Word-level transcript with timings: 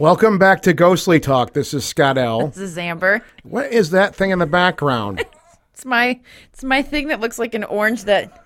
Welcome 0.00 0.38
back 0.38 0.62
to 0.62 0.72
Ghostly 0.72 1.18
Talk. 1.18 1.54
This 1.54 1.74
is 1.74 1.84
Scott 1.84 2.18
L. 2.18 2.46
This 2.48 2.58
is 2.58 2.78
Amber. 2.78 3.20
What 3.42 3.72
is 3.72 3.90
that 3.90 4.14
thing 4.14 4.30
in 4.30 4.38
the 4.38 4.46
background? 4.46 5.24
It's 5.72 5.84
my 5.84 6.18
it's 6.52 6.64
my 6.64 6.82
thing 6.82 7.06
that 7.06 7.20
looks 7.20 7.38
like 7.38 7.54
an 7.54 7.62
orange 7.62 8.02
that 8.04 8.44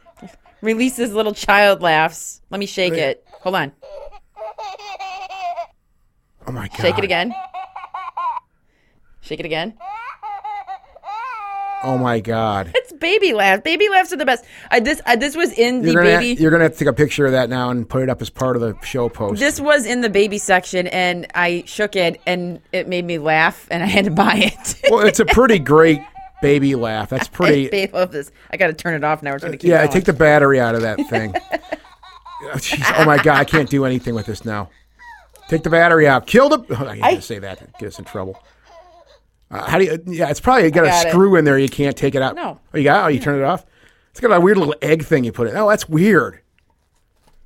releases 0.61 1.15
little 1.15 1.33
child 1.33 1.81
laughs. 1.81 2.43
Let 2.51 2.59
me 2.59 2.67
shake 2.67 2.93
it. 2.93 3.27
Hold 3.41 3.55
on. 3.55 3.73
Oh 6.47 6.53
my 6.53 6.69
god! 6.69 6.77
Shake 6.77 6.99
it 6.99 7.05
again. 7.05 7.35
Shake 9.23 9.41
it 9.41 9.47
again. 9.47 9.79
Oh 11.85 11.99
my 11.99 12.21
god! 12.21 12.71
It's 12.75 12.93
baby 12.93 13.33
laughs. 13.33 13.63
Baby 13.63 13.89
laughs 13.89 14.13
are 14.13 14.17
the 14.17 14.25
best. 14.25 14.45
I, 14.71 14.79
this 14.81 15.01
I, 15.05 15.17
this 15.17 15.35
was 15.37 15.53
in 15.53 15.83
the 15.83 15.93
You're 15.93 16.03
gonna 16.05 16.19
baby. 16.19 16.41
you're 16.41 16.51
gonna 16.53 16.63
have 16.65 16.73
to 16.75 16.79
take 16.79 16.89
a 16.89 16.93
picture 16.93 17.27
of 17.27 17.33
that 17.33 17.49
now 17.51 17.71
and 17.71 17.89
put 17.89 18.03
it 18.03 18.09
up 18.09 18.23
as 18.23 18.31
part 18.31 18.55
of 18.57 18.63
the 18.63 18.77
show 18.85 19.09
post. 19.09 19.41
this 19.41 19.61
was 19.61 19.85
in 19.85 20.01
the 20.01 20.09
baby 20.09 20.39
section, 20.39 20.87
and 20.87 21.27
I 21.35 21.65
shook 21.67 21.97
it, 21.97 22.21
and 22.27 22.61
it 22.73 22.87
made 22.89 23.05
me 23.05 23.19
laugh, 23.19 23.67
and 23.71 23.83
I 23.83 23.87
had 23.87 24.05
to 24.05 24.11
buy 24.13 24.35
it. 24.55 24.81
well, 24.91 25.05
it's 25.07 25.19
a 25.21 25.25
pretty 25.25 25.59
great 25.61 26.01
baby 26.41 26.75
laugh. 26.77 27.11
That's 27.11 27.27
pretty. 27.29 27.69
I 27.89 27.91
love 27.93 28.13
this. 28.13 28.31
I 28.51 28.57
got 28.57 28.69
to 28.69 28.75
turn 28.75 28.95
it 28.95 29.03
off 29.03 29.23
now. 29.23 29.35
It's 29.35 29.43
gonna 29.43 29.57
keep 29.57 29.69
Yeah, 29.69 29.79
going. 29.79 29.91
take 29.91 30.05
the 30.05 30.13
battery 30.13 30.61
out 30.61 30.75
of 30.77 30.83
that 30.83 30.97
thing. 31.11 31.35
oh. 31.35 32.59
Oh 32.99 33.05
my 33.05 33.17
god! 33.17 33.39
I 33.41 33.45
can't 33.45 33.69
do 33.69 33.85
anything 33.85 34.15
with 34.15 34.27
this 34.27 34.45
now. 34.45 34.71
Take 35.49 35.65
the 35.65 35.71
battery 35.71 36.07
out. 36.07 36.27
Kill 36.29 36.49
the. 36.49 36.65
Oh, 36.79 36.87
I 36.87 36.99
can't 36.99 37.25
say 37.25 37.41
that. 37.41 37.77
Get 37.79 37.89
us 37.89 37.99
in 37.99 38.05
trouble. 38.05 38.39
Uh, 39.53 39.71
how 39.71 39.79
do 39.79 39.85
you? 39.85 40.03
Yeah, 40.07 40.31
it's 40.31 40.41
probably 40.41 40.71
got, 40.71 40.85
got 40.85 41.05
a 41.05 41.09
it. 41.09 41.11
screw 41.11 41.37
in 41.37 41.45
there. 41.45 41.59
You 41.59 41.69
can't 41.69 41.97
take 41.97 42.15
it 42.15 42.23
out. 42.23 42.35
No. 42.35 42.59
Oh, 42.73 42.79
you 42.79 42.85
got? 42.85 43.05
Oh, 43.05 43.09
you 43.09 43.21
turn 43.21 43.39
it 43.39 43.45
off. 43.45 43.65
It's 44.11 44.21
got 44.21 44.33
a 44.33 44.41
weird 44.41 44.59
little 44.59 44.75
egg 44.83 45.05
thing 45.05 45.25
you 45.25 45.33
put 45.33 45.49
in. 45.49 45.57
Oh, 45.57 45.69
that's 45.69 45.89
weird. 45.89 46.41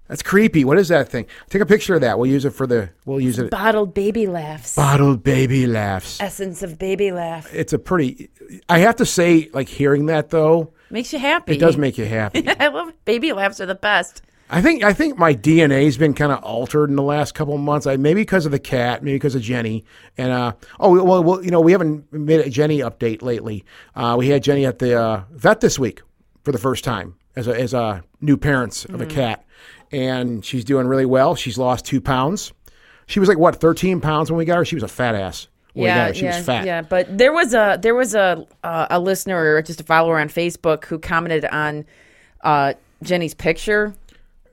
That's 0.08 0.22
creepy. 0.22 0.64
What 0.64 0.78
is 0.78 0.86
that 0.88 1.08
thing? 1.08 1.26
Take 1.50 1.62
a 1.62 1.66
picture 1.66 1.96
of 1.96 2.00
that. 2.02 2.16
We'll 2.18 2.30
use 2.30 2.44
it 2.44 2.50
for 2.50 2.66
the. 2.66 2.90
We'll 3.04 3.20
use 3.20 3.38
it. 3.40 3.50
bottled 3.50 3.92
baby 3.92 4.26
laughs. 4.28 4.76
Bottled 4.76 5.24
baby 5.24 5.66
laughs. 5.66 6.20
Essence 6.20 6.62
of 6.62 6.78
baby 6.78 7.10
laugh 7.10 7.52
It's 7.52 7.72
a 7.72 7.78
pretty. 7.78 8.30
I 8.68 8.78
have 8.78 8.96
to 8.96 9.06
say, 9.06 9.50
like 9.52 9.68
hearing 9.68 10.06
that 10.06 10.30
though, 10.30 10.72
makes 10.90 11.12
you 11.12 11.18
happy. 11.18 11.54
it 11.54 11.58
does 11.58 11.76
make 11.76 11.98
you 11.98 12.04
happy. 12.04 12.48
I 12.60 12.68
love 12.68 12.92
baby 13.04 13.32
laughs 13.32 13.60
are 13.60 13.66
the 13.66 13.74
best. 13.74 14.22
I 14.48 14.62
think 14.62 14.84
I 14.84 14.92
think 14.92 15.18
my 15.18 15.34
DNA's 15.34 15.96
been 15.96 16.14
kind 16.14 16.30
of 16.30 16.42
altered 16.44 16.88
in 16.88 16.96
the 16.96 17.02
last 17.02 17.34
couple 17.34 17.54
of 17.54 17.60
months. 17.60 17.86
I 17.86 17.96
maybe 17.96 18.22
because 18.22 18.46
of 18.46 18.52
the 18.52 18.60
cat, 18.60 19.02
maybe 19.02 19.16
because 19.16 19.34
of 19.34 19.42
Jenny. 19.42 19.84
And 20.16 20.30
uh, 20.30 20.52
oh 20.78 21.02
well, 21.02 21.22
well, 21.24 21.44
you 21.44 21.50
know, 21.50 21.60
we 21.60 21.72
haven't 21.72 22.12
made 22.12 22.40
a 22.40 22.50
Jenny 22.50 22.78
update 22.78 23.22
lately. 23.22 23.64
Uh, 23.94 24.14
we 24.18 24.28
had 24.28 24.42
Jenny 24.42 24.64
at 24.64 24.78
the 24.78 25.00
uh, 25.00 25.24
vet 25.32 25.60
this 25.60 25.78
week 25.78 26.02
for 26.44 26.52
the 26.52 26.58
first 26.58 26.84
time 26.84 27.16
as 27.34 27.48
a, 27.48 27.60
as 27.60 27.74
a 27.74 28.04
new 28.20 28.36
parents 28.36 28.84
of 28.84 29.00
a 29.00 29.06
cat, 29.06 29.44
and 29.90 30.44
she's 30.44 30.64
doing 30.64 30.86
really 30.86 31.06
well. 31.06 31.34
She's 31.34 31.58
lost 31.58 31.84
two 31.84 32.00
pounds. 32.00 32.52
She 33.06 33.18
was 33.18 33.28
like 33.28 33.38
what 33.38 33.56
thirteen 33.56 34.00
pounds 34.00 34.30
when 34.30 34.38
we 34.38 34.44
got 34.44 34.58
her. 34.58 34.64
She 34.64 34.76
was 34.76 34.84
a 34.84 34.88
fat 34.88 35.16
ass. 35.16 35.48
When 35.72 35.84
we 35.84 35.88
got 35.88 36.08
her. 36.08 36.14
she 36.14 36.24
yeah, 36.24 36.36
was 36.36 36.46
fat. 36.46 36.64
yeah. 36.66 36.82
But 36.82 37.18
there 37.18 37.32
was 37.32 37.52
a 37.52 37.78
there 37.82 37.96
was 37.96 38.14
a 38.14 38.46
uh, 38.62 38.86
a 38.90 39.00
listener 39.00 39.56
or 39.56 39.60
just 39.60 39.80
a 39.80 39.84
follower 39.84 40.20
on 40.20 40.28
Facebook 40.28 40.84
who 40.84 41.00
commented 41.00 41.44
on 41.46 41.84
uh, 42.42 42.74
Jenny's 43.02 43.34
picture, 43.34 43.94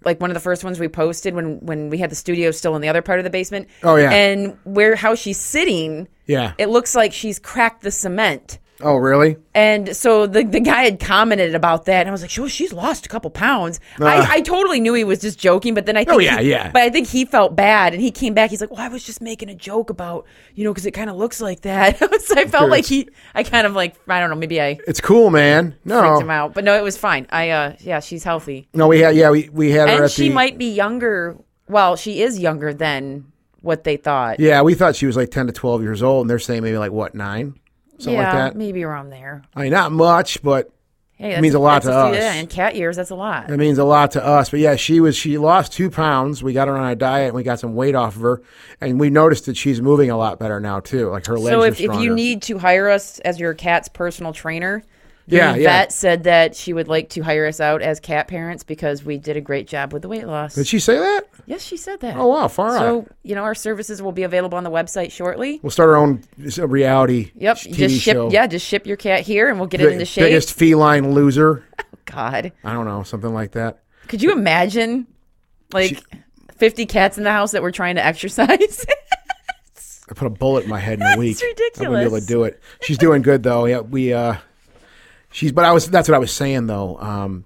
like 0.06 0.20
one 0.22 0.30
of 0.30 0.34
the 0.34 0.40
first 0.40 0.64
ones 0.64 0.80
we 0.80 0.88
posted 0.88 1.34
when 1.36 1.60
when 1.62 1.90
we 1.90 1.98
had 1.98 2.10
the 2.12 2.16
studio 2.16 2.52
still 2.52 2.76
in 2.76 2.82
the 2.82 2.90
other 2.90 3.02
part 3.02 3.20
of 3.20 3.24
the 3.24 3.30
basement. 3.30 3.68
Oh, 3.84 3.96
yeah. 3.96 4.12
and 4.12 4.58
where 4.64 4.96
how 4.96 5.16
she's 5.16 5.40
sitting, 5.40 6.08
Yeah. 6.28 6.54
it 6.58 6.70
looks 6.70 6.96
like 6.96 7.14
she's 7.14 7.40
cracked 7.40 7.82
the 7.84 7.92
cement. 7.92 8.60
Oh 8.82 8.96
really? 8.96 9.38
And 9.54 9.96
so 9.96 10.26
the 10.28 10.44
the 10.44 10.60
guy 10.60 10.84
had 10.84 11.00
commented 11.00 11.54
about 11.56 11.86
that, 11.86 12.02
and 12.02 12.10
I 12.10 12.12
was 12.12 12.22
like, 12.22 12.32
"Sure, 12.32 12.50
she's 12.50 12.74
lost 12.74 13.06
a 13.06 13.10
couple 13.10 13.30
pounds." 13.30 13.80
I, 14.00 14.38
I 14.38 14.42
totally 14.42 14.80
knew 14.80 14.94
he 14.94 15.04
was 15.04 15.20
just 15.20 15.40
joking, 15.40 15.74
but 15.74 15.86
then 15.86 15.96
I 15.96 16.02
think 16.04 16.16
Oh, 16.16 16.20
yeah, 16.20 16.40
he- 16.42 16.50
yeah. 16.50 16.72
But 16.72 16.82
I 16.82 16.90
think 16.90 17.08
he 17.08 17.24
felt 17.26 17.56
bad, 17.56 17.94
and 17.94 18.02
he 18.02 18.10
came 18.12 18.34
back. 18.34 18.50
He's 18.50 18.62
like, 18.62 18.72
"Well, 18.72 18.82
I 18.82 18.88
was 18.88 19.04
just 19.04 19.22
making 19.22 19.50
a 19.50 19.56
joke 19.56 19.90
about 19.90 20.26
you 20.56 20.64
know 20.64 20.72
because 20.74 20.86
it 20.86 20.92
kind 20.92 21.10
of 21.10 21.16
looks 21.16 21.40
like 21.40 21.62
that." 21.62 21.98
so 22.22 22.36
I 22.36 22.46
felt 22.46 22.70
like 22.70 22.86
he, 22.86 23.08
I 23.36 23.44
kind 23.44 23.68
of 23.68 23.74
like 23.74 23.96
I 24.08 24.20
don't 24.20 24.30
know, 24.30 24.36
maybe 24.36 24.60
I 24.62 24.80
It's 24.88 25.00
cool, 25.02 25.30
man. 25.30 25.72
freaked 25.84 26.22
him 26.22 26.28
No, 26.28 26.34
out, 26.34 26.54
but 26.54 26.64
no, 26.64 26.76
it 26.76 26.84
was 26.84 26.98
fine. 26.98 27.28
I 27.30 27.52
uh 27.52 27.76
yeah, 27.80 28.00
she's 28.00 28.24
healthy, 28.24 28.68
no, 28.74 28.88
we 28.88 29.00
had 29.02 29.16
yeah 29.16 29.30
we 29.30 29.50
we 29.50 29.72
had 29.72 29.88
her 29.90 30.04
and 30.04 30.12
she 30.12 30.30
the. 30.30 30.34
might 30.34 30.58
be 30.58 30.74
younger. 30.74 31.38
Well, 31.70 31.96
she 31.96 32.22
is 32.22 32.40
younger 32.40 32.74
than 32.74 33.26
what 33.62 33.84
they 33.86 33.96
thought. 33.98 34.40
Yeah, 34.40 34.62
we 34.64 34.74
thought 34.74 34.96
she 34.96 35.06
was 35.06 35.16
like 35.16 35.30
ten 35.32 35.46
to 35.48 35.54
twelve 35.54 35.82
years 35.84 36.02
old, 36.04 36.22
and 36.24 36.30
they're 36.30 36.40
saying 36.40 36.64
maybe 36.64 36.78
like 36.78 36.92
what 36.92 37.16
nine, 37.16 37.58
something 37.98 38.16
like 38.18 38.26
Yeah, 38.26 38.36
that. 38.36 38.56
maybe 38.56 38.84
around 38.84 39.10
there. 39.10 39.44
I 39.56 39.64
mean, 39.64 39.72
not 39.72 39.92
much, 39.92 40.42
but 40.44 40.70
Hey, 41.16 41.36
It 41.36 41.42
means 41.42 41.54
a 41.54 41.60
lot 41.60 41.84
to 41.84 41.92
us. 41.94 42.16
Yeah, 42.16 42.34
in 42.34 42.48
cat 42.48 42.76
years, 42.76 42.98
that's 42.98 43.12
a 43.12 43.16
lot. 43.16 43.50
it 43.50 43.56
means 43.58 43.78
a 43.78 43.84
lot 43.86 44.12
to 44.12 44.26
us. 44.26 44.50
But 44.50 44.60
yeah, 44.60 44.76
she 44.76 45.00
was 45.00 45.16
she 45.16 45.38
lost 45.38 45.72
two 45.72 45.90
pounds. 45.90 46.44
We 46.44 46.54
got 46.54 46.68
her 46.68 46.76
on 46.76 46.90
a 46.92 46.96
diet, 46.96 47.28
and 47.28 47.36
we 47.36 47.44
got 47.44 47.60
some 47.60 47.76
weight 47.76 47.96
off 47.96 48.16
of 48.16 48.24
her, 48.24 48.42
and 48.82 49.00
we 49.00 49.10
noticed 49.10 49.46
that 49.46 49.56
she's 49.56 49.80
moving 49.80 50.10
a 50.10 50.18
lot 50.18 50.38
better 50.40 50.60
now 50.60 50.80
too. 50.82 51.12
Like 51.12 51.28
her 51.28 51.38
legs 51.38 51.50
So 51.54 51.62
are 51.62 51.68
if, 51.68 51.80
if 51.80 51.96
you 52.02 52.14
need 52.14 52.42
to 52.44 52.58
hire 52.58 52.90
us 52.90 53.20
as 53.20 53.40
your 53.40 53.54
cat's 53.54 53.88
personal 53.90 54.34
trainer, 54.34 54.84
Yeah, 55.26 55.54
the 55.54 55.62
yeah. 55.62 55.70
vet 55.70 55.94
said 55.94 56.24
that 56.24 56.56
she 56.56 56.74
would 56.74 56.88
like 56.88 57.10
to 57.10 57.22
hire 57.22 57.46
us 57.46 57.60
out 57.60 57.82
as 57.82 58.00
cat 58.00 58.28
parents 58.28 58.64
because 58.64 59.06
we 59.06 59.18
did 59.18 59.38
a 59.38 59.42
great 59.42 59.68
job 59.68 59.94
with 59.94 60.02
the 60.02 60.10
weight 60.10 60.28
loss. 60.28 60.56
did 60.56 60.68
she 60.68 60.80
say 60.80 60.98
that? 60.98 61.28
yes, 61.46 61.64
she 61.64 61.78
said 61.78 62.02
that. 62.02 62.18
Oh 62.18 62.28
wow, 62.28 62.48
far 62.48 62.76
out. 62.76 62.80
So 62.80 63.08
you 63.24 63.36
know 63.36 63.44
our 63.44 63.56
services 63.56 64.02
will 64.02 64.12
be 64.12 64.24
available 64.24 64.58
on 64.58 64.64
the 64.64 64.72
website 64.72 65.12
shortly. 65.12 65.60
We'll 65.64 65.72
start 65.72 65.90
our 65.90 65.96
own 65.96 66.24
reality. 66.58 67.32
Yep, 67.36 67.58
TV 67.58 67.74
just 67.74 68.02
ship. 68.02 68.16
show. 68.16 68.32
Yeah, 68.32 68.48
just 68.48 68.66
ship 68.66 68.86
your 68.86 68.98
cat 68.98 69.22
here, 69.22 69.50
and 69.50 69.60
we'll 69.60 69.68
get 69.68 69.82
it 69.82 69.92
into 69.94 70.06
shape. 70.06 70.26
biggest 70.26 70.54
feline 70.54 71.14
loser. 71.14 71.64
God, 72.06 72.52
I 72.64 72.74
don't 72.74 72.86
know, 72.86 73.04
something 73.04 73.34
like 73.34 73.54
that. 73.54 73.82
could 74.10 74.22
you 74.22 74.34
imagine, 74.34 75.08
like, 75.72 76.04
fifty 76.58 76.86
cats 76.86 77.18
in 77.18 77.24
the 77.24 77.32
house 77.32 77.52
that 77.52 77.62
were 77.62 77.72
trying 77.72 77.96
to 77.96 78.06
exercise? 78.06 78.86
I 80.10 80.14
put 80.14 80.28
a 80.28 80.30
bullet 80.30 80.66
in 80.66 80.70
my 80.70 80.80
head 80.80 81.00
in 81.00 81.08
a 81.08 81.18
week. 81.18 81.40
Ridiculous. 81.42 81.80
I'm 81.80 81.86
gonna 81.86 82.00
be 82.00 82.06
able 82.06 82.20
to 82.20 82.26
do 82.26 82.44
it. 82.44 82.62
She's 82.82 82.98
doing 82.98 83.22
good 83.22 83.42
though. 83.42 83.66
Yeah, 83.66 83.80
we. 83.80 84.12
uh 84.12 84.36
She's. 85.34 85.52
But 85.52 85.66
I 85.66 85.74
was. 85.74 85.90
That's 85.90 86.08
what 86.08 86.16
I 86.16 86.20
was 86.20 86.32
saying 86.32 86.68
though. 86.68 86.98
Um 87.00 87.46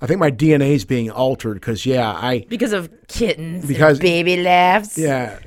I 0.00 0.06
think 0.06 0.18
my 0.20 0.30
DNA 0.30 0.72
is 0.74 0.84
being 0.84 1.10
altered 1.10 1.54
because 1.54 1.86
yeah, 1.86 2.10
I 2.12 2.44
because 2.48 2.72
of 2.72 2.90
kittens, 3.08 3.64
Because- 3.66 3.98
and 3.98 4.02
baby 4.02 4.36
laughs. 4.42 4.98
yeah. 4.98 5.38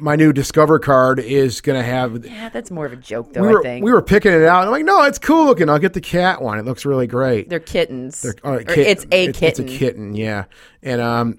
my 0.00 0.16
new 0.16 0.32
Discover 0.34 0.78
card 0.78 1.18
is 1.18 1.60
gonna 1.62 1.82
have. 1.82 2.24
Yeah, 2.26 2.50
that's 2.50 2.70
more 2.70 2.84
of 2.86 2.92
a 2.92 2.96
joke, 2.96 3.32
though. 3.32 3.40
We 3.42 3.48
were 3.48 3.60
I 3.60 3.62
think 3.62 3.84
we 3.84 3.90
were 3.92 4.02
picking 4.02 4.32
it 4.32 4.42
out. 4.44 4.64
I'm 4.64 4.70
like, 4.70 4.84
no, 4.84 5.02
it's 5.04 5.18
cool 5.18 5.46
looking. 5.46 5.68
I'll 5.70 5.78
get 5.78 5.94
the 5.94 6.00
cat 6.02 6.42
one. 6.42 6.58
It 6.58 6.64
looks 6.66 6.84
really 6.84 7.06
great. 7.06 7.48
they're 7.48 7.58
kittens. 7.60 8.22
Right, 8.24 8.34
Or 8.44 8.74
kit- 8.74 8.86
it's 8.86 9.04
a 9.10 9.32
kitten. 9.32 9.44
It's 9.48 9.58
a 9.58 9.64
kitten. 9.64 10.14
Yeah, 10.14 10.44
and 10.82 11.00
um, 11.00 11.38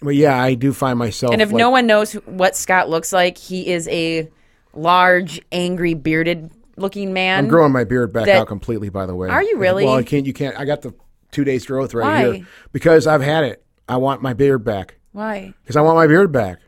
but 0.00 0.14
yeah, 0.16 0.42
I 0.42 0.54
do 0.54 0.72
find 0.72 0.98
myself. 0.98 1.32
And 1.34 1.42
if 1.42 1.50
like- 1.52 1.58
no 1.58 1.68
one 1.70 1.86
knows 1.86 2.12
who- 2.12 2.20
what 2.20 2.56
Scott 2.56 2.88
looks 2.88 3.12
like, 3.12 3.36
he 3.36 3.68
is 3.68 3.86
a 3.88 4.28
large, 4.74 5.40
angry, 5.52 5.92
bearded 5.94 6.50
looking 6.76 7.12
man. 7.12 7.38
I'm 7.44 7.48
growing 7.48 7.72
my 7.72 7.84
beard 7.84 8.12
back 8.12 8.26
that- 8.26 8.36
out 8.42 8.48
completely. 8.48 8.88
By 8.88 9.06
the 9.06 9.14
way, 9.14 9.28
Are 9.28 9.42
you 9.42 9.58
really? 9.58 9.84
Well, 9.84 9.94
I 9.94 10.02
can't. 10.02 10.26
You 10.26 10.32
can't. 10.32 10.58
I 10.58 10.64
got 10.64 10.82
the 10.82 10.94
two 11.30 11.44
days 11.44 11.64
growth 11.66 11.94
right 11.94 12.26
Why? 12.26 12.32
here 12.36 12.46
because 12.72 13.06
I've 13.06 13.22
had 13.22 13.44
it. 13.44 13.64
I 13.88 13.96
want 13.96 14.22
my 14.22 14.32
beard 14.34 14.64
back 14.64 14.96
Why? 15.12 15.52
because 15.62 15.76
I 15.76 15.80
want 15.80 15.96
my 15.96 16.06
beard 16.06 16.32
back. 16.32 16.58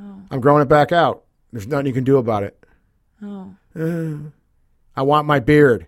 Oh. 0.00 0.22
I'm 0.30 0.40
growing 0.40 0.62
it 0.62 0.68
back 0.68 0.92
out. 0.92 1.24
There's 1.52 1.66
nothing 1.66 1.86
you 1.86 1.92
can 1.92 2.04
do 2.04 2.16
about 2.18 2.42
it. 2.42 2.64
Oh. 3.22 3.54
Uh, 3.78 4.30
I 4.96 5.02
want 5.02 5.26
my 5.26 5.40
beard. 5.40 5.86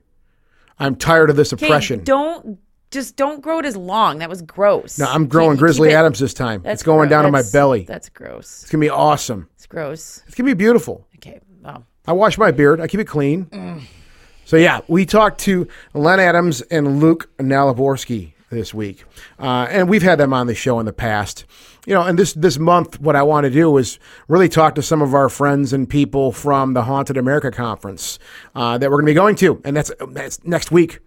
I'm 0.78 0.97
tired 0.97 1.31
of 1.31 1.37
this 1.37 1.53
oppression. 1.53 2.03
don't 2.04 2.59
just 2.91 3.16
don't 3.16 3.41
grow 3.41 3.59
it 3.59 3.64
as 3.64 3.76
long. 3.76 4.19
That 4.19 4.28
was 4.28 4.43
gross. 4.43 4.99
no, 4.99 5.06
I'm 5.06 5.26
growing 5.26 5.56
Grizzly 5.56 5.91
it- 5.91 5.94
Adams 5.94 6.19
this 6.19 6.34
time. 6.34 6.62
that's 6.62 6.75
It's 6.75 6.82
going 6.82 7.09
gro- 7.09 7.16
down 7.16 7.25
to 7.25 7.31
my 7.31 7.43
belly. 7.53 7.84
That's 7.84 8.09
gross. 8.10 8.62
It's 8.62 8.70
gonna 8.70 8.81
be 8.82 8.91
awesome. 8.91 9.49
It's 9.54 9.66
gross. 9.66 10.22
It's 10.26 10.34
gonna 10.34 10.49
be 10.50 10.54
beautiful. 10.54 11.06
Okay. 11.16 11.41
Well, 11.62 11.87
I 12.06 12.12
wash 12.12 12.38
my 12.38 12.50
beard. 12.50 12.80
I 12.80 12.86
keep 12.86 13.00
it 13.00 13.06
clean. 13.06 13.46
Mm. 13.46 13.82
So 14.44 14.56
yeah, 14.56 14.80
we 14.88 15.06
talked 15.06 15.40
to 15.42 15.68
Len 15.94 16.20
Adams 16.20 16.60
and 16.62 17.00
Luke 17.00 17.30
Naliborski 17.38 18.32
this 18.50 18.74
week, 18.74 19.04
uh, 19.38 19.66
and 19.70 19.88
we've 19.88 20.02
had 20.02 20.18
them 20.18 20.32
on 20.32 20.46
the 20.46 20.54
show 20.54 20.78
in 20.80 20.86
the 20.86 20.92
past. 20.92 21.44
You 21.86 21.94
know, 21.94 22.02
and 22.02 22.19
this 22.19 22.32
this 22.34 22.58
month, 22.58 23.00
what 23.00 23.16
I 23.16 23.22
want 23.22 23.44
to 23.44 23.50
do 23.50 23.76
is 23.78 23.99
really 24.28 24.49
talk 24.49 24.75
to 24.75 24.82
some 24.82 25.00
of 25.00 25.14
our 25.14 25.28
friends 25.28 25.72
and 25.72 25.88
people 25.88 26.32
from 26.32 26.75
the 26.75 26.82
Haunted 26.82 27.16
America 27.16 27.50
conference 27.50 28.19
uh, 28.54 28.78
that 28.78 28.90
we're 28.90 28.99
going 28.99 29.06
to 29.06 29.10
be 29.10 29.14
going 29.14 29.37
to, 29.37 29.60
and 29.64 29.76
that's 29.76 29.90
that's 30.10 30.44
next 30.44 30.70
week, 30.70 31.00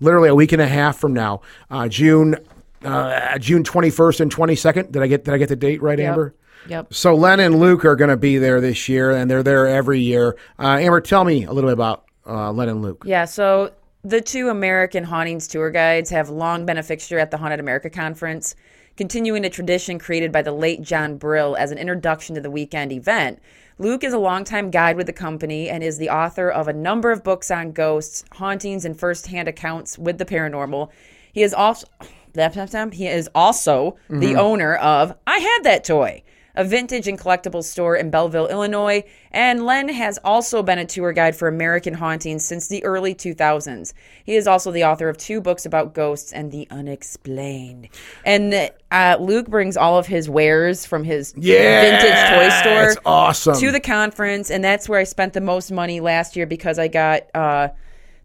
literally 0.00 0.28
a 0.28 0.34
week 0.34 0.52
and 0.52 0.62
a 0.62 0.68
half 0.68 0.96
from 0.96 1.12
now, 1.12 1.40
uh, 1.70 1.88
June 1.88 2.36
uh, 2.84 3.38
June 3.38 3.64
twenty 3.64 3.90
first 3.90 4.20
and 4.20 4.30
twenty 4.30 4.54
second. 4.54 4.92
Did 4.92 5.02
I 5.02 5.06
get 5.06 5.24
did 5.24 5.34
I 5.34 5.38
get 5.38 5.48
the 5.48 5.56
date 5.56 5.82
right, 5.82 5.98
Amber? 5.98 6.34
Yep. 6.68 6.92
So 6.92 7.14
Len 7.14 7.40
and 7.40 7.58
Luke 7.58 7.84
are 7.84 7.96
going 7.96 8.10
to 8.10 8.16
be 8.16 8.38
there 8.38 8.60
this 8.60 8.88
year, 8.88 9.10
and 9.10 9.30
they're 9.30 9.42
there 9.42 9.66
every 9.66 10.00
year. 10.00 10.36
Uh, 10.58 10.78
Amber, 10.80 11.00
tell 11.00 11.24
me 11.24 11.44
a 11.44 11.52
little 11.52 11.68
bit 11.68 11.74
about 11.74 12.04
uh, 12.26 12.52
Len 12.52 12.68
and 12.68 12.82
Luke. 12.82 13.04
Yeah, 13.06 13.24
so 13.24 13.72
the 14.04 14.20
two 14.20 14.48
American 14.48 15.04
hauntings 15.04 15.46
tour 15.46 15.70
guides 15.70 16.10
have 16.10 16.28
long 16.28 16.66
been 16.66 16.78
a 16.78 16.82
fixture 16.82 17.18
at 17.18 17.30
the 17.30 17.36
Haunted 17.36 17.60
America 17.60 17.88
Conference, 17.88 18.54
continuing 18.96 19.44
a 19.44 19.50
tradition 19.50 19.98
created 19.98 20.32
by 20.32 20.42
the 20.42 20.52
late 20.52 20.82
John 20.82 21.16
Brill 21.16 21.56
as 21.56 21.70
an 21.70 21.78
introduction 21.78 22.34
to 22.34 22.40
the 22.40 22.50
weekend 22.50 22.92
event. 22.92 23.40
Luke 23.78 24.04
is 24.04 24.12
a 24.12 24.18
longtime 24.18 24.70
guide 24.70 24.96
with 24.96 25.06
the 25.06 25.12
company 25.12 25.68
and 25.68 25.82
is 25.82 25.98
the 25.98 26.10
author 26.10 26.50
of 26.50 26.68
a 26.68 26.72
number 26.72 27.10
of 27.10 27.24
books 27.24 27.50
on 27.50 27.72
ghosts, 27.72 28.24
hauntings, 28.32 28.84
and 28.84 28.98
firsthand 28.98 29.48
accounts 29.48 29.98
with 29.98 30.18
the 30.18 30.24
paranormal. 30.24 30.90
He 31.32 31.42
is 31.42 31.54
also 31.54 31.86
he 32.34 33.06
is 33.06 33.28
also 33.34 33.96
the 34.08 34.36
owner 34.36 34.76
of 34.76 35.14
I 35.26 35.38
Had 35.38 35.64
That 35.64 35.84
Toy, 35.84 36.22
a 36.54 36.64
vintage 36.64 37.08
and 37.08 37.18
collectibles 37.18 37.64
store 37.64 37.96
in 37.96 38.10
Belleville, 38.10 38.48
Illinois, 38.48 39.04
and 39.30 39.64
Len 39.64 39.88
has 39.88 40.18
also 40.24 40.62
been 40.62 40.78
a 40.78 40.84
tour 40.84 41.12
guide 41.12 41.34
for 41.34 41.48
American 41.48 41.94
hauntings 41.94 42.44
since 42.44 42.68
the 42.68 42.84
early 42.84 43.14
2000s. 43.14 43.92
He 44.24 44.34
is 44.36 44.46
also 44.46 44.70
the 44.70 44.84
author 44.84 45.08
of 45.08 45.16
two 45.16 45.40
books 45.40 45.64
about 45.64 45.94
ghosts 45.94 46.32
and 46.32 46.52
the 46.52 46.66
unexplained. 46.70 47.88
And 48.24 48.70
uh, 48.90 49.16
Luke 49.20 49.48
brings 49.48 49.76
all 49.76 49.98
of 49.98 50.06
his 50.06 50.28
wares 50.28 50.84
from 50.84 51.04
his 51.04 51.34
Yeah, 51.36 51.82
vintage 51.82 52.38
toy 52.38 52.48
store 52.60 53.02
awesome. 53.06 53.56
to 53.58 53.70
the 53.72 53.80
conference, 53.80 54.50
and 54.50 54.62
that's 54.62 54.88
where 54.88 55.00
I 55.00 55.04
spent 55.04 55.32
the 55.32 55.40
most 55.40 55.70
money 55.72 56.00
last 56.00 56.36
year 56.36 56.46
because 56.46 56.78
I 56.78 56.88
got. 56.88 57.22
Uh, 57.34 57.68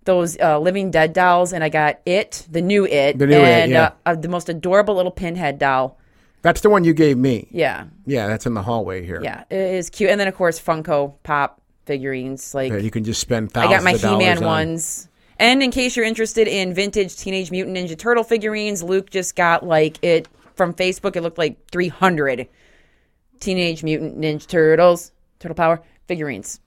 those 0.07 0.39
uh, 0.39 0.57
Living 0.57 0.89
Dead 0.89 1.11
dolls, 1.11 1.51
and 1.51 1.61
I 1.63 1.67
got 1.69 1.99
it, 2.05 2.47
the 2.49 2.61
new 2.61 2.85
it, 2.85 3.19
The 3.19 3.27
new 3.27 3.35
It, 3.35 3.43
and 3.43 3.71
yeah. 3.73 3.83
uh, 4.05 4.11
uh, 4.11 4.15
the 4.15 4.29
most 4.29 4.47
adorable 4.47 4.95
little 4.95 5.11
pinhead 5.11 5.59
doll. 5.59 5.99
That's 6.41 6.61
the 6.61 6.69
one 6.69 6.83
you 6.83 6.93
gave 6.93 7.17
me. 7.17 7.47
Yeah, 7.51 7.85
Yeah, 8.05 8.27
that's 8.27 8.45
in 8.45 8.53
the 8.53 8.61
hallway 8.61 9.05
here. 9.05 9.19
yeah, 9.23 9.43
it 9.49 9.57
is 9.75 9.89
cute. 9.89 10.09
And 10.09 10.19
then 10.19 10.27
of 10.27 10.35
course 10.35 10.59
Funko 10.61 11.15
Pop 11.23 11.61
figurines. 11.85 12.53
Like 12.53 12.71
That 12.71 12.83
you 12.83 12.91
can 12.91 13.03
just 13.03 13.19
spend 13.21 13.51
I 13.55 13.61
thousands 13.67 13.77
got 13.77 13.83
my 13.83 13.91
of 13.93 14.01
dollars 14.01 14.19
He-Man 14.21 14.37
on. 14.39 14.43
ones. 14.43 15.09
And 15.39 15.61
in 15.61 15.69
case 15.71 15.95
you're 15.95 16.05
interested 16.05 16.47
in 16.47 16.73
vintage 16.73 17.15
Teenage 17.15 17.51
Mutant 17.51 17.77
Ninja 17.77 17.97
Turtle 17.97 18.23
figurines, 18.23 18.81
Luke 18.83 19.09
just 19.09 19.35
got 19.35 19.63
like 19.65 20.03
it 20.03 20.27
from 20.55 20.73
Facebook. 20.73 21.15
It 21.15 21.21
looked 21.21 21.37
like 21.37 21.57
300 21.69 22.47
Teenage 23.39 23.83
Mutant 23.83 24.19
Ninja 24.19 24.47
Turtles, 24.47 25.11
Turtle 25.39 25.55
Power 25.55 25.81
figurines. 26.07 26.59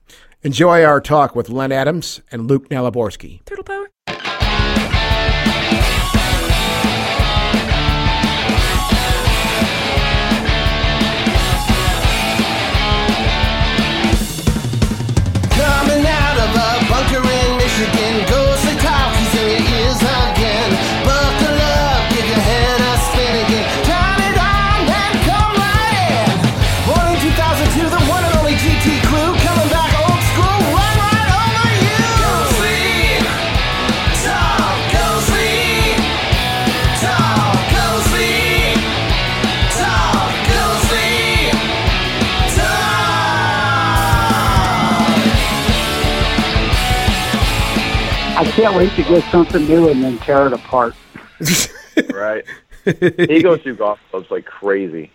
Enjoy 0.43 0.83
our 0.83 1.01
talk 1.01 1.35
with 1.35 1.49
Len 1.49 1.71
Adams 1.71 2.21
and 2.31 2.47
Luke 2.47 2.69
Naliborski. 2.69 3.43
Turtle 3.45 3.63
Power. 3.63 3.89
I 48.41 48.45
can't 48.53 48.75
wait 48.75 48.91
to 48.93 49.03
get 49.03 49.23
something 49.31 49.67
new 49.67 49.89
and 49.89 50.03
then 50.03 50.17
tear 50.17 50.47
it 50.47 50.53
apart. 50.53 50.95
right? 52.11 52.43
he 52.85 53.43
goes 53.43 53.61
through 53.61 53.75
golf 53.75 53.99
clubs 54.09 54.31
like 54.31 54.45
crazy, 54.45 55.11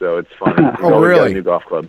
so 0.00 0.16
it's 0.16 0.32
fun. 0.32 0.56
He's 0.76 0.84
Oh, 0.84 0.94
always 0.94 1.10
got 1.10 1.18
really? 1.18 1.30
A 1.30 1.34
new 1.34 1.42
golf 1.42 1.64
club. 1.66 1.88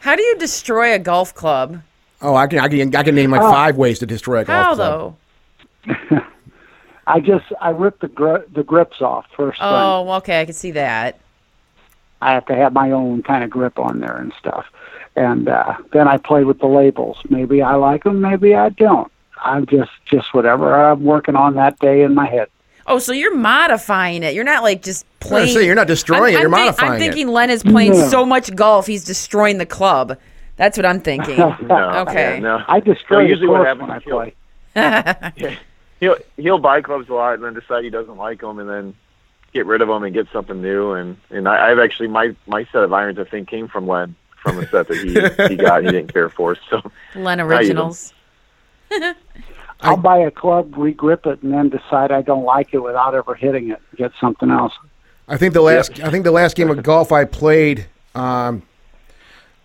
How 0.00 0.16
do 0.16 0.22
you 0.22 0.36
destroy 0.36 0.92
a 0.92 0.98
golf 0.98 1.34
club? 1.34 1.80
Oh, 2.20 2.34
I 2.34 2.46
can, 2.46 2.58
I 2.58 2.68
can, 2.68 2.94
I 2.94 3.02
can 3.02 3.14
name 3.14 3.30
like 3.30 3.40
five 3.40 3.78
ways 3.78 3.98
to 4.00 4.06
destroy 4.06 4.40
a 4.40 4.44
golf 4.44 4.66
How 4.66 4.74
club. 4.74 5.16
How 5.86 5.96
though? 6.10 6.20
I 7.06 7.20
just 7.20 7.46
I 7.62 7.70
ripped 7.70 8.02
the 8.02 8.08
gri- 8.08 8.44
the 8.52 8.62
grips 8.62 9.00
off 9.00 9.24
first. 9.34 9.60
Oh, 9.62 10.02
well, 10.02 10.16
okay, 10.16 10.42
I 10.42 10.44
can 10.44 10.52
see 10.52 10.72
that. 10.72 11.18
I 12.20 12.34
have 12.34 12.44
to 12.46 12.54
have 12.54 12.74
my 12.74 12.90
own 12.90 13.22
kind 13.22 13.42
of 13.44 13.48
grip 13.48 13.78
on 13.78 14.00
there 14.00 14.18
and 14.18 14.34
stuff, 14.38 14.66
and 15.16 15.48
uh, 15.48 15.78
then 15.94 16.06
I 16.06 16.18
play 16.18 16.44
with 16.44 16.58
the 16.58 16.66
labels. 16.66 17.16
Maybe 17.30 17.62
I 17.62 17.76
like 17.76 18.04
them, 18.04 18.20
maybe 18.20 18.54
I 18.54 18.68
don't. 18.68 19.10
I'm 19.42 19.66
just 19.66 19.90
just 20.06 20.32
whatever 20.34 20.74
I'm 20.74 21.02
working 21.04 21.36
on 21.36 21.54
that 21.54 21.78
day 21.78 22.02
in 22.02 22.14
my 22.14 22.26
head. 22.26 22.48
Oh, 22.86 22.98
so 22.98 23.12
you're 23.12 23.34
modifying 23.36 24.22
it. 24.22 24.34
You're 24.34 24.44
not 24.44 24.62
like 24.62 24.82
just 24.82 25.04
playing. 25.20 25.46
gonna 25.48 25.60
say, 25.60 25.66
you're 25.66 25.74
not 25.74 25.86
destroying 25.86 26.34
it, 26.34 26.40
you're 26.40 26.50
think- 26.50 26.50
modifying 26.50 26.90
I'm 26.92 26.96
it. 26.96 27.00
thinking 27.00 27.28
Len 27.28 27.50
is 27.50 27.62
playing 27.62 27.92
No. 27.92 28.08
so 28.08 28.24
much 28.26 28.54
golf, 28.56 28.86
he's 28.86 29.04
destroying 29.04 29.58
the 29.58 29.66
club. 29.66 30.16
That's 30.56 30.76
what 30.76 30.84
I'm 30.86 31.00
thinking. 31.00 31.38
No, 31.62 31.90
Okay. 32.08 32.34
yeah, 32.34 32.38
no. 32.40 32.62
I 32.66 32.80
destroy 32.80 33.18
So 33.18 33.22
the 33.22 33.28
usually 33.28 33.48
what 33.48 33.58
course 33.58 33.66
happens 33.68 33.82
when 33.82 33.90
I 33.90 33.96
is 33.96 34.02
he'll- 34.04 35.42
play. 35.44 35.54
He'll 36.00 36.16
he'll 36.38 36.58
buy 36.58 36.80
clubs 36.80 37.10
a 37.10 37.12
lot 37.14 37.34
and 37.34 37.44
then 37.44 37.52
decide 37.52 37.84
he 37.84 37.90
doesn't 37.90 38.16
like 38.16 38.40
them 38.40 38.58
and 38.58 38.68
then 38.70 38.94
get 39.52 39.66
rid 39.66 39.82
of 39.82 39.88
them 39.88 40.02
and 40.02 40.14
get 40.14 40.28
something 40.32 40.62
new. 40.62 40.92
And 40.92 41.18
and 41.30 41.46
I, 41.46 41.70
I've 41.70 41.78
actually 41.78 42.08
my 42.08 42.34
my 42.46 42.64
set 42.72 42.82
of 42.82 42.90
irons 42.92 43.18
I 43.18 43.24
think 43.24 43.48
came 43.48 43.68
from 43.68 43.86
Len 43.86 44.14
from 44.42 44.58
a 44.58 44.66
set 44.70 44.88
that 44.88 44.96
he 44.96 45.10
he 45.48 45.56
got 45.56 45.80
and 45.80 45.86
he 45.88 45.92
didn't 45.92 46.10
care 46.12 46.30
for. 46.30 46.56
So 46.70 46.80
Len 47.14 47.38
I. 47.38 47.42
Originals. 47.42 48.14
I'll 49.80 49.96
buy 49.96 50.18
a 50.18 50.30
club, 50.30 50.72
regrip 50.72 51.26
it, 51.26 51.42
and 51.42 51.52
then 51.52 51.70
decide 51.70 52.12
I 52.12 52.22
don't 52.22 52.44
like 52.44 52.74
it 52.74 52.78
without 52.78 53.14
ever 53.14 53.34
hitting 53.34 53.70
it. 53.70 53.80
Get 53.96 54.12
something 54.20 54.50
else. 54.50 54.72
I 55.26 55.36
think 55.36 55.54
the 55.54 55.62
last, 55.62 56.00
I 56.00 56.10
think 56.10 56.24
the 56.24 56.32
last 56.32 56.56
game 56.56 56.70
of 56.70 56.82
golf 56.82 57.12
I 57.12 57.24
played 57.24 57.86
um, 58.14 58.62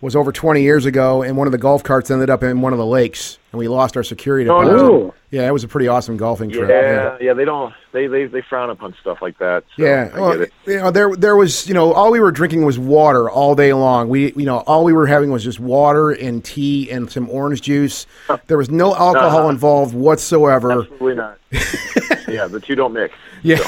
was 0.02 0.14
over 0.14 0.30
20 0.30 0.60
years 0.62 0.84
ago, 0.84 1.22
and 1.22 1.36
one 1.38 1.46
of 1.48 1.52
the 1.52 1.58
golf 1.58 1.82
carts 1.82 2.10
ended 2.10 2.28
up 2.28 2.42
in 2.42 2.60
one 2.60 2.72
of 2.74 2.78
the 2.78 2.84
lakes, 2.86 3.38
and 3.50 3.58
we 3.58 3.66
lost 3.66 3.96
our 3.96 4.02
security 4.02 4.48
Oh, 4.48 4.60
deposit. 4.62 4.82
no. 4.82 5.14
Yeah, 5.30 5.48
it 5.48 5.52
was 5.52 5.64
a 5.64 5.68
pretty 5.68 5.88
awesome 5.88 6.16
golfing 6.16 6.50
trip. 6.50 6.68
yeah, 6.68 7.16
yeah, 7.20 7.32
they 7.32 7.44
don't 7.44 7.74
they 7.92 8.06
they 8.06 8.26
they 8.26 8.42
frown 8.42 8.70
upon 8.70 8.94
stuff 9.00 9.18
like 9.20 9.38
that. 9.38 9.64
So 9.76 9.84
Yeah, 9.84 10.10
I 10.14 10.20
well, 10.20 10.32
get 10.32 10.40
it. 10.42 10.52
you 10.66 10.76
know, 10.76 10.90
there 10.90 11.16
there 11.16 11.34
was, 11.36 11.66
you 11.66 11.74
know, 11.74 11.92
all 11.92 12.12
we 12.12 12.20
were 12.20 12.30
drinking 12.30 12.64
was 12.64 12.78
water 12.78 13.28
all 13.28 13.54
day 13.54 13.72
long. 13.72 14.08
We, 14.08 14.32
you 14.34 14.44
know, 14.46 14.58
all 14.58 14.84
we 14.84 14.92
were 14.92 15.06
having 15.06 15.30
was 15.30 15.42
just 15.42 15.58
water 15.58 16.10
and 16.10 16.44
tea 16.44 16.90
and 16.90 17.10
some 17.10 17.28
orange 17.30 17.62
juice. 17.62 18.06
There 18.46 18.58
was 18.58 18.70
no 18.70 18.94
alcohol 18.94 19.40
Uh-huh. 19.40 19.48
involved 19.48 19.94
whatsoever. 19.94 20.72
Absolutely 20.82 21.14
not. 21.16 21.38
yeah, 22.28 22.46
the 22.46 22.60
two 22.64 22.74
don't 22.76 22.92
mix. 22.92 23.14
Yeah. 23.42 23.58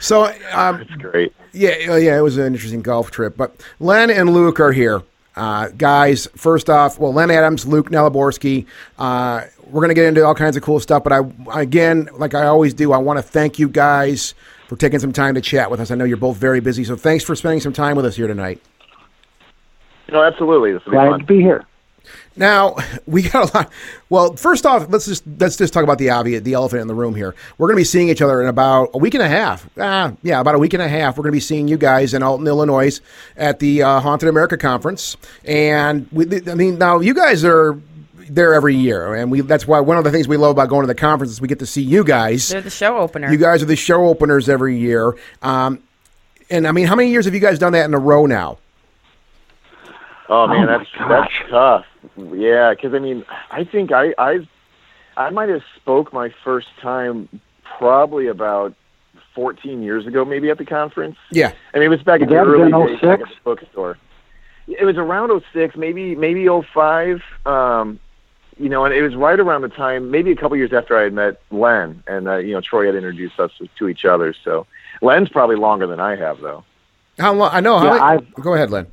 So, 0.00 0.24
um, 0.52 0.80
It's 0.80 0.90
great. 0.92 1.34
yeah, 1.52 1.96
yeah, 1.96 2.16
it 2.16 2.22
was 2.22 2.36
an 2.38 2.46
interesting 2.46 2.82
golf 2.82 3.10
trip. 3.10 3.36
But 3.36 3.54
Len 3.80 4.10
and 4.10 4.30
Luke 4.32 4.58
are 4.60 4.72
here. 4.72 5.02
Uh, 5.36 5.68
guys, 5.68 6.28
first 6.36 6.70
off, 6.70 6.98
well, 6.98 7.12
Len 7.12 7.30
Adams, 7.30 7.66
Luke 7.66 7.90
Naliborski. 7.90 8.66
Uh, 8.98 9.42
we're 9.66 9.80
going 9.80 9.88
to 9.88 9.94
get 9.94 10.06
into 10.06 10.24
all 10.24 10.34
kinds 10.34 10.56
of 10.56 10.62
cool 10.62 10.78
stuff. 10.80 11.02
But 11.02 11.12
I, 11.12 11.60
again, 11.60 12.08
like 12.14 12.34
I 12.34 12.46
always 12.46 12.74
do, 12.74 12.92
I 12.92 12.98
want 12.98 13.18
to 13.18 13.22
thank 13.22 13.58
you 13.58 13.68
guys 13.68 14.34
for 14.68 14.76
taking 14.76 14.98
some 14.98 15.12
time 15.12 15.34
to 15.34 15.40
chat 15.40 15.70
with 15.70 15.80
us. 15.80 15.90
I 15.90 15.94
know 15.94 16.04
you're 16.04 16.16
both 16.16 16.36
very 16.36 16.60
busy, 16.60 16.84
so 16.84 16.96
thanks 16.96 17.24
for 17.24 17.34
spending 17.34 17.60
some 17.60 17.72
time 17.72 17.96
with 17.96 18.04
us 18.06 18.16
here 18.16 18.26
tonight. 18.26 18.60
No, 20.10 20.22
absolutely. 20.22 20.72
This 20.72 20.84
will 20.84 20.92
be 20.92 20.96
Glad 20.96 21.10
fun. 21.10 21.20
to 21.20 21.26
be 21.26 21.40
here. 21.40 21.64
Now 22.36 22.76
we 23.06 23.22
got 23.22 23.50
a 23.50 23.56
lot. 23.56 23.72
Well, 24.08 24.36
first 24.36 24.66
off, 24.66 24.88
let's 24.88 25.06
just 25.06 25.24
let's 25.38 25.56
just 25.56 25.72
talk 25.72 25.84
about 25.84 25.98
the 25.98 26.10
obvious, 26.10 26.42
the 26.42 26.54
elephant 26.54 26.82
in 26.82 26.88
the 26.88 26.94
room 26.94 27.14
here. 27.14 27.34
We're 27.58 27.68
going 27.68 27.76
to 27.76 27.80
be 27.80 27.84
seeing 27.84 28.08
each 28.08 28.22
other 28.22 28.40
in 28.42 28.48
about 28.48 28.90
a 28.94 28.98
week 28.98 29.14
and 29.14 29.22
a 29.22 29.28
half. 29.28 29.68
Ah, 29.78 30.12
yeah, 30.22 30.40
about 30.40 30.54
a 30.54 30.58
week 30.58 30.74
and 30.74 30.82
a 30.82 30.88
half. 30.88 31.16
We're 31.16 31.22
going 31.22 31.32
to 31.32 31.36
be 31.36 31.40
seeing 31.40 31.68
you 31.68 31.76
guys 31.76 32.14
in 32.14 32.22
Alton, 32.22 32.46
Illinois, 32.46 33.00
at 33.36 33.58
the 33.58 33.82
uh, 33.82 34.00
Haunted 34.00 34.28
America 34.28 34.56
conference. 34.56 35.16
And 35.44 36.08
we, 36.12 36.26
I 36.48 36.54
mean, 36.54 36.78
now 36.78 37.00
you 37.00 37.14
guys 37.14 37.44
are 37.44 37.80
there 38.28 38.54
every 38.54 38.74
year, 38.74 39.14
and 39.14 39.30
we 39.30 39.40
that's 39.42 39.66
why 39.66 39.80
one 39.80 39.98
of 39.98 40.04
the 40.04 40.10
things 40.10 40.28
we 40.28 40.36
love 40.36 40.52
about 40.52 40.68
going 40.68 40.82
to 40.82 40.86
the 40.86 40.94
conference 40.94 41.32
is 41.32 41.40
we 41.40 41.48
get 41.48 41.58
to 41.58 41.66
see 41.66 41.82
you 41.82 42.04
guys. 42.04 42.48
They're 42.48 42.60
the 42.60 42.70
show 42.70 42.98
opener. 42.98 43.30
You 43.30 43.38
guys 43.38 43.62
are 43.62 43.66
the 43.66 43.76
show 43.76 44.08
openers 44.08 44.48
every 44.48 44.78
year. 44.78 45.16
Um, 45.42 45.82
and 46.50 46.66
I 46.66 46.72
mean, 46.72 46.86
how 46.86 46.94
many 46.94 47.10
years 47.10 47.24
have 47.24 47.34
you 47.34 47.40
guys 47.40 47.58
done 47.58 47.72
that 47.72 47.84
in 47.84 47.94
a 47.94 47.98
row 47.98 48.26
now? 48.26 48.58
Oh 50.28 50.46
man, 50.46 50.66
my 50.66 50.78
that's 50.78 50.90
that's 51.08 51.50
tough. 51.50 51.86
Yeah, 52.16 52.70
because 52.74 52.94
I 52.94 52.98
mean, 52.98 53.24
I 53.50 53.64
think 53.64 53.92
I 53.92 54.14
I 54.18 54.46
I 55.16 55.30
might 55.30 55.48
have 55.48 55.62
spoke 55.76 56.12
my 56.12 56.32
first 56.44 56.68
time 56.80 57.28
probably 57.78 58.26
about 58.26 58.74
14 59.34 59.82
years 59.82 60.06
ago, 60.06 60.24
maybe 60.24 60.50
at 60.50 60.58
the 60.58 60.64
conference. 60.64 61.16
Yeah. 61.32 61.52
I 61.74 61.78
mean, 61.78 61.86
it 61.86 61.88
was 61.88 62.02
back 62.02 62.20
in 62.20 62.28
the 62.28 62.36
early 62.36 62.70
been 62.70 62.86
days 62.86 63.00
06? 63.00 63.04
at 63.04 63.18
the 63.20 63.26
bookstore. 63.42 63.98
It 64.68 64.84
was 64.84 64.96
around 64.96 65.30
06, 65.52 65.76
maybe 65.76 66.14
maybe 66.14 66.46
05. 66.48 67.22
Um, 67.46 67.98
you 68.58 68.68
know, 68.68 68.84
and 68.84 68.94
it 68.94 69.02
was 69.02 69.16
right 69.16 69.38
around 69.40 69.62
the 69.62 69.68
time, 69.68 70.10
maybe 70.12 70.30
a 70.30 70.36
couple 70.36 70.56
years 70.56 70.72
after 70.72 70.96
I 70.96 71.02
had 71.02 71.12
met 71.12 71.40
Len, 71.50 72.02
and 72.06 72.28
uh, 72.28 72.36
you 72.36 72.52
know, 72.52 72.60
Troy 72.60 72.86
had 72.86 72.94
introduced 72.94 73.40
us 73.40 73.50
to 73.78 73.88
each 73.88 74.04
other. 74.04 74.32
So, 74.44 74.66
Len's 75.02 75.28
probably 75.28 75.56
longer 75.56 75.88
than 75.88 75.98
I 75.98 76.14
have, 76.14 76.40
though. 76.40 76.62
How 77.18 77.32
long? 77.32 77.50
I 77.52 77.58
know. 77.60 77.78
How 77.78 77.84
Yeah, 77.86 77.90
many- 77.90 78.02
I've- 78.02 78.26
go 78.40 78.54
ahead, 78.54 78.70
Len. 78.70 78.86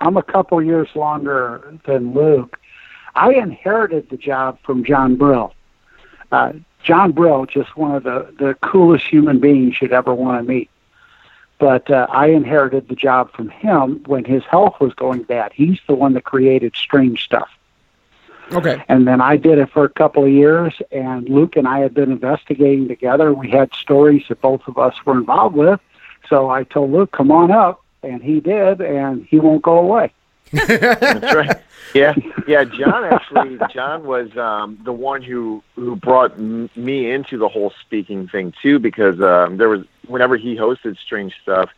I'm 0.00 0.16
a 0.16 0.22
couple 0.22 0.62
years 0.62 0.88
longer 0.94 1.78
than 1.86 2.14
Luke. 2.14 2.58
I 3.14 3.32
inherited 3.32 4.10
the 4.10 4.16
job 4.16 4.58
from 4.62 4.84
John 4.84 5.16
Brill. 5.16 5.54
Uh, 6.30 6.52
John 6.82 7.12
Brill, 7.12 7.46
just 7.46 7.76
one 7.76 7.94
of 7.94 8.04
the, 8.04 8.32
the 8.38 8.54
coolest 8.62 9.06
human 9.06 9.40
beings 9.40 9.80
you'd 9.80 9.92
ever 9.92 10.14
want 10.14 10.44
to 10.44 10.52
meet. 10.52 10.70
But 11.58 11.90
uh, 11.90 12.06
I 12.10 12.26
inherited 12.28 12.88
the 12.88 12.94
job 12.94 13.32
from 13.32 13.48
him 13.48 14.02
when 14.06 14.24
his 14.24 14.44
health 14.44 14.78
was 14.80 14.92
going 14.94 15.22
bad. 15.22 15.52
He's 15.54 15.80
the 15.86 15.94
one 15.94 16.12
that 16.12 16.24
created 16.24 16.76
Strange 16.76 17.24
Stuff. 17.24 17.48
Okay. 18.52 18.82
And 18.88 19.08
then 19.08 19.20
I 19.20 19.36
did 19.36 19.58
it 19.58 19.70
for 19.70 19.84
a 19.84 19.88
couple 19.88 20.22
of 20.22 20.30
years, 20.30 20.74
and 20.92 21.28
Luke 21.28 21.56
and 21.56 21.66
I 21.66 21.80
had 21.80 21.94
been 21.94 22.12
investigating 22.12 22.86
together. 22.86 23.32
We 23.32 23.50
had 23.50 23.74
stories 23.74 24.24
that 24.28 24.40
both 24.40 24.68
of 24.68 24.78
us 24.78 24.94
were 25.04 25.16
involved 25.16 25.56
with. 25.56 25.80
So 26.28 26.50
I 26.50 26.64
told 26.64 26.92
Luke, 26.92 27.10
come 27.10 27.32
on 27.32 27.50
up. 27.50 27.82
And 28.08 28.22
he 28.22 28.40
did, 28.40 28.80
and 28.80 29.24
he 29.26 29.38
won't 29.38 29.62
go 29.62 29.78
away. 29.78 30.12
That's 30.52 31.34
right. 31.34 31.56
Yeah, 31.94 32.14
yeah. 32.46 32.64
John 32.64 33.04
actually, 33.04 33.58
John 33.72 34.04
was 34.04 34.36
um, 34.36 34.78
the 34.84 34.92
one 34.92 35.22
who 35.22 35.62
who 35.76 35.96
brought 35.96 36.32
m- 36.32 36.68
me 36.76 37.10
into 37.10 37.38
the 37.38 37.48
whole 37.48 37.72
speaking 37.80 38.28
thing 38.28 38.52
too, 38.62 38.78
because 38.78 39.20
um, 39.20 39.56
there 39.56 39.68
was 39.68 39.84
whenever 40.06 40.36
he 40.36 40.56
hosted 40.56 40.98
Strange 40.98 41.34
Stuff, 41.42 41.70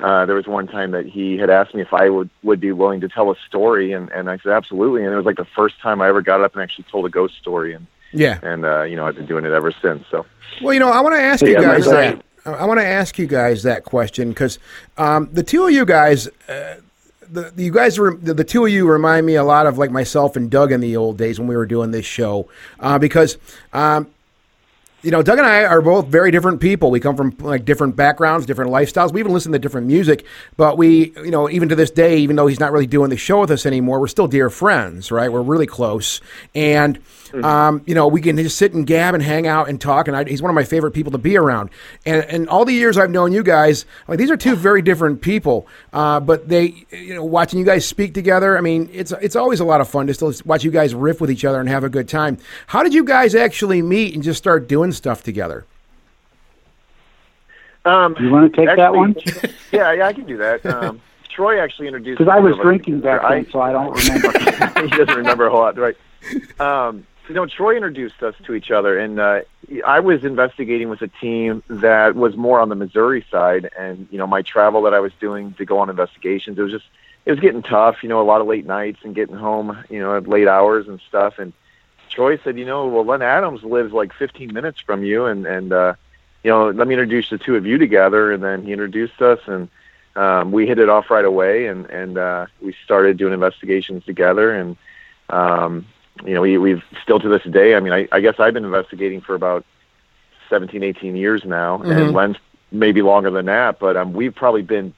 uh, 0.00 0.24
there 0.26 0.36
was 0.36 0.46
one 0.46 0.66
time 0.68 0.92
that 0.92 1.06
he 1.06 1.36
had 1.36 1.50
asked 1.50 1.74
me 1.74 1.82
if 1.82 1.92
I 1.92 2.08
would 2.08 2.30
would 2.42 2.60
be 2.60 2.72
willing 2.72 3.00
to 3.02 3.08
tell 3.08 3.30
a 3.30 3.36
story, 3.46 3.92
and 3.92 4.10
and 4.10 4.30
I 4.30 4.38
said 4.38 4.52
absolutely, 4.52 5.04
and 5.04 5.12
it 5.12 5.16
was 5.16 5.26
like 5.26 5.36
the 5.36 5.44
first 5.56 5.78
time 5.80 6.00
I 6.00 6.08
ever 6.08 6.22
got 6.22 6.40
up 6.40 6.54
and 6.54 6.62
actually 6.62 6.86
told 6.90 7.04
a 7.06 7.10
ghost 7.10 7.36
story, 7.38 7.74
and 7.74 7.86
Yeah. 8.12 8.38
and 8.42 8.64
uh, 8.64 8.82
you 8.82 8.96
know 8.96 9.06
I've 9.06 9.16
been 9.16 9.26
doing 9.26 9.44
it 9.44 9.52
ever 9.52 9.72
since. 9.82 10.04
So 10.10 10.24
Well, 10.62 10.72
you 10.72 10.80
know, 10.80 10.88
I 10.90 11.00
want 11.00 11.14
to 11.14 11.20
ask 11.20 11.42
you 11.44 11.52
Yeah, 11.52 11.62
guys 11.62 11.86
right. 11.86 12.22
I 12.54 12.64
want 12.64 12.80
to 12.80 12.86
ask 12.86 13.18
you 13.18 13.26
guys 13.26 13.62
that 13.62 13.84
question 13.84 14.30
because 14.30 14.58
um, 14.96 15.28
the 15.32 15.42
two 15.42 15.66
of 15.66 15.72
you 15.72 15.84
guys, 15.84 16.28
uh, 16.48 16.76
the, 17.30 17.52
you 17.56 17.72
guys, 17.72 17.98
were, 17.98 18.16
the, 18.16 18.34
the 18.34 18.44
two 18.44 18.64
of 18.64 18.72
you 18.72 18.88
remind 18.88 19.26
me 19.26 19.34
a 19.34 19.44
lot 19.44 19.66
of 19.66 19.78
like 19.78 19.90
myself 19.90 20.36
and 20.36 20.50
Doug 20.50 20.72
in 20.72 20.80
the 20.80 20.96
old 20.96 21.18
days 21.18 21.38
when 21.38 21.48
we 21.48 21.56
were 21.56 21.66
doing 21.66 21.90
this 21.90 22.06
show 22.06 22.48
uh, 22.80 22.98
because. 22.98 23.38
Um, 23.72 24.08
you 25.02 25.12
know, 25.12 25.22
Doug 25.22 25.38
and 25.38 25.46
I 25.46 25.64
are 25.64 25.80
both 25.80 26.08
very 26.08 26.32
different 26.32 26.60
people. 26.60 26.90
We 26.90 26.98
come 26.98 27.16
from 27.16 27.36
like 27.38 27.64
different 27.64 27.94
backgrounds, 27.94 28.46
different 28.46 28.72
lifestyles. 28.72 29.12
We 29.12 29.20
even 29.20 29.32
listen 29.32 29.52
to 29.52 29.58
different 29.58 29.86
music, 29.86 30.26
but 30.56 30.76
we, 30.76 31.12
you 31.16 31.30
know, 31.30 31.48
even 31.48 31.68
to 31.68 31.76
this 31.76 31.90
day, 31.90 32.18
even 32.18 32.34
though 32.34 32.48
he's 32.48 32.58
not 32.58 32.72
really 32.72 32.86
doing 32.86 33.08
the 33.08 33.16
show 33.16 33.40
with 33.40 33.52
us 33.52 33.64
anymore, 33.64 34.00
we're 34.00 34.08
still 34.08 34.26
dear 34.26 34.50
friends, 34.50 35.12
right? 35.12 35.30
We're 35.30 35.42
really 35.42 35.68
close, 35.68 36.20
and 36.52 36.98
um, 37.42 37.82
you 37.86 37.94
know, 37.94 38.06
we 38.08 38.20
can 38.20 38.36
just 38.36 38.56
sit 38.58 38.72
and 38.74 38.86
gab 38.86 39.14
and 39.14 39.22
hang 39.22 39.46
out 39.46 39.68
and 39.68 39.80
talk. 39.80 40.08
And 40.08 40.16
I, 40.16 40.24
he's 40.24 40.40
one 40.42 40.50
of 40.50 40.54
my 40.54 40.64
favorite 40.64 40.92
people 40.92 41.12
to 41.12 41.18
be 41.18 41.36
around. 41.36 41.70
And 42.06 42.24
and 42.24 42.48
all 42.48 42.64
the 42.64 42.72
years 42.72 42.96
I've 42.98 43.10
known 43.10 43.32
you 43.32 43.42
guys, 43.42 43.84
like 44.06 44.18
these 44.18 44.30
are 44.30 44.36
two 44.36 44.56
very 44.56 44.82
different 44.82 45.20
people, 45.20 45.66
uh, 45.92 46.20
but 46.20 46.48
they, 46.48 46.84
you 46.90 47.14
know, 47.14 47.24
watching 47.24 47.58
you 47.58 47.64
guys 47.64 47.86
speak 47.86 48.14
together. 48.14 48.56
I 48.58 48.60
mean, 48.60 48.88
it's 48.92 49.12
it's 49.20 49.36
always 49.36 49.60
a 49.60 49.64
lot 49.64 49.80
of 49.80 49.88
fun 49.88 50.06
to 50.08 50.14
still 50.14 50.32
watch 50.44 50.64
you 50.64 50.70
guys 50.70 50.94
riff 50.94 51.20
with 51.20 51.30
each 51.30 51.44
other 51.44 51.60
and 51.60 51.68
have 51.68 51.84
a 51.84 51.88
good 51.88 52.08
time. 52.08 52.38
How 52.68 52.82
did 52.82 52.94
you 52.94 53.04
guys 53.04 53.34
actually 53.34 53.82
meet 53.82 54.14
and 54.14 54.22
just 54.22 54.38
start 54.38 54.68
doing 54.68 54.92
stuff 54.92 55.22
together? 55.22 55.64
um, 57.84 58.16
You 58.20 58.30
want 58.30 58.52
to 58.52 58.66
take 58.66 58.76
that 58.76 58.94
one? 58.94 59.16
yeah, 59.72 59.92
yeah, 59.92 60.06
I 60.06 60.12
can 60.12 60.26
do 60.26 60.36
that. 60.38 60.64
Um, 60.66 61.00
Troy 61.30 61.60
actually 61.60 61.86
introduced 61.88 62.18
Because 62.20 62.32
I 62.32 62.40
was 62.40 62.50
two 62.54 62.54
of 62.54 62.60
us 62.60 62.64
drinking 62.64 62.94
together. 62.96 63.18
back 63.20 63.30
I- 63.30 63.34
then, 63.42 63.50
so 63.50 63.60
I 63.60 63.72
don't 63.72 63.96
remember. 64.08 64.80
he 64.82 64.88
doesn't 64.96 65.16
remember 65.16 65.46
a 65.46 65.50
whole 65.50 65.60
lot, 65.60 65.76
right? 65.78 65.96
Um, 66.60 67.06
you 67.28 67.34
know, 67.34 67.46
Troy 67.46 67.76
introduced 67.76 68.22
us 68.22 68.34
to 68.44 68.54
each 68.54 68.70
other, 68.70 68.98
and 68.98 69.20
uh, 69.20 69.40
I 69.86 70.00
was 70.00 70.24
investigating 70.24 70.88
with 70.88 71.02
a 71.02 71.08
team 71.08 71.62
that 71.68 72.14
was 72.16 72.36
more 72.36 72.60
on 72.60 72.68
the 72.68 72.74
Missouri 72.74 73.24
side, 73.30 73.70
and 73.78 74.08
you 74.10 74.18
know, 74.18 74.26
my 74.26 74.42
travel 74.42 74.82
that 74.82 74.94
I 74.94 75.00
was 75.00 75.12
doing 75.20 75.52
to 75.54 75.64
go 75.64 75.78
on 75.78 75.90
investigations, 75.90 76.58
it 76.58 76.62
was 76.62 76.72
just 76.72 76.86
it 77.26 77.30
was 77.30 77.40
getting 77.40 77.62
tough. 77.62 78.02
You 78.02 78.08
know, 78.08 78.20
a 78.20 78.24
lot 78.24 78.40
of 78.40 78.46
late 78.46 78.66
nights 78.66 79.00
and 79.02 79.14
getting 79.14 79.36
home, 79.36 79.84
you 79.90 80.00
know, 80.00 80.16
at 80.16 80.26
late 80.26 80.48
hours 80.48 80.88
and 80.88 81.00
stuff. 81.08 81.38
And 81.38 81.52
Troy 82.08 82.38
said, 82.38 82.58
you 82.58 82.64
know, 82.64 82.86
well, 82.88 83.04
Len 83.04 83.22
Adams 83.22 83.62
lives 83.62 83.92
like 83.92 84.12
15 84.14 84.52
minutes 84.52 84.80
from 84.80 85.04
you, 85.04 85.26
and 85.26 85.46
and 85.46 85.72
uh, 85.72 85.94
you 86.42 86.50
know, 86.50 86.70
let 86.70 86.88
me 86.88 86.94
introduce 86.94 87.30
the 87.30 87.38
two 87.38 87.56
of 87.56 87.66
you 87.66 87.78
together. 87.78 88.32
And 88.32 88.42
then 88.42 88.64
he 88.64 88.72
introduced 88.72 89.20
us, 89.20 89.40
and 89.46 89.68
um, 90.16 90.50
we 90.52 90.66
hit 90.66 90.78
it 90.78 90.88
off 90.88 91.10
right 91.10 91.24
away, 91.24 91.66
and 91.66 91.86
and 91.86 92.16
uh, 92.16 92.46
we 92.60 92.74
started 92.84 93.18
doing 93.18 93.34
investigations 93.34 94.04
together, 94.04 94.52
and 94.52 94.76
um, 95.30 95.86
you 96.24 96.34
know, 96.34 96.40
we, 96.42 96.58
we've 96.58 96.82
still 97.02 97.18
to 97.20 97.28
this 97.28 97.42
day. 97.44 97.74
I 97.74 97.80
mean, 97.80 97.92
I, 97.92 98.08
I 98.12 98.20
guess 98.20 98.34
I've 98.38 98.54
been 98.54 98.64
investigating 98.64 99.20
for 99.20 99.34
about 99.34 99.64
17, 100.50 100.82
18 100.82 101.16
years 101.16 101.42
now, 101.44 101.78
Mhm. 101.78 101.90
and 101.96 102.12
Len's 102.14 102.36
maybe 102.72 103.02
longer 103.02 103.30
than 103.30 103.46
that, 103.46 103.78
but 103.78 103.96
um, 103.96 104.12
we've 104.12 104.34
probably 104.34 104.62
been 104.62 104.92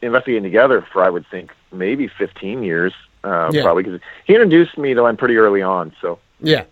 investigating 0.00 0.42
together 0.42 0.84
for 0.92 1.02
I 1.02 1.10
would 1.10 1.26
think 1.30 1.50
maybe 1.72 2.08
15 2.08 2.62
years, 2.62 2.92
uh, 3.24 3.50
Yeah. 3.52 3.62
probably 3.62 3.84
because 3.84 4.00
he 4.26 4.34
introduced 4.34 4.76
me 4.76 4.94
to 4.94 5.02
Len 5.02 5.16
pretty 5.16 5.36
early 5.36 5.62
on. 5.62 5.92
So 6.00 6.18
Yeah. 6.40 6.64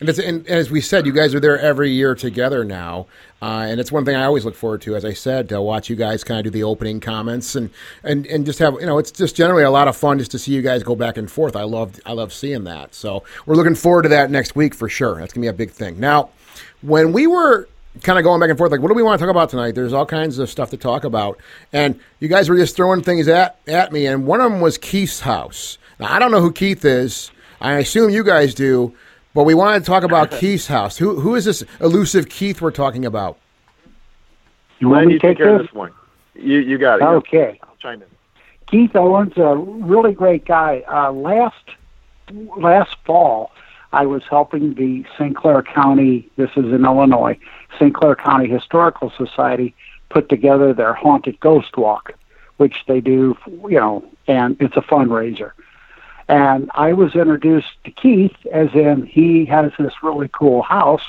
And, 0.00 0.08
and 0.18 0.48
as 0.48 0.70
we 0.70 0.80
said, 0.80 1.04
you 1.04 1.12
guys 1.12 1.34
are 1.34 1.40
there 1.40 1.58
every 1.58 1.90
year 1.90 2.14
together 2.14 2.64
now, 2.64 3.06
uh, 3.42 3.66
and 3.68 3.78
it's 3.78 3.92
one 3.92 4.06
thing 4.06 4.16
I 4.16 4.24
always 4.24 4.46
look 4.46 4.54
forward 4.54 4.80
to. 4.82 4.96
As 4.96 5.04
I 5.04 5.12
said, 5.12 5.50
to 5.50 5.60
watch 5.60 5.90
you 5.90 5.96
guys 5.96 6.24
kind 6.24 6.38
of 6.38 6.44
do 6.44 6.50
the 6.50 6.64
opening 6.64 7.00
comments 7.00 7.54
and, 7.54 7.68
and, 8.02 8.26
and 8.26 8.46
just 8.46 8.58
have 8.60 8.74
you 8.80 8.86
know, 8.86 8.96
it's 8.96 9.10
just 9.10 9.36
generally 9.36 9.62
a 9.62 9.70
lot 9.70 9.88
of 9.88 9.96
fun 9.96 10.18
just 10.18 10.30
to 10.30 10.38
see 10.38 10.52
you 10.52 10.62
guys 10.62 10.82
go 10.82 10.96
back 10.96 11.18
and 11.18 11.30
forth. 11.30 11.54
I 11.54 11.64
love 11.64 12.00
I 12.06 12.12
love 12.12 12.32
seeing 12.32 12.64
that. 12.64 12.94
So 12.94 13.24
we're 13.44 13.56
looking 13.56 13.74
forward 13.74 14.02
to 14.04 14.08
that 14.08 14.30
next 14.30 14.56
week 14.56 14.74
for 14.74 14.88
sure. 14.88 15.16
That's 15.16 15.34
gonna 15.34 15.44
be 15.44 15.48
a 15.48 15.52
big 15.52 15.70
thing. 15.70 16.00
Now, 16.00 16.30
when 16.80 17.12
we 17.12 17.26
were 17.26 17.68
kind 18.02 18.18
of 18.18 18.24
going 18.24 18.40
back 18.40 18.48
and 18.48 18.56
forth, 18.56 18.72
like 18.72 18.80
what 18.80 18.88
do 18.88 18.94
we 18.94 19.02
want 19.02 19.18
to 19.18 19.26
talk 19.26 19.30
about 19.30 19.50
tonight? 19.50 19.74
There's 19.74 19.92
all 19.92 20.06
kinds 20.06 20.38
of 20.38 20.48
stuff 20.48 20.70
to 20.70 20.78
talk 20.78 21.04
about, 21.04 21.38
and 21.74 22.00
you 22.20 22.28
guys 22.28 22.48
were 22.48 22.56
just 22.56 22.74
throwing 22.74 23.02
things 23.02 23.28
at 23.28 23.58
at 23.66 23.92
me, 23.92 24.06
and 24.06 24.26
one 24.26 24.40
of 24.40 24.50
them 24.50 24.62
was 24.62 24.78
Keith's 24.78 25.20
house. 25.20 25.76
Now 25.98 26.10
I 26.10 26.18
don't 26.18 26.30
know 26.30 26.40
who 26.40 26.52
Keith 26.52 26.86
is. 26.86 27.30
I 27.60 27.74
assume 27.74 28.08
you 28.08 28.24
guys 28.24 28.54
do. 28.54 28.94
But 29.34 29.44
we 29.44 29.54
want 29.54 29.82
to 29.82 29.88
talk 29.88 30.02
about 30.02 30.30
Keith's 30.32 30.66
house. 30.66 30.96
Who 30.96 31.20
who 31.20 31.34
is 31.34 31.44
this 31.44 31.62
elusive 31.80 32.28
Keith 32.28 32.60
we're 32.60 32.70
talking 32.72 33.04
about? 33.04 33.38
You 34.80 34.88
want 34.88 35.06
me 35.06 35.12
to 35.14 35.18
take 35.18 35.30
take 35.30 35.38
care 35.38 35.54
of 35.54 35.58
this? 35.60 35.68
this 35.68 35.74
one. 35.74 35.92
You 36.34 36.58
you 36.58 36.78
got 36.78 37.00
it. 37.00 37.04
Okay. 37.04 37.60
I'll 37.62 37.76
chime 37.76 38.02
in. 38.02 38.08
Keith 38.66 38.94
Owens, 38.94 39.32
a 39.36 39.56
really 39.56 40.12
great 40.12 40.44
guy. 40.44 40.82
Uh, 40.88 41.12
last 41.12 41.64
last 42.56 42.96
fall, 43.04 43.52
I 43.92 44.06
was 44.06 44.22
helping 44.28 44.74
the 44.74 45.04
St. 45.18 45.36
Clair 45.36 45.62
County. 45.62 46.28
This 46.36 46.50
is 46.56 46.66
in 46.66 46.84
Illinois. 46.84 47.38
St. 47.76 47.94
Clair 47.94 48.16
County 48.16 48.48
Historical 48.48 49.12
Society 49.16 49.74
put 50.08 50.28
together 50.28 50.72
their 50.72 50.92
haunted 50.92 51.38
ghost 51.40 51.76
walk, 51.76 52.12
which 52.56 52.84
they 52.86 53.00
do, 53.00 53.36
you 53.68 53.78
know, 53.78 54.04
and 54.26 54.56
it's 54.60 54.76
a 54.76 54.82
fundraiser. 54.82 55.52
And 56.30 56.70
I 56.74 56.92
was 56.92 57.16
introduced 57.16 57.72
to 57.84 57.90
Keith, 57.90 58.36
as 58.52 58.68
in 58.72 59.04
he 59.04 59.44
has 59.46 59.72
this 59.80 59.92
really 60.00 60.28
cool 60.32 60.62
house, 60.62 61.02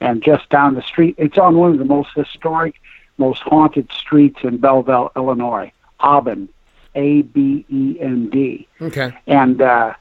and 0.00 0.22
just 0.22 0.50
down 0.50 0.74
the 0.74 0.82
street, 0.82 1.14
it's 1.16 1.38
on 1.38 1.56
one 1.56 1.72
of 1.72 1.78
the 1.78 1.86
most 1.86 2.10
historic, 2.14 2.74
most 3.16 3.40
haunted 3.40 3.90
streets 3.90 4.40
in 4.42 4.58
Belleville, 4.58 5.12
Illinois, 5.16 5.72
Abend, 6.00 6.50
A 6.94 7.22
B 7.22 7.64
E 7.70 7.96
N 8.00 8.28
D 8.28 8.68
Okay. 8.82 9.14
and 9.26 9.62
uh, 9.62 9.94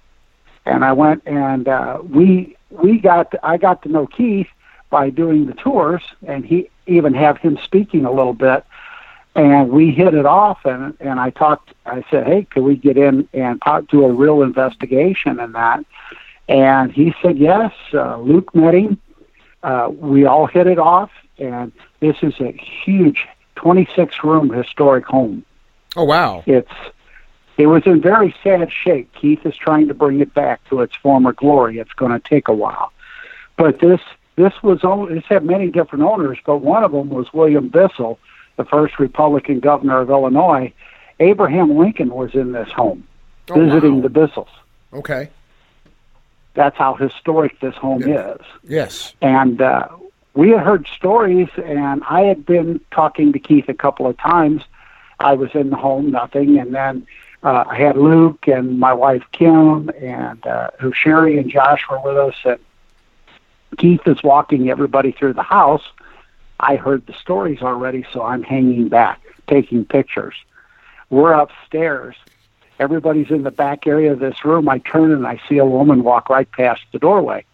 and 0.66 0.84
I 0.84 0.92
went 0.92 1.24
and 1.26 1.68
uh, 1.68 2.00
we 2.04 2.58
we 2.70 3.00
got 3.00 3.32
to, 3.32 3.40
I 3.46 3.56
got 3.58 3.82
to 3.84 3.90
know 3.90 4.08
Keith 4.08 4.48
by 4.90 5.10
doing 5.10 5.46
the 5.46 5.54
tours, 5.54 6.02
and 6.28 6.46
he 6.46 6.70
even 6.86 7.14
have 7.14 7.38
him 7.38 7.58
speaking 7.64 8.04
a 8.06 8.12
little 8.12 8.34
bit, 8.34 8.66
and 9.40 9.70
we 9.70 9.92
hit 9.92 10.14
it 10.14 10.26
off, 10.26 10.60
and 10.66 10.96
and 11.00 11.20
I 11.20 11.30
talked. 11.30 11.74
I 11.86 12.04
said, 12.12 12.28
hey, 12.28 12.44
could 12.52 12.64
we 12.64 12.76
get 12.76 12.98
in 12.98 13.28
and 13.34 13.62
talk, 13.62 13.88
do 13.88 14.04
a 14.06 14.12
real 14.12 14.42
investigation 14.42 15.40
in 15.40 15.54
that? 15.54 15.86
And 16.48 16.92
he 16.92 17.14
said 17.22 17.38
yes. 17.38 17.72
Uh, 17.94 18.18
Luke 18.18 18.54
met 18.54 18.74
him. 18.74 19.00
Uh, 19.64 19.90
we 19.94 20.26
all 20.26 20.46
hit 20.48 20.68
it 20.68 20.80
off, 20.80 21.12
and 21.38 21.72
this 22.00 22.18
is 22.22 22.34
a 22.40 22.52
huge 22.52 23.28
26 23.56 24.24
room 24.24 24.50
historic 24.50 25.06
home 25.06 25.44
Oh 25.98 26.06
wow. 26.06 26.44
it's 26.46 26.72
it 27.58 27.66
was 27.68 27.84
in 27.86 28.02
very 28.02 28.34
sad 28.42 28.72
shape. 28.72 29.12
Keith 29.14 29.46
is 29.46 29.56
trying 29.58 29.90
to 29.90 29.94
bring 29.94 30.22
it 30.22 30.34
back 30.34 30.64
to 30.70 30.80
its 30.82 30.96
former 30.96 31.34
glory. 31.34 31.78
It's 31.78 31.92
going 31.94 32.14
to 32.14 32.20
take 32.20 32.48
a 32.48 32.54
while, 32.54 32.92
but 33.58 33.80
this 33.80 34.00
this 34.38 34.54
was 34.64 34.80
own- 34.86 35.14
this 35.14 35.26
had 35.26 35.44
many 35.44 35.70
different 35.70 36.04
owners, 36.06 36.38
but 36.46 36.58
one 36.60 36.84
of 36.86 36.94
them 36.94 37.10
was 37.10 37.34
William 37.34 37.68
Bissell, 37.68 38.18
the 38.60 38.66
first 38.66 39.00
Republican 39.00 39.62
governor 39.62 40.02
of 40.02 40.10
Illinois. 40.10 40.74
Abraham 41.22 41.78
Lincoln 41.78 42.10
was 42.10 42.36
in 42.36 42.52
this 42.52 42.70
home 42.70 43.08
Oh, 43.50 43.54
visiting 43.56 43.96
wow. 43.96 44.02
the 44.02 44.10
Bissells. 44.10 44.50
Okay. 44.94 45.30
That's 46.56 46.78
how 46.78 46.94
historic 46.96 47.58
this 47.62 47.74
home 47.76 48.04
is. 48.04 48.42
Yes. 48.68 49.14
And 49.22 49.62
uh, 49.62 49.88
we 50.34 50.50
had 50.50 50.60
heard 50.60 50.88
stories, 50.88 51.48
and 51.58 52.04
I 52.10 52.24
had 52.24 52.46
been 52.46 52.82
talking 52.92 53.32
to 53.32 53.40
Keith 53.40 53.70
a 53.70 53.74
couple 53.74 54.08
of 54.08 54.18
times. 54.18 54.64
I 55.22 55.34
was 55.34 55.52
in 55.56 55.70
the 55.70 55.78
home, 55.78 56.12
nothing, 56.12 56.60
and 56.60 56.76
then 56.76 57.08
uh, 57.44 57.64
I 57.66 57.76
had 57.78 57.96
Luke 57.98 58.46
and 58.48 58.78
my 58.78 58.92
wife 58.94 59.24
Kim, 59.32 59.90
and 60.02 60.46
uh, 60.46 60.72
who 60.80 60.92
Sherry 60.92 61.38
and 61.38 61.50
Josh 61.50 61.86
were 61.90 62.02
with 62.02 62.18
us. 62.18 62.36
And 62.44 62.60
Keith 63.78 64.02
is 64.06 64.22
walking 64.22 64.70
everybody 64.70 65.14
through 65.14 65.34
the 65.34 65.44
house. 65.44 65.84
I 66.60 66.76
heard 66.76 67.06
the 67.06 67.14
stories 67.14 67.62
already, 67.62 68.06
so 68.12 68.22
I'm 68.24 68.44
hanging 68.44 68.90
back, 68.90 69.22
taking 69.48 69.86
pictures. 69.86 70.36
We're 71.10 71.34
upstairs. 71.34 72.16
Everybody's 72.80 73.30
in 73.30 73.44
the 73.44 73.52
back 73.52 73.88
area 73.88 74.12
of 74.12 74.20
this 74.20 74.44
room. 74.46 74.68
I 74.70 74.80
turn 74.80 75.12
and 75.12 75.26
I 75.26 75.40
see 75.48 75.58
a 75.58 75.66
woman 75.66 76.04
walk 76.04 76.30
right 76.30 76.50
past 76.52 76.82
the 76.92 77.00
doorway. 77.00 77.46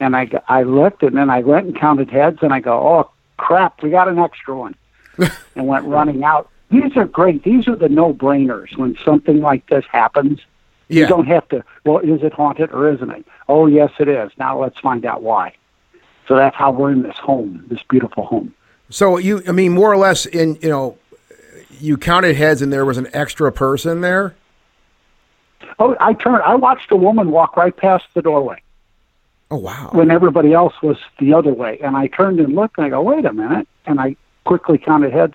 And 0.00 0.16
I, 0.16 0.28
I 0.48 0.64
looked 0.64 1.02
and 1.02 1.16
then 1.16 1.30
I 1.30 1.40
went 1.40 1.66
and 1.66 1.76
counted 1.76 2.10
heads 2.10 2.38
and 2.42 2.52
I 2.52 2.60
go, 2.60 2.74
oh, 2.74 3.10
crap, 3.36 3.82
we 3.82 3.90
got 3.90 4.08
an 4.08 4.18
extra 4.18 4.56
one. 4.56 4.74
and 5.56 5.66
went 5.66 5.84
running 5.84 6.24
out. 6.24 6.50
These 6.70 6.96
are 6.96 7.04
great. 7.04 7.44
These 7.44 7.68
are 7.68 7.76
the 7.76 7.88
no-brainers 7.88 8.76
when 8.76 8.96
something 9.04 9.40
like 9.40 9.68
this 9.68 9.84
happens. 9.90 10.40
You 10.88 11.06
don't 11.06 11.26
have 11.26 11.48
to, 11.48 11.64
well, 11.84 11.98
is 11.98 12.22
it 12.22 12.32
haunted 12.32 12.70
or 12.72 12.92
isn't 12.92 13.10
it? 13.10 13.24
Oh, 13.48 13.66
yes, 13.66 13.90
it 13.98 14.08
is. 14.08 14.30
Now 14.38 14.60
let's 14.60 14.78
find 14.80 15.04
out 15.04 15.22
why. 15.22 15.54
So 16.26 16.36
that's 16.36 16.56
how 16.56 16.70
we're 16.70 16.92
in 16.92 17.02
this 17.02 17.16
home, 17.18 17.64
this 17.68 17.82
beautiful 17.88 18.24
home. 18.24 18.54
So 18.90 19.18
you, 19.18 19.42
I 19.46 19.52
mean, 19.52 19.72
more 19.72 19.92
or 19.92 19.96
less, 19.96 20.26
in 20.26 20.56
you 20.62 20.68
know, 20.68 20.98
you 21.80 21.96
counted 21.96 22.36
heads 22.36 22.62
and 22.62 22.72
there 22.72 22.84
was 22.84 22.98
an 22.98 23.08
extra 23.12 23.50
person 23.52 24.00
there. 24.00 24.34
Oh, 25.78 25.96
I 26.00 26.14
turned. 26.14 26.42
I 26.42 26.54
watched 26.54 26.90
a 26.92 26.96
woman 26.96 27.30
walk 27.30 27.56
right 27.56 27.76
past 27.76 28.04
the 28.14 28.22
doorway 28.22 28.62
Oh 29.50 29.56
wow! 29.56 29.90
when 29.92 30.10
everybody 30.10 30.52
else 30.52 30.74
was 30.82 30.96
the 31.18 31.34
other 31.34 31.52
way, 31.52 31.78
and 31.82 31.96
I 31.96 32.06
turned 32.06 32.40
and 32.40 32.54
looked, 32.54 32.78
and 32.78 32.86
I 32.86 32.90
go, 32.90 33.02
"Wait 33.02 33.24
a 33.24 33.32
minute!" 33.32 33.66
And 33.86 34.00
I 34.00 34.16
quickly 34.44 34.78
counted 34.78 35.12
heads, 35.12 35.34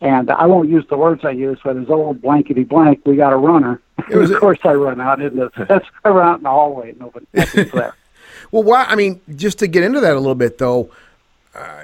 and 0.00 0.30
I 0.30 0.46
won't 0.46 0.68
use 0.68 0.84
the 0.88 0.96
words 0.96 1.24
I 1.24 1.30
use, 1.30 1.58
but 1.62 1.76
it's 1.76 1.90
old 1.90 2.22
blankety 2.22 2.64
blank. 2.64 3.02
We 3.04 3.16
got 3.16 3.32
a 3.32 3.36
runner. 3.36 3.80
was 4.10 4.30
of 4.32 4.40
course, 4.40 4.58
I 4.64 4.74
run 4.74 5.00
out 5.00 5.20
into 5.20 5.50
that's 5.68 5.86
I 6.04 6.08
run 6.10 6.28
out 6.28 6.38
in 6.38 6.42
the 6.44 6.50
hallway. 6.50 6.94
Nobody 6.98 7.26
there. 7.32 7.94
Well, 8.50 8.62
why? 8.62 8.84
I 8.84 8.94
mean, 8.94 9.20
just 9.36 9.58
to 9.60 9.66
get 9.66 9.84
into 9.84 10.00
that 10.00 10.14
a 10.14 10.18
little 10.18 10.34
bit, 10.34 10.58
though, 10.58 10.90
uh, 11.54 11.82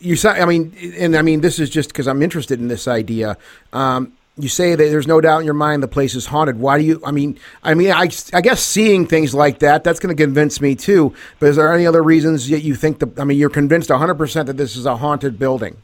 you 0.00 0.16
say, 0.16 0.30
I 0.30 0.44
mean, 0.44 0.74
and 0.98 1.16
I 1.16 1.22
mean, 1.22 1.40
this 1.40 1.58
is 1.58 1.70
just 1.70 1.90
because 1.90 2.08
I'm 2.08 2.22
interested 2.22 2.60
in 2.60 2.68
this 2.68 2.88
idea. 2.88 3.36
Um, 3.72 4.12
you 4.38 4.48
say 4.48 4.74
that 4.74 4.76
there's 4.76 5.06
no 5.06 5.20
doubt 5.20 5.40
in 5.40 5.44
your 5.44 5.54
mind 5.54 5.82
the 5.82 5.88
place 5.88 6.14
is 6.14 6.26
haunted. 6.26 6.58
Why 6.58 6.78
do 6.78 6.84
you? 6.84 7.02
I 7.04 7.10
mean, 7.10 7.38
I 7.62 7.74
mean, 7.74 7.90
I, 7.90 8.08
I 8.32 8.40
guess 8.40 8.62
seeing 8.62 9.06
things 9.06 9.34
like 9.34 9.58
that 9.58 9.84
that's 9.84 10.00
going 10.00 10.14
to 10.14 10.20
convince 10.20 10.60
me 10.60 10.74
too. 10.74 11.14
But 11.38 11.50
is 11.50 11.56
there 11.56 11.72
any 11.72 11.86
other 11.86 12.02
reasons 12.02 12.48
that 12.48 12.60
you 12.60 12.74
think 12.74 12.98
the? 12.98 13.10
I 13.18 13.24
mean, 13.24 13.38
you're 13.38 13.50
convinced 13.50 13.90
100 13.90 14.14
percent 14.14 14.46
that 14.46 14.56
this 14.56 14.76
is 14.76 14.86
a 14.86 14.96
haunted 14.96 15.38
building. 15.38 15.76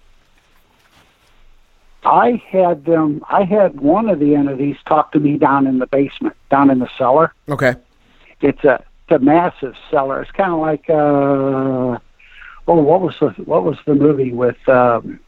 I 2.04 2.42
had 2.48 2.86
them. 2.86 3.22
I 3.28 3.44
had 3.44 3.80
one 3.80 4.08
of 4.08 4.18
the 4.18 4.34
entities 4.34 4.76
talk 4.86 5.12
to 5.12 5.20
me 5.20 5.36
down 5.36 5.66
in 5.66 5.78
the 5.78 5.86
basement, 5.86 6.34
down 6.50 6.70
in 6.70 6.78
the 6.78 6.88
cellar. 6.96 7.34
Okay. 7.48 7.74
It's 8.40 8.64
a 8.64 8.82
a 9.10 9.18
massive 9.18 9.74
cellar. 9.90 10.22
It's 10.22 10.30
kind 10.32 10.52
of 10.52 10.60
like 10.60 10.88
uh, 10.88 11.98
oh, 12.68 12.74
what 12.74 13.00
was 13.00 13.16
the 13.20 13.30
what 13.44 13.64
was 13.64 13.78
the 13.86 13.94
movie 13.94 14.32
with? 14.32 14.68
Um, 14.68 15.20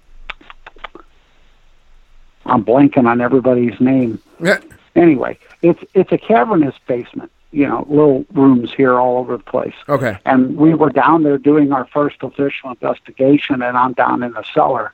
I'm 2.46 2.64
blanking 2.64 3.06
on 3.06 3.20
everybody's 3.20 3.80
name. 3.80 4.20
Yeah. 4.42 4.58
Anyway, 4.96 5.38
it's 5.62 5.82
it's 5.94 6.12
a 6.12 6.18
cavernous 6.18 6.74
basement. 6.86 7.30
You 7.52 7.66
know, 7.66 7.84
little 7.88 8.24
rooms 8.32 8.72
here 8.72 8.94
all 8.98 9.18
over 9.18 9.36
the 9.36 9.42
place. 9.42 9.74
Okay. 9.88 10.16
And 10.24 10.56
we 10.56 10.74
were 10.74 10.90
down 10.90 11.24
there 11.24 11.38
doing 11.38 11.72
our 11.72 11.84
first 11.86 12.22
official 12.22 12.70
investigation, 12.70 13.60
and 13.62 13.76
I'm 13.76 13.92
down 13.94 14.22
in 14.22 14.32
the 14.32 14.44
cellar 14.54 14.92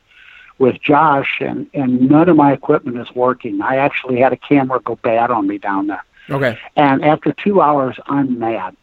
with 0.58 0.80
Josh, 0.80 1.38
and 1.40 1.66
and 1.74 2.08
none 2.08 2.28
of 2.28 2.36
my 2.36 2.52
equipment 2.52 2.98
is 2.98 3.14
working. 3.14 3.60
I 3.60 3.76
actually 3.76 4.20
had 4.20 4.32
a 4.32 4.36
camera 4.36 4.80
go 4.80 4.96
bad 4.96 5.30
on 5.30 5.46
me 5.46 5.58
down 5.58 5.86
there. 5.88 6.04
Okay. 6.30 6.58
And 6.76 7.04
after 7.04 7.32
two 7.32 7.60
hours, 7.60 7.96
I'm 8.06 8.38
mad. 8.38 8.76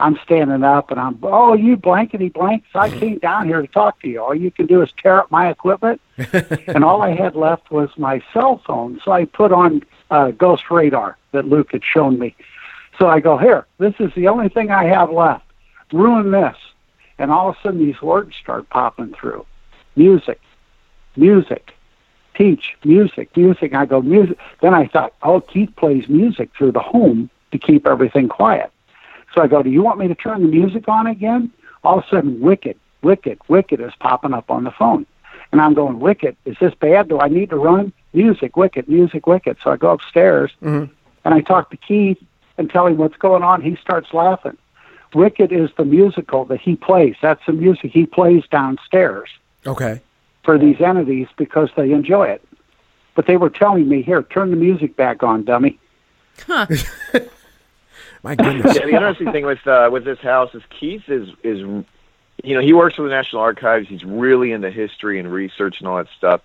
I'm 0.00 0.18
standing 0.24 0.64
up 0.64 0.90
and 0.90 0.98
I'm, 0.98 1.18
oh, 1.22 1.54
you 1.54 1.76
blankety 1.76 2.28
blanks. 2.28 2.68
I 2.74 2.90
came 2.90 3.18
down 3.18 3.46
here 3.46 3.62
to 3.62 3.68
talk 3.68 4.00
to 4.02 4.08
you. 4.08 4.22
All 4.22 4.34
you 4.34 4.50
can 4.50 4.66
do 4.66 4.82
is 4.82 4.90
tear 5.00 5.20
up 5.20 5.30
my 5.30 5.50
equipment. 5.50 6.00
and 6.66 6.84
all 6.84 7.02
I 7.02 7.14
had 7.14 7.36
left 7.36 7.70
was 7.70 7.90
my 7.96 8.20
cell 8.32 8.60
phone. 8.66 9.00
So 9.04 9.12
I 9.12 9.24
put 9.24 9.52
on 9.52 9.82
uh, 10.10 10.32
Ghost 10.32 10.64
Radar 10.70 11.16
that 11.32 11.46
Luke 11.46 11.72
had 11.72 11.82
shown 11.84 12.18
me. 12.18 12.34
So 12.98 13.08
I 13.08 13.20
go, 13.20 13.38
here, 13.38 13.66
this 13.78 13.94
is 13.98 14.12
the 14.14 14.28
only 14.28 14.48
thing 14.48 14.70
I 14.70 14.84
have 14.84 15.10
left. 15.10 15.44
Ruin 15.92 16.30
this. 16.30 16.56
And 17.18 17.30
all 17.30 17.50
of 17.50 17.56
a 17.56 17.58
sudden, 17.62 17.78
these 17.78 18.00
words 18.02 18.34
start 18.36 18.68
popping 18.70 19.14
through 19.14 19.46
music, 19.94 20.40
music, 21.16 21.73
teach, 22.34 22.76
music, 22.84 23.36
music. 23.36 23.74
I 23.74 23.86
go, 23.86 24.02
music. 24.02 24.38
Then 24.60 24.74
I 24.74 24.86
thought, 24.86 25.14
oh, 25.22 25.40
Keith 25.40 25.74
plays 25.76 26.08
music 26.08 26.50
through 26.56 26.72
the 26.72 26.80
home 26.80 27.30
to 27.52 27.58
keep 27.58 27.86
everything 27.86 28.28
quiet. 28.28 28.70
So 29.34 29.42
I 29.42 29.46
go, 29.46 29.62
do 29.62 29.70
you 29.70 29.82
want 29.82 29.98
me 29.98 30.08
to 30.08 30.14
turn 30.14 30.42
the 30.42 30.48
music 30.48 30.88
on 30.88 31.06
again? 31.06 31.50
All 31.82 31.98
of 31.98 32.04
a 32.04 32.08
sudden, 32.08 32.40
Wicked, 32.40 32.78
Wicked, 33.02 33.38
Wicked 33.48 33.80
is 33.80 33.92
popping 33.98 34.32
up 34.32 34.50
on 34.50 34.64
the 34.64 34.70
phone. 34.70 35.06
And 35.52 35.60
I'm 35.60 35.74
going, 35.74 36.00
Wicked, 36.00 36.36
is 36.44 36.56
this 36.60 36.74
bad? 36.74 37.08
Do 37.08 37.20
I 37.20 37.28
need 37.28 37.50
to 37.50 37.56
run? 37.56 37.92
Music, 38.12 38.56
Wicked, 38.56 38.88
music, 38.88 39.26
Wicked. 39.26 39.58
So 39.62 39.70
I 39.70 39.76
go 39.76 39.90
upstairs 39.90 40.50
mm-hmm. 40.62 40.92
and 41.24 41.34
I 41.34 41.40
talk 41.40 41.70
to 41.70 41.76
Keith 41.76 42.22
and 42.58 42.70
tell 42.70 42.86
him 42.86 42.96
what's 42.96 43.16
going 43.16 43.42
on. 43.42 43.60
He 43.62 43.76
starts 43.76 44.12
laughing. 44.12 44.56
Wicked 45.14 45.52
is 45.52 45.70
the 45.76 45.84
musical 45.84 46.44
that 46.46 46.60
he 46.60 46.74
plays. 46.74 47.14
That's 47.22 47.44
the 47.46 47.52
music 47.52 47.92
he 47.92 48.06
plays 48.06 48.44
downstairs 48.50 49.30
Okay. 49.66 50.00
For 50.44 50.58
these 50.58 50.80
entities 50.80 51.28
because 51.36 51.70
they 51.76 51.92
enjoy 51.92 52.28
it. 52.28 52.46
But 53.14 53.26
they 53.26 53.36
were 53.36 53.50
telling 53.50 53.88
me, 53.88 54.02
here, 54.02 54.22
turn 54.22 54.50
the 54.50 54.56
music 54.56 54.96
back 54.96 55.22
on, 55.22 55.44
dummy. 55.44 55.78
Huh. 56.46 56.66
My 58.22 58.34
goodness. 58.34 58.74
Yeah, 58.74 58.86
the 58.86 58.94
interesting 58.94 59.32
thing 59.32 59.44
with 59.44 59.64
uh, 59.66 59.90
with 59.92 60.04
this 60.04 60.18
house 60.18 60.54
is 60.54 60.62
Keith 60.70 61.08
is 61.08 61.28
is 61.42 61.58
you 61.58 62.54
know 62.54 62.60
he 62.60 62.72
works 62.72 62.96
for 62.96 63.02
the 63.02 63.10
National 63.10 63.42
Archives. 63.42 63.86
He's 63.88 64.02
really 64.02 64.52
into 64.52 64.70
history 64.70 65.18
and 65.20 65.30
research 65.30 65.78
and 65.78 65.88
all 65.88 65.98
that 65.98 66.08
stuff. 66.16 66.40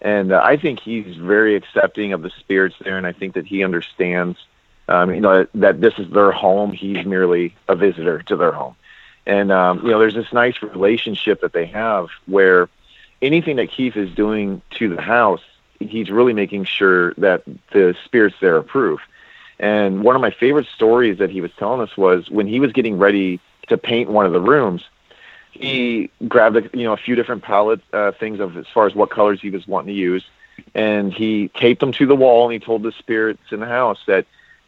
And 0.00 0.32
uh, 0.32 0.40
I 0.42 0.56
think 0.56 0.80
he's 0.80 1.16
very 1.16 1.56
accepting 1.56 2.12
of 2.12 2.22
the 2.22 2.30
spirits 2.30 2.76
there, 2.80 2.96
and 2.96 3.06
I 3.06 3.12
think 3.12 3.34
that 3.34 3.46
he 3.46 3.64
understands, 3.64 4.38
um, 4.86 5.12
you 5.12 5.20
know, 5.20 5.46
that 5.54 5.80
this 5.80 5.94
is 5.98 6.08
their 6.10 6.30
home. 6.30 6.72
He's 6.72 7.04
merely 7.04 7.54
a 7.68 7.74
visitor 7.74 8.22
to 8.22 8.36
their 8.36 8.52
home, 8.52 8.76
and 9.26 9.50
um, 9.50 9.80
you 9.82 9.90
know, 9.90 9.98
there's 9.98 10.14
this 10.14 10.32
nice 10.32 10.62
relationship 10.62 11.40
that 11.40 11.52
they 11.52 11.66
have 11.66 12.08
where 12.26 12.68
anything 13.22 13.56
that 13.56 13.70
Keith 13.70 13.96
is 13.96 14.14
doing 14.14 14.62
to 14.72 14.94
the 14.94 15.00
house, 15.00 15.42
he's 15.80 16.10
really 16.10 16.32
making 16.32 16.64
sure 16.64 17.14
that 17.14 17.42
the 17.72 17.96
spirits 18.04 18.36
there 18.40 18.56
approve. 18.56 19.00
And 19.58 20.02
one 20.02 20.16
of 20.16 20.22
my 20.22 20.30
favorite 20.30 20.66
stories 20.66 21.18
that 21.18 21.30
he 21.30 21.40
was 21.40 21.52
telling 21.58 21.80
us 21.80 21.96
was 21.96 22.28
when 22.28 22.46
he 22.46 22.60
was 22.60 22.72
getting 22.72 22.98
ready 22.98 23.40
to 23.68 23.78
paint 23.78 24.10
one 24.10 24.26
of 24.26 24.32
the 24.32 24.40
rooms, 24.40 24.84
he 25.52 26.10
grabbed 26.26 26.56
a, 26.56 26.76
you 26.76 26.84
know 26.84 26.92
a 26.92 26.96
few 26.96 27.14
different 27.14 27.42
palette 27.42 27.80
uh, 27.92 28.12
things 28.12 28.40
of 28.40 28.56
as 28.56 28.66
far 28.74 28.86
as 28.86 28.94
what 28.94 29.10
colors 29.10 29.40
he 29.40 29.50
was 29.50 29.66
wanting 29.68 29.94
to 29.94 30.00
use, 30.00 30.24
and 30.74 31.12
he 31.12 31.48
taped 31.48 31.80
them 31.80 31.92
to 31.92 32.06
the 32.06 32.16
wall. 32.16 32.44
And 32.44 32.52
he 32.52 32.58
told 32.58 32.82
the 32.82 32.92
spirits 32.92 33.52
in 33.52 33.60
the 33.60 33.66
house 33.66 34.00
that 34.06 34.26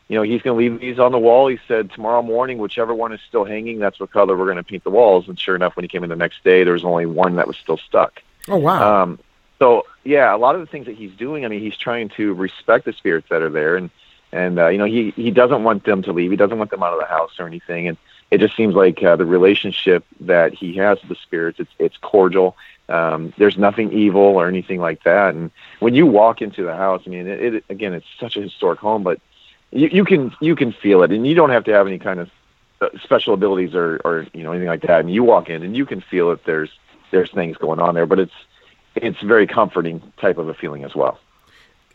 you 0.09 0.15
know 0.15 0.23
he's 0.23 0.43
going 0.43 0.57
to 0.57 0.59
leave 0.59 0.81
these 0.81 1.01
on 1.01 1.11
the 1.11 1.19
wall. 1.19 1.49
He 1.49 1.59
said 1.67 1.91
tomorrow 1.91 2.23
morning, 2.23 2.59
whichever 2.59 2.95
one 2.95 3.13
is 3.13 3.21
still 3.27 3.45
hanging, 3.45 3.81
that's 3.81 3.99
what 3.99 4.13
color 4.13 4.37
we're 4.37 4.45
going 4.45 4.59
to 4.59 4.63
paint 4.63 4.85
the 4.85 4.91
walls. 4.91 5.29
And 5.29 5.39
sure 5.39 5.57
enough, 5.57 5.75
when 5.75 5.83
he 5.83 5.89
came 5.89 6.05
in 6.05 6.11
the 6.11 6.17
next 6.17 6.45
day, 6.45 6.63
there 6.63 6.75
was 6.75 6.85
only 6.85 7.07
one 7.07 7.35
that 7.37 7.49
was 7.49 7.57
still 7.57 7.79
stuck. 7.79 8.23
Oh 8.49 8.57
wow. 8.57 9.03
Um, 9.03 9.19
so 9.59 9.87
yeah, 10.05 10.35
a 10.35 10.39
lot 10.39 10.55
of 10.55 10.61
the 10.61 10.67
things 10.67 10.87
that 10.87 10.97
he's 10.97 11.13
doing, 11.13 11.45
I 11.45 11.49
mean, 11.49 11.61
he's 11.61 11.77
trying 11.77 12.11
to 12.11 12.35
respect 12.35 12.85
the 12.85 12.93
spirits 12.93 13.29
that 13.31 13.43
are 13.43 13.51
there, 13.51 13.77
and 13.77 13.91
and 14.33 14.59
uh, 14.59 14.69
you 14.69 14.79
know, 14.79 14.85
he 14.85 15.11
he 15.11 15.31
doesn't 15.31 15.65
want 15.65 15.85
them 15.85 16.03
to 16.03 16.13
leave. 16.13 16.31
He 16.31 16.37
doesn't 16.37 16.59
want 16.59 16.71
them 16.71 16.83
out 16.83 16.93
of 16.93 17.01
the 17.01 17.07
house 17.07 17.33
or 17.39 17.47
anything. 17.47 17.89
And 17.89 17.97
it 18.31 18.39
just 18.39 18.57
seems 18.57 18.75
like 18.75 19.03
uh, 19.03 19.17
the 19.17 19.25
relationship 19.25 20.05
that 20.21 20.53
he 20.53 20.75
has 20.77 21.01
with 21.01 21.11
the 21.11 21.17
spirits, 21.17 21.61
it's 21.61 21.71
it's 21.79 21.97
cordial. 21.97 22.57
Um, 22.89 23.33
there's 23.37 23.57
nothing 23.57 23.93
evil 23.93 24.23
or 24.23 24.47
anything 24.47 24.81
like 24.81 25.03
that. 25.05 25.35
And 25.35 25.51
when 25.81 25.95
you 25.95 26.07
walk 26.07 26.43
into 26.43 26.65
the 26.65 26.77
house, 26.77 27.03
I 27.07 27.11
mean, 27.11 27.27
it, 27.27 27.55
it 27.55 27.65
again, 27.69 27.95
it's 27.95 28.07
such 28.21 28.37
a 28.37 28.43
historic 28.43 28.79
home, 28.79 29.03
but 29.03 29.21
you, 29.71 29.89
you 29.89 30.05
can 30.05 30.35
you 30.41 30.55
can 30.57 30.73
feel 30.73 31.03
it, 31.03 31.13
and 31.13 31.27
you 31.27 31.35
don't 31.35 31.51
have 31.51 31.65
to 31.65 31.73
have 31.73 31.87
any 31.87 31.99
kind 31.99 32.21
of 32.21 32.31
uh, 32.81 32.89
special 33.03 33.35
abilities 33.35 33.75
or 33.75 34.01
or 34.05 34.27
you 34.35 34.43
know 34.43 34.53
anything 34.53 34.69
like 34.69 34.83
that. 34.83 35.01
And 35.01 35.13
you 35.13 35.25
walk 35.25 35.49
in, 35.49 35.63
and 35.63 35.77
you 35.77 35.87
can 35.87 36.01
feel 36.01 36.31
that 36.31 36.45
there's 36.45 36.71
there's 37.11 37.31
things 37.33 37.57
going 37.59 37.81
on 37.81 37.95
there, 37.95 38.07
but 38.07 38.19
it's 38.19 38.35
it's 38.97 39.21
very 39.23 39.47
comforting 39.47 40.13
type 40.21 40.39
of 40.39 40.49
a 40.49 40.55
feeling 40.55 40.85
as 40.85 40.95
well. 40.95 41.21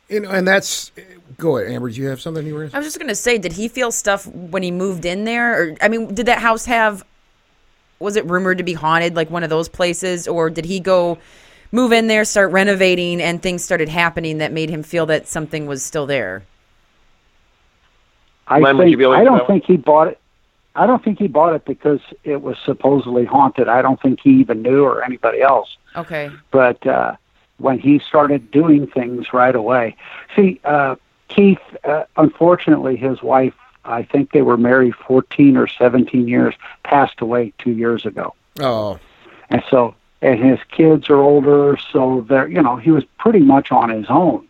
you 0.09 0.19
know, 0.21 0.29
and 0.29 0.47
that's 0.47 0.91
go 1.37 1.57
ahead, 1.57 1.71
Amber. 1.73 1.89
Do 1.89 2.01
you 2.01 2.07
have 2.07 2.21
something 2.21 2.45
you 2.45 2.55
were? 2.55 2.73
I 2.73 2.77
was 2.79 2.87
just 2.87 2.99
gonna 2.99 3.15
say, 3.15 3.37
did 3.37 3.53
he 3.53 3.67
feel 3.67 3.91
stuff 3.91 4.27
when 4.27 4.63
he 4.63 4.71
moved 4.71 5.05
in 5.05 5.25
there? 5.25 5.61
Or 5.61 5.75
I 5.81 5.89
mean, 5.89 6.13
did 6.13 6.25
that 6.27 6.39
house 6.39 6.65
have? 6.65 7.03
Was 7.99 8.15
it 8.15 8.25
rumored 8.25 8.57
to 8.59 8.63
be 8.63 8.73
haunted, 8.73 9.15
like 9.15 9.29
one 9.29 9.43
of 9.43 9.49
those 9.49 9.69
places, 9.69 10.27
or 10.27 10.49
did 10.49 10.65
he 10.65 10.79
go 10.79 11.19
move 11.71 11.91
in 11.91 12.07
there, 12.07 12.25
start 12.25 12.51
renovating, 12.51 13.21
and 13.21 13.41
things 13.41 13.63
started 13.63 13.89
happening 13.89 14.39
that 14.39 14.51
made 14.51 14.69
him 14.69 14.83
feel 14.83 15.05
that 15.07 15.27
something 15.27 15.67
was 15.67 15.83
still 15.83 16.07
there? 16.07 16.47
I 18.47 18.59
Len, 18.59 18.77
think 18.77 18.89
you 18.91 18.97
be 18.97 19.03
able 19.03 19.15
to 19.15 19.19
I 19.19 19.23
don't 19.23 19.45
think 19.47 19.65
he 19.65 19.77
bought 19.77 20.09
it. 20.09 20.20
I 20.75 20.85
don't 20.85 21.03
think 21.03 21.19
he 21.19 21.27
bought 21.27 21.53
it 21.53 21.65
because 21.65 21.99
it 22.23 22.41
was 22.41 22.57
supposedly 22.63 23.25
haunted. 23.25 23.67
I 23.67 23.81
don't 23.81 24.01
think 24.01 24.21
he 24.21 24.39
even 24.39 24.61
knew 24.61 24.83
or 24.83 25.03
anybody 25.03 25.41
else. 25.41 25.77
Okay. 25.95 26.31
But 26.51 26.85
uh, 26.87 27.15
when 27.57 27.79
he 27.79 27.99
started 27.99 28.51
doing 28.51 28.87
things 28.87 29.33
right 29.33 29.55
away, 29.55 29.95
see, 30.35 30.59
uh, 30.63 30.95
Keith. 31.27 31.59
Uh, 31.83 32.03
unfortunately, 32.17 32.95
his 32.95 33.21
wife. 33.21 33.53
I 33.83 34.03
think 34.03 34.31
they 34.31 34.43
were 34.43 34.57
married 34.57 34.93
14 34.95 35.57
or 35.57 35.67
17 35.67 36.27
years. 36.27 36.53
Passed 36.83 37.19
away 37.19 37.51
two 37.57 37.71
years 37.71 38.05
ago. 38.05 38.35
Oh, 38.59 38.99
and 39.51 39.63
so 39.69 39.95
and 40.21 40.43
his 40.43 40.59
kids 40.71 41.09
are 41.09 41.19
older 41.19 41.77
so 41.91 42.25
they're 42.27 42.47
you 42.47 42.61
know 42.61 42.77
he 42.77 42.89
was 42.91 43.03
pretty 43.19 43.39
much 43.39 43.71
on 43.71 43.89
his 43.89 44.05
own 44.09 44.47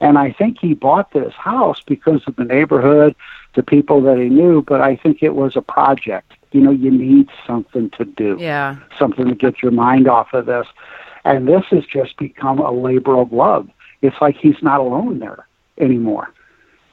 and 0.00 0.18
i 0.18 0.32
think 0.32 0.58
he 0.58 0.74
bought 0.74 1.12
this 1.12 1.34
house 1.34 1.82
because 1.86 2.22
of 2.26 2.34
the 2.36 2.44
neighborhood 2.44 3.14
the 3.54 3.62
people 3.62 4.00
that 4.02 4.18
he 4.18 4.28
knew 4.28 4.62
but 4.62 4.80
i 4.80 4.96
think 4.96 5.22
it 5.22 5.34
was 5.34 5.56
a 5.56 5.62
project. 5.62 6.32
You 6.52 6.62
know 6.62 6.70
you 6.70 6.90
need 6.90 7.28
something 7.46 7.90
to 7.90 8.04
do. 8.04 8.36
Yeah. 8.40 8.76
something 8.98 9.26
to 9.26 9.34
get 9.34 9.62
your 9.62 9.72
mind 9.72 10.08
off 10.08 10.32
of 10.32 10.46
this. 10.46 10.66
And 11.24 11.46
this 11.46 11.64
has 11.70 11.84
just 11.84 12.16
become 12.16 12.58
a 12.58 12.72
labor 12.72 13.20
of 13.20 13.34
love. 13.34 13.68
It's 14.00 14.16
like 14.20 14.36
he's 14.36 14.62
not 14.62 14.80
alone 14.80 15.18
there 15.18 15.46
anymore 15.76 16.32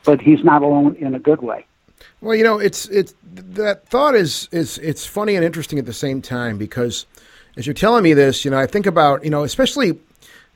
but 0.05 0.21
he's 0.21 0.43
not 0.43 0.61
alone 0.61 0.95
in 0.95 1.13
a 1.13 1.19
good 1.19 1.41
way. 1.41 1.65
Well, 2.21 2.35
you 2.35 2.43
know, 2.43 2.59
it's 2.59 2.85
it's 2.87 3.13
that 3.33 3.87
thought 3.87 4.15
is 4.15 4.47
is 4.51 4.77
it's 4.77 5.05
funny 5.05 5.35
and 5.35 5.43
interesting 5.43 5.79
at 5.79 5.85
the 5.85 5.93
same 5.93 6.21
time 6.21 6.57
because 6.57 7.05
as 7.57 7.67
you're 7.67 7.73
telling 7.73 8.03
me 8.03 8.13
this, 8.13 8.45
you 8.45 8.51
know, 8.51 8.59
I 8.59 8.67
think 8.67 8.85
about 8.85 9.23
you 9.23 9.29
know, 9.29 9.43
especially 9.43 9.99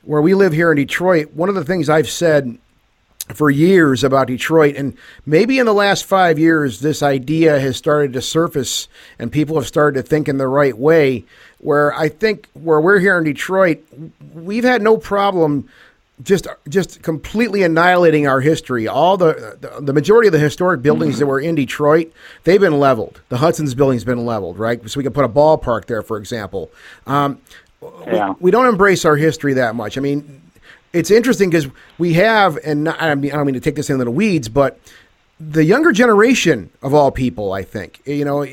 where 0.03 0.21
we 0.21 0.33
live 0.33 0.53
here 0.53 0.71
in 0.71 0.77
Detroit, 0.77 1.33
one 1.33 1.49
of 1.49 1.55
the 1.55 1.65
things 1.65 1.89
I've 1.89 2.09
said 2.09 2.57
for 3.33 3.49
years 3.49 4.03
about 4.03 4.27
Detroit, 4.27 4.75
and 4.75 4.97
maybe 5.25 5.59
in 5.59 5.65
the 5.65 5.73
last 5.73 6.05
five 6.05 6.39
years, 6.39 6.79
this 6.79 7.03
idea 7.03 7.59
has 7.59 7.77
started 7.77 8.13
to 8.13 8.21
surface, 8.21 8.87
and 9.19 9.31
people 9.31 9.55
have 9.55 9.67
started 9.67 10.01
to 10.01 10.07
think 10.07 10.27
in 10.27 10.37
the 10.37 10.47
right 10.47 10.77
way. 10.77 11.25
Where 11.59 11.93
I 11.93 12.09
think 12.09 12.47
where 12.53 12.79
we're 12.79 12.99
here 12.99 13.17
in 13.17 13.25
Detroit, 13.25 13.83
we've 14.33 14.63
had 14.63 14.81
no 14.81 14.97
problem 14.97 15.67
just 16.23 16.47
just 16.67 17.01
completely 17.01 17.63
annihilating 17.63 18.27
our 18.27 18.39
history. 18.41 18.87
All 18.87 19.17
the 19.17 19.57
the, 19.59 19.81
the 19.81 19.93
majority 19.93 20.27
of 20.27 20.31
the 20.33 20.39
historic 20.39 20.81
buildings 20.81 21.19
that 21.19 21.25
were 21.27 21.39
in 21.39 21.55
Detroit, 21.55 22.11
they've 22.45 22.59
been 22.61 22.79
leveled. 22.79 23.21
The 23.29 23.37
Hudson's 23.37 23.75
building's 23.75 24.05
been 24.05 24.25
leveled, 24.25 24.57
right? 24.57 24.89
So 24.89 24.97
we 24.99 25.03
can 25.03 25.13
put 25.13 25.25
a 25.25 25.29
ballpark 25.29 25.85
there, 25.85 26.01
for 26.01 26.17
example. 26.17 26.71
Um, 27.05 27.39
Yeah. 28.07 28.33
we 28.39 28.51
don't 28.51 28.65
embrace 28.67 29.05
our 29.05 29.15
history 29.15 29.53
that 29.53 29.75
much. 29.75 29.97
I 29.97 30.01
mean, 30.01 30.38
it's 30.93 31.11
interesting 31.11 31.49
because 31.49 31.67
we 31.97 32.13
have, 32.13 32.57
and 32.63 32.85
not, 32.85 33.01
I, 33.01 33.13
mean, 33.15 33.31
I 33.31 33.35
don't 33.35 33.45
mean 33.45 33.55
to 33.55 33.61
take 33.61 33.75
this 33.75 33.89
into 33.89 34.05
the 34.05 34.11
weeds, 34.11 34.49
but 34.49 34.79
the 35.39 35.63
younger 35.63 35.91
generation 35.91 36.69
of 36.81 36.93
all 36.93 37.11
people, 37.11 37.53
I 37.53 37.63
think, 37.63 38.01
you 38.05 38.25
know, 38.25 38.45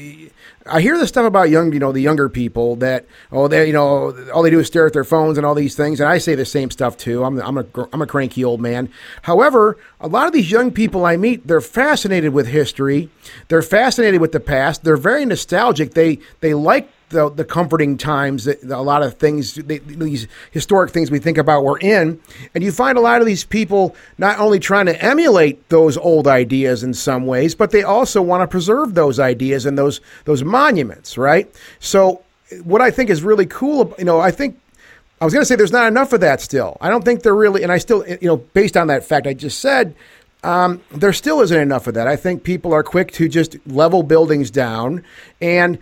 I 0.69 0.81
hear 0.81 0.99
this 0.99 1.09
stuff 1.09 1.27
about 1.27 1.51
young, 1.51 1.73
you 1.73 1.79
know, 1.79 1.91
the 1.91 2.01
younger 2.01 2.29
people 2.29 2.77
that 2.77 3.07
oh, 3.33 3.49
they, 3.49 3.67
you 3.67 3.73
know, 3.73 4.17
all 4.33 4.43
they 4.43 4.51
do 4.51 4.61
is 4.61 4.67
stare 4.67 4.87
at 4.87 4.93
their 4.93 5.05
phones 5.05 5.37
and 5.37 5.45
all 5.47 5.55
these 5.55 5.75
things, 5.75 5.99
and 5.99 6.09
I 6.09 6.19
say 6.19 6.35
the 6.35 6.45
same 6.45 6.71
stuff 6.71 6.97
too. 6.97 7.25
I'm, 7.25 7.41
I'm 7.41 7.59
a, 7.59 7.67
I'm 7.93 8.03
a 8.03 8.07
cranky 8.07 8.45
old 8.45 8.61
man. 8.61 8.89
However, 9.23 9.79
a 10.01 10.07
lot 10.07 10.27
of 10.27 10.33
these 10.33 10.51
young 10.51 10.71
people 10.71 11.05
I 11.05 11.17
meet, 11.17 11.47
they're 11.47 11.61
fascinated 11.61 12.33
with 12.33 12.47
history, 12.47 13.09
they're 13.49 13.63
fascinated 13.63 14.21
with 14.21 14.33
the 14.33 14.41
past, 14.41 14.85
they're 14.85 14.97
very 14.97 15.25
nostalgic. 15.25 15.95
They, 15.95 16.21
they 16.41 16.55
like 16.55 16.89
the, 17.11 17.31
the 17.31 17.45
comforting 17.45 17.97
times 17.97 18.45
that 18.45 18.63
a 18.65 18.81
lot 18.81 19.03
of 19.03 19.15
things 19.15 19.55
they, 19.55 19.79
these 19.79 20.27
historic 20.51 20.91
things 20.91 21.11
we 21.11 21.19
think 21.19 21.39
about 21.39 21.65
were 21.65 21.79
in 21.79 22.21
and 22.55 22.65
you 22.65 22.73
find 22.73 22.99
a 22.99 23.01
lot 23.01 23.21
of 23.21 23.27
these 23.27 23.45
people 23.45 23.95
not 24.19 24.39
only 24.39 24.59
trying 24.59 24.87
to 24.87 25.05
emulate 25.05 25.69
those 25.69 25.97
old 25.97 26.27
ideas 26.27 26.83
in 26.83 26.93
some 26.93 27.27
ways 27.27 27.55
but 27.55 27.71
they 27.71 27.83
also 27.83 28.21
want 28.21 28.43
to 28.43 28.47
preserve 28.47 28.95
those 28.95 29.21
ideas 29.21 29.67
and 29.67 29.79
those 29.79 30.01
those 30.25 30.43
monuments 30.43 31.17
right 31.17 31.49
so 31.79 32.23
what 32.65 32.81
i 32.81 32.91
think 32.91 33.09
is 33.09 33.23
really 33.23 33.47
cool 33.47 33.95
you 33.99 34.05
know 34.05 34.21
i 34.21 34.31
think 34.31 34.59
I 35.19 35.25
was 35.25 35.33
going 35.33 35.41
to 35.41 35.47
say 35.47 35.57
there's 35.57 35.73
not 35.73 35.87
enough 35.87 36.13
of 36.13 36.21
that 36.21 36.43
still. 36.43 36.77
I 36.79 36.91
don't 36.91 37.03
think 37.03 37.23
there 37.23 37.35
really, 37.35 37.63
and 37.63 37.73
I 37.73 37.79
still, 37.79 38.07
you 38.07 38.29
know, 38.29 38.37
based 38.37 38.77
on 38.77 38.89
that 38.89 39.03
fact 39.03 39.27
I 39.27 39.33
just 39.33 39.61
said, 39.61 39.95
um, 40.45 40.83
there 40.91 41.13
still 41.13 41.41
isn't 41.41 41.59
enough 41.59 41.87
of 41.87 41.95
that. 41.95 42.07
I 42.07 42.17
think 42.17 42.45
people 42.45 42.73
are 42.73 42.83
quick 42.83 43.13
to 43.13 43.29
just 43.29 43.57
level 43.67 44.03
buildings 44.03 44.51
down, 44.51 45.03
and 45.41 45.79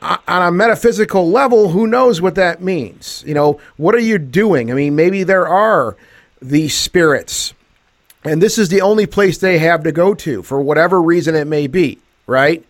on 0.00 0.18
a 0.28 0.52
metaphysical 0.52 1.30
level, 1.30 1.70
who 1.70 1.86
knows 1.86 2.20
what 2.20 2.36
that 2.36 2.62
means? 2.62 3.24
You 3.26 3.34
know, 3.34 3.60
what 3.76 3.94
are 3.94 4.00
you 4.00 4.18
doing? 4.18 4.70
I 4.70 4.74
mean, 4.74 4.94
maybe 4.94 5.24
there 5.24 5.48
are 5.48 5.96
these 6.40 6.76
spirits, 6.76 7.52
and 8.24 8.40
this 8.40 8.58
is 8.58 8.68
the 8.68 8.80
only 8.80 9.06
place 9.06 9.38
they 9.38 9.58
have 9.58 9.82
to 9.84 9.92
go 9.92 10.14
to 10.14 10.42
for 10.42 10.60
whatever 10.60 11.02
reason 11.02 11.34
it 11.34 11.46
may 11.46 11.66
be, 11.66 11.98
right? 12.26 12.64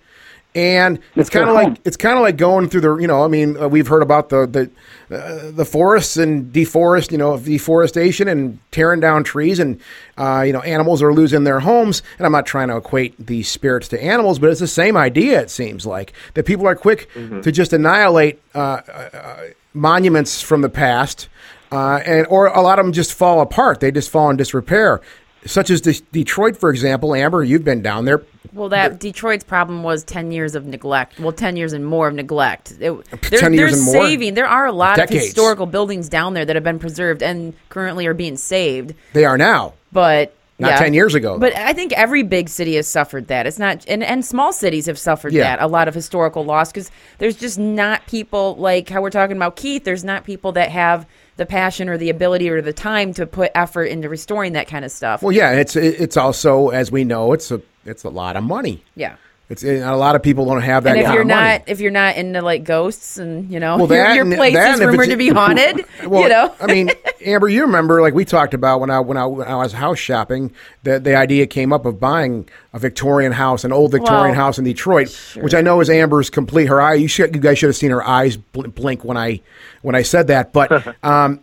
And 0.59 0.99
it's 1.14 1.31
kind 1.31 1.49
of 1.49 1.55
like 1.55 1.79
it's 1.85 1.97
kind 1.97 2.16
of 2.16 2.23
like 2.23 2.37
going 2.37 2.68
through 2.68 2.81
the 2.81 2.97
you 2.97 3.07
know 3.07 3.23
I 3.23 3.29
mean 3.29 3.57
uh, 3.57 3.68
we've 3.68 3.87
heard 3.87 4.03
about 4.03 4.29
the 4.29 4.44
the 4.44 5.16
uh, 5.16 5.53
the 5.53 5.64
forests 5.64 6.16
and 6.16 6.53
deforest 6.53 7.12
you 7.12 7.18
know 7.18 7.38
deforestation 7.38 8.27
and 8.27 8.59
tearing 8.73 8.99
down 8.99 9.23
trees 9.23 9.61
and 9.61 9.81
uh, 10.16 10.42
you 10.44 10.53
know 10.53 10.61
animals 10.62 11.01
are 11.01 11.14
losing 11.14 11.44
their 11.44 11.61
homes. 11.61 12.03
And 12.18 12.27
I'm 12.27 12.33
not 12.33 12.44
trying 12.44 12.68
to 12.68 12.77
equate 12.77 13.14
these 13.25 13.49
spirits 13.49 13.87
to 13.88 14.03
animals 14.03 14.40
but 14.40 14.51
it's 14.51 14.59
the 14.59 14.66
same 14.66 14.97
idea 14.97 15.40
it 15.40 15.51
seems 15.51 15.87
like 15.87 16.12
that 16.35 16.44
people 16.44 16.66
are 16.66 16.75
quick 16.75 17.09
to 17.14 17.53
just 17.53 17.73
annihilate 17.73 18.42
uh, 18.55 18.81
uh, 18.92 19.37
monuments 19.75 20.42
from 20.42 20.62
the 20.62 20.68
past 20.68 21.29
uh, 21.71 22.01
and 22.05 22.27
or 22.29 22.47
a 22.49 22.61
lot 22.61 22.79
of 22.79 22.85
them 22.85 22.92
just 22.92 23.14
fall 23.14 23.40
apart. 23.40 23.81
They 23.81 23.90
just 23.90 24.11
fall 24.11 24.29
in 24.31 24.37
disrepair 24.37 25.01
such 25.46 25.70
as 25.70 25.81
De- 25.81 26.01
Detroit 26.12 26.57
for 26.57 26.70
example 26.70 27.14
Amber 27.14 27.42
you've 27.44 27.64
been 27.64 27.83
down 27.83 28.05
there 28.05 28.22
Well, 28.53 28.68
that 28.70 28.98
Detroit's 29.01 29.44
problem 29.44 29.83
was 29.83 30.05
ten 30.05 30.33
years 30.33 30.55
of 30.55 30.64
neglect. 30.66 31.18
Well, 31.20 31.33
ten 31.33 31.57
years 31.57 31.72
and 31.72 31.85
more 31.87 32.09
of 32.09 32.14
neglect. 32.14 32.72
It, 32.81 32.92
they're, 33.31 33.40
10 33.40 33.55
years 33.55 33.74
and 33.74 33.85
more? 33.85 34.05
saving. 34.07 34.35
There 34.35 34.46
are 34.48 34.66
a 34.66 34.72
lot 34.72 34.96
Decades. 34.96 35.16
of 35.22 35.27
historical 35.27 35.66
buildings 35.66 36.09
down 36.09 36.35
there 36.35 36.44
that 36.44 36.57
have 36.57 36.64
been 36.64 36.79
preserved 36.79 37.22
and 37.22 37.55
currently 37.68 38.07
are 38.07 38.14
being 38.14 38.37
saved. 38.37 38.94
they 39.12 39.24
are 39.24 39.37
now 39.38 39.74
But 39.92 40.35
Not 40.59 40.70
yeah. 40.72 40.79
10 40.79 40.94
years 40.94 41.14
ago, 41.14 41.38
But 41.38 41.55
I 41.55 41.72
think 41.72 41.92
every 41.92 42.22
big 42.24 42.48
city 42.48 42.74
has 42.77 42.88
suffered 42.88 43.29
that. 43.29 43.46
It's 43.46 43.59
not, 43.61 43.85
and, 43.87 44.03
and 44.03 44.24
small 44.24 44.53
cities 44.53 44.87
have 44.87 44.98
suffered 44.98 45.33
Yeah. 45.33 45.42
that. 45.44 45.62
A 45.62 45.66
lot 45.68 45.87
of 45.87 45.94
historical 45.94 46.44
loss 46.44 46.72
because 46.72 46.90
there's 47.18 47.37
just 47.37 47.59
not 47.59 48.07
people 48.07 48.57
like 48.57 48.88
how 48.88 49.01
we're 49.03 49.11
talking 49.11 49.37
about 49.37 49.55
Keith. 49.57 49.85
There's 49.85 50.05
not 50.05 50.24
people 50.24 50.53
that 50.53 50.70
have 50.70 51.07
the 51.38 51.46
passion 51.46 51.88
or 51.88 51.96
the 51.96 52.11
ability 52.11 52.51
or 52.51 52.61
the 52.61 52.72
time 52.72 53.14
to 53.14 53.27
put 53.27 53.51
effort 53.55 53.85
into 53.85 54.09
restoring 54.09 54.53
that 54.53 54.68
kind 54.68 54.85
of 54.85 54.90
stuff. 54.90 55.22
Well, 55.22 55.33
yeah, 55.33 55.53
it's 55.53 55.74
it's 55.77 56.16
also 56.18 56.68
as 56.68 56.92
we 56.92 57.05
know, 57.05 57.33
it's 57.33 57.51
a 57.51 57.62
it's 57.87 58.05
a 58.05 58.11
lot 58.11 58.37
of 58.37 58.44
money. 58.44 58.85
yeah. 58.94 59.16
It's 59.50 59.62
and 59.62 59.82
a 59.82 59.96
lot 59.96 60.14
of 60.14 60.22
people 60.22 60.44
don't 60.44 60.61
have 60.61 60.84
that 60.84 60.90
And 60.90 60.98
if 60.98 61.04
kind 61.06 61.14
you're 61.14 61.22
of 61.22 61.28
money. 61.28 61.58
not 61.58 61.62
if 61.68 61.80
you're 61.80 61.90
not 61.90 62.16
into 62.16 62.42
like 62.42 62.64
ghosts 62.64 63.16
and 63.16 63.50
you 63.50 63.58
know 63.58 63.78
Well, 63.78 63.87
your, 63.88 63.96
that 63.96 64.14
your 64.14 64.24
and- 64.26 64.34
place 64.34 64.52
that 64.54 64.74
is 64.74 64.80
rumored 64.84 65.08
to 65.08 65.16
be 65.16 65.28
haunted, 65.40 65.87
Well, 66.06 66.22
you 66.22 66.28
know. 66.28 66.54
I 66.61 66.66
mean, 66.66 66.90
Amber, 67.24 67.48
you 67.48 67.62
remember 67.62 68.02
like 68.02 68.12
we 68.12 68.26
talked 68.26 68.52
about 68.52 68.80
when 68.80 68.90
I 68.90 69.00
when 69.00 69.16
I 69.16 69.24
when 69.24 69.48
I 69.48 69.56
was 69.56 69.72
house 69.72 69.98
shopping, 69.98 70.52
the 70.82 71.00
the 71.00 71.14
idea 71.16 71.46
came 71.46 71.72
up 71.72 71.87
of 71.87 71.98
buying 71.98 72.46
a 72.74 72.78
Victorian 72.78 73.32
house, 73.32 73.64
an 73.64 73.72
old 73.72 73.90
Victorian 73.92 74.37
Well, 74.37 74.44
house 74.46 74.58
in 74.58 74.64
Detroit, 74.64 75.08
which 75.37 75.54
I 75.54 75.62
know 75.62 75.80
is 75.80 75.88
Amber's 75.88 76.28
complete. 76.28 76.66
Her 76.66 76.80
eye, 76.82 76.94
you 76.94 77.08
should 77.08 77.34
you 77.34 77.40
guys 77.40 77.58
should 77.58 77.68
have 77.70 77.76
seen 77.76 77.90
her 77.90 78.06
eyes 78.06 78.37
blink 78.37 79.02
when 79.02 79.16
I 79.16 79.40
when 79.80 79.94
I 79.94 80.02
said 80.02 80.26
that, 80.26 80.52
but. 80.52 80.94
um 81.04 81.40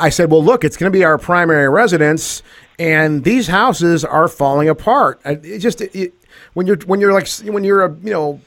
I 0.00 0.10
said, 0.10 0.30
"Well, 0.30 0.44
look, 0.44 0.62
it's 0.62 0.76
going 0.76 0.92
to 0.92 0.96
be 0.96 1.02
our 1.04 1.18
primary 1.18 1.68
residence, 1.68 2.44
and 2.78 3.24
these 3.24 3.48
houses 3.48 4.04
are 4.04 4.28
falling 4.28 4.68
apart. 4.68 5.20
It 5.24 5.58
just 5.58 5.80
it, 5.80 6.14
when 6.58 6.66
you're 6.66 6.76
when 6.86 7.00
you're 7.00 7.12
like 7.12 7.28
when 7.44 7.62
you're 7.62 7.84
a 7.84 7.94
you 8.02 8.10
know 8.10 8.40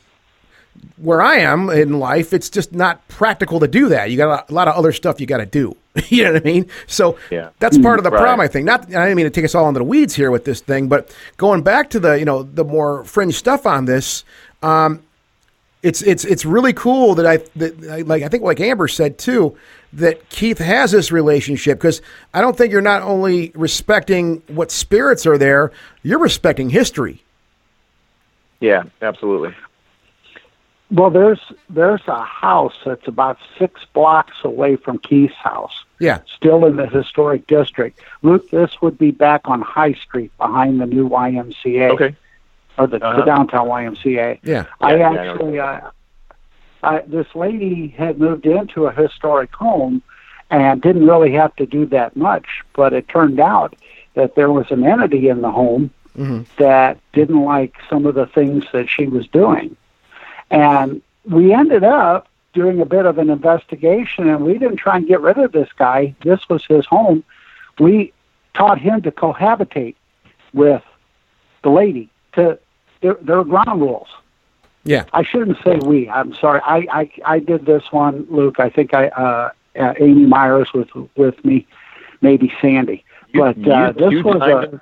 where 0.98 1.22
I 1.22 1.38
am 1.38 1.70
in 1.70 1.98
life, 2.00 2.34
it's 2.34 2.50
just 2.50 2.74
not 2.74 3.08
practical 3.08 3.62
to 3.62 3.68
do 3.70 3.88
that. 3.90 4.12
You 4.12 4.18
got 4.18 4.50
a 4.50 4.54
lot 4.54 4.68
of 4.68 4.76
other 4.76 4.92
stuff 4.92 5.22
you 5.22 5.28
got 5.28 5.38
to 5.38 5.46
do. 5.46 5.78
you 6.10 6.24
know 6.26 6.34
what 6.34 6.42
I 6.42 6.46
mean? 6.46 6.68
So 6.88 7.18
Yeah. 7.30 7.50
that's 7.60 7.78
part 7.78 8.00
of 8.00 8.04
the 8.04 8.12
Right. 8.12 8.20
problem, 8.22 8.42
I 8.44 8.48
think. 8.50 8.66
Not, 8.66 8.82
I 8.94 9.06
didn't 9.06 9.16
mean 9.16 9.26
to 9.26 9.30
take 9.30 9.46
us 9.46 9.56
all 9.56 9.68
into 9.70 9.80
the 9.80 9.84
weeds 9.86 10.14
here 10.16 10.30
with 10.32 10.44
this 10.44 10.60
thing, 10.60 10.88
but 10.90 11.14
going 11.38 11.62
back 11.62 11.90
to 11.92 12.00
the 12.02 12.20
you 12.20 12.26
know 12.26 12.44
the 12.44 12.66
more 12.66 13.06
fringe 13.06 13.36
stuff 13.36 13.66
on 13.66 13.86
this, 13.86 14.26
um, 14.62 15.00
it's 15.84 16.02
it's 16.02 16.26
it's 16.26 16.44
really 16.46 16.74
cool 16.74 17.16
that 17.16 17.26
I 17.26 17.38
that 17.56 17.90
I, 17.90 18.02
like 18.02 18.24
I 18.24 18.28
think 18.28 18.44
like 18.44 18.60
Amber 18.60 18.88
said 18.90 19.18
too 19.18 19.56
that 19.94 20.30
Keith 20.30 20.58
has 20.60 20.92
this 20.92 21.12
relationship 21.12 21.78
because 21.78 22.02
I 22.34 22.42
don't 22.42 22.58
think 22.58 22.72
you're 22.74 22.82
not 22.82 23.02
only 23.04 23.52
respecting 23.56 24.42
what 24.48 24.72
spirits 24.72 25.26
are 25.26 25.38
there, 25.38 25.72
you're 26.04 26.20
respecting 26.20 26.70
history. 26.70 27.24
Yeah, 28.62 28.84
absolutely. 29.02 29.54
Well, 30.92 31.10
there's 31.10 31.40
there's 31.70 32.02
a 32.08 32.22
house 32.24 32.74
that's 32.86 33.08
about 33.08 33.38
six 33.58 33.82
blocks 33.94 34.38
away 34.44 34.76
from 34.76 34.98
Keith's 35.00 35.36
house, 35.36 35.84
Yeah, 36.00 36.20
still 36.36 36.66
in 36.66 36.76
the 36.76 36.86
historic 36.88 37.48
district. 37.48 38.00
Luke, 38.24 38.50
this 38.52 38.82
would 38.82 38.98
be 38.98 39.12
back 39.12 39.42
on 39.46 39.62
High 39.62 39.94
Street 39.94 40.32
behind 40.38 40.82
the 40.82 40.86
new 40.86 41.08
YMCA 41.10 41.92
Okay. 41.92 42.16
or 42.78 42.88
the, 42.88 43.00
the 43.00 43.06
Uh-huh. 43.06 43.22
downtown 43.26 43.68
YMCA. 43.68 44.40
yeah, 44.44 44.66
I 44.82 44.96
Yeah, 44.96 45.14
yeah, 45.14 45.22
I 45.22 45.28
actually, 45.28 45.60
uh, 45.60 45.80
I, 46.84 47.00
this 47.08 47.28
lady 47.36 47.88
had 47.88 48.20
moved 48.20 48.46
into 48.46 48.88
a 48.88 48.92
historic 48.92 49.54
home 49.56 50.02
and 50.50 50.82
didn't 50.82 51.08
really 51.08 51.32
have 51.32 51.56
to 51.56 51.66
do 51.66 51.86
that 51.86 52.18
much, 52.18 52.46
but 52.76 52.92
it 52.92 53.08
turned 53.08 53.40
out 53.40 53.78
that 54.16 54.36
there 54.36 54.52
was 54.52 54.70
an 54.72 54.84
entity 54.86 55.30
in 55.30 55.40
the 55.42 55.52
home 55.52 55.90
that 56.58 57.00
didn't 57.14 57.44
like 57.44 57.76
some 57.90 58.06
of 58.06 58.16
the 58.16 58.26
things 58.28 58.66
that 58.74 58.90
she 58.90 59.08
was 59.08 59.28
doing. 59.28 59.76
And 60.50 61.02
we 61.26 61.54
ended 61.54 61.84
up 61.84 62.28
doing 62.54 62.82
a 62.82 62.86
bit 62.86 63.06
of 63.06 63.18
an 63.18 63.30
investigation, 63.30 64.28
and 64.30 64.44
we 64.46 64.54
didn't 64.58 64.78
try 64.78 64.98
and 64.98 65.08
get 65.08 65.22
rid 65.22 65.38
of 65.38 65.52
this 65.54 65.70
guy. 65.78 66.14
This 66.24 66.48
was 66.50 66.66
his 66.66 66.86
home. 66.86 67.24
We 67.80 68.12
taught 68.54 68.78
him 68.80 69.02
to 69.04 69.12
cohabitate 69.12 69.96
with 70.54 70.84
the 71.64 71.70
lady. 71.70 72.10
To 72.34 72.60
there, 73.02 73.16
there 73.22 73.40
are 73.40 73.44
ground 73.46 73.82
rules. 73.82 74.10
yeah. 74.84 75.06
I 75.14 75.24
shouldn't 75.24 75.58
say 75.64 75.78
we. 75.78 76.10
I'm 76.10 76.34
sorry. 76.36 76.60
I 76.66 76.78
I, 76.92 77.12
I 77.26 77.40
did 77.40 77.66
this 77.66 77.84
one, 77.92 78.28
Luke. 78.30 78.60
I 78.60 78.70
think 78.70 78.94
I 78.94 79.08
uh, 79.10 79.52
uh, 79.80 79.94
Amy 80.00 80.26
Myers 80.26 80.74
was 80.74 80.88
with 81.16 81.44
me, 81.46 81.66
maybe 82.22 82.52
Sandy. 82.62 83.04
You- 83.34 83.40
but 83.42 83.58
you- 83.58 83.72
uh, 83.72 83.92
this 83.94 84.12
you 84.12 84.24
was 84.24 84.42
a. 84.42 84.82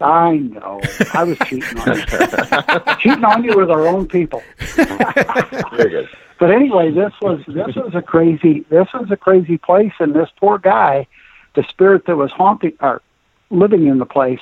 I 0.00 0.36
know. 0.38 0.80
I 1.12 1.24
was 1.24 1.38
cheating 1.46 1.78
on 1.78 1.96
you. 1.96 2.04
cheating 2.98 3.24
on 3.24 3.44
you 3.44 3.56
with 3.56 3.70
our 3.70 3.86
own 3.86 4.06
people. 4.06 4.42
Very 4.58 5.90
good. 5.90 6.08
But 6.38 6.50
anyway, 6.50 6.90
this 6.90 7.12
was 7.22 7.40
this 7.46 7.76
was 7.76 7.94
a 7.94 8.02
crazy 8.02 8.66
this 8.68 8.88
was 8.92 9.10
a 9.10 9.16
crazy 9.16 9.56
place, 9.56 9.92
and 10.00 10.14
this 10.14 10.28
poor 10.36 10.58
guy, 10.58 11.06
the 11.54 11.62
spirit 11.64 12.06
that 12.06 12.16
was 12.16 12.32
haunting 12.32 12.74
or 12.80 13.02
living 13.50 13.86
in 13.86 13.98
the 13.98 14.06
place, 14.06 14.40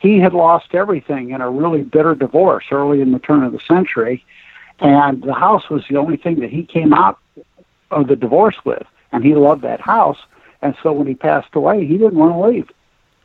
he 0.00 0.18
had 0.18 0.34
lost 0.34 0.74
everything 0.74 1.30
in 1.30 1.40
a 1.40 1.50
really 1.50 1.82
bitter 1.82 2.14
divorce 2.14 2.66
early 2.70 3.00
in 3.00 3.12
the 3.12 3.18
turn 3.18 3.42
of 3.42 3.52
the 3.52 3.60
century, 3.66 4.24
and 4.80 5.22
the 5.22 5.34
house 5.34 5.70
was 5.70 5.82
the 5.88 5.96
only 5.96 6.18
thing 6.18 6.40
that 6.40 6.50
he 6.50 6.64
came 6.64 6.92
out 6.92 7.18
of 7.90 8.08
the 8.08 8.16
divorce 8.16 8.56
with, 8.64 8.86
and 9.12 9.24
he 9.24 9.34
loved 9.34 9.62
that 9.62 9.80
house. 9.80 10.18
And 10.60 10.76
so 10.82 10.92
when 10.92 11.06
he 11.06 11.14
passed 11.14 11.54
away, 11.54 11.86
he 11.86 11.96
didn't 11.96 12.16
want 12.16 12.32
to 12.32 12.48
leave. 12.48 12.70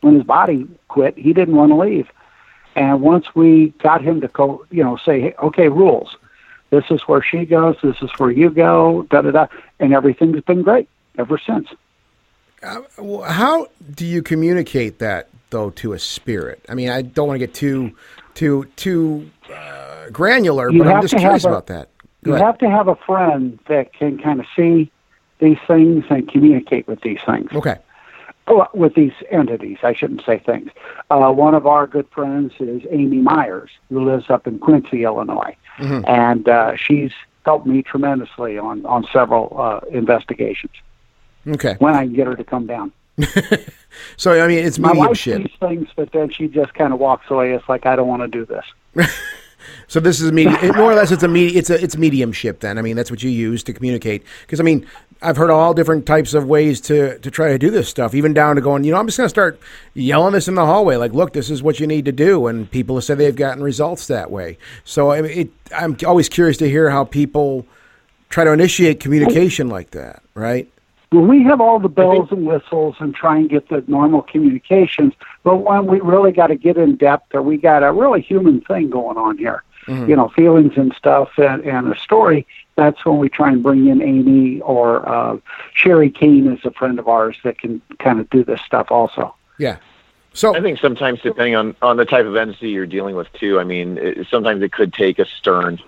When 0.02 0.16
his 0.16 0.24
body 0.24 0.68
quit, 0.88 1.18
he 1.18 1.34
didn't 1.34 1.56
want 1.56 1.72
to 1.72 1.76
leave. 1.76 2.10
And 2.76 3.02
once 3.02 3.36
we 3.36 3.70
got 3.82 4.02
him 4.02 4.22
to 4.22 4.28
go, 4.30 4.66
you 4.72 4.84
know, 4.84 4.98
say, 4.98 5.20
hey, 5.22 5.36
okay, 5.44 5.68
rules. 5.70 6.16
This 6.70 6.86
is 6.92 7.02
where 7.02 7.22
she 7.22 7.46
goes. 7.46 7.76
This 7.82 7.98
is 8.02 8.12
where 8.18 8.30
you 8.32 8.50
go. 8.52 9.04
Da 9.10 9.22
da 9.22 9.32
da. 9.32 9.48
And 9.80 9.94
everything's 9.94 10.42
been 10.42 10.62
great 10.62 10.88
ever 11.18 11.38
since. 11.40 11.68
Well, 12.98 13.22
How 13.24 13.68
do 13.96 14.06
you 14.06 14.22
communicate 14.22 15.00
that 15.00 15.30
though 15.50 15.70
to 15.72 15.94
a 15.94 16.00
spirit? 16.00 16.64
I 16.70 16.76
mean, 16.76 16.90
I 16.90 17.02
don't 17.02 17.28
want 17.28 17.40
to 17.40 17.46
get 17.46 17.54
too 17.56 17.92
too 18.36 18.66
too 18.76 19.30
uh, 19.54 20.10
granular, 20.12 20.70
You 20.70 20.84
but 20.84 20.94
I'm 20.94 21.02
just 21.02 21.18
curious 21.18 21.46
a- 21.46 21.50
about 21.50 21.68
that. 21.68 21.90
Go 22.24 22.32
You 22.32 22.36
ahead. 22.36 22.46
have 22.46 22.58
to 22.60 22.70
have 22.70 22.88
a 22.88 22.96
friend 22.98 23.58
that 23.68 23.94
can 23.94 24.18
kind 24.20 24.40
of 24.42 24.46
see 24.56 24.92
these 25.40 25.58
things 25.68 26.04
and 26.10 26.30
communicate 26.30 26.86
with 26.88 27.00
these 27.02 27.20
things. 27.26 27.50
Okay. 27.54 27.78
With 28.74 28.96
these 28.96 29.14
entities. 29.30 29.78
I 29.84 29.94
shouldn't 29.94 30.26
say 30.26 30.40
things. 30.40 30.72
Uh, 31.10 31.32
one 31.32 31.54
of 31.54 31.68
our 31.68 31.86
good 31.88 32.08
friends 32.10 32.54
is 32.60 32.82
Amy 32.90 33.18
Myers, 33.18 33.70
who 33.90 34.04
lives 34.04 34.30
up 34.30 34.48
in 34.48 34.60
Quincy, 34.60 35.04
Illinois, 35.04 35.56
and 35.80 36.50
uh, 36.50 36.76
she's 36.76 37.12
helped 37.46 37.68
me 37.68 37.82
tremendously 37.82 38.58
on 38.58 38.86
on 38.86 39.06
several 39.14 39.56
uh, 39.60 39.80
investigations. 39.92 40.74
Okay. 41.48 41.76
When 41.80 41.94
I 41.94 42.06
can 42.06 42.14
get 42.14 42.28
her 42.28 42.36
to 42.36 42.44
come 42.44 42.68
down, 42.68 42.92
So 44.18 44.44
I 44.44 44.48
mean, 44.48 44.60
it's 44.60 44.80
my 44.80 44.94
wife 44.94 45.18
sees 45.18 45.50
things, 45.60 45.88
but 45.96 46.12
then 46.12 46.30
she 46.30 46.48
just 46.48 46.74
kind 46.74 46.94
of 46.94 47.00
walks 47.00 47.30
away. 47.30 47.54
It's 47.54 47.68
like 47.68 47.86
I 47.86 47.96
don't 47.96 48.08
want 48.08 48.22
to 48.22 48.28
do 48.28 48.46
this. 48.46 49.10
So 49.88 50.00
this 50.00 50.22
is 50.22 50.30
a 50.30 50.32
medium, 50.32 50.76
more 50.78 50.92
or 50.92 50.96
less. 50.96 51.12
It's 51.12 51.22
a 51.22 51.28
me, 51.28 51.48
It's 51.48 51.70
a 51.70 51.84
it's 51.84 51.98
mediumship. 51.98 52.62
Then 52.62 52.78
I 52.78 52.82
mean, 52.82 52.96
that's 52.96 53.12
what 53.12 53.22
you 53.22 53.30
use 53.30 53.62
to 53.64 53.74
communicate. 53.74 54.24
Because 54.42 54.60
I 54.60 54.64
mean, 54.64 54.86
I've 55.22 55.36
heard 55.36 55.50
all 55.50 55.74
different 55.74 56.06
types 56.06 56.34
of 56.34 56.46
ways 56.46 56.80
to 56.82 57.20
to 57.20 57.32
try 57.32 57.50
to 57.50 57.58
do 57.58 57.70
this 57.70 57.90
stuff. 57.90 58.16
Even 58.16 58.34
down 58.34 58.56
to 58.56 58.62
going, 58.62 58.84
you 58.84 58.92
know, 58.92 59.00
I'm 59.00 59.08
just 59.08 59.18
going 59.18 59.26
to 59.26 59.30
start 59.30 59.60
yelling 59.94 60.34
this 60.34 60.48
in 60.48 60.56
the 60.56 60.66
hallway. 60.66 60.96
Like, 60.96 61.14
look, 61.14 61.34
this 61.34 61.50
is 61.50 61.62
what 61.62 61.80
you 61.80 61.88
need 61.88 62.06
to 62.06 62.12
do, 62.12 62.48
and 62.48 62.70
people 62.70 62.96
have 62.96 63.04
said 63.04 63.18
they've 63.18 63.36
gotten 63.36 63.62
results 63.62 64.08
that 64.08 64.32
way. 64.32 64.58
So 64.86 65.12
I 65.12 65.22
mean, 65.22 65.32
it, 65.32 65.50
I'm 65.76 65.98
always 66.06 66.30
curious 66.30 66.58
to 66.58 66.70
hear 66.70 66.90
how 66.90 67.04
people 67.04 67.66
try 68.30 68.44
to 68.46 68.52
initiate 68.52 69.00
communication 69.00 69.68
like 69.68 69.92
that. 69.92 70.24
Right? 70.36 70.72
Well, 71.12 71.24
we 71.24 71.44
have 71.44 71.60
all 71.60 71.80
the 71.80 71.90
bells 71.90 72.32
and 72.32 72.46
whistles 72.46 72.96
and 73.00 73.16
try 73.16 73.38
and 73.38 73.50
get 73.50 73.68
the 73.70 73.84
normal 73.88 74.22
communications, 74.22 75.14
but 75.44 75.58
when 75.58 75.88
we 75.88 76.00
really 76.02 76.32
got 76.32 76.48
to 76.48 76.56
get 76.56 76.78
in 76.78 76.98
depth 76.98 77.34
or 77.34 77.42
we 77.42 77.58
got 77.58 77.84
a 77.84 77.92
really 77.92 78.22
human 78.22 78.62
thing 78.62 78.92
going 78.92 79.18
on 79.18 79.40
here, 79.40 79.64
mm-hmm. 79.88 80.08
you 80.08 80.16
know, 80.16 80.30
feelings 80.30 80.74
and 80.76 80.94
stuff 80.94 81.30
and, 81.38 81.64
and 81.64 81.92
a 81.92 81.98
story, 81.98 82.46
that's 82.80 83.04
when 83.06 83.18
we 83.18 83.28
try 83.28 83.50
and 83.52 83.62
bring 83.62 83.88
in 83.88 84.02
Amy 84.02 84.62
or 84.62 85.08
uh, 85.08 85.38
Sherry 85.74 86.10
Keene 86.10 86.48
is 86.48 86.64
a 86.64 86.72
friend 86.72 86.98
of 86.98 87.08
ours 87.10 87.36
that 87.44 87.60
can 87.60 87.82
kind 88.00 88.20
of 88.22 88.30
do 88.30 88.42
this 88.44 88.62
stuff 88.62 88.88
also. 88.90 89.36
Yeah. 89.58 89.78
So 90.32 90.56
I 90.56 90.62
think 90.62 90.80
sometimes, 90.80 91.20
depending 91.22 91.56
on 91.56 91.76
on 91.82 91.98
the 91.98 92.06
type 92.06 92.26
of 92.26 92.36
entity 92.38 92.70
you're 92.70 92.86
dealing 92.86 93.16
with, 93.16 93.32
too. 93.34 93.60
I 93.60 93.66
mean, 93.66 93.98
it, 93.98 94.28
sometimes 94.30 94.62
it 94.64 94.72
could 94.72 94.94
take 94.94 95.20
a 95.20 95.26
stern 95.26 95.80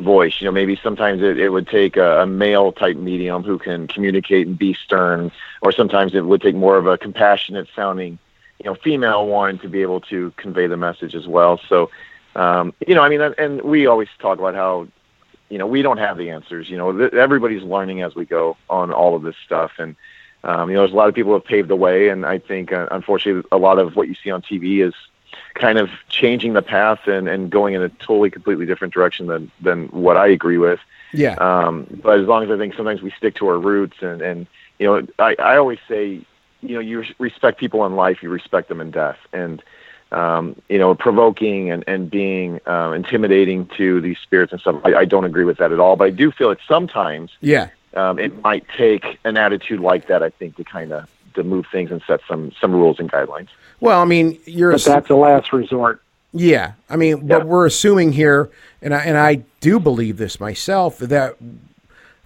voice. 0.00 0.40
You 0.40 0.46
know, 0.46 0.52
maybe 0.52 0.74
sometimes 0.82 1.22
it, 1.22 1.38
it 1.38 1.50
would 1.50 1.68
take 1.68 1.96
a, 1.96 2.22
a 2.22 2.26
male 2.26 2.72
type 2.72 2.96
medium 2.96 3.44
who 3.44 3.58
can 3.58 3.86
communicate 3.86 4.46
and 4.48 4.58
be 4.58 4.74
stern, 4.74 5.30
or 5.62 5.70
sometimes 5.70 6.14
it 6.14 6.24
would 6.24 6.42
take 6.42 6.56
more 6.56 6.76
of 6.78 6.86
a 6.86 6.98
compassionate 6.98 7.68
sounding, 7.76 8.18
you 8.58 8.66
know, 8.68 8.74
female 8.74 9.26
one 9.26 9.58
to 9.58 9.68
be 9.68 9.82
able 9.82 10.00
to 10.12 10.32
convey 10.36 10.66
the 10.66 10.76
message 10.76 11.14
as 11.14 11.28
well. 11.28 11.60
So, 11.68 11.90
um, 12.34 12.72
you 12.88 12.94
know, 12.96 13.02
I 13.02 13.08
mean, 13.08 13.20
and- 13.20 13.38
and 13.38 13.62
we 13.62 13.86
always 13.86 14.08
talk 14.18 14.38
about 14.38 14.54
how 14.54 14.88
you 15.50 15.58
know 15.58 15.66
we 15.66 15.82
don't 15.82 15.98
have 15.98 16.16
the 16.16 16.30
answers 16.30 16.70
you 16.70 16.76
know 16.76 16.96
th- 16.96 17.12
everybody's 17.12 17.62
learning 17.62 18.02
as 18.02 18.14
we 18.14 18.24
go 18.24 18.56
on 18.68 18.92
all 18.92 19.14
of 19.14 19.22
this 19.22 19.36
stuff 19.44 19.72
and 19.78 19.96
um, 20.44 20.70
you 20.70 20.74
know 20.74 20.80
there's 20.82 20.92
a 20.92 20.96
lot 20.96 21.08
of 21.08 21.14
people 21.14 21.30
who 21.30 21.34
have 21.34 21.44
paved 21.44 21.68
the 21.68 21.76
way 21.76 22.08
and 22.08 22.24
i 22.24 22.38
think 22.38 22.72
uh, 22.72 22.88
unfortunately 22.90 23.46
a 23.52 23.58
lot 23.58 23.78
of 23.78 23.96
what 23.96 24.08
you 24.08 24.14
see 24.14 24.30
on 24.30 24.40
tv 24.40 24.86
is 24.86 24.94
kind 25.54 25.78
of 25.78 25.90
changing 26.08 26.54
the 26.54 26.62
path 26.62 27.06
and, 27.06 27.28
and 27.28 27.50
going 27.50 27.74
in 27.74 27.82
a 27.82 27.88
totally 27.88 28.30
completely 28.30 28.66
different 28.66 28.94
direction 28.94 29.26
than 29.26 29.50
than 29.60 29.86
what 29.88 30.16
i 30.16 30.26
agree 30.26 30.58
with 30.58 30.80
yeah. 31.12 31.34
um, 31.34 31.86
but 32.02 32.20
as 32.20 32.26
long 32.26 32.44
as 32.44 32.50
I 32.50 32.56
think 32.56 32.74
sometimes 32.74 33.02
we 33.02 33.10
stick 33.10 33.34
to 33.36 33.48
our 33.48 33.58
roots 33.58 33.96
and, 34.00 34.22
and 34.22 34.46
you 34.78 34.86
know, 34.86 35.06
I, 35.18 35.36
I 35.38 35.56
always 35.56 35.78
say, 35.88 36.24
you 36.62 36.74
know, 36.74 36.80
you 36.80 37.04
respect 37.18 37.58
people 37.58 37.84
in 37.86 37.96
life, 37.96 38.22
you 38.22 38.30
respect 38.30 38.68
them 38.68 38.80
in 38.80 38.90
death. 38.90 39.18
And, 39.32 39.62
um, 40.12 40.56
you 40.68 40.78
know, 40.78 40.94
provoking 40.94 41.70
and, 41.70 41.84
and 41.86 42.10
being 42.10 42.60
um, 42.66 42.94
intimidating 42.94 43.66
to 43.76 44.00
these 44.00 44.18
spirits 44.18 44.52
and 44.52 44.60
stuff, 44.60 44.80
I, 44.84 44.94
I 44.94 45.04
don't 45.04 45.24
agree 45.24 45.44
with 45.44 45.58
that 45.58 45.72
at 45.72 45.80
all. 45.80 45.96
But 45.96 46.04
I 46.04 46.10
do 46.10 46.30
feel 46.30 46.48
that 46.48 46.58
sometimes 46.66 47.30
yeah. 47.40 47.68
um, 47.94 48.18
it 48.18 48.42
might 48.42 48.64
take 48.76 49.18
an 49.24 49.36
attitude 49.36 49.80
like 49.80 50.08
that, 50.08 50.22
I 50.22 50.30
think, 50.30 50.56
to 50.56 50.64
kind 50.64 50.92
of 50.92 51.08
to 51.34 51.44
move 51.44 51.66
things 51.70 51.90
and 51.90 52.02
set 52.06 52.20
some 52.26 52.52
some 52.60 52.72
rules 52.72 52.98
and 52.98 53.10
guidelines. 53.10 53.48
Well, 53.78 54.00
I 54.00 54.04
mean, 54.04 54.38
you're 54.44 54.72
But 54.72 54.84
that's 54.84 55.10
a 55.10 55.14
last 55.14 55.52
resort. 55.52 56.02
Yeah, 56.32 56.72
I 56.88 56.96
mean, 56.96 57.18
Yeah. 57.18 57.38
but 57.38 57.46
we're 57.46 57.66
assuming 57.66 58.12
here, 58.12 58.50
and 58.82 58.94
I, 58.94 58.98
and 58.98 59.16
I 59.16 59.42
do 59.60 59.80
believe 59.80 60.16
this 60.16 60.38
myself 60.38 60.98
that 60.98 61.36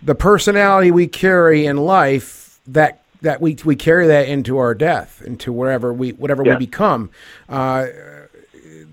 the 0.02 0.14
personality 0.14 0.90
we 0.90 1.06
carry 1.06 1.64
in 1.64 1.78
life 1.78 2.60
that 2.66 3.00
that 3.24 3.40
we 3.40 3.56
we 3.64 3.74
carry 3.76 4.06
that 4.06 4.28
into 4.28 4.58
our 4.58 4.74
death, 4.74 5.20
into 5.26 5.52
wherever 5.52 5.92
we 5.92 6.10
whatever 6.12 6.44
Yeah. 6.44 6.52
we 6.54 6.66
become. 6.66 7.10
Uh, 7.48 7.86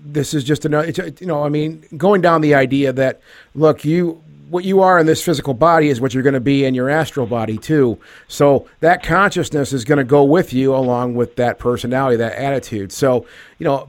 this 0.04 0.34
is 0.34 0.42
just 0.44 0.64
another. 0.64 0.88
It's, 0.88 1.20
you 1.20 1.26
know, 1.26 1.44
I 1.44 1.48
mean, 1.48 1.84
going 1.96 2.20
down 2.20 2.40
the 2.40 2.54
idea 2.54 2.92
that 2.92 3.20
look, 3.54 3.84
you 3.84 4.22
what 4.50 4.64
you 4.64 4.80
are 4.82 4.98
in 4.98 5.06
this 5.06 5.24
physical 5.24 5.54
body 5.54 5.88
is 5.88 5.98
what 6.00 6.12
you're 6.12 6.22
going 6.22 6.34
to 6.34 6.40
be 6.40 6.64
in 6.66 6.74
your 6.74 6.90
astral 6.90 7.26
body 7.26 7.56
too. 7.56 7.98
So 8.28 8.68
that 8.80 9.02
consciousness 9.02 9.72
is 9.72 9.84
going 9.84 9.96
to 9.96 10.04
go 10.04 10.24
with 10.24 10.52
you 10.52 10.74
along 10.74 11.14
with 11.14 11.36
that 11.36 11.58
personality, 11.58 12.16
that 12.16 12.34
attitude. 12.34 12.92
So 12.92 13.24
you 13.58 13.64
know, 13.64 13.88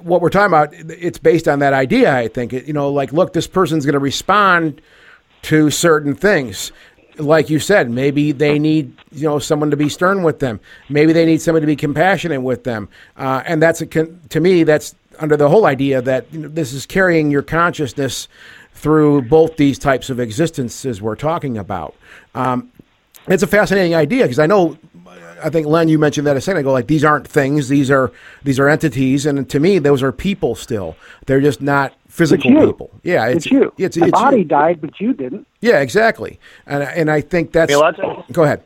what 0.00 0.20
we're 0.20 0.30
talking 0.30 0.46
about, 0.52 0.70
it's 0.72 1.18
based 1.18 1.46
on 1.46 1.58
that 1.60 1.74
idea. 1.74 2.12
I 2.16 2.28
think 2.28 2.52
you 2.52 2.72
know, 2.72 2.88
like 2.90 3.12
look, 3.12 3.32
this 3.34 3.46
person's 3.46 3.84
going 3.84 3.92
to 3.92 3.98
respond 4.00 4.80
to 5.42 5.70
certain 5.70 6.14
things. 6.14 6.70
Like 7.18 7.50
you 7.50 7.58
said, 7.58 7.90
maybe 7.90 8.32
they 8.32 8.58
need 8.58 8.96
you 9.12 9.28
know 9.28 9.38
someone 9.38 9.70
to 9.70 9.76
be 9.76 9.88
stern 9.88 10.22
with 10.22 10.38
them. 10.38 10.60
Maybe 10.88 11.12
they 11.12 11.26
need 11.26 11.40
someone 11.40 11.60
to 11.60 11.66
be 11.66 11.76
compassionate 11.76 12.42
with 12.42 12.64
them. 12.64 12.88
Uh, 13.16 13.42
and 13.46 13.62
that's 13.62 13.80
a 13.80 13.86
to 13.86 14.40
me 14.40 14.64
that's 14.64 14.94
under 15.18 15.36
the 15.36 15.48
whole 15.48 15.66
idea 15.66 16.00
that 16.02 16.32
you 16.32 16.40
know, 16.40 16.48
this 16.48 16.72
is 16.72 16.86
carrying 16.86 17.30
your 17.30 17.42
consciousness 17.42 18.28
through 18.74 19.22
both 19.22 19.56
these 19.56 19.78
types 19.78 20.08
of 20.08 20.18
existences 20.18 21.02
we're 21.02 21.16
talking 21.16 21.58
about. 21.58 21.94
Um, 22.34 22.72
it's 23.28 23.42
a 23.42 23.46
fascinating 23.46 23.94
idea 23.94 24.24
because 24.24 24.38
I 24.38 24.46
know, 24.46 24.78
I 25.44 25.50
think 25.50 25.66
Len, 25.66 25.88
you 25.88 25.98
mentioned 25.98 26.26
that 26.26 26.36
a 26.36 26.40
second 26.40 26.60
ago. 26.60 26.72
Like 26.72 26.86
these 26.86 27.04
aren't 27.04 27.26
things; 27.26 27.68
these 27.68 27.90
are 27.90 28.12
these 28.42 28.58
are 28.58 28.68
entities, 28.68 29.26
and 29.26 29.48
to 29.50 29.60
me, 29.60 29.78
those 29.78 30.02
are 30.02 30.12
people. 30.12 30.54
Still, 30.54 30.96
they're 31.26 31.40
just 31.40 31.60
not 31.60 31.94
physical 32.08 32.50
you. 32.50 32.66
people. 32.66 32.90
Yeah, 33.02 33.26
It's, 33.28 33.46
you. 33.46 33.72
It's, 33.78 33.96
the 33.96 34.04
it's 34.04 34.12
body 34.12 34.38
you. 34.38 34.44
died, 34.44 34.80
but 34.80 35.00
you 35.00 35.12
didn't. 35.12 35.46
Yeah, 35.60 35.80
exactly. 35.80 36.38
And 36.66 36.82
and 36.82 37.10
I 37.10 37.20
think 37.20 37.52
that's. 37.52 37.72
I 37.72 37.74
mean, 37.76 37.82
a 37.82 37.84
lot 37.84 37.98
of 37.98 38.16
times- 38.16 38.24
go 38.32 38.44
ahead. 38.44 38.62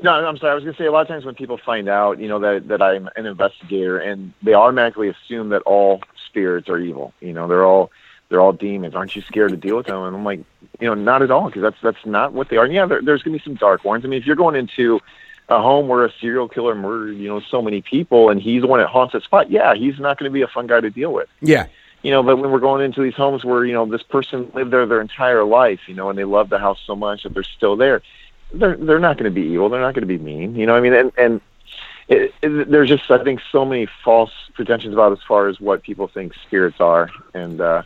No, 0.00 0.12
I'm 0.12 0.36
sorry. 0.36 0.52
I 0.52 0.54
was 0.54 0.62
going 0.62 0.76
to 0.76 0.80
say 0.80 0.86
a 0.86 0.92
lot 0.92 1.00
of 1.02 1.08
times 1.08 1.24
when 1.24 1.34
people 1.34 1.58
find 1.58 1.88
out, 1.88 2.20
you 2.20 2.28
know, 2.28 2.38
that 2.38 2.68
that 2.68 2.80
I'm 2.80 3.08
an 3.16 3.26
investigator, 3.26 3.98
and 3.98 4.32
they 4.42 4.54
automatically 4.54 5.08
assume 5.08 5.48
that 5.48 5.62
all 5.62 6.02
spirits 6.26 6.68
are 6.68 6.78
evil. 6.78 7.12
You 7.20 7.32
know, 7.32 7.48
they're 7.48 7.64
all 7.64 7.90
they're 8.28 8.40
all 8.40 8.52
demons. 8.52 8.94
Aren't 8.94 9.16
you 9.16 9.22
scared 9.22 9.50
to 9.50 9.56
deal 9.56 9.76
with 9.76 9.86
them? 9.86 10.00
And 10.02 10.14
I'm 10.14 10.24
like, 10.24 10.40
you 10.78 10.86
know, 10.86 10.94
not 10.94 11.22
at 11.22 11.32
all, 11.32 11.46
because 11.46 11.62
that's 11.62 11.78
that's 11.82 12.06
not 12.06 12.32
what 12.32 12.48
they 12.48 12.56
are. 12.58 12.64
And 12.64 12.72
yeah, 12.74 12.86
there, 12.86 13.02
there's 13.02 13.22
going 13.24 13.36
to 13.36 13.42
be 13.42 13.44
some 13.44 13.56
dark 13.56 13.84
ones. 13.84 14.04
I 14.04 14.08
mean, 14.08 14.20
if 14.20 14.26
you're 14.26 14.36
going 14.36 14.54
into 14.54 15.00
a 15.48 15.60
home 15.60 15.88
where 15.88 16.04
a 16.04 16.12
serial 16.20 16.48
killer 16.48 16.74
murdered, 16.74 17.16
you 17.16 17.28
know, 17.28 17.40
so 17.40 17.62
many 17.62 17.80
people, 17.80 18.28
and 18.28 18.40
he's 18.40 18.62
the 18.62 18.68
one 18.68 18.80
that 18.80 18.88
haunts 18.88 19.12
that 19.12 19.22
spot, 19.22 19.50
yeah, 19.50 19.74
he's 19.74 19.98
not 19.98 20.18
going 20.18 20.30
to 20.30 20.32
be 20.32 20.42
a 20.42 20.48
fun 20.48 20.66
guy 20.66 20.80
to 20.80 20.90
deal 20.90 21.12
with 21.12 21.28
Yeah, 21.40 21.66
you 22.02 22.10
know, 22.10 22.22
but 22.22 22.36
when 22.36 22.50
we're 22.50 22.60
going 22.60 22.84
into 22.84 23.02
these 23.02 23.14
homes 23.14 23.44
where, 23.44 23.64
you 23.64 23.72
know, 23.72 23.86
this 23.86 24.02
person 24.02 24.50
lived 24.54 24.72
there 24.72 24.86
their 24.86 25.00
entire 25.00 25.44
life, 25.44 25.80
you 25.86 25.94
know, 25.94 26.10
and 26.10 26.18
they 26.18 26.24
love 26.24 26.48
the 26.48 26.58
house 26.58 26.78
so 26.86 26.94
much 26.94 27.24
that 27.24 27.34
they're 27.34 27.42
still 27.42 27.76
there, 27.76 28.02
they're 28.52 28.76
they're 28.76 28.98
not 28.98 29.16
going 29.16 29.30
to 29.30 29.34
be 29.34 29.46
evil. 29.46 29.68
They're 29.68 29.80
not 29.80 29.94
going 29.94 30.06
to 30.06 30.06
be 30.06 30.18
mean. 30.18 30.54
You 30.54 30.66
know, 30.66 30.72
what 30.72 30.78
I 30.78 30.82
mean, 30.82 30.94
and 30.94 31.12
and 31.18 31.40
it, 32.08 32.34
it, 32.42 32.70
there's 32.70 32.88
just 32.88 33.10
I 33.10 33.22
think 33.22 33.40
so 33.52 33.64
many 33.64 33.88
false 34.04 34.30
pretensions 34.54 34.94
about 34.94 35.12
as 35.12 35.18
far 35.26 35.48
as 35.48 35.60
what 35.60 35.82
people 35.82 36.08
think 36.08 36.34
spirits 36.46 36.80
are, 36.80 37.10
and 37.34 37.60
uh, 37.60 37.82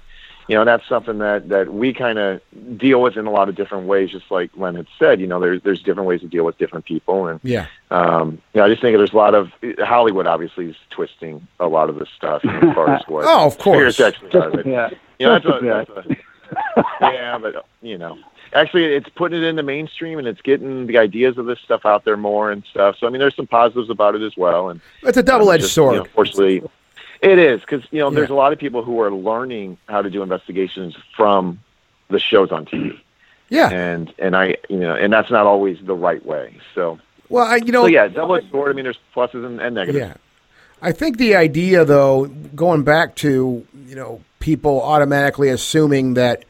you 0.53 0.59
know, 0.59 0.67
that's 0.67 0.87
something 0.87 1.17
that 1.21 1.49
that 1.49 1.73
we 1.73 1.95
kind 1.95 2.19
of 2.19 2.43
deal 2.77 3.01
with 3.01 3.17
in 3.17 3.25
a 3.27 3.31
lot 3.31 3.49
of 3.49 3.55
different 3.55 3.87
ways. 3.87 4.11
Just 4.11 4.31
like 4.31 4.51
Len 4.55 4.75
had 4.75 4.87
said, 4.99 5.19
you 5.19 5.27
know, 5.27 5.41
there's 5.41 5.63
there's 5.63 5.83
different 5.83 6.07
ways 6.07 6.21
to 6.21 6.27
deal 6.29 6.45
with 6.45 6.59
different 6.59 6.85
people, 6.85 7.27
and 7.27 7.41
yeah, 7.43 7.69
um, 7.91 8.33
you 8.53 8.61
know, 8.61 8.67
I 8.67 8.69
just 8.69 8.83
think 8.83 8.95
there's 8.99 9.15
a 9.15 9.17
lot 9.17 9.35
of 9.35 9.51
Hollywood 9.79 10.27
obviously 10.27 10.67
is 10.69 10.77
twisting 10.91 11.49
a 11.59 11.67
lot 11.69 11.89
of 11.89 11.99
this 11.99 12.11
stuff 12.15 12.45
you 12.45 12.51
know, 12.53 12.59
as 12.69 12.75
far 12.75 12.91
as 12.95 13.03
what 13.09 13.25
Oh, 13.27 13.47
of 13.47 13.57
course. 13.57 13.97
spirits 13.97 14.01
actually 14.23 14.31
Just 14.31 14.55
are. 14.55 14.61
a 14.61 14.99
you 15.19 15.27
know, 15.27 15.33
that's 15.39 15.45
a 15.47 15.49
a, 15.49 15.63
that's 15.87 15.91
a, 15.91 16.85
yeah, 17.01 17.39
but 17.39 17.65
you 17.81 17.97
know, 17.97 18.19
actually, 18.53 18.85
it's 18.95 19.09
putting 19.15 19.43
it 19.43 19.47
in 19.47 19.57
the 19.57 19.63
mainstream 19.63 20.19
and 20.19 20.29
it's 20.29 20.43
getting 20.43 20.87
the 20.87 20.99
ideas 20.99 21.39
of 21.39 21.47
this 21.47 21.61
stuff 21.61 21.87
out 21.87 22.05
there 22.05 22.19
more 22.19 22.51
and 22.51 22.63
stuff. 22.71 22.97
So 22.99 23.07
I 23.07 23.11
mean, 23.11 23.21
there's 23.21 23.37
some 23.37 23.47
positives 23.47 23.89
about 23.89 24.15
it 24.17 24.23
as 24.23 24.37
well. 24.37 24.69
And 24.69 24.83
it's 25.03 25.17
a 25.17 25.23
double-edged 25.23 25.63
just, 25.63 25.75
you 25.79 25.83
sword. 25.83 25.97
know, 25.97 26.03
unfortunately, 26.03 26.63
it 27.23 27.39
is 27.39 27.61
because 27.61 27.83
you 27.91 28.01
know 28.01 28.11
there's 28.11 28.31
a 28.31 28.35
lot 28.35 28.53
of 28.53 28.59
people 28.59 28.83
who 28.83 29.01
are 29.01 29.13
learning 29.13 29.79
how 29.89 30.03
to 30.03 30.11
do 30.11 30.23
investigations 30.23 30.97
from 31.17 31.61
the 32.09 32.19
shows 32.19 32.53
on 32.53 32.67
TV. 32.67 32.99
Yeah. 33.49 33.71
and 33.71 34.13
and 34.19 34.37
I 34.37 34.57
you 34.69 34.79
know 34.79 34.95
and 34.95 35.13
that's 35.13 35.31
not 35.31 35.47
always 35.47 35.79
the 35.83 35.95
right 35.95 36.25
way. 36.25 36.59
So 36.75 36.99
Well, 37.29 37.47
I, 37.47 37.57
you 37.57 37.73
know, 37.73 37.83
so 37.83 37.87
yeah, 37.87 38.09
double 38.09 38.37
edged 38.37 38.51
sword. 38.51 38.71
I 38.71 38.75
mean, 38.75 38.85
there's 38.85 38.99
pluses 39.15 39.47
and, 39.47 39.61
and 39.61 39.75
negatives. 39.75 39.99
Yeah. 39.99 40.15
I 40.83 40.91
think 40.91 41.17
the 41.17 41.37
idea, 41.37 41.85
though, 41.85 42.27
going 42.27 42.83
back 42.83 43.15
to, 43.17 43.65
you 43.87 43.95
know, 43.95 44.21
people 44.41 44.83
automatically 44.83 45.49
assuming 45.49 46.15
that 46.15 46.45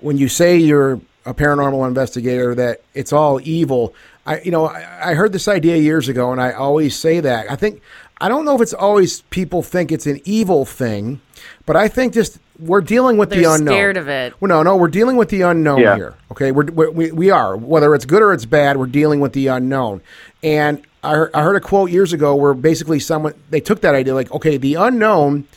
when 0.00 0.16
you 0.16 0.28
say 0.28 0.56
you're 0.56 1.00
a 1.26 1.34
paranormal 1.34 1.86
investigator, 1.86 2.54
that 2.54 2.82
it's 2.94 3.12
all 3.12 3.40
evil. 3.42 3.92
I, 4.24 4.40
you 4.40 4.52
know, 4.52 4.66
I, 4.66 5.10
I 5.10 5.14
heard 5.14 5.32
this 5.32 5.48
idea 5.48 5.76
years 5.76 6.08
ago, 6.08 6.30
and 6.30 6.40
I 6.40 6.52
always 6.52 6.96
say 6.96 7.20
that. 7.20 7.50
I 7.50 7.56
think, 7.56 7.82
I 8.22 8.28
don't 8.28 8.44
know 8.44 8.54
if 8.54 8.60
it's 8.60 8.72
always 8.72 9.22
people 9.30 9.62
think 9.62 9.90
it's 9.92 10.06
an 10.06 10.20
evil 10.24 10.64
thing, 10.64 11.20
but 11.66 11.76
I 11.76 11.88
think 11.88 12.14
just 12.14 12.38
we're 12.58 12.80
dealing 12.80 13.16
with 13.16 13.30
the 13.30 13.40
They're 13.40 13.54
unknown. 13.56 13.74
scared 13.74 13.96
of 13.96 14.08
it. 14.08 14.34
Well, 14.40 14.48
no, 14.48 14.62
no, 14.62 14.76
we're 14.76 14.88
dealing 14.88 15.16
with 15.16 15.28
the 15.28 15.42
unknown 15.42 15.80
Yeah. 15.80 15.96
here. 15.96 16.14
Okay, 16.30 16.52
we're, 16.52 16.66
we're, 16.66 16.90
we 16.90 17.10
we 17.12 17.30
are 17.30 17.56
whether 17.56 17.94
it's 17.94 18.04
good 18.04 18.22
or 18.22 18.32
it's 18.32 18.44
bad, 18.44 18.76
we're 18.76 18.86
dealing 18.86 19.18
with 19.20 19.32
the 19.32 19.48
unknown. 19.48 20.00
And 20.42 20.82
I 21.02 21.14
heard, 21.16 21.30
I 21.34 21.42
heard 21.42 21.56
a 21.56 21.60
quote 21.60 21.90
years 21.90 22.12
ago 22.12 22.34
where 22.36 22.54
basically 22.54 23.00
someone 23.00 23.34
they 23.50 23.60
took 23.60 23.80
that 23.80 23.94
idea 23.94 24.14
like, 24.14 24.30
okay, 24.30 24.56
the 24.56 24.74
unknown 24.76 25.48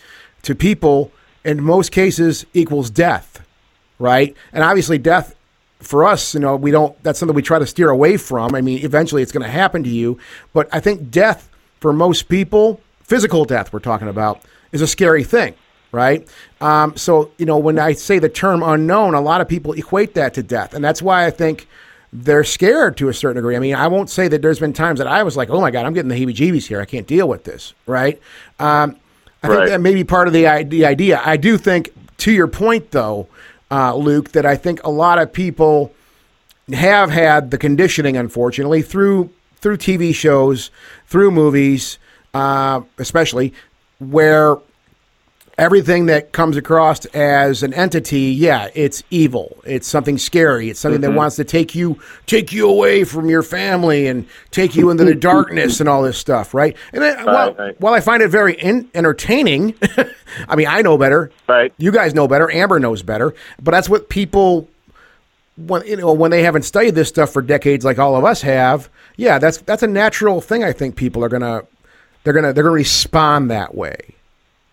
to 0.41 0.55
people 0.55 1.11
in 1.43 1.61
most 1.61 1.91
cases 1.91 2.45
equals 2.55 2.89
death, 2.89 3.45
right? 3.99 4.35
And 4.51 4.63
obviously, 4.63 4.97
death 4.97 5.35
for 5.79 6.03
us, 6.03 6.33
you 6.33 6.39
know, 6.39 6.55
we 6.55 6.71
don't. 6.71 7.01
That's 7.03 7.19
something 7.19 7.35
we 7.35 7.43
try 7.43 7.59
to 7.59 7.67
steer 7.67 7.91
away 7.91 8.17
from. 8.17 8.55
I 8.55 8.61
mean, 8.61 8.83
eventually, 8.83 9.21
it's 9.21 9.31
going 9.31 9.43
to 9.45 9.49
happen 9.51 9.83
to 9.83 9.89
you. 9.89 10.17
But 10.53 10.67
I 10.73 10.79
think 10.79 11.11
death 11.11 11.47
for 11.85 11.93
most 11.93 12.29
people, 12.29 12.81
physical 13.03 13.45
death, 13.45 13.71
we're 13.71 13.77
talking 13.77 14.07
about, 14.07 14.41
is 14.71 14.81
a 14.81 14.87
scary 14.87 15.23
thing 15.23 15.53
right? 15.91 16.27
Um, 16.59 16.97
so, 16.97 17.31
you 17.37 17.45
know, 17.45 17.57
when 17.57 17.79
I 17.79 17.93
say 17.93 18.19
the 18.19 18.27
term 18.27 18.63
unknown, 18.63 19.13
a 19.13 19.21
lot 19.21 19.39
of 19.39 19.47
people 19.47 19.71
equate 19.73 20.15
that 20.15 20.33
to 20.33 20.43
death. 20.43 20.73
And 20.73 20.83
that's 20.83 21.01
why 21.01 21.25
I 21.25 21.29
think 21.29 21.69
they're 22.11 22.43
scared 22.43 22.97
to 22.97 23.07
a 23.07 23.13
certain 23.13 23.35
degree. 23.37 23.55
I 23.55 23.59
mean, 23.59 23.75
I 23.75 23.87
won't 23.87 24.09
say 24.09 24.27
that 24.27 24.41
there's 24.41 24.59
been 24.59 24.73
times 24.73 24.97
that 24.97 25.07
I 25.07 25.23
was 25.23 25.37
like, 25.37 25.49
oh 25.51 25.61
my 25.61 25.71
God, 25.71 25.85
I'm 25.85 25.93
getting 25.93 26.09
the 26.09 26.15
heebie 26.15 26.35
jeebies 26.35 26.67
here. 26.67 26.81
I 26.81 26.85
can't 26.85 27.07
deal 27.07 27.29
with 27.29 27.45
this, 27.45 27.73
right? 27.85 28.19
Um, 28.59 28.97
I 29.41 29.47
think 29.47 29.59
Right. 29.59 29.69
that 29.69 29.79
may 29.79 29.93
be 29.93 30.03
part 30.03 30.27
of 30.27 30.33
the, 30.33 30.65
the 30.67 30.85
idea. 30.85 31.21
I 31.23 31.37
do 31.37 31.57
think, 31.57 31.91
to 32.17 32.31
your 32.31 32.47
point, 32.47 32.91
though, 32.91 33.29
uh, 33.71 33.95
Luke, 33.95 34.33
that 34.33 34.45
I 34.45 34.57
think 34.57 34.83
a 34.83 34.89
lot 34.89 35.17
of 35.17 35.31
people 35.31 35.93
have 36.73 37.09
had 37.11 37.51
the 37.51 37.57
conditioning, 37.57 38.17
unfortunately, 38.17 38.81
through 38.81 39.29
through 39.65 39.77
TV 39.77 40.13
shows, 40.13 40.69
through 41.07 41.31
movies, 41.31 41.97
uh, 42.35 42.81
especially 42.99 43.51
where 43.97 44.57
everything 45.57 46.05
that 46.05 46.33
comes 46.33 46.55
across 46.55 47.05
as 47.07 47.63
an 47.63 47.73
entity, 47.73 48.31
yeah, 48.31 48.69
it's 48.75 49.01
evil. 49.09 49.57
It's 49.65 49.87
something 49.87 50.19
scary. 50.19 50.69
It's 50.69 50.79
something 50.79 51.01
that 51.01 51.13
wants 51.13 51.35
to 51.37 51.43
take 51.43 51.73
you 51.73 51.99
take 52.27 52.51
you 52.51 52.69
away 52.69 53.05
from 53.05 53.27
your 53.27 53.41
family 53.41 54.05
and 54.05 54.27
take 54.51 54.75
you 54.75 54.91
into 54.91 55.03
the 55.03 55.15
darkness 55.31 55.79
and 55.79 55.89
all 55.89 56.03
this 56.03 56.19
stuff, 56.19 56.53
right? 56.53 56.77
And 56.93 57.01
then, 57.01 57.25
while, 57.25 57.55
right. 57.55 57.81
while 57.81 57.95
I 57.95 58.01
find 58.01 58.21
it 58.21 58.27
very 58.27 58.53
in, 58.53 58.87
entertaining, 58.93 59.73
I 60.47 60.55
mean, 60.55 60.67
I 60.67 60.83
know 60.83 60.95
better. 60.95 61.31
Right. 61.49 61.73
You 61.79 61.91
guys 61.91 62.13
know 62.13 62.27
better. 62.27 62.51
Amber 62.51 62.79
knows 62.79 63.01
better. 63.01 63.33
But 63.59 63.71
that's 63.71 63.89
what 63.89 64.09
people 64.09 64.69
when 65.57 65.87
you 65.87 65.95
know 65.95 66.13
when 66.13 66.29
they 66.29 66.43
haven't 66.43 66.63
studied 66.63 66.93
this 66.95 67.09
stuff 67.09 67.31
for 67.31 67.41
decades 67.41 67.83
like 67.83 67.97
all 67.97 68.15
of 68.15 68.23
us 68.23 68.43
have. 68.43 68.89
Yeah, 69.17 69.39
that's 69.39 69.57
that's 69.59 69.83
a 69.83 69.87
natural 69.87 70.41
thing. 70.41 70.63
I 70.63 70.71
think 70.71 70.95
people 70.95 71.23
are 71.23 71.29
gonna 71.29 71.63
they're 72.23 72.33
gonna 72.33 72.53
they're 72.53 72.63
gonna 72.63 72.73
respond 72.73 73.49
that 73.51 73.75
way. 73.75 73.97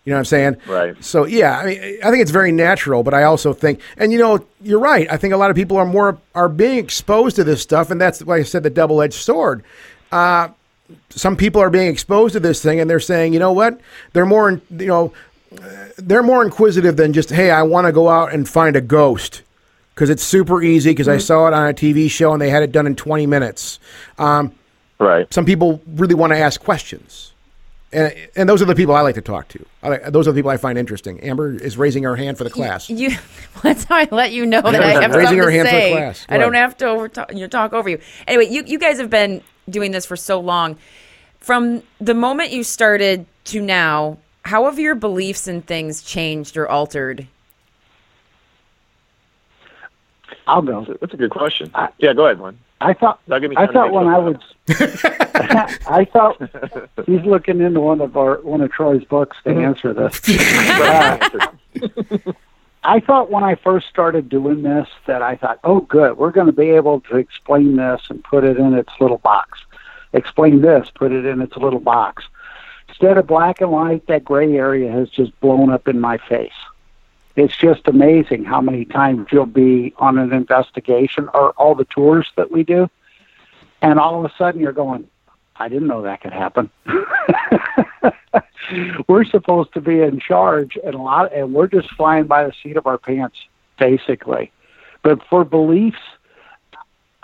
You 0.05 0.11
know 0.11 0.17
what 0.17 0.19
I'm 0.19 0.25
saying? 0.25 0.57
Right. 0.67 1.01
So 1.03 1.25
yeah, 1.25 1.59
I 1.59 1.65
mean, 1.65 1.99
I 2.03 2.11
think 2.11 2.21
it's 2.21 2.31
very 2.31 2.51
natural, 2.51 3.03
but 3.03 3.13
I 3.13 3.23
also 3.23 3.53
think, 3.53 3.79
and 3.97 4.11
you 4.11 4.19
know, 4.19 4.45
you're 4.61 4.79
right. 4.79 5.09
I 5.09 5.15
think 5.15 5.33
a 5.33 5.37
lot 5.37 5.49
of 5.49 5.55
people 5.55 5.77
are 5.77 5.85
more 5.85 6.17
are 6.35 6.49
being 6.49 6.77
exposed 6.77 7.37
to 7.37 7.43
this 7.43 7.61
stuff, 7.61 7.89
and 7.89 8.01
that's 8.01 8.21
why 8.21 8.37
I 8.37 8.43
said 8.43 8.63
the 8.63 8.69
double 8.69 9.01
edged 9.01 9.13
sword. 9.13 9.63
Uh, 10.11 10.49
some 11.09 11.37
people 11.37 11.61
are 11.61 11.69
being 11.69 11.87
exposed 11.87 12.33
to 12.33 12.39
this 12.39 12.61
thing, 12.61 12.79
and 12.79 12.89
they're 12.89 12.99
saying, 12.99 13.33
you 13.33 13.39
know 13.39 13.53
what? 13.53 13.79
They're 14.11 14.25
more, 14.25 14.61
you 14.71 14.87
know, 14.87 15.13
they're 15.97 16.23
more 16.23 16.43
inquisitive 16.43 16.97
than 16.97 17.13
just, 17.13 17.29
hey, 17.29 17.51
I 17.51 17.63
want 17.63 17.87
to 17.87 17.93
go 17.93 18.09
out 18.09 18.33
and 18.33 18.47
find 18.47 18.75
a 18.75 18.81
ghost 18.81 19.41
because 19.93 20.09
it's 20.09 20.23
super 20.23 20.61
easy 20.61 20.91
because 20.91 21.07
I 21.07 21.17
saw 21.17 21.47
it 21.47 21.53
on 21.53 21.69
a 21.69 21.73
TV 21.73 22.09
show 22.09 22.33
and 22.33 22.41
they 22.41 22.49
had 22.49 22.63
it 22.63 22.71
done 22.71 22.87
in 22.87 22.95
20 22.95 23.25
minutes. 23.27 23.79
Um, 24.17 24.53
Right. 24.99 25.31
some 25.33 25.43
people 25.45 25.81
really 25.87 26.15
want 26.15 26.31
to 26.31 26.37
ask 26.39 26.61
questions. 26.61 27.33
And, 27.91 28.13
and 28.35 28.47
those 28.49 28.61
are 28.61 28.65
the 28.65 28.75
people 28.75 28.95
I 28.95 29.01
like 29.01 29.15
to 29.15 29.21
talk 29.21 29.49
to. 29.49 29.65
I 29.83 29.89
like, 29.89 30.03
those 30.11 30.27
are 30.27 30.31
the 30.31 30.37
people 30.39 30.49
I 30.49 30.57
find 30.57 30.77
interesting. 30.77 31.19
Amber 31.19 31.53
is 31.53 31.77
raising 31.77 32.03
her 32.03 32.15
hand 32.15 32.37
for 32.37 32.43
the 32.43 32.49
class. 32.49 32.89
You, 32.89 33.11
that's 33.63 33.83
how 33.83 33.97
I 33.97 34.07
let 34.11 34.31
you 34.31 34.45
know 34.45 34.61
that 34.61 34.75
I 34.81 35.01
have 35.01 35.13
Raising 35.13 35.37
her 35.39 35.45
to 35.45 35.51
hand 35.51 35.67
for 35.67 35.75
the 35.75 35.91
class. 35.91 36.25
Go 36.25 36.35
I 36.35 36.37
don't 36.37 36.53
ahead. 36.55 36.63
have 36.63 36.77
to 36.77 36.85
over 36.87 37.09
talk, 37.09 37.33
you 37.33 37.39
know, 37.41 37.47
talk 37.47 37.73
over 37.73 37.89
you. 37.89 37.99
Anyway, 38.27 38.49
you, 38.49 38.63
you 38.65 38.79
guys 38.79 38.97
have 38.99 39.09
been 39.09 39.41
doing 39.69 39.91
this 39.91 40.05
for 40.05 40.15
so 40.15 40.39
long. 40.39 40.77
From 41.39 41.83
the 41.99 42.13
moment 42.13 42.51
you 42.51 42.63
started 42.63 43.25
to 43.45 43.61
now, 43.61 44.17
how 44.43 44.65
have 44.65 44.79
your 44.79 44.95
beliefs 44.95 45.47
and 45.47 45.65
things 45.65 46.01
changed 46.01 46.55
or 46.55 46.67
altered? 46.69 47.27
I'll 50.47 50.61
go. 50.61 50.85
That's 50.99 51.13
a 51.13 51.17
good 51.17 51.31
question. 51.31 51.71
I, 51.73 51.89
yeah, 51.99 52.13
go 52.13 52.25
ahead, 52.25 52.39
Len. 52.39 52.57
I 52.81 52.93
thought 52.93 53.19
That'll 53.27 53.39
give 53.39 53.49
me 53.51 53.55
I 53.57 53.67
thought 53.67 53.93
when 53.93 54.07
I 54.07 54.17
was 54.17 54.35
I 55.87 56.05
thought 56.05 56.37
he's 57.05 57.23
looking 57.23 57.61
into 57.61 57.79
one 57.79 58.01
of 58.01 58.17
our 58.17 58.41
one 58.41 58.59
of 58.61 58.71
Troy's 58.71 59.05
books 59.05 59.37
to 59.45 59.51
mm-hmm. 59.51 59.61
answer 59.61 59.93
this. 59.93 60.19
I 62.83 62.99
thought 62.99 63.31
when 63.31 63.43
I 63.43 63.55
first 63.55 63.87
started 63.87 64.27
doing 64.27 64.63
this 64.63 64.89
that 65.05 65.21
I 65.21 65.37
thought, 65.37 65.59
oh, 65.63 65.79
good, 65.81 66.17
we're 66.17 66.31
going 66.31 66.47
to 66.47 66.53
be 66.53 66.71
able 66.71 66.99
to 67.01 67.15
explain 67.15 67.77
this 67.77 68.01
and 68.09 68.21
put 68.23 68.43
it 68.43 68.57
in 68.57 68.73
its 68.73 68.91
little 68.99 69.19
box. 69.19 69.59
Explain 70.11 70.61
this, 70.61 70.89
put 70.93 71.13
it 71.13 71.25
in 71.25 71.41
its 71.41 71.55
little 71.55 71.79
box. 71.79 72.25
Instead 72.89 73.17
of 73.17 73.25
black 73.25 73.61
and 73.61 73.71
white, 73.71 74.05
that 74.07 74.25
gray 74.25 74.53
area 74.57 74.91
has 74.91 75.09
just 75.09 75.39
blown 75.39 75.71
up 75.71 75.87
in 75.87 75.99
my 75.99 76.17
face. 76.17 76.51
It's 77.35 77.57
just 77.57 77.87
amazing 77.87 78.45
how 78.45 78.61
many 78.61 78.85
times 78.85 79.27
you'll 79.31 79.45
be 79.45 79.93
on 79.97 80.17
an 80.17 80.33
investigation 80.33 81.29
or 81.33 81.51
all 81.51 81.73
the 81.73 81.85
tours 81.85 82.31
that 82.35 82.51
we 82.51 82.63
do, 82.63 82.89
and 83.81 83.99
all 83.99 84.23
of 84.23 84.31
a 84.31 84.33
sudden 84.37 84.61
you're 84.61 84.71
going, 84.71 85.07
I 85.55 85.67
didn't 85.67 85.87
know 85.87 86.03
that 86.03 86.21
could 86.21 86.33
happen. 86.33 86.69
we're 89.07 89.25
supposed 89.25 89.73
to 89.73 89.81
be 89.81 90.01
in 90.01 90.19
charge 90.19 90.77
and 90.83 90.95
a 90.95 90.97
lot 90.97 91.33
and 91.33 91.53
we're 91.53 91.67
just 91.67 91.89
flying 91.91 92.25
by 92.25 92.45
the 92.45 92.53
seat 92.61 92.77
of 92.77 92.87
our 92.87 92.97
pants 92.97 93.37
basically. 93.77 94.51
But 95.01 95.19
for 95.29 95.43
beliefs 95.43 95.99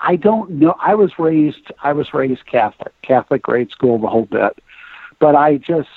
i 0.01 0.15
don't 0.15 0.51
know. 0.51 0.75
I 0.79 0.95
was 0.95 1.17
raised 1.17 1.71
i 1.83 1.93
was 1.93 2.13
raised 2.13 2.45
catholic 2.45 2.93
catholic 3.01 3.41
grade 3.41 3.71
school 3.71 3.97
the 3.97 4.07
whole 4.07 4.25
bit. 4.25 4.61
But 5.19 5.35
i 5.35 5.57
just 5.57 5.89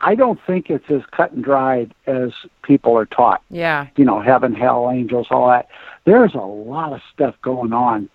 i 0.00 0.14
don't 0.14 0.40
think 0.46 0.70
it's 0.70 0.88
as 0.90 1.02
cut 1.10 1.32
and 1.32 1.42
dried 1.44 1.92
as 2.06 2.30
people 2.62 2.96
are 2.96 3.06
taught 3.06 3.42
Yeah. 3.50 3.86
you 3.96 4.04
know 4.04 4.20
heaven 4.20 4.54
hell 4.54 4.90
angels 4.90 5.26
all 5.30 5.48
that 5.48 5.68
there's 6.04 6.34
a 6.34 6.38
lot 6.38 6.92
of 6.92 7.00
stuff 7.12 7.34
going 7.42 7.72
on 7.72 8.08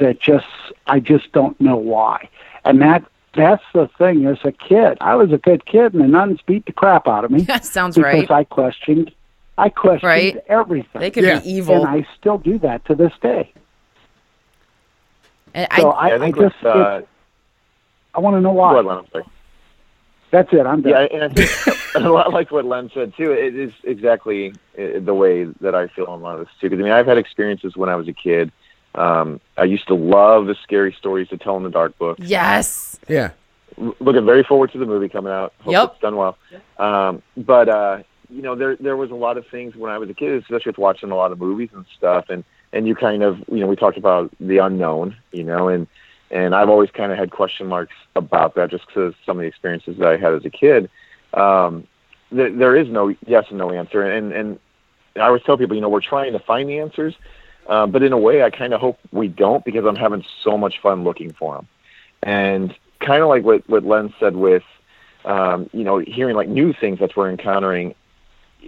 that 0.00 0.18
just 0.20 0.46
I 0.86 1.00
just 1.00 1.30
don't 1.32 1.60
know 1.60 1.76
why. 1.76 2.30
And 2.64 2.80
that 2.80 3.04
that's 3.34 3.62
the 3.74 3.88
thing. 3.98 4.24
As 4.26 4.38
a 4.42 4.50
kid, 4.50 4.96
I 5.02 5.14
was 5.16 5.30
a 5.32 5.36
good 5.38 5.66
kid, 5.66 5.92
and 5.92 6.02
the 6.02 6.08
nuns 6.08 6.40
beat 6.46 6.64
the 6.64 6.72
crap 6.72 7.06
out 7.06 7.24
of 7.26 7.30
me 7.30 7.42
That 7.52 7.66
sounds 7.66 7.96
because 7.96 8.12
right. 8.12 8.20
Because 8.22 8.34
I 8.34 8.44
questioned. 8.44 9.12
I 9.58 9.68
questioned 9.68 10.08
Right. 10.08 10.36
everything, 10.48 10.98
They 11.00 11.10
could 11.10 11.24
Yeah. 11.24 11.40
be 11.40 11.50
evil. 11.50 11.86
and 11.86 11.86
I 11.86 12.06
still 12.18 12.38
do 12.38 12.58
that 12.60 12.86
to 12.86 12.94
this 12.94 13.12
day. 13.20 13.52
And 15.54 15.68
So 15.78 15.90
I, 15.90 16.08
I, 16.08 16.14
I 16.14 16.18
think 16.18 16.38
I 16.38 16.40
just 16.40 16.64
uh, 16.64 16.68
it's- 16.70 17.04
I 18.14 18.20
want 18.20 18.36
to 18.36 18.40
know 18.40 18.50
go 18.52 18.54
why. 18.54 18.72
ahead, 18.72 18.84
Len. 18.86 18.98
I'm 18.98 19.06
sorry. 19.12 19.24
That's 20.32 20.52
it. 20.52 20.66
I'm 20.66 20.80
done. 20.82 20.90
Yeah, 20.92 21.06
and 21.12 21.24
I 21.24 21.28
think 21.28 21.94
a 21.94 22.00
lot 22.00 22.32
like 22.32 22.50
what 22.50 22.64
Len 22.64 22.90
said 22.92 23.12
too. 23.16 23.30
It 23.32 23.54
is 23.54 23.72
exactly 23.84 24.54
uh, 24.78 24.98
the 25.00 25.14
way 25.14 25.44
that 25.60 25.74
I 25.74 25.86
feel 25.88 26.06
on 26.06 26.20
a 26.20 26.22
lot 26.22 26.38
of 26.40 26.46
this 26.46 26.54
too. 26.60 26.68
Because 26.70 26.82
I 26.82 26.84
mean, 26.84 26.92
I've 26.92 27.06
had 27.06 27.18
experiences 27.18 27.76
when 27.76 27.88
I 27.90 27.96
was 27.96 28.08
a 28.08 28.12
kid. 28.12 28.50
Um, 28.94 29.40
I 29.56 29.64
used 29.64 29.86
to 29.88 29.94
love 29.94 30.46
the 30.46 30.54
scary 30.62 30.92
stories 30.98 31.28
to 31.28 31.36
tell 31.38 31.56
in 31.58 31.62
the 31.62 31.70
dark 31.70 31.96
book. 31.98 32.18
yes. 32.20 32.98
Yeah. 33.08 33.30
Looking 33.78 34.26
very 34.26 34.42
forward 34.42 34.70
to 34.72 34.78
the 34.78 34.84
movie 34.86 35.08
coming 35.08 35.32
out. 35.32 35.54
Hope 35.60 35.72
Yep. 35.72 35.90
it's 35.92 36.00
done 36.02 36.16
well. 36.16 36.36
Um, 36.78 37.22
but 37.38 37.68
uh, 37.70 37.98
you 38.28 38.42
know, 38.42 38.54
there 38.54 38.76
there 38.76 38.96
was 38.96 39.10
a 39.10 39.14
lot 39.14 39.36
of 39.38 39.46
things 39.48 39.74
when 39.76 39.90
I 39.90 39.98
was 39.98 40.10
a 40.10 40.14
kid, 40.14 40.32
especially 40.42 40.70
with 40.70 40.78
watching 40.78 41.10
a 41.10 41.14
lot 41.16 41.32
of 41.32 41.38
movies 41.38 41.70
and 41.74 41.84
stuff, 41.96 42.26
and 42.30 42.44
and 42.74 42.86
you 42.86 42.94
kind 42.94 43.22
of 43.22 43.38
you 43.50 43.60
know 43.60 43.66
we 43.66 43.76
talked 43.76 43.96
about 43.98 44.30
the 44.40 44.58
unknown, 44.58 45.16
you 45.32 45.44
know, 45.44 45.68
and 45.68 45.86
and 46.32 46.54
I've 46.54 46.70
always 46.70 46.90
kind 46.90 47.12
of 47.12 47.18
had 47.18 47.30
question 47.30 47.66
marks 47.66 47.94
about 48.16 48.54
that 48.54 48.70
just 48.70 48.86
because 48.86 49.14
some 49.24 49.36
of 49.36 49.42
the 49.42 49.48
experiences 49.48 49.98
that 49.98 50.08
I 50.08 50.16
had 50.16 50.32
as 50.32 50.44
a 50.44 50.50
kid. 50.50 50.90
Um, 51.34 51.86
th- 52.30 52.54
there 52.56 52.74
is 52.74 52.88
no 52.88 53.14
yes 53.26 53.44
and 53.50 53.58
no 53.58 53.70
answer, 53.70 54.02
and 54.02 54.32
and 54.32 54.58
I 55.16 55.26
always 55.26 55.42
tell 55.42 55.58
people, 55.58 55.76
you 55.76 55.82
know, 55.82 55.90
we're 55.90 56.00
trying 56.00 56.32
to 56.32 56.38
find 56.38 56.68
the 56.68 56.78
answers, 56.78 57.14
uh, 57.68 57.86
but 57.86 58.02
in 58.02 58.12
a 58.12 58.18
way, 58.18 58.42
I 58.42 58.50
kind 58.50 58.72
of 58.72 58.80
hope 58.80 58.98
we 59.12 59.28
don't 59.28 59.64
because 59.64 59.84
I'm 59.84 59.96
having 59.96 60.24
so 60.42 60.56
much 60.56 60.80
fun 60.80 61.04
looking 61.04 61.32
for 61.32 61.54
them, 61.56 61.68
and 62.22 62.74
kind 62.98 63.22
of 63.22 63.28
like 63.28 63.44
what 63.44 63.68
what 63.68 63.84
Len 63.84 64.12
said 64.18 64.34
with, 64.34 64.64
um, 65.26 65.68
you 65.72 65.84
know, 65.84 65.98
hearing 65.98 66.34
like 66.34 66.48
new 66.48 66.72
things 66.72 66.98
that 67.00 67.14
we're 67.14 67.30
encountering. 67.30 67.94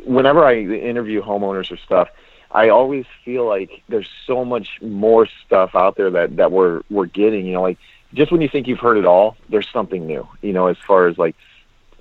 Whenever 0.04 0.44
I 0.44 0.56
interview 0.56 1.22
homeowners 1.22 1.70
or 1.70 1.76
stuff, 1.76 2.08
I 2.54 2.68
always 2.68 3.04
feel 3.24 3.46
like 3.46 3.82
there's 3.88 4.08
so 4.26 4.44
much 4.44 4.80
more 4.80 5.26
stuff 5.44 5.74
out 5.74 5.96
there 5.96 6.10
that 6.10 6.36
that 6.36 6.52
we're 6.52 6.82
we're 6.88 7.06
getting. 7.06 7.46
You 7.46 7.54
know, 7.54 7.62
like 7.62 7.78
just 8.14 8.30
when 8.30 8.40
you 8.40 8.48
think 8.48 8.68
you've 8.68 8.78
heard 8.78 8.96
it 8.96 9.04
all, 9.04 9.36
there's 9.48 9.68
something 9.68 10.06
new. 10.06 10.26
You 10.40 10.52
know, 10.52 10.68
as 10.68 10.76
far 10.86 11.08
as 11.08 11.18
like 11.18 11.34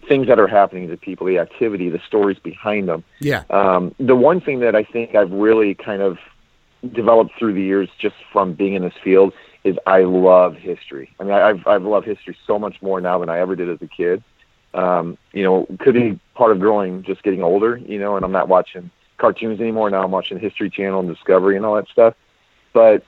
things 0.07 0.27
that 0.27 0.39
are 0.39 0.47
happening 0.47 0.89
to 0.89 0.97
people, 0.97 1.25
the 1.25 1.39
activity, 1.39 1.89
the 1.89 2.01
stories 2.05 2.37
behind 2.37 2.87
them. 2.87 3.03
Yeah. 3.19 3.43
Um, 3.49 3.95
the 3.99 4.15
one 4.15 4.41
thing 4.41 4.59
that 4.59 4.75
I 4.75 4.83
think 4.83 5.15
I've 5.15 5.31
really 5.31 5.73
kind 5.73 6.01
of 6.01 6.19
developed 6.91 7.31
through 7.39 7.53
the 7.53 7.61
years, 7.61 7.89
just 7.97 8.15
from 8.31 8.53
being 8.53 8.73
in 8.73 8.83
this 8.83 8.93
field, 9.03 9.33
is 9.63 9.77
I 9.87 10.01
love 10.01 10.55
history. 10.55 11.09
I 11.19 11.23
mean, 11.23 11.33
I- 11.33 11.49
I've 11.49 11.65
I've 11.67 11.83
loved 11.83 12.05
history 12.05 12.37
so 12.45 12.59
much 12.59 12.79
more 12.81 13.01
now 13.01 13.17
than 13.17 13.29
I 13.29 13.39
ever 13.39 13.55
did 13.55 13.69
as 13.69 13.81
a 13.81 13.87
kid. 13.87 14.23
Um, 14.75 15.17
you 15.33 15.43
know, 15.43 15.65
could 15.79 15.95
be 15.95 16.19
part 16.35 16.51
of 16.51 16.59
growing, 16.59 17.01
just 17.03 17.23
getting 17.23 17.41
older. 17.41 17.77
You 17.77 17.97
know, 17.97 18.15
and 18.17 18.23
I'm 18.23 18.31
not 18.31 18.47
watching 18.47 18.91
cartoons 19.23 19.61
anymore. 19.61 19.89
Now 19.89 20.03
I'm 20.03 20.11
watching 20.11 20.37
History 20.37 20.69
Channel 20.69 20.99
and 20.99 21.07
Discovery 21.07 21.55
and 21.55 21.65
all 21.65 21.75
that 21.75 21.87
stuff. 21.87 22.13
But 22.73 23.03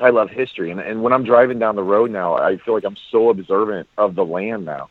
I 0.00 0.10
love 0.10 0.28
history, 0.28 0.70
and 0.72 0.80
and 0.80 1.02
when 1.04 1.12
I'm 1.12 1.22
driving 1.22 1.58
down 1.60 1.76
the 1.76 1.84
road 1.94 2.10
now, 2.10 2.34
I 2.34 2.56
feel 2.56 2.74
like 2.74 2.84
I'm 2.84 2.96
so 3.12 3.30
observant 3.30 3.88
of 3.96 4.16
the 4.16 4.24
land 4.24 4.64
now. 4.64 4.88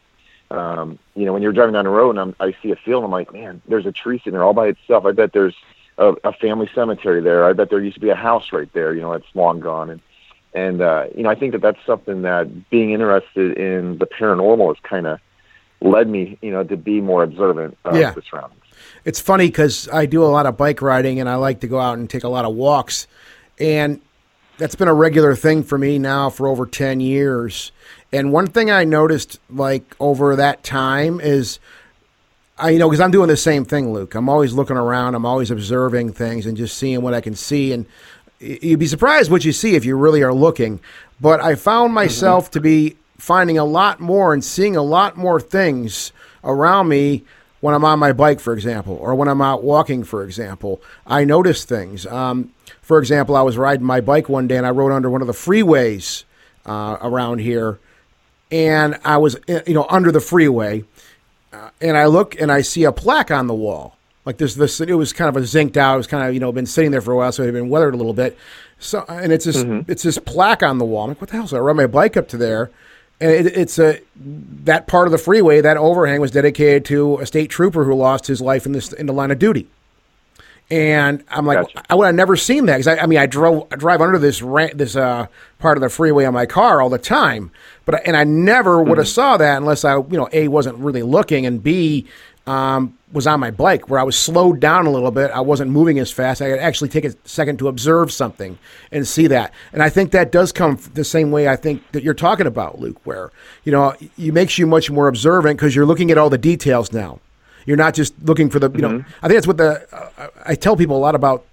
Um, 0.49 0.97
you 1.16 1.26
know, 1.26 1.34
when 1.34 1.41
you're 1.41 1.51
driving 1.51 1.74
down 1.74 1.84
the 1.86 1.91
road 2.01 2.12
and 2.12 2.20
I'm, 2.20 2.36
I 2.39 2.56
see 2.62 2.72
a 2.72 2.76
field, 2.78 3.03
I'm 3.03 3.12
like, 3.12 3.34
man, 3.34 3.62
there's 3.68 3.86
a 3.86 3.91
tree 3.91 4.20
sitting 4.20 4.34
there 4.34 4.43
all 4.43 4.53
by 4.53 4.68
itself. 4.68 5.06
I 5.06 5.12
bet 5.12 5.34
there's 5.34 5.56
a, 5.97 6.16
a 6.24 6.32
family 6.34 6.70
cemetery 6.74 7.20
there. 7.22 7.45
I 7.49 7.53
bet 7.53 7.70
there 7.70 7.82
used 7.82 7.95
to 7.95 7.99
be 8.01 8.10
a 8.10 8.16
house 8.16 8.53
right 8.53 8.72
there. 8.72 8.93
You 8.93 9.01
know, 9.01 9.14
it's 9.14 9.28
long 9.34 9.60
gone. 9.60 9.89
And 9.89 10.01
and 10.53 10.82
uh, 10.82 11.08
you 11.16 11.24
know, 11.24 11.30
I 11.30 11.36
think 11.36 11.51
that 11.51 11.62
that's 11.62 11.84
something 11.86 12.22
that 12.22 12.70
being 12.70 12.91
interested 12.91 13.58
in 13.58 13.97
the 13.97 14.06
paranormal 14.06 14.68
has 14.74 14.80
kind 14.84 15.06
of 15.08 15.20
led 15.82 16.08
me, 16.08 16.38
you 16.41 16.51
know, 16.51 16.64
to 16.64 16.78
be 16.78 17.01
more 17.01 17.24
observant 17.24 17.78
of 17.84 17.95
Yeah. 17.95 18.12
the 18.12 18.22
surroundings. 18.22 18.62
It's 19.03 19.19
funny 19.19 19.47
because 19.47 19.88
I 19.89 20.05
do 20.05 20.23
a 20.23 20.28
lot 20.28 20.45
of 20.45 20.57
bike 20.57 20.82
riding 20.82 21.19
and 21.19 21.30
I 21.30 21.36
like 21.36 21.61
to 21.61 21.67
go 21.67 21.80
out 21.80 21.97
and 21.97 22.09
take 22.09 22.23
a 22.23 22.30
lot 22.30 22.45
of 22.45 22.55
walks. 22.55 23.07
And 23.59 24.01
that's 24.57 24.76
been 24.76 24.88
a 24.88 24.93
regular 24.93 25.36
thing 25.36 25.63
for 25.63 25.78
me 25.78 25.99
now 25.99 26.30
for 26.30 26.47
over 26.47 26.65
10 26.65 26.99
years. 26.99 27.71
And 28.11 28.32
one 28.32 28.47
thing 28.47 28.71
I 28.71 28.84
noticed 28.84 29.39
like 29.49 29.95
over 29.99 30.36
that 30.36 30.63
time 30.63 31.19
is 31.19 31.59
I 32.57 32.69
you 32.69 32.80
know 32.80 32.88
because 32.88 33.01
I'm 33.01 33.11
doing 33.11 33.28
the 33.28 33.36
same 33.36 33.65
thing, 33.65 33.91
Luke. 33.91 34.15
I'm 34.15 34.30
always 34.30 34.53
looking 34.53 34.78
around, 34.78 35.15
I'm 35.15 35.26
always 35.26 35.51
observing 35.51 36.13
things 36.13 36.45
and 36.45 36.55
just 36.55 36.78
seeing 36.78 37.01
what 37.01 37.13
I 37.13 37.21
can 37.21 37.36
see 37.36 37.73
and 37.73 37.86
you'd 38.39 38.80
be 38.80 38.88
surprised 38.88 39.32
what 39.32 39.45
you 39.45 39.51
see 39.51 39.76
if 39.76 39.86
you 39.86 39.95
really 39.95 40.23
are 40.23 40.34
looking. 40.34 40.80
But 41.19 41.41
I 41.41 41.55
found 41.55 41.89
mm-hmm. 41.89 41.95
myself 41.95 42.51
to 42.51 42.61
be 42.61 42.95
finding 43.17 43.57
a 43.57 43.65
lot 43.65 43.99
more 43.99 44.34
and 44.34 44.43
seeing 44.43 44.76
a 44.76 44.82
lot 44.82 45.17
more 45.17 45.39
things 45.39 46.11
around 46.43 46.88
me 46.88 47.23
when 47.66 47.74
I'm 47.74 47.84
on 47.84 47.97
my 47.97 48.13
bike, 48.13 48.39
for 48.39 48.53
example, 48.53 48.93
or 49.01 49.16
when 49.16 49.28
I'm 49.28 49.41
out 49.41 49.63
walking, 49.63 50.03
for 50.03 50.24
example. 50.24 50.84
I 51.07 51.24
notice 51.24 51.66
things. 51.66 52.05
Um, 52.05 52.51
for 52.84 52.99
example, 52.99 53.36
I 53.36 53.41
was 53.41 53.57
riding 53.57 53.84
my 53.84 54.01
bike 54.01 54.30
one 54.30 54.45
day 54.47 54.57
and 54.57 54.68
I 54.68 54.70
rode 54.70 54.91
under 54.91 55.09
one 55.09 55.22
of 55.22 55.26
the 55.26 55.34
freeways 55.34 56.26
uh, 56.68 56.97
around 57.01 57.39
here, 57.39 57.80
and 58.51 58.99
I 59.03 59.18
was 59.18 59.38
uh, 59.49 59.61
you 59.66 59.74
know 59.74 59.88
under 59.89 60.11
the 60.11 60.20
freeway, 60.20 60.84
uh, 61.51 61.72
and 61.82 61.97
I 61.97 62.05
look 62.05 62.39
and 62.39 62.51
I 62.51 62.61
see 62.61 62.84
a 62.84 62.91
plaque 62.91 63.32
on 63.32 63.47
the 63.47 63.55
wall. 63.55 63.97
Like 64.26 64.38
this, 64.38 64.53
this 64.53 64.80
it 64.80 64.93
was 64.93 65.11
kind 65.11 65.36
of 65.36 65.36
a 65.36 65.43
zinked 65.43 65.76
out. 65.76 65.95
It 65.95 65.97
was 65.97 66.07
kind 66.07 66.28
of 66.28 66.36
you 66.36 66.39
know 66.39 66.51
been 66.51 66.68
sitting 66.68 66.91
there 66.91 67.01
for 67.01 67.13
a 67.13 67.18
while, 67.18 67.32
so 67.32 67.41
it 67.41 67.47
had 67.47 67.55
been 67.55 67.70
weathered 67.70 67.95
a 67.95 67.97
little 67.97 68.13
bit. 68.13 68.38
So 68.78 69.05
and 69.09 69.34
it's 69.34 69.45
this 69.45 69.63
it's 69.88 70.03
this 70.03 70.20
plaque 70.20 70.61
on 70.61 70.78
the 70.78 70.86
wall. 70.86 71.05
I'm 71.05 71.09
like, 71.09 71.22
what 71.22 71.32
the 71.32 71.38
hell? 71.38 71.47
So 71.47 71.57
I 71.57 71.61
ride 71.61 71.78
my 71.78 71.88
bike 71.88 72.16
up 72.16 72.28
to 72.28 72.38
there, 72.38 72.70
and 73.22 73.32
it, 73.32 73.45
it's 73.57 73.80
a 73.80 73.99
that 74.16 74.88
part 74.88 75.07
of 75.07 75.11
the 75.11 75.18
freeway 75.18 75.61
that 75.61 75.78
overhang 75.78 76.20
was 76.22 76.32
dedicated 76.32 76.86
to 76.86 77.18
a 77.20 77.26
state 77.26 77.49
trooper 77.49 77.84
who 77.84 77.93
lost 77.93 78.28
his 78.28 78.41
life 78.41 78.66
in 78.66 78.72
this 78.72 78.91
in 78.93 79.05
the 79.05 79.13
line 79.13 79.32
of 79.32 79.39
duty. 79.39 79.68
And 80.72 81.24
I'm 81.30 81.45
like, 81.45 81.59
Gotcha. 81.59 81.84
I 81.91 81.95
would 81.95 82.05
have 82.07 82.16
never 82.16 82.36
seen 82.36 82.66
that 82.66 82.78
because 82.78 82.88
I, 82.88 82.97
I 82.97 83.05
mean, 83.05 83.20
I 83.20 83.28
drove 83.28 83.68
I 83.72 83.76
drive 83.76 84.01
under 84.01 84.18
this 84.18 84.41
ra- 84.41 84.70
this 84.74 84.95
uh, 84.95 85.28
part 85.59 85.78
of 85.78 85.82
the 85.82 85.89
freeway 85.89 86.26
on 86.26 86.34
my 86.34 86.47
car 86.47 86.82
all 86.82 86.89
the 86.89 86.97
time, 86.97 87.51
but 87.86 87.95
I- 87.95 88.01
and 88.05 88.18
I 88.18 88.24
never 88.24 88.82
would 88.82 88.97
have 88.97 89.07
saw 89.07 89.38
that 89.38 89.57
unless 89.57 89.86
I, 89.86 89.97
you 89.97 90.18
know, 90.18 90.28
a 90.34 90.47
wasn't 90.47 90.78
really 90.80 91.03
looking, 91.03 91.45
and 91.45 91.61
b 91.63 92.07
um, 92.47 92.97
was 93.16 93.26
on 93.26 93.39
my 93.39 93.49
bike 93.49 93.89
where 93.89 93.99
I 93.99 94.03
was 94.03 94.18
slowed 94.18 94.59
down 94.59 94.86
a 94.86 94.91
little 94.91 95.09
bit. 95.09 95.32
I 95.32 95.39
wasn't 95.39 95.72
moving 95.72 95.97
as 95.99 96.11
fast. 96.11 96.41
I 96.41 96.51
could 96.51 96.59
actually 96.59 96.89
take 96.89 97.05
a 97.05 97.16
second 97.24 97.57
to 97.59 97.68
observe 97.68 98.11
something 98.11 98.59
and 98.91 99.07
see 99.07 99.28
that. 99.28 99.53
And 99.74 99.82
I 99.82 99.89
think 99.89 100.11
that 100.11 100.32
does 100.32 100.51
come 100.51 100.78
the 100.93 101.03
same 101.03 101.32
way 101.32 101.47
I 101.47 101.55
think 101.55 101.82
that 101.93 102.03
you're 102.03 102.13
talking 102.13 102.45
about, 102.45 102.80
Luke, 102.80 102.99
where 103.05 103.32
you 103.63 103.72
know 103.72 103.95
it 104.18 104.34
makes 104.34 104.59
you 104.59 104.68
much 104.68 104.91
more 104.91 105.07
observant 105.07 105.57
because 105.57 105.76
you're 105.76 105.86
looking 105.86 106.11
at 106.11 106.18
all 106.18 106.30
the 106.30 106.38
details 106.38 106.91
now. 106.91 107.20
You're 107.66 107.78
not 107.78 107.95
just 107.95 108.13
looking 108.22 108.51
for 108.51 108.59
the, 108.59 108.70
you 108.70 108.82
know, 108.82 109.03
I 109.24 109.28
think 109.28 109.38
that's 109.38 109.47
what 109.47 109.57
the, 109.57 109.88
uh, 109.91 110.28
I 110.45 110.53
tell 110.53 110.76
people 110.78 110.97
a 110.97 110.99
lot 110.99 111.16
about 111.16 111.45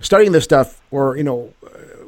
studying 0.00 0.32
this 0.32 0.44
stuff 0.44 0.80
or, 0.90 1.14
you 1.18 1.24
know, 1.24 1.52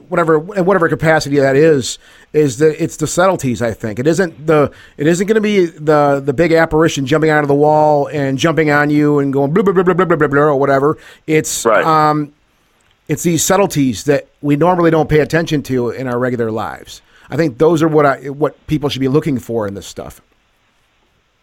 whatever 0.09 0.39
whatever 0.39 0.89
capacity 0.89 1.39
that 1.39 1.57
is 1.57 1.99
is 2.33 2.59
that 2.59 2.83
it's 2.83 2.97
the 2.97 3.07
subtleties 3.07 3.63
I 3.63 3.73
think. 3.73 3.99
It 3.99 4.07
isn't 4.07 4.47
the 4.47 4.73
it 4.97 5.07
isn't 5.07 5.27
going 5.27 5.37
to 5.37 5.41
be 5.41 5.67
the 5.67 6.23
the 6.25 6.33
big 6.33 6.53
apparition 6.53 7.07
jumping 7.07 7.31
out 7.31 7.43
of 7.43 7.49
the 7.49 7.55
wall 7.55 8.09
and 8.09 8.39
jumping 8.39 8.71
on 8.71 8.91
you 8.91 9.19
and 9.19 9.33
going 9.33 9.53
blah 9.53 9.63
blah 9.63 9.73
blah 9.73 9.83
blah 9.83 9.95
blah 9.95 10.17
blah, 10.17 10.29
blah 10.29 10.41
or 10.41 10.57
whatever. 10.57 10.99
It's 11.27 11.65
right. 11.65 11.85
um 11.85 12.33
it's 13.09 13.23
these 13.23 13.45
subtleties 13.45 14.05
that 14.05 14.29
we 14.41 14.57
normally 14.57 14.91
don't 14.91 15.09
pay 15.09 15.21
attention 15.21 15.63
to 15.65 15.91
in 15.91 16.07
our 16.07 16.19
regular 16.19 16.51
lives. 16.51 17.03
I 17.31 17.37
think 17.37 17.59
those 17.59 17.83
are 17.83 17.89
what 17.89 18.07
I 18.07 18.31
what 18.31 18.67
people 18.67 18.89
should 18.89 19.01
be 19.01 19.09
looking 19.09 19.39
for 19.39 19.67
in 19.67 19.75
this 19.75 19.87
stuff. 19.87 20.21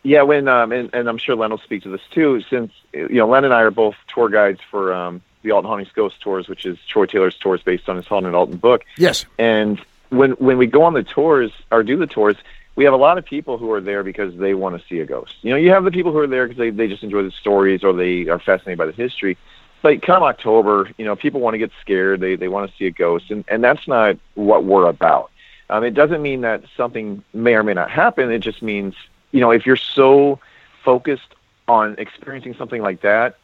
Yeah 0.04 0.24
when 0.24 0.48
um 0.48 0.72
and, 0.72 0.90
and 0.94 1.08
I'm 1.08 1.18
sure 1.18 1.36
Len 1.36 1.52
will 1.52 1.58
speak 1.60 1.84
to 1.84 1.90
this 1.90 2.02
too 2.12 2.42
since 2.50 2.72
you 2.94 3.10
know 3.10 3.28
Len 3.28 3.46
and 3.46 3.54
I 3.54 3.62
are 3.62 3.72
both 3.72 3.96
tour 4.08 4.30
guides 4.30 4.60
for 4.70 4.94
um 4.94 5.22
the 5.44 5.52
Alton 5.52 5.70
Hauntings 5.70 5.92
Ghost 5.94 6.22
Tours, 6.22 6.48
which 6.48 6.66
is 6.66 6.78
Troy 6.88 7.06
Taylor's 7.06 7.38
tours 7.38 7.62
based 7.62 7.90
on 7.90 7.96
his 7.96 8.06
Haunted 8.08 8.34
Alton 8.34 8.58
book. 8.58 8.84
Yes. 8.98 9.26
And 9.38 9.82
when 10.10 10.32
when 10.32 10.58
we 10.58 10.68
go 10.68 10.84
on 10.84 10.94
the 10.94 11.04
tours 11.04 11.52
or 11.72 11.84
do 11.84 11.98
the 11.98 12.08
tours, 12.08 12.36
we 12.76 12.84
have 12.84 12.94
a 12.94 12.98
lot 12.98 13.18
of 13.18 13.26
people 13.26 13.58
who 13.58 13.72
are 13.72 13.82
there 13.82 14.04
because 14.04 14.36
they 14.36 14.54
want 14.54 14.80
to 14.80 14.88
see 14.88 15.00
a 15.00 15.06
ghost. 15.06 15.36
You 15.42 15.52
know, 15.52 15.58
you 15.58 15.72
have 15.72 15.84
the 15.84 15.92
people 15.92 16.12
who 16.12 16.20
are 16.20 16.28
there 16.28 16.48
because 16.48 16.58
they, 16.58 16.70
they 16.70 16.88
just 16.88 17.04
enjoy 17.04 17.24
the 17.24 17.32
stories 17.32 17.84
or 17.84 17.94
they 17.94 18.28
are 18.28 18.40
fascinated 18.40 18.78
by 18.78 18.86
the 18.86 18.92
history. 18.92 19.38
But 19.82 20.02
come 20.02 20.24
October, 20.24 20.90
you 20.98 21.06
know, 21.06 21.16
people 21.16 21.42
want 21.42 21.56
to 21.56 21.58
get 21.58 21.72
scared. 21.82 22.20
They 22.20 22.36
they 22.36 22.48
want 22.48 22.70
to 22.70 22.78
see 22.78 22.86
a 22.86 22.92
ghost, 22.92 23.32
and 23.32 23.44
and 23.48 23.64
that's 23.64 23.88
not 23.88 24.18
what 24.36 24.64
we're 24.64 24.88
about. 24.88 25.32
Um, 25.70 25.84
it 25.84 25.94
doesn't 25.94 26.22
mean 26.22 26.42
that 26.42 26.64
something 26.76 27.24
may 27.34 27.56
or 27.56 27.64
may 27.64 27.74
not 27.74 27.90
happen. 27.90 28.32
It 28.32 28.40
just 28.40 28.62
means 28.62 28.94
you 29.32 29.40
know 29.40 29.52
if 29.52 29.66
you're 29.66 29.76
so 29.76 30.40
focused 30.84 31.34
on 31.68 31.96
experiencing 31.98 32.54
something 32.56 32.82
like 32.82 33.02
that, 33.02 33.38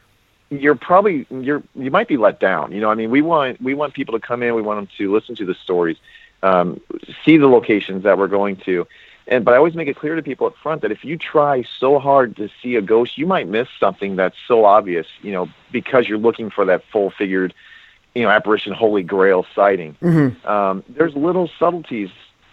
you're 0.50 0.76
probably 0.76 1.26
you're 1.30 1.64
you 1.76 1.91
might 1.91 2.08
be 2.08 2.18
let 2.18 2.39
down. 2.39 2.72
You 2.72 2.82
know, 2.82 2.89
I 2.89 2.95
mean, 2.95 3.10
we 3.12 3.22
want 3.22 3.62
we 3.62 3.74
want 3.74 3.93
people 3.93 4.18
to 4.20 4.26
come 4.26 4.43
in. 4.43 4.56
We 4.56 4.62
want 4.62 4.80
them 4.80 4.89
to 4.98 5.14
listen 5.14 5.36
to 5.36 5.45
the 5.45 5.56
stories, 5.56 5.98
um, 6.43 6.80
see 7.26 7.38
the 7.38 7.48
locations 7.48 8.04
that 8.04 8.18
we're 8.18 8.28
going 8.28 8.58
to, 8.58 8.88
and 9.28 9.43
but 9.43 9.54
I 9.54 9.58
always 9.58 9.76
make 9.76 9.88
it 9.88 9.98
clear 9.98 10.16
to 10.16 10.24
people 10.24 10.48
up 10.48 10.56
front 10.56 10.82
that 10.82 10.91
if 10.91 11.04
you 11.04 11.18
try 11.18 11.64
so 11.80 12.00
hard 12.00 12.36
to 12.38 12.50
see 12.62 12.76
a 12.76 12.82
ghost, 12.82 13.18
you 13.18 13.26
might 13.26 13.48
miss 13.48 13.68
something 13.80 14.16
that's 14.16 14.38
so 14.48 14.66
obvious. 14.66 15.08
You 15.22 15.34
know, 15.34 15.50
because 15.72 16.08
you're 16.08 16.18
looking 16.18 16.50
for 16.50 16.66
that 16.66 16.84
full 16.91 17.10
figured, 17.10 17.54
you 18.16 18.24
know, 18.24 18.30
apparition, 18.30 18.74
holy 18.74 19.04
grail 19.04 19.45
sighting. 19.54 19.95
Um, 20.45 20.84
there's 20.88 21.16
little 21.16 21.50
subtleties 21.60 22.10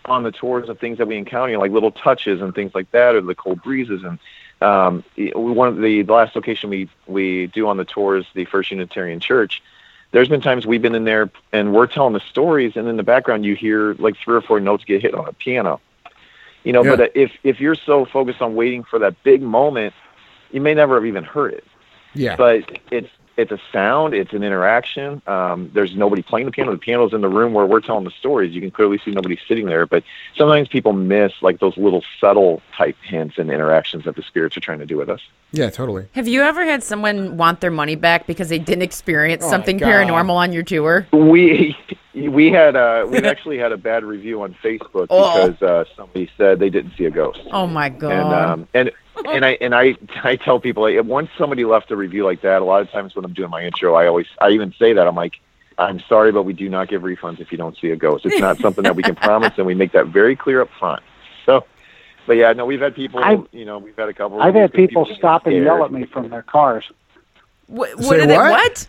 on 0.06 0.22
the 0.22 0.32
tours 0.32 0.68
of 0.68 0.78
things 0.78 0.98
that 0.98 1.06
we 1.06 1.16
encounter, 1.16 1.50
you 1.50 1.56
know, 1.56 1.62
like 1.62 1.72
little 1.72 1.92
touches 1.92 2.42
and 2.42 2.54
things 2.54 2.74
like 2.74 2.90
that, 2.90 3.14
or 3.14 3.20
the 3.20 3.34
cold 3.34 3.62
breezes. 3.62 4.02
And 4.02 4.18
um, 4.64 5.04
we- 5.16 5.32
one 5.34 5.68
of 5.68 5.76
the, 5.76 6.02
the 6.02 6.12
last 6.12 6.34
location 6.34 6.70
we 6.70 6.88
we 7.06 7.46
do 7.48 7.68
on 7.68 7.76
the 7.76 7.84
tour 7.84 8.16
is 8.16 8.26
the 8.34 8.44
First 8.46 8.70
Unitarian 8.70 9.20
Church. 9.20 9.62
There's 10.12 10.28
been 10.28 10.40
times 10.40 10.64
we've 10.66 10.82
been 10.82 10.94
in 10.94 11.04
there 11.04 11.28
and 11.52 11.72
we're 11.74 11.86
telling 11.88 12.12
the 12.14 12.20
stories, 12.20 12.76
and 12.76 12.86
in 12.88 12.96
the 12.96 13.02
background 13.02 13.44
you 13.44 13.54
hear 13.54 13.94
like 13.94 14.16
three 14.16 14.36
or 14.36 14.40
four 14.40 14.60
notes 14.60 14.84
get 14.84 15.02
hit 15.02 15.14
on 15.14 15.26
a 15.28 15.32
piano. 15.32 15.80
You 16.62 16.72
know, 16.72 16.84
Yeah. 16.84 16.96
but 16.96 17.12
if 17.14 17.32
if 17.42 17.60
you're 17.60 17.74
so 17.74 18.04
focused 18.04 18.40
on 18.40 18.54
waiting 18.54 18.84
for 18.84 18.98
that 19.00 19.22
big 19.22 19.42
moment, 19.42 19.92
you 20.52 20.60
may 20.60 20.72
never 20.74 20.94
have 20.94 21.04
even 21.06 21.24
heard 21.24 21.52
it 21.54 21.64
Yeah. 22.14 22.36
but 22.36 22.80
it's 22.90 23.10
it's 23.36 23.50
a 23.50 23.58
sound, 23.72 24.14
it's 24.14 24.32
an 24.32 24.42
interaction. 24.42 25.20
Um, 25.26 25.70
there's 25.74 25.94
nobody 25.96 26.22
playing 26.22 26.46
the 26.46 26.52
piano. 26.52 26.70
The 26.72 26.78
piano's 26.78 27.12
in 27.12 27.20
the 27.20 27.28
room 27.28 27.52
where 27.52 27.66
we're 27.66 27.80
telling 27.80 28.04
the 28.04 28.10
stories. 28.12 28.54
You 28.54 28.60
can 28.60 28.70
clearly 28.70 28.98
see 29.04 29.10
nobody 29.10 29.38
sitting 29.48 29.66
there, 29.66 29.86
but 29.86 30.04
sometimes 30.36 30.68
people 30.68 30.92
miss 30.92 31.32
like 31.42 31.58
those 31.58 31.76
little 31.76 32.04
subtle 32.20 32.62
type 32.76 32.96
hints 33.02 33.38
and 33.38 33.50
interactions 33.50 34.04
that 34.04 34.14
the 34.16 34.22
spirits 34.22 34.56
are 34.56 34.60
trying 34.60 34.78
to 34.78 34.86
do 34.86 34.96
with 34.96 35.08
us. 35.08 35.20
yeah, 35.52 35.70
totally. 35.70 36.06
Have 36.12 36.28
you 36.28 36.42
ever 36.42 36.64
had 36.64 36.82
someone 36.82 37.36
want 37.36 37.60
their 37.60 37.70
money 37.72 37.96
back 37.96 38.26
because 38.26 38.48
they 38.48 38.58
didn't 38.58 38.82
experience 38.82 39.42
Oh 39.44 39.50
something 39.50 39.78
paranormal 39.80 40.34
on 40.34 40.52
your 40.52 40.62
tour? 40.62 41.06
We 41.12 41.76
we 42.14 42.52
had 42.52 42.76
uh, 42.76 43.06
we 43.10 43.18
actually 43.18 43.58
had 43.58 43.72
a 43.72 43.76
bad 43.76 44.04
review 44.04 44.42
on 44.42 44.54
Facebook 44.62 45.08
Oh. 45.10 45.48
because 45.48 45.62
uh, 45.62 45.84
somebody 45.96 46.30
said 46.36 46.60
they 46.60 46.70
didn't 46.70 46.92
see 46.96 47.04
a 47.06 47.10
ghost. 47.10 47.40
Oh 47.50 47.66
my 47.66 47.88
god! 47.88 48.12
and 48.12 48.32
um, 48.34 48.68
and 48.74 48.90
and 49.26 49.44
I 49.44 49.50
and 49.60 49.74
I 49.74 49.96
I 50.24 50.36
tell 50.36 50.60
people 50.60 50.82
like 50.82 51.04
once 51.04 51.30
somebody 51.38 51.64
left 51.64 51.90
a 51.90 51.96
review 51.96 52.24
like 52.24 52.42
that, 52.42 52.62
a 52.62 52.64
lot 52.64 52.82
of 52.82 52.90
times 52.90 53.14
when 53.14 53.24
I'm 53.24 53.32
doing 53.32 53.50
my 53.50 53.64
intro, 53.64 53.94
I 53.94 54.06
always 54.06 54.26
I 54.40 54.50
even 54.50 54.72
say 54.78 54.92
that 54.94 55.06
I'm 55.06 55.14
like, 55.16 55.34
I'm 55.78 56.00
sorry, 56.08 56.32
but 56.32 56.44
we 56.44 56.52
do 56.52 56.68
not 56.68 56.88
give 56.88 57.02
refunds 57.02 57.40
if 57.40 57.50
you 57.52 57.58
don't 57.58 57.76
see 57.78 57.90
a 57.90 57.96
ghost. 57.96 58.24
It's 58.26 58.38
not 58.40 58.58
something 58.58 58.84
that 58.84 58.96
we 58.96 59.02
can 59.02 59.14
promise, 59.28 59.52
and 59.56 59.66
we 59.66 59.74
make 59.74 59.92
that 59.92 60.06
very 60.06 60.36
clear 60.36 60.60
up 60.60 60.70
front. 60.78 61.02
So, 61.46 61.64
but 62.26 62.34
yeah, 62.36 62.52
no, 62.52 62.64
we've 62.64 62.80
had 62.80 62.94
people, 62.94 63.20
I've- 63.22 63.42
you 63.52 63.64
know, 63.64 63.78
we've 63.78 63.96
had 63.96 64.08
a 64.08 64.14
couple. 64.14 64.40
I've 64.40 64.54
had 64.54 64.72
reviews 64.72 64.90
'cause 64.94 65.06
people 65.06 65.16
stop 65.16 65.46
and 65.46 65.56
yell 65.64 65.84
at 65.84 65.92
me 65.92 66.04
from 66.06 66.28
their 66.30 66.42
cars. 66.42 66.84
what? 67.66 67.90
Say 67.90 68.06
What? 68.06 68.16
Did 68.18 68.30
they, 68.30 68.36
what? 68.36 68.50
what? 68.52 68.86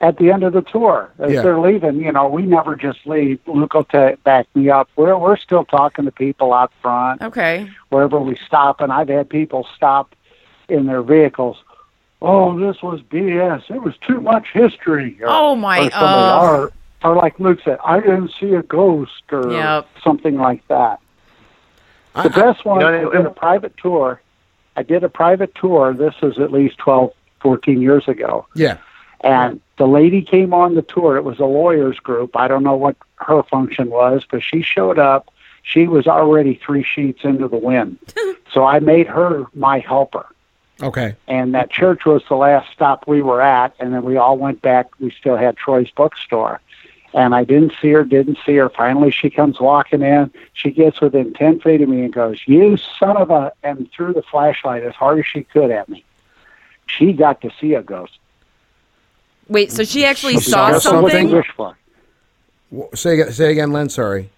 At 0.00 0.16
the 0.18 0.30
end 0.30 0.44
of 0.44 0.52
the 0.52 0.62
tour 0.62 1.10
as 1.18 1.32
Yeah. 1.32 1.42
they're 1.42 1.58
leaving. 1.58 1.96
You 2.00 2.12
know, 2.12 2.28
we 2.28 2.42
never 2.42 2.76
just 2.76 3.06
leave. 3.06 3.40
Luke 3.46 3.74
will 3.74 3.84
ta 3.84 4.12
back 4.24 4.46
me 4.54 4.70
up. 4.70 4.88
We're 4.96 5.16
we're 5.16 5.36
still 5.36 5.64
talking 5.64 6.04
to 6.04 6.12
people 6.12 6.52
out 6.52 6.72
front 6.82 7.22
Okay. 7.22 7.68
wherever 7.90 8.18
we 8.20 8.36
stop, 8.46 8.80
and 8.80 8.92
I've 8.92 9.08
had 9.08 9.28
people 9.28 9.66
stop 9.74 10.14
in 10.68 10.86
their 10.86 11.02
vehicles. 11.02 11.56
Oh, 12.20 12.58
this 12.58 12.82
was 12.82 13.00
BS. 13.02 13.62
It 13.70 13.82
was 13.82 13.94
too 13.98 14.20
much 14.20 14.48
history. 14.52 15.16
Or, 15.22 15.26
Oh, 15.28 15.54
my- 15.56 15.86
Or, 15.86 15.90
somebody, 15.90 16.02
oh. 16.02 16.70
or, 17.04 17.10
or 17.12 17.14
like 17.16 17.38
Luke 17.38 17.60
said, 17.64 17.78
I 17.84 18.00
didn't 18.00 18.32
see 18.40 18.54
a 18.54 18.62
ghost 18.62 19.22
or 19.30 19.52
Yep. 19.52 19.86
something 20.02 20.36
like 20.36 20.66
that. 20.68 20.98
I- 22.16 22.24
The 22.24 22.30
best 22.30 22.64
one, 22.64 22.80
You 22.80 22.86
I 22.88 23.02
know, 23.02 23.10
did 23.12 23.24
a 23.26 23.30
private 23.30 23.76
tour. 23.76 24.20
I 24.76 24.82
did 24.82 25.04
a 25.04 25.08
private 25.08 25.54
tour. 25.54 25.92
This 25.92 26.14
is 26.22 26.38
at 26.40 26.50
least 26.52 26.78
12, 26.78 27.12
14 27.40 27.80
years 27.80 28.06
ago. 28.08 28.46
yeah. 28.54 28.78
And 29.20 29.60
the 29.78 29.86
lady 29.86 30.22
came 30.22 30.54
on 30.54 30.74
the 30.74 30.82
tour. 30.82 31.16
It 31.16 31.24
was 31.24 31.38
a 31.38 31.44
lawyers 31.44 31.98
group. 31.98 32.36
I 32.36 32.48
don't 32.48 32.62
know 32.62 32.76
what 32.76 32.96
her 33.16 33.42
function 33.42 33.90
was, 33.90 34.24
but 34.30 34.42
she 34.42 34.62
showed 34.62 34.98
up. 34.98 35.32
She 35.62 35.86
was 35.86 36.06
already 36.06 36.54
three 36.54 36.84
sheets 36.84 37.24
into 37.24 37.48
the 37.48 37.56
wind. 37.56 37.98
so 38.52 38.64
I 38.64 38.78
made 38.80 39.06
her 39.06 39.46
my 39.54 39.80
helper. 39.80 40.26
Okay. 40.80 41.16
And 41.26 41.54
that 41.54 41.70
church 41.70 42.04
was 42.06 42.22
the 42.28 42.36
last 42.36 42.72
stop 42.72 43.06
we 43.06 43.22
were 43.22 43.42
at. 43.42 43.74
And 43.80 43.92
then 43.92 44.04
we 44.04 44.16
all 44.16 44.38
went 44.38 44.62
back. 44.62 44.88
We 45.00 45.10
still 45.10 45.36
had 45.36 45.56
Troy's 45.56 45.90
bookstore. 45.90 46.60
And 47.14 47.34
I 47.34 47.44
didn't 47.44 47.72
see 47.80 47.90
her, 47.90 48.04
didn't 48.04 48.38
see 48.44 48.56
her. 48.56 48.68
Finally, 48.68 49.10
she 49.10 49.30
comes 49.30 49.58
walking 49.58 50.02
in. 50.02 50.30
She 50.52 50.70
gets 50.70 51.00
within 51.00 51.32
10 51.32 51.60
feet 51.60 51.80
of 51.80 51.88
me 51.88 52.02
and 52.02 52.12
goes, 52.12 52.40
You 52.46 52.76
son 52.76 53.16
of 53.16 53.30
a, 53.30 53.52
and 53.62 53.90
threw 53.92 54.12
the 54.12 54.22
flashlight 54.22 54.82
as 54.82 54.94
hard 54.94 55.18
as 55.18 55.26
she 55.26 55.42
could 55.42 55.70
at 55.70 55.88
me. 55.88 56.04
She 56.86 57.12
got 57.12 57.40
to 57.42 57.50
see 57.60 57.74
a 57.74 57.82
ghost. 57.82 58.18
Wait, 59.48 59.72
so 59.72 59.84
she 59.84 60.04
actually 60.04 60.34
She 60.34 60.50
saw 60.50 60.78
saw 60.78 60.90
Careful 60.90 61.10
something? 61.10 61.30
wish 61.30 61.46
for. 61.56 61.76
Say 62.94 63.20
ag- 63.20 63.32
say 63.32 63.50
again, 63.50 63.72
Len. 63.72 63.88
Sorry. 63.88 64.30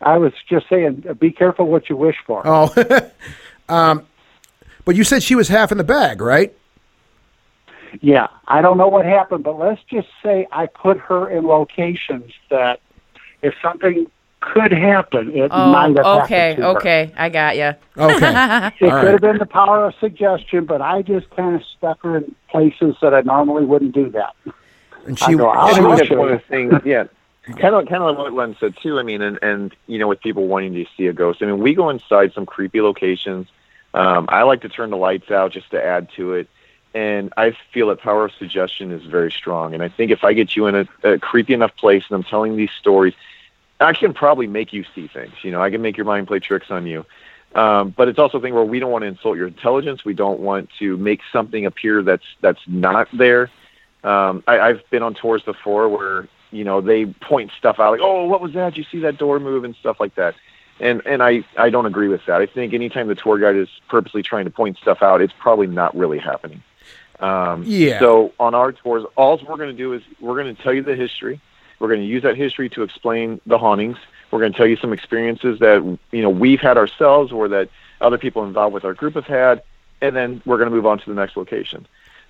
I 0.00 0.18
was 0.18 0.32
just 0.48 0.68
saying, 0.68 1.04
uh, 1.08 1.14
be 1.14 1.30
careful 1.30 1.66
what 1.66 1.88
you 1.88 1.96
wish 1.96 2.16
for. 2.26 2.42
Oh, 2.44 3.10
um, 3.68 4.06
but 4.84 4.94
you 4.96 5.02
said 5.04 5.22
she 5.22 5.34
was 5.34 5.48
half 5.48 5.72
in 5.72 5.78
the 5.78 5.84
bag, 5.84 6.20
right? 6.20 6.54
Yeah, 8.00 8.26
I 8.46 8.60
don't 8.60 8.76
know 8.76 8.88
what 8.88 9.06
happened, 9.06 9.44
but 9.44 9.58
let's 9.58 9.80
just 9.90 10.08
say 10.22 10.46
I 10.52 10.66
put 10.66 10.98
her 10.98 11.28
in 11.30 11.46
locations 11.46 12.32
that 12.50 12.80
if 13.42 13.54
something 13.62 14.06
could 14.52 14.72
happen, 14.72 15.30
it 15.36 15.50
might 15.50 15.96
have 15.96 16.06
Oh, 16.06 16.22
okay, 16.22 16.50
happened 16.50 16.56
to 16.56 16.62
her. 16.62 16.68
okay. 16.78 17.12
I 17.16 17.28
got 17.28 17.56
you. 17.56 17.72
Okay. 17.96 18.70
It 18.80 18.92
All 18.92 19.00
could 19.00 19.06
right. 19.06 19.12
have 19.12 19.20
been 19.20 19.38
the 19.38 19.46
power 19.46 19.86
of 19.86 19.94
suggestion, 20.00 20.64
but 20.66 20.80
I 20.82 21.02
just 21.02 21.28
kind 21.30 21.56
of 21.56 21.62
stuck 21.76 22.02
her 22.02 22.18
in 22.18 22.34
places 22.50 22.96
that 23.02 23.14
I 23.14 23.22
normally 23.22 23.64
wouldn't 23.64 23.94
do 23.94 24.10
that. 24.10 24.34
And 25.06 25.18
I 25.22 25.26
she, 25.30 25.36
go, 25.36 25.48
I 25.48 25.56
I'll 25.56 25.68
she 25.74 25.74
think 25.76 25.88
was, 25.88 25.98
that's 25.98 26.08
show 26.08 26.18
one 26.18 26.28
you. 26.28 26.34
of 26.34 26.40
the 26.42 26.46
things. 26.48 26.72
Yeah, 26.84 27.04
kind 27.58 27.74
of, 27.74 27.86
kind 27.88 28.02
of 28.02 28.16
like 28.16 28.18
what 28.18 28.32
Len 28.32 28.56
said 28.60 28.74
too. 28.82 28.98
I 28.98 29.02
mean, 29.02 29.22
and 29.22 29.38
and 29.42 29.74
you 29.86 29.98
know, 29.98 30.08
with 30.08 30.20
people 30.20 30.46
wanting 30.46 30.74
to 30.74 30.84
see 30.96 31.06
a 31.06 31.12
ghost. 31.12 31.42
I 31.42 31.46
mean, 31.46 31.58
we 31.58 31.74
go 31.74 31.90
inside 31.90 32.32
some 32.32 32.46
creepy 32.46 32.80
locations. 32.80 33.48
Um, 33.94 34.26
I 34.28 34.42
like 34.42 34.60
to 34.62 34.68
turn 34.68 34.90
the 34.90 34.96
lights 34.96 35.30
out 35.30 35.52
just 35.52 35.70
to 35.70 35.84
add 35.84 36.08
to 36.16 36.32
it, 36.34 36.48
and 36.94 37.32
I 37.36 37.56
feel 37.72 37.88
that 37.88 38.00
power 38.00 38.24
of 38.24 38.32
suggestion 38.38 38.90
is 38.92 39.04
very 39.04 39.30
strong. 39.30 39.72
And 39.74 39.82
I 39.82 39.88
think 39.88 40.10
if 40.10 40.24
I 40.24 40.32
get 40.32 40.56
you 40.56 40.66
in 40.66 40.74
a, 40.74 40.88
a 41.04 41.18
creepy 41.18 41.54
enough 41.54 41.76
place 41.76 42.02
and 42.08 42.16
I'm 42.16 42.24
telling 42.24 42.56
these 42.56 42.72
stories, 42.72 43.14
I 43.80 43.92
can 43.92 44.14
probably 44.14 44.46
make 44.46 44.72
you 44.72 44.84
see 44.94 45.08
things. 45.08 45.34
You 45.42 45.50
know, 45.50 45.60
I 45.62 45.70
can 45.70 45.82
make 45.82 45.96
your 45.96 46.06
mind 46.06 46.26
play 46.26 46.38
tricks 46.38 46.70
on 46.70 46.86
you. 46.86 47.04
Um, 47.54 47.90
but 47.90 48.08
it's 48.08 48.18
also 48.18 48.38
a 48.38 48.40
thing 48.40 48.54
where 48.54 48.64
we 48.64 48.80
don't 48.80 48.90
want 48.90 49.02
to 49.02 49.06
insult 49.06 49.36
your 49.36 49.46
intelligence. 49.46 50.04
We 50.04 50.14
don't 50.14 50.40
want 50.40 50.70
to 50.80 50.96
make 50.96 51.20
something 51.32 51.66
appear 51.66 52.02
that's 52.02 52.24
that's 52.40 52.60
not 52.66 53.08
there. 53.12 53.50
Um, 54.02 54.42
I, 54.46 54.60
I've 54.60 54.90
been 54.90 55.02
on 55.02 55.14
tours 55.14 55.42
before 55.42 55.88
where 55.88 56.28
you 56.50 56.64
know 56.64 56.80
they 56.80 57.06
point 57.06 57.52
stuff 57.56 57.78
out 57.78 57.92
like, 57.92 58.00
"Oh, 58.02 58.26
what 58.26 58.40
was 58.40 58.54
that? 58.54 58.74
Did 58.74 58.78
you 58.78 58.84
see 58.90 59.00
that 59.00 59.18
door 59.18 59.38
move?" 59.38 59.64
and 59.64 59.76
stuff 59.76 60.00
like 60.00 60.16
that. 60.16 60.34
And 60.80 61.02
and 61.06 61.22
I 61.22 61.44
I 61.56 61.70
don't 61.70 61.86
agree 61.86 62.08
with 62.08 62.26
that. 62.26 62.40
I 62.40 62.46
think 62.46 62.74
anytime 62.74 63.06
the 63.06 63.14
tour 63.14 63.38
guide 63.38 63.54
is 63.54 63.68
purposely 63.88 64.24
trying 64.24 64.46
to 64.46 64.50
point 64.50 64.76
stuff 64.78 65.00
out, 65.00 65.20
it's 65.20 65.34
probably 65.38 65.68
not 65.68 65.96
really 65.96 66.18
happening. 66.18 66.60
Um, 67.20 67.62
Yeah. 67.64 68.00
So 68.00 68.32
on 68.40 68.54
our 68.54 68.72
tours, 68.72 69.04
all 69.16 69.40
we're 69.48 69.56
going 69.56 69.70
to 69.70 69.76
do 69.76 69.92
is 69.92 70.02
we're 70.20 70.42
going 70.42 70.54
to 70.54 70.60
tell 70.60 70.74
you 70.74 70.82
the 70.82 70.96
history. 70.96 71.40
We're 71.78 71.88
going 71.88 72.00
to 72.00 72.06
use 72.06 72.22
that 72.22 72.36
history 72.36 72.68
to 72.70 72.82
explain 72.82 73.40
the 73.46 73.58
hauntings. 73.58 73.98
We're 74.30 74.40
going 74.40 74.52
to 74.52 74.56
tell 74.56 74.66
you 74.66 74.76
some 74.76 74.92
experiences 74.92 75.58
that 75.60 75.82
you 76.10 76.22
know 76.22 76.30
we've 76.30 76.60
had 76.60 76.76
ourselves, 76.76 77.32
or 77.32 77.48
that 77.48 77.68
other 78.00 78.18
people 78.18 78.44
involved 78.44 78.74
with 78.74 78.84
our 78.84 78.94
group 78.94 79.14
have 79.14 79.26
had, 79.26 79.62
and 80.00 80.14
then 80.16 80.42
we're 80.44 80.58
going 80.58 80.70
to 80.70 80.74
move 80.74 80.86
on 80.86 80.98
to 80.98 81.08
the 81.08 81.14
next 81.14 81.36
location. 81.36 81.86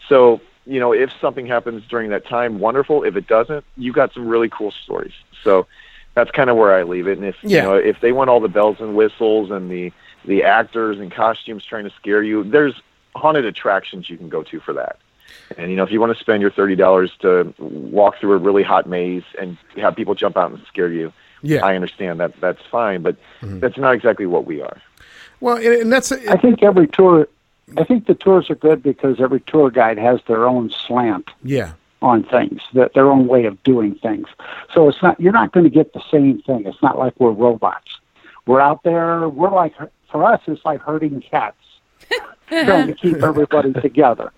So 0.08 0.40
you 0.66 0.80
know, 0.80 0.92
if 0.92 1.10
something 1.20 1.46
happens 1.46 1.84
during 1.88 2.10
that 2.10 2.26
time, 2.26 2.58
wonderful. 2.58 3.04
If 3.04 3.16
it 3.16 3.26
doesn't, 3.26 3.64
you've 3.76 3.94
got 3.94 4.12
some 4.14 4.26
really 4.26 4.48
cool 4.48 4.70
stories. 4.70 5.12
So 5.42 5.66
that's 6.14 6.30
kind 6.30 6.48
of 6.48 6.56
where 6.56 6.74
I 6.74 6.84
leave 6.84 7.06
it. 7.06 7.18
And 7.18 7.26
if 7.26 7.36
Yeah. 7.42 7.56
you 7.56 7.62
know, 7.68 7.74
if 7.74 8.00
they 8.00 8.12
want 8.12 8.30
all 8.30 8.40
the 8.40 8.48
bells 8.48 8.80
and 8.80 8.94
whistles 8.94 9.50
and 9.50 9.70
the 9.70 9.92
the 10.24 10.42
actors 10.42 10.98
and 10.98 11.12
costumes 11.12 11.64
trying 11.64 11.84
to 11.84 11.90
scare 11.90 12.22
you, 12.22 12.44
there's 12.44 12.80
haunted 13.14 13.44
attractions 13.44 14.08
you 14.08 14.16
can 14.16 14.28
go 14.28 14.42
to 14.42 14.58
for 14.60 14.72
that. 14.72 14.96
And 15.56 15.70
you 15.70 15.76
know, 15.76 15.84
if 15.84 15.90
you 15.90 16.00
want 16.00 16.16
to 16.16 16.20
spend 16.20 16.40
your 16.40 16.50
thirty 16.50 16.76
dollars 16.76 17.12
to 17.20 17.52
walk 17.58 18.18
through 18.18 18.32
a 18.32 18.38
really 18.38 18.62
hot 18.62 18.88
maze 18.88 19.24
and 19.40 19.56
have 19.76 19.96
people 19.96 20.14
jump 20.14 20.36
out 20.36 20.50
and 20.50 20.60
scare 20.66 20.92
you, 20.92 21.12
yeah. 21.42 21.64
I 21.64 21.74
understand 21.74 22.20
that. 22.20 22.40
That's 22.40 22.62
fine, 22.70 23.02
but 23.02 23.16
mm-hmm. 23.40 23.60
that's 23.60 23.76
not 23.76 23.94
exactly 23.94 24.26
what 24.26 24.46
we 24.46 24.62
are. 24.62 24.80
well, 25.40 25.56
and, 25.56 25.66
and 25.66 25.92
that's 25.92 26.10
I 26.10 26.36
think 26.36 26.62
every 26.62 26.88
tour, 26.88 27.28
I 27.76 27.84
think 27.84 28.06
the 28.06 28.14
tours 28.14 28.50
are 28.50 28.54
good 28.54 28.82
because 28.82 29.20
every 29.20 29.40
tour 29.40 29.70
guide 29.70 29.98
has 29.98 30.20
their 30.26 30.46
own 30.46 30.70
slant 30.70 31.28
yeah. 31.42 31.72
on 32.00 32.24
things, 32.24 32.62
that 32.72 32.94
their 32.94 33.10
own 33.10 33.26
way 33.26 33.44
of 33.44 33.62
doing 33.62 33.94
things. 33.96 34.26
So 34.72 34.88
it's 34.88 35.02
not 35.02 35.20
you're 35.20 35.32
not 35.32 35.52
going 35.52 35.64
to 35.64 35.70
get 35.70 35.92
the 35.92 36.02
same 36.10 36.40
thing. 36.42 36.64
It's 36.66 36.82
not 36.82 36.98
like 36.98 37.14
we're 37.20 37.30
robots. 37.30 37.98
We're 38.46 38.60
out 38.60 38.82
there. 38.82 39.28
We're 39.28 39.50
like 39.50 39.74
for 40.10 40.24
us, 40.24 40.40
it's 40.46 40.64
like 40.64 40.80
herding 40.80 41.20
cats, 41.20 41.56
trying 42.48 42.86
to 42.86 42.94
keep 42.94 43.16
everybody 43.16 43.72
together. 43.74 44.32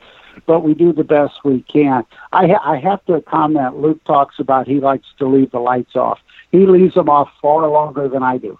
But 0.45 0.61
we 0.61 0.75
do 0.75 0.93
the 0.93 1.05
best 1.05 1.45
we 1.45 1.63
can. 1.63 2.05
I 2.33 2.49
ha- 2.49 2.63
I 2.63 2.77
have 2.77 3.05
to 3.07 3.21
comment. 3.23 3.79
Luke 3.79 4.03
talks 4.05 4.39
about 4.39 4.67
he 4.67 4.81
likes 4.81 5.07
to 5.19 5.27
leave 5.27 5.51
the 5.51 5.61
lights 5.61 5.97
off. 5.97 6.21
He 6.53 6.67
leaves 6.67 6.95
them 6.95 7.09
off 7.09 7.31
far 7.41 7.67
longer 7.69 8.09
than 8.09 8.23
I 8.23 8.39
do. 8.39 8.59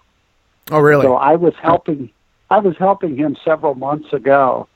Oh, 0.71 0.79
really? 0.79 1.03
So 1.03 1.15
I 1.15 1.35
was 1.35 1.53
helping, 1.61 2.09
I 2.49 2.59
was 2.59 2.75
helping 2.77 3.15
him 3.15 3.37
several 3.43 3.75
months 3.75 4.11
ago, 4.11 4.67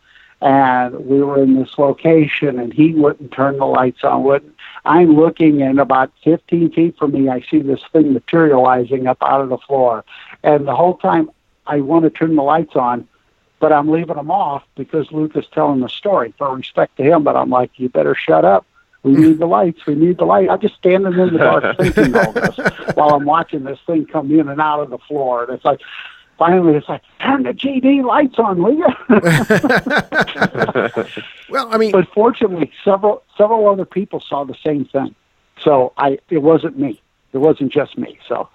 and 0.41 1.05
we 1.05 1.21
were 1.21 1.41
in 1.41 1.55
this 1.55 1.77
location, 1.77 2.59
and 2.59 2.73
he 2.73 2.93
wouldn't 2.93 3.31
turn 3.31 3.57
the 3.57 3.65
lights 3.65 4.03
on. 4.03 4.23
Wouldn't. 4.23 4.55
I'm 4.85 5.15
looking, 5.15 5.61
and 5.61 5.79
about 5.79 6.11
15 6.23 6.71
feet 6.71 6.97
from 6.97 7.11
me, 7.11 7.29
I 7.29 7.41
see 7.41 7.59
this 7.59 7.81
thing 7.91 8.13
materializing 8.13 9.07
up 9.07 9.17
out 9.21 9.41
of 9.41 9.49
the 9.49 9.57
floor, 9.57 10.03
and 10.43 10.67
the 10.67 10.75
whole 10.75 10.97
time 10.97 11.29
I 11.67 11.81
want 11.81 12.03
to 12.03 12.09
turn 12.09 12.35
the 12.35 12.43
lights 12.43 12.75
on, 12.75 13.07
but 13.61 13.71
I'm 13.71 13.89
leaving 13.89 14.15
them 14.15 14.31
off 14.31 14.63
because 14.75 15.09
Luke 15.11 15.37
is 15.37 15.45
telling 15.53 15.79
the 15.79 15.87
story 15.87 16.33
for 16.37 16.53
respect 16.53 16.97
to 16.97 17.03
him. 17.03 17.23
But 17.23 17.37
I'm 17.37 17.51
like, 17.51 17.71
you 17.75 17.87
better 17.87 18.15
shut 18.15 18.43
up. 18.43 18.65
We 19.03 19.13
need 19.13 19.39
the 19.39 19.45
lights. 19.45 19.85
We 19.85 19.95
need 19.95 20.17
the 20.17 20.25
light. 20.25 20.49
I'm 20.49 20.59
just 20.59 20.75
standing 20.75 21.13
in 21.13 21.33
the 21.33 21.39
dark 21.39 21.77
thinking 21.77 22.13
all 22.15 22.33
this 22.33 22.57
while 22.95 23.15
I'm 23.15 23.25
watching 23.25 23.63
this 23.63 23.79
thing 23.85 24.07
come 24.07 24.31
in 24.31 24.49
and 24.49 24.59
out 24.59 24.79
of 24.79 24.89
the 24.89 24.97
floor. 24.97 25.43
And 25.43 25.53
it's 25.53 25.63
like, 25.63 25.79
finally, 26.37 26.75
it's 26.75 26.89
like, 26.89 27.03
turn 27.21 27.43
the 27.43 27.53
GD 27.53 28.03
lights 28.03 28.39
on, 28.39 28.61
will 28.61 28.73
you? 28.73 28.87
well, 31.49 31.71
I 31.71 31.77
mean, 31.77 31.91
but 31.91 32.07
fortunately, 32.13 32.71
several 32.83 33.23
several 33.37 33.69
other 33.69 33.85
people 33.85 34.19
saw 34.19 34.43
the 34.43 34.57
same 34.63 34.85
thing. 34.85 35.13
So 35.61 35.93
I, 35.97 36.17
it 36.29 36.39
wasn't 36.39 36.79
me. 36.79 36.99
It 37.33 37.37
wasn't 37.37 37.71
just 37.71 37.97
me. 37.97 38.17
So, 38.27 38.49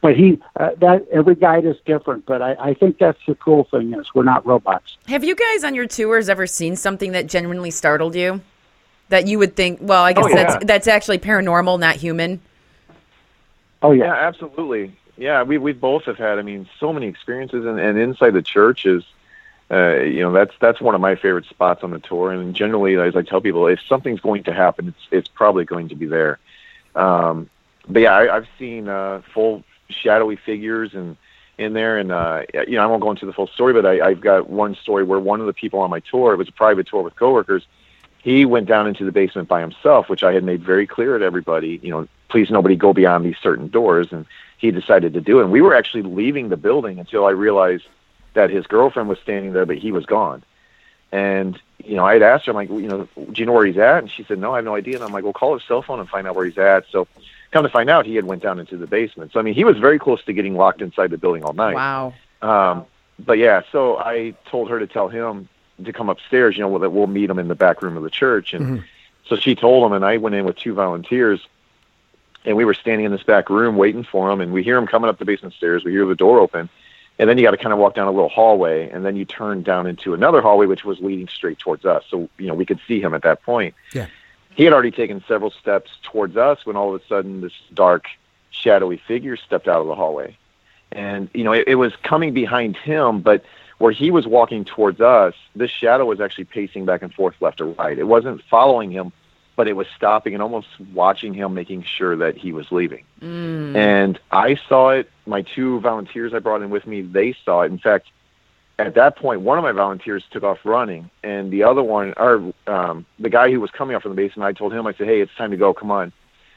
but 0.00 0.16
he, 0.16 0.38
uh, 0.56 0.70
that 0.78 1.06
every 1.12 1.34
guide 1.34 1.64
is 1.64 1.76
different. 1.84 2.26
But 2.26 2.42
I, 2.42 2.54
I 2.54 2.74
think 2.74 2.98
that's 2.98 3.18
the 3.26 3.34
cool 3.34 3.64
thing 3.64 3.94
is 3.94 4.14
we're 4.14 4.22
not 4.22 4.44
robots. 4.46 4.96
Have 5.08 5.24
you 5.24 5.34
guys 5.34 5.64
on 5.64 5.74
your 5.74 5.86
tours 5.86 6.28
ever 6.28 6.46
seen 6.46 6.76
something 6.76 7.12
that 7.12 7.26
genuinely 7.26 7.70
startled 7.70 8.14
you? 8.14 8.40
That 9.10 9.26
you 9.26 9.38
would 9.40 9.56
think, 9.56 9.80
well, 9.82 10.04
I 10.04 10.12
guess 10.12 10.24
Oh, 10.24 10.28
yeah. 10.28 10.34
that's 10.34 10.64
that's 10.64 10.86
actually 10.88 11.18
paranormal, 11.18 11.78
not 11.80 11.96
human. 11.96 12.40
Oh 13.82 13.92
Yeah, 13.92 14.04
yeah. 14.06 14.14
absolutely. 14.28 14.92
Yeah, 15.16 15.42
we 15.42 15.58
we 15.58 15.72
both 15.72 16.04
have 16.04 16.16
had. 16.16 16.38
I 16.38 16.42
mean, 16.42 16.68
so 16.78 16.92
many 16.92 17.06
experiences, 17.06 17.66
and, 17.66 17.78
and 17.78 17.98
inside 17.98 18.30
the 18.30 18.40
church 18.40 18.86
is, 18.86 19.02
uh, 19.70 19.96
you 19.96 20.20
know, 20.20 20.32
that's 20.32 20.54
that's 20.60 20.80
one 20.80 20.94
of 20.94 21.00
my 21.02 21.14
favorite 21.14 21.44
spots 21.46 21.82
on 21.82 21.90
the 21.90 21.98
tour. 21.98 22.30
And 22.32 22.54
generally, 22.54 22.96
as 22.96 23.16
I 23.16 23.22
tell 23.22 23.40
people, 23.40 23.66
if 23.66 23.80
something's 23.86 24.20
going 24.20 24.44
to 24.44 24.52
happen, 24.54 24.88
it's 24.88 25.06
it's 25.10 25.28
probably 25.28 25.64
going 25.66 25.88
to 25.90 25.94
be 25.94 26.06
there. 26.06 26.38
Um, 26.94 27.50
but 27.88 28.00
yeah, 28.00 28.14
I, 28.14 28.36
I've 28.36 28.48
seen 28.58 28.88
uh, 28.88 29.20
full 29.34 29.62
shadowy 29.92 30.36
figures 30.36 30.94
and 30.94 31.16
in 31.58 31.74
there, 31.74 31.98
and 31.98 32.10
uh, 32.10 32.42
you 32.66 32.76
know, 32.76 32.82
I 32.82 32.86
won't 32.86 33.02
go 33.02 33.10
into 33.10 33.26
the 33.26 33.32
full 33.32 33.46
story, 33.46 33.74
but 33.74 33.84
I, 33.84 34.08
I've 34.08 34.20
got 34.20 34.48
one 34.48 34.74
story 34.74 35.04
where 35.04 35.20
one 35.20 35.40
of 35.40 35.46
the 35.46 35.52
people 35.52 35.80
on 35.80 35.90
my 35.90 36.00
tour, 36.00 36.32
it 36.32 36.36
was 36.36 36.48
a 36.48 36.52
private 36.52 36.86
tour 36.86 37.02
with 37.02 37.16
coworkers. 37.16 37.66
He 38.22 38.44
went 38.44 38.66
down 38.66 38.86
into 38.86 39.04
the 39.04 39.12
basement 39.12 39.48
by 39.48 39.60
himself, 39.60 40.08
which 40.08 40.22
I 40.22 40.32
had 40.32 40.42
made 40.42 40.62
very 40.62 40.86
clear 40.86 41.18
to 41.18 41.24
everybody. 41.24 41.78
You 41.82 41.90
know, 41.90 42.08
please 42.28 42.50
nobody 42.50 42.76
go 42.76 42.92
beyond 42.92 43.24
these 43.24 43.36
certain 43.42 43.68
doors, 43.68 44.10
and 44.10 44.26
he 44.58 44.70
decided 44.70 45.12
to 45.14 45.20
do 45.20 45.40
it. 45.40 45.44
And 45.44 45.52
we 45.52 45.60
were 45.60 45.74
actually 45.74 46.02
leaving 46.02 46.48
the 46.48 46.56
building 46.56 46.98
until 46.98 47.26
I 47.26 47.30
realized 47.30 47.84
that 48.34 48.50
his 48.50 48.66
girlfriend 48.66 49.08
was 49.08 49.18
standing 49.18 49.52
there, 49.52 49.66
but 49.66 49.76
he 49.76 49.92
was 49.92 50.06
gone. 50.06 50.42
And 51.12 51.60
you 51.84 51.96
know, 51.96 52.04
I 52.04 52.14
had 52.14 52.22
asked 52.22 52.46
her, 52.46 52.52
I'm 52.52 52.56
like, 52.56 52.68
you 52.68 52.88
know, 52.88 53.08
do 53.16 53.40
you 53.40 53.46
know 53.46 53.52
where 53.52 53.66
he's 53.66 53.78
at? 53.78 53.98
And 53.98 54.10
she 54.10 54.24
said, 54.24 54.38
no, 54.38 54.52
I 54.52 54.56
have 54.56 54.64
no 54.64 54.74
idea. 54.74 54.96
And 54.96 55.04
I'm 55.04 55.12
like, 55.12 55.24
well, 55.24 55.32
call 55.32 55.54
his 55.54 55.66
cell 55.66 55.82
phone 55.82 56.00
and 56.00 56.08
find 56.08 56.26
out 56.26 56.36
where 56.36 56.44
he's 56.44 56.58
at. 56.58 56.84
So 56.90 57.08
come 57.50 57.64
to 57.64 57.68
find 57.70 57.90
out, 57.90 58.06
he 58.06 58.14
had 58.14 58.24
went 58.24 58.42
down 58.42 58.58
into 58.58 58.76
the 58.76 58.86
basement. 58.86 59.32
So 59.32 59.40
I 59.40 59.42
mean, 59.42 59.54
he 59.54 59.64
was 59.64 59.76
very 59.78 59.98
close 59.98 60.22
to 60.24 60.32
getting 60.32 60.54
locked 60.56 60.82
inside 60.82 61.10
the 61.10 61.18
building 61.18 61.44
all 61.44 61.52
night. 61.52 61.74
Wow. 61.74 62.14
Um, 62.42 62.86
but 63.18 63.38
yeah, 63.38 63.62
so 63.70 63.98
I 63.98 64.34
told 64.46 64.70
her 64.70 64.78
to 64.78 64.86
tell 64.86 65.08
him 65.08 65.48
to 65.84 65.92
come 65.92 66.08
upstairs. 66.08 66.56
You 66.56 66.62
know, 66.62 66.78
that 66.78 66.90
we'll 66.90 67.06
meet 67.06 67.28
him 67.28 67.38
in 67.38 67.48
the 67.48 67.54
back 67.54 67.82
room 67.82 67.96
of 67.96 68.02
the 68.02 68.10
church. 68.10 68.54
And 68.54 68.84
so 69.26 69.36
she 69.36 69.54
told 69.54 69.86
him, 69.86 69.92
and 69.92 70.04
I 70.04 70.16
went 70.16 70.34
in 70.34 70.44
with 70.44 70.56
two 70.56 70.74
volunteers, 70.74 71.46
and 72.44 72.56
we 72.56 72.64
were 72.64 72.74
standing 72.74 73.04
in 73.06 73.12
this 73.12 73.22
back 73.22 73.50
room 73.50 73.76
waiting 73.76 74.04
for 74.04 74.30
him. 74.30 74.40
And 74.40 74.52
we 74.52 74.62
hear 74.62 74.76
him 74.76 74.86
coming 74.86 75.10
up 75.10 75.18
the 75.18 75.24
basement 75.24 75.54
stairs. 75.54 75.84
We 75.84 75.92
hear 75.92 76.06
the 76.06 76.14
door 76.14 76.38
open, 76.38 76.68
and 77.18 77.28
then 77.28 77.36
you 77.36 77.44
got 77.44 77.50
to 77.50 77.56
kind 77.56 77.72
of 77.72 77.78
walk 77.78 77.94
down 77.94 78.08
a 78.08 78.12
little 78.12 78.30
hallway, 78.30 78.88
and 78.88 79.04
then 79.04 79.16
you 79.16 79.24
turn 79.24 79.62
down 79.62 79.86
into 79.86 80.14
another 80.14 80.40
hallway, 80.40 80.66
which 80.66 80.84
was 80.84 81.00
leading 81.00 81.28
straight 81.28 81.58
towards 81.58 81.84
us. 81.84 82.04
So 82.08 82.28
you 82.38 82.46
know, 82.46 82.54
we 82.54 82.64
could 82.64 82.80
see 82.88 83.00
him 83.00 83.12
at 83.12 83.22
that 83.22 83.42
point. 83.42 83.74
Yeah. 83.92 84.06
He 84.60 84.64
had 84.64 84.74
already 84.74 84.90
taken 84.90 85.24
several 85.26 85.50
steps 85.50 85.90
towards 86.02 86.36
us 86.36 86.66
when 86.66 86.76
all 86.76 86.94
of 86.94 87.00
a 87.00 87.06
sudden 87.06 87.40
this 87.40 87.54
dark, 87.72 88.08
shadowy 88.50 88.98
figure 88.98 89.34
stepped 89.34 89.66
out 89.66 89.80
of 89.80 89.86
the 89.86 89.94
hallway. 89.94 90.36
And 90.92 91.30
you 91.32 91.44
know 91.44 91.52
it, 91.52 91.64
it 91.66 91.76
was 91.76 91.96
coming 92.02 92.34
behind 92.34 92.76
him 92.76 93.22
but 93.22 93.42
where 93.78 93.90
he 93.90 94.10
was 94.10 94.26
walking 94.26 94.66
towards 94.66 95.00
us 95.00 95.32
this 95.56 95.70
shadow 95.70 96.04
was 96.04 96.20
actually 96.20 96.44
pacing 96.44 96.84
back 96.84 97.00
and 97.00 97.10
forth 97.14 97.36
left 97.40 97.62
or 97.62 97.68
right. 97.68 97.98
It 97.98 98.06
wasn't 98.06 98.42
following 98.50 98.90
him 98.90 99.12
but 99.56 99.66
it 99.66 99.76
was 99.76 99.86
stopping 99.96 100.34
and 100.34 100.42
almost 100.42 100.68
watching 100.92 101.32
him 101.32 101.54
making 101.54 101.84
sure 101.84 102.14
that 102.16 102.36
he 102.36 102.52
was 102.52 102.70
leaving. 102.70 103.04
Mm. 103.22 103.74
And 103.74 104.20
i 104.30 104.56
saw 104.68 104.90
it. 104.90 105.10
My 105.24 105.40
two 105.40 105.80
volunteers 105.80 106.34
i 106.34 106.38
brought 106.38 106.60
in 106.60 106.68
with 106.68 106.86
me 106.86 107.00
they 107.00 107.34
saw 107.46 107.62
it. 107.62 107.72
In 107.72 107.78
fact 107.78 108.08
at 108.86 108.94
that 108.94 109.16
point 109.16 109.40
one 109.40 109.58
of 109.58 109.64
my 109.64 109.72
volunteers 109.72 110.24
took 110.30 110.42
off 110.42 110.58
running 110.64 111.10
and 111.22 111.50
the 111.50 111.62
other 111.62 111.82
one 111.82 112.14
or 112.16 112.52
um, 112.66 113.04
the 113.18 113.28
guy 113.28 113.50
who 113.50 113.60
was 113.60 113.70
coming 113.70 113.94
up 113.94 114.02
from 114.02 114.10
the 114.10 114.16
basement 114.16 114.46
i 114.46 114.52
told 114.52 114.72
him 114.72 114.86
i 114.86 114.92
said 114.92 115.06
hey 115.06 115.20
it's 115.20 115.34
time 115.34 115.50
to 115.50 115.56
go 115.56 115.72
come 115.72 115.90
on 115.90 116.12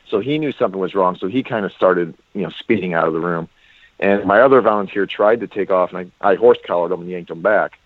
so 0.10 0.20
he 0.20 0.38
knew 0.38 0.52
something 0.52 0.80
was 0.80 0.94
wrong 0.96 1.16
so 1.16 1.28
he 1.28 1.44
kind 1.44 1.66
of 1.66 1.72
started 1.72 2.16
you 2.34 2.42
know 2.42 2.50
speeding 2.50 2.94
out 2.94 3.08
of 3.08 3.14
the 3.14 3.20
room 3.20 3.48
and 4.00 4.26
my 4.26 4.42
other 4.42 4.62
volunteer 4.62 5.06
tried 5.06 5.40
to 5.40 5.48
take 5.48 5.72
off, 5.72 5.94
and 5.94 6.12
I, 6.22 6.32
I 6.32 6.36
horse 6.36 6.58
collared 6.66 6.92
him 6.92 7.02
and 7.02 7.10
yanked 7.10 7.32
him 7.32 7.42
back. 7.42 7.80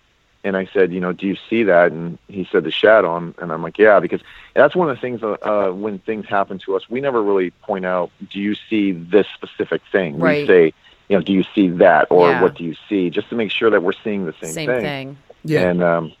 And 0.44 0.56
I 0.56 0.66
said, 0.66 0.92
you 0.92 1.00
know, 1.00 1.12
do 1.12 1.26
you 1.26 1.36
see 1.48 1.64
that? 1.64 1.92
And 1.92 2.18
he 2.28 2.48
said 2.50 2.64
the 2.64 2.70
shadow. 2.70 3.16
And 3.16 3.52
I'm 3.52 3.62
like, 3.62 3.78
yeah, 3.78 4.00
because 4.00 4.20
that's 4.54 4.74
one 4.74 4.88
of 4.88 4.96
the 4.96 5.00
things 5.00 5.22
uh, 5.22 5.36
uh, 5.42 5.72
when 5.72 5.98
things 5.98 6.26
happen 6.26 6.58
to 6.60 6.76
us, 6.76 6.88
we 6.88 7.00
never 7.00 7.22
really 7.22 7.50
point 7.50 7.84
out, 7.84 8.10
do 8.30 8.40
you 8.40 8.56
see 8.68 8.92
this 8.92 9.26
specific 9.34 9.82
thing? 9.92 10.18
Right. 10.18 10.42
We 10.42 10.46
say, 10.46 10.74
you 11.08 11.16
know, 11.16 11.22
do 11.22 11.32
you 11.32 11.44
see 11.54 11.68
that, 11.68 12.08
or 12.10 12.30
Yeah. 12.30 12.42
what 12.42 12.54
do 12.54 12.64
you 12.64 12.76
see, 12.88 13.10
just 13.10 13.28
to 13.30 13.34
make 13.36 13.50
sure 13.50 13.70
that 13.70 13.82
we're 13.82 13.92
seeing 14.04 14.26
the 14.26 14.32
same, 14.34 14.54
thing. 14.54 14.54
Same 14.54 14.66
thing. 14.68 14.82
thing. 14.82 15.18
Yeah. 15.44 15.68
And 15.70 15.82
um, 15.82 16.12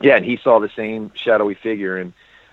yeah, 0.00 0.16
and 0.16 0.24
he 0.24 0.36
saw 0.36 0.58
the 0.58 0.70
same 0.74 1.12
shadowy 1.14 1.54
figure. 1.54 1.96
And 1.96 2.12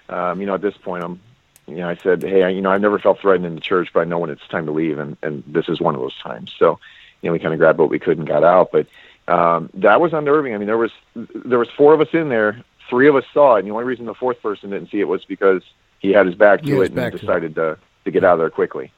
um, 0.09 0.39
you 0.39 0.47
know, 0.47 0.55
at 0.55 0.61
this 0.61 0.78
point, 0.78 1.03
I'm, 1.03 1.20
you 1.68 1.78
know, 1.78 1.89
I 1.89 1.95
said, 1.95 2.22
hey, 2.22 2.43
I, 2.43 2.49
you 2.49 2.61
know, 2.61 2.72
I've 2.72 2.82
never 2.82 2.99
felt 2.99 3.20
threatened 3.20 3.45
in 3.45 3.55
the 3.55 3.61
church, 3.61 3.89
but 3.93 4.01
I 4.01 4.03
know 4.03 4.20
when 4.20 4.30
it's 4.30 4.47
time 4.47 4.66
to 4.68 4.72
leave, 4.72 4.99
and 4.99 5.18
and 5.24 5.43
this 5.47 5.68
is 5.70 5.80
one 5.82 5.95
of 5.95 6.01
those 6.01 6.18
times. 6.20 6.53
So, 6.57 6.80
you 7.22 7.30
know, 7.30 7.34
we 7.34 7.39
kind 7.39 7.53
of 7.53 7.59
grabbed 7.59 7.80
what 7.80 7.89
we 7.89 7.99
could 7.99 8.18
and 8.18 8.28
got 8.28 8.43
out. 8.43 8.72
But 8.72 8.88
um, 9.28 9.70
that 9.76 9.99
was 9.99 10.13
unnerving. 10.13 10.53
I 10.53 10.57
mean, 10.57 10.68
there 10.68 10.78
was 10.78 10.91
there 11.16 11.59
was 11.59 11.70
four 11.76 11.93
of 11.93 12.01
us 12.01 12.09
in 12.13 12.30
there. 12.30 12.61
Three 12.88 13.07
of 13.07 13.16
us 13.16 13.24
saw 13.34 13.55
it, 13.55 13.59
and 13.59 13.68
the 13.68 13.72
only 13.72 13.86
reason 13.86 14.05
the 14.05 14.13
fourth 14.13 14.39
person 14.43 14.70
didn't 14.70 14.91
see 14.91 14.99
it 14.99 15.07
was 15.07 15.26
because 15.26 15.63
he 15.97 16.11
had 16.11 16.28
his 16.28 16.36
back 16.36 16.61
to 16.61 16.68
had 16.68 16.74
it 16.74 16.80
his 16.80 16.88
and 16.89 16.95
back 16.95 17.11
to 17.13 17.18
decided 17.18 17.55
to 17.55 17.80
to 18.03 18.11
get 18.11 18.24
out 18.24 18.34
of 18.34 18.39
there 18.39 18.51
quickly. 18.51 18.91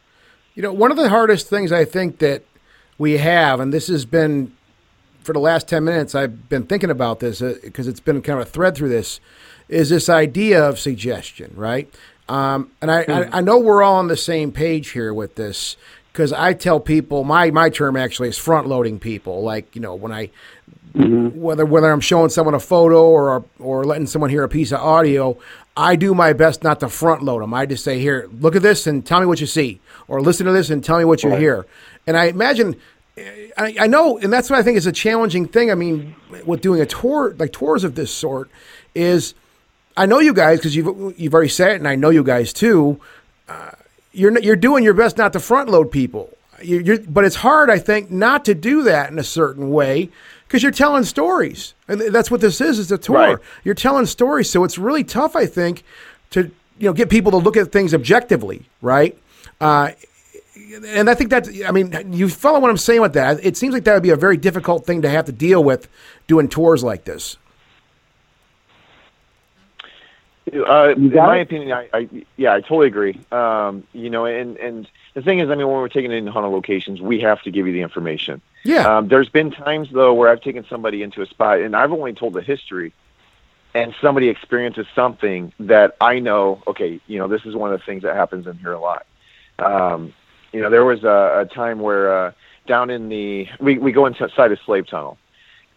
You 0.55 0.63
know, 0.63 0.73
one 0.73 0.91
of 0.91 0.97
the 0.97 1.07
hardest 1.07 1.47
things 1.47 1.71
I 1.71 1.85
think 1.85 2.17
that 2.19 2.43
we 2.97 3.17
have, 3.17 3.59
and 3.59 3.73
this 3.73 3.87
has 3.87 4.05
been 4.05 4.51
for 5.27 5.33
the 5.33 5.39
last 5.39 5.67
10 5.67 5.83
minutes, 5.83 6.15
I've 6.15 6.47
been 6.47 6.63
thinking 6.63 6.89
about 6.89 7.19
this 7.19 7.41
because 7.41 7.85
it's 7.85 7.99
been 7.99 8.21
kind 8.21 8.39
of 8.39 8.47
a 8.47 8.49
thread 8.49 8.75
through 8.75 8.89
this, 8.89 9.19
is 9.67 9.89
this 9.89 10.07
idea 10.07 10.63
of 10.63 10.79
suggestion, 10.79 11.51
right? 11.53 11.93
Um, 12.29 12.71
and 12.81 12.89
I, 12.89 13.01
I, 13.01 13.37
I 13.37 13.41
know 13.41 13.57
we're 13.57 13.83
all 13.83 13.95
on 13.95 14.07
the 14.07 14.15
same 14.15 14.53
page 14.53 14.91
here 14.91 15.13
with 15.13 15.35
this 15.35 15.75
because 16.13 16.31
I 16.31 16.53
tell 16.53 16.79
people 16.79 17.25
my, 17.25 17.51
my 17.51 17.69
term 17.69 17.97
actually 17.97 18.29
is 18.29 18.37
front 18.37 18.67
loading 18.67 18.99
people. 18.99 19.43
Like, 19.43 19.75
you 19.75 19.81
know, 19.81 19.95
when 19.95 20.13
I, 20.13 20.29
whether 20.93 21.65
whether 21.65 21.91
I'm 21.91 21.99
showing 21.99 22.29
someone 22.29 22.55
a 22.55 22.59
photo 22.59 23.05
or 23.05 23.45
or 23.59 23.83
letting 23.83 24.07
someone 24.07 24.29
hear 24.29 24.43
a 24.43 24.49
piece 24.49 24.71
of 24.71 24.79
audio, 24.79 25.37
I 25.75 25.95
do 25.95 26.15
my 26.15 26.33
best 26.33 26.63
not 26.63 26.79
to 26.79 26.89
front 26.89 27.21
load 27.21 27.43
them. 27.43 27.53
I 27.53 27.65
just 27.67 27.83
say, 27.83 27.99
"Here, 27.99 28.27
look 28.39 28.55
at 28.55 28.63
this 28.63 28.87
and 28.87 29.05
tell 29.05 29.19
me 29.19 29.27
what 29.27 29.39
you 29.39 29.45
see," 29.45 29.79
or 30.07 30.21
"Listen 30.21 30.47
to 30.47 30.51
this 30.51 30.71
and 30.71 30.83
tell 30.83 30.97
me 30.97 31.05
what 31.05 31.21
you 31.21 31.35
hear." 31.35 31.67
And 32.07 32.17
I 32.17 32.25
imagine, 32.25 32.77
I, 33.17 33.75
I 33.81 33.87
know, 33.87 34.17
and 34.17 34.31
that's 34.31 34.49
what 34.49 34.57
I 34.57 34.63
think 34.63 34.77
is 34.77 34.87
a 34.87 34.91
challenging 34.91 35.47
thing. 35.47 35.69
I 35.69 35.75
mean, 35.75 36.15
with 36.45 36.61
doing 36.61 36.81
a 36.81 36.85
tour 36.85 37.35
like 37.37 37.51
tours 37.51 37.83
of 37.83 37.95
this 37.95 38.11
sort, 38.11 38.49
is 38.95 39.35
I 39.95 40.05
know 40.05 40.19
you 40.19 40.33
guys 40.33 40.59
because 40.59 40.75
you've 40.75 41.19
you've 41.19 41.33
already 41.33 41.49
said 41.49 41.71
it, 41.71 41.75
and 41.75 41.87
I 41.87 41.95
know 41.95 42.09
you 42.09 42.23
guys 42.23 42.53
too. 42.53 42.99
Uh, 43.49 43.71
you're 44.13 44.39
you're 44.39 44.55
doing 44.55 44.83
your 44.83 44.93
best 44.93 45.17
not 45.17 45.33
to 45.33 45.39
front 45.39 45.69
load 45.69 45.91
people. 45.91 46.35
You're, 46.61 46.81
you're, 46.81 46.99
but 46.99 47.23
it's 47.23 47.35
hard, 47.35 47.69
I 47.69 47.77
think, 47.77 48.09
not 48.09 48.45
to 48.45 48.55
do 48.55 48.83
that 48.83 49.11
in 49.11 49.19
a 49.19 49.23
certain 49.23 49.69
way 49.69 50.09
because 50.47 50.63
you're 50.63 50.71
telling 50.71 51.03
stories, 51.03 51.73
and 51.87 51.99
that's 51.99 52.31
what 52.31 52.41
this 52.41 52.61
is. 52.61 52.79
Is 52.79 52.91
a 52.91 52.97
tour. 52.97 53.15
Right. 53.15 53.37
You're 53.63 53.75
telling 53.75 54.05
stories, 54.05 54.49
so 54.49 54.63
it's 54.63 54.77
really 54.77 55.03
tough, 55.03 55.35
I 55.35 55.45
think, 55.45 55.83
to 56.31 56.51
you 56.79 56.89
know 56.89 56.93
get 56.93 57.09
people 57.09 57.31
to 57.31 57.37
look 57.37 57.57
at 57.57 57.71
things 57.71 57.93
objectively, 57.93 58.65
right? 58.81 59.17
Uh, 59.59 59.91
and 60.85 61.09
I 61.09 61.13
think 61.13 61.29
that 61.29 61.47
I 61.65 61.71
mean 61.71 62.13
you 62.13 62.29
follow 62.29 62.59
what 62.59 62.69
I'm 62.69 62.77
saying 62.77 63.01
with 63.01 63.13
that. 63.13 63.43
It 63.43 63.57
seems 63.57 63.73
like 63.73 63.83
that 63.85 63.93
would 63.93 64.03
be 64.03 64.09
a 64.09 64.15
very 64.15 64.37
difficult 64.37 64.85
thing 64.85 65.01
to 65.01 65.09
have 65.09 65.25
to 65.25 65.31
deal 65.31 65.63
with 65.63 65.87
doing 66.27 66.47
tours 66.49 66.83
like 66.83 67.05
this. 67.05 67.37
Uh, 70.53 70.93
in 70.95 71.13
my 71.13 71.37
it? 71.37 71.41
opinion, 71.41 71.71
I, 71.73 71.89
I 71.93 72.09
yeah, 72.37 72.53
I 72.53 72.61
totally 72.61 72.87
agree. 72.87 73.19
Um, 73.31 73.83
you 73.93 74.09
know, 74.09 74.25
and 74.25 74.57
and 74.57 74.89
the 75.13 75.21
thing 75.21 75.39
is, 75.39 75.49
I 75.49 75.55
mean, 75.55 75.67
when 75.67 75.77
we're 75.77 75.89
taking 75.89 76.11
it 76.11 76.15
into 76.15 76.31
haunted 76.31 76.51
locations, 76.51 77.01
we 77.01 77.19
have 77.21 77.41
to 77.41 77.51
give 77.51 77.67
you 77.67 77.73
the 77.73 77.81
information. 77.81 78.41
Yeah. 78.63 78.97
Um, 78.97 79.07
there's 79.09 79.29
been 79.29 79.51
times 79.51 79.89
though 79.91 80.13
where 80.13 80.29
I've 80.29 80.41
taken 80.41 80.65
somebody 80.69 81.03
into 81.03 81.21
a 81.21 81.25
spot 81.25 81.59
and 81.59 81.75
I've 81.75 81.91
only 81.91 82.13
told 82.13 82.33
the 82.33 82.41
history, 82.41 82.93
and 83.73 83.93
somebody 84.01 84.29
experiences 84.29 84.87
something 84.95 85.53
that 85.59 85.97
I 85.99 86.19
know. 86.19 86.63
Okay, 86.65 87.01
you 87.07 87.19
know, 87.19 87.27
this 87.27 87.45
is 87.45 87.53
one 87.53 87.73
of 87.73 87.79
the 87.79 87.85
things 87.85 88.03
that 88.03 88.15
happens 88.15 88.47
in 88.47 88.57
here 88.57 88.71
a 88.71 88.79
lot. 88.79 89.05
Um, 89.59 90.13
you 90.57 90.63
know, 90.63 90.71
there 90.71 90.83
was 90.83 91.03
a, 91.03 91.41
a 91.41 91.45
time 91.45 91.79
where 91.79 92.11
uh, 92.11 92.31
down 92.65 92.89
in 92.89 93.09
the 93.09 93.47
we 93.59 93.77
we 93.77 93.91
go 93.91 94.07
inside 94.07 94.51
a 94.51 94.57
slave 94.65 94.87
tunnel. 94.87 95.19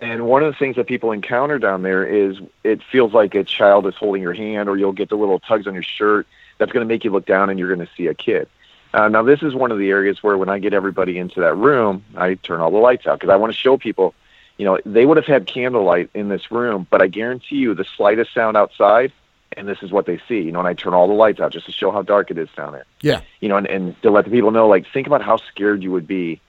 And 0.01 0.25
one 0.25 0.43
of 0.43 0.51
the 0.51 0.59
things 0.59 0.77
that 0.77 0.87
people 0.87 1.13
encounter 1.13 1.59
down 1.59 1.83
there 1.83 2.03
is 2.03 2.39
it 2.65 2.81
feels 2.91 3.13
like 3.13 3.35
a 3.35 3.45
child 3.45 3.87
is 3.87 3.95
holding 3.95 4.23
your 4.23 4.33
hand, 4.33 4.71
or 4.71 4.79
you'll 4.79 4.93
get 4.93 5.11
the 5.11 5.17
little 5.17 5.39
tugs 5.39 5.67
on 5.67 5.75
your 5.75 5.83
shirt. 5.83 6.27
That's 6.57 6.73
going 6.73 6.89
to 6.89 6.91
make 6.91 7.05
you 7.05 7.11
look 7.11 7.27
down, 7.27 7.51
and 7.51 7.59
you're 7.59 7.69
going 7.69 7.87
to 7.87 7.93
see 7.95 8.07
a 8.07 8.15
kid. 8.15 8.49
Uh, 8.95 9.09
now, 9.09 9.23
this 9.23 9.43
is 9.43 9.55
one 9.55 9.71
of 9.71 9.77
the 9.77 9.91
areas 9.91 10.23
where 10.23 10.39
when 10.39 10.49
I 10.49 10.59
get 10.59 10.73
everybody 10.73 11.19
into 11.19 11.41
that 11.41 11.55
room, 11.55 12.03
I 12.17 12.37
turn 12.37 12.61
all 12.61 12.71
the 12.71 12.79
lights 12.79 13.07
out 13.07 13.21
because 13.21 13.31
I 13.31 13.37
want 13.37 13.53
to 13.53 13.59
show 13.59 13.77
people, 13.77 14.15
you 14.57 14.65
know, 14.65 14.79
they 14.87 15.05
would 15.05 15.19
have 15.19 15.27
had 15.27 15.47
candlelight 15.47 16.09
in 16.15 16.31
this 16.31 16.51
room, 16.51 16.87
but 16.89 17.03
I 17.03 17.07
guarantee 17.07 17.57
you 17.57 17.75
the 17.75 17.85
slightest 17.99 18.33
sound 18.33 18.57
outside, 18.57 19.13
and 19.57 19.67
this 19.69 19.79
is 19.83 19.91
what 19.91 20.07
they 20.07 20.21
see, 20.29 20.41
you 20.41 20.53
know, 20.53 20.61
and 20.61 20.69
I 20.69 20.75
turn 20.75 20.95
all 20.95 21.09
the 21.09 21.15
lights 21.15 21.41
out 21.41 21.53
just 21.53 21.67
to 21.67 21.73
show 21.73 21.91
how 21.91 22.03
dark 22.03 22.31
it 22.31 22.39
is 22.39 22.49
down 22.57 22.73
there 22.73 22.85
Yeah. 23.03 23.21
you 23.41 23.49
know, 23.49 23.57
and, 23.57 23.67
and 23.67 24.03
to 24.03 24.11
let 24.11 24.25
the 24.25 24.31
people 24.31 24.51
know, 24.51 24.69
like, 24.69 24.87
think 24.93 25.07
about 25.07 25.23
how 25.23 25.37
scared 25.39 25.83
you 25.83 25.91
would 25.93 26.07
be 26.07 26.41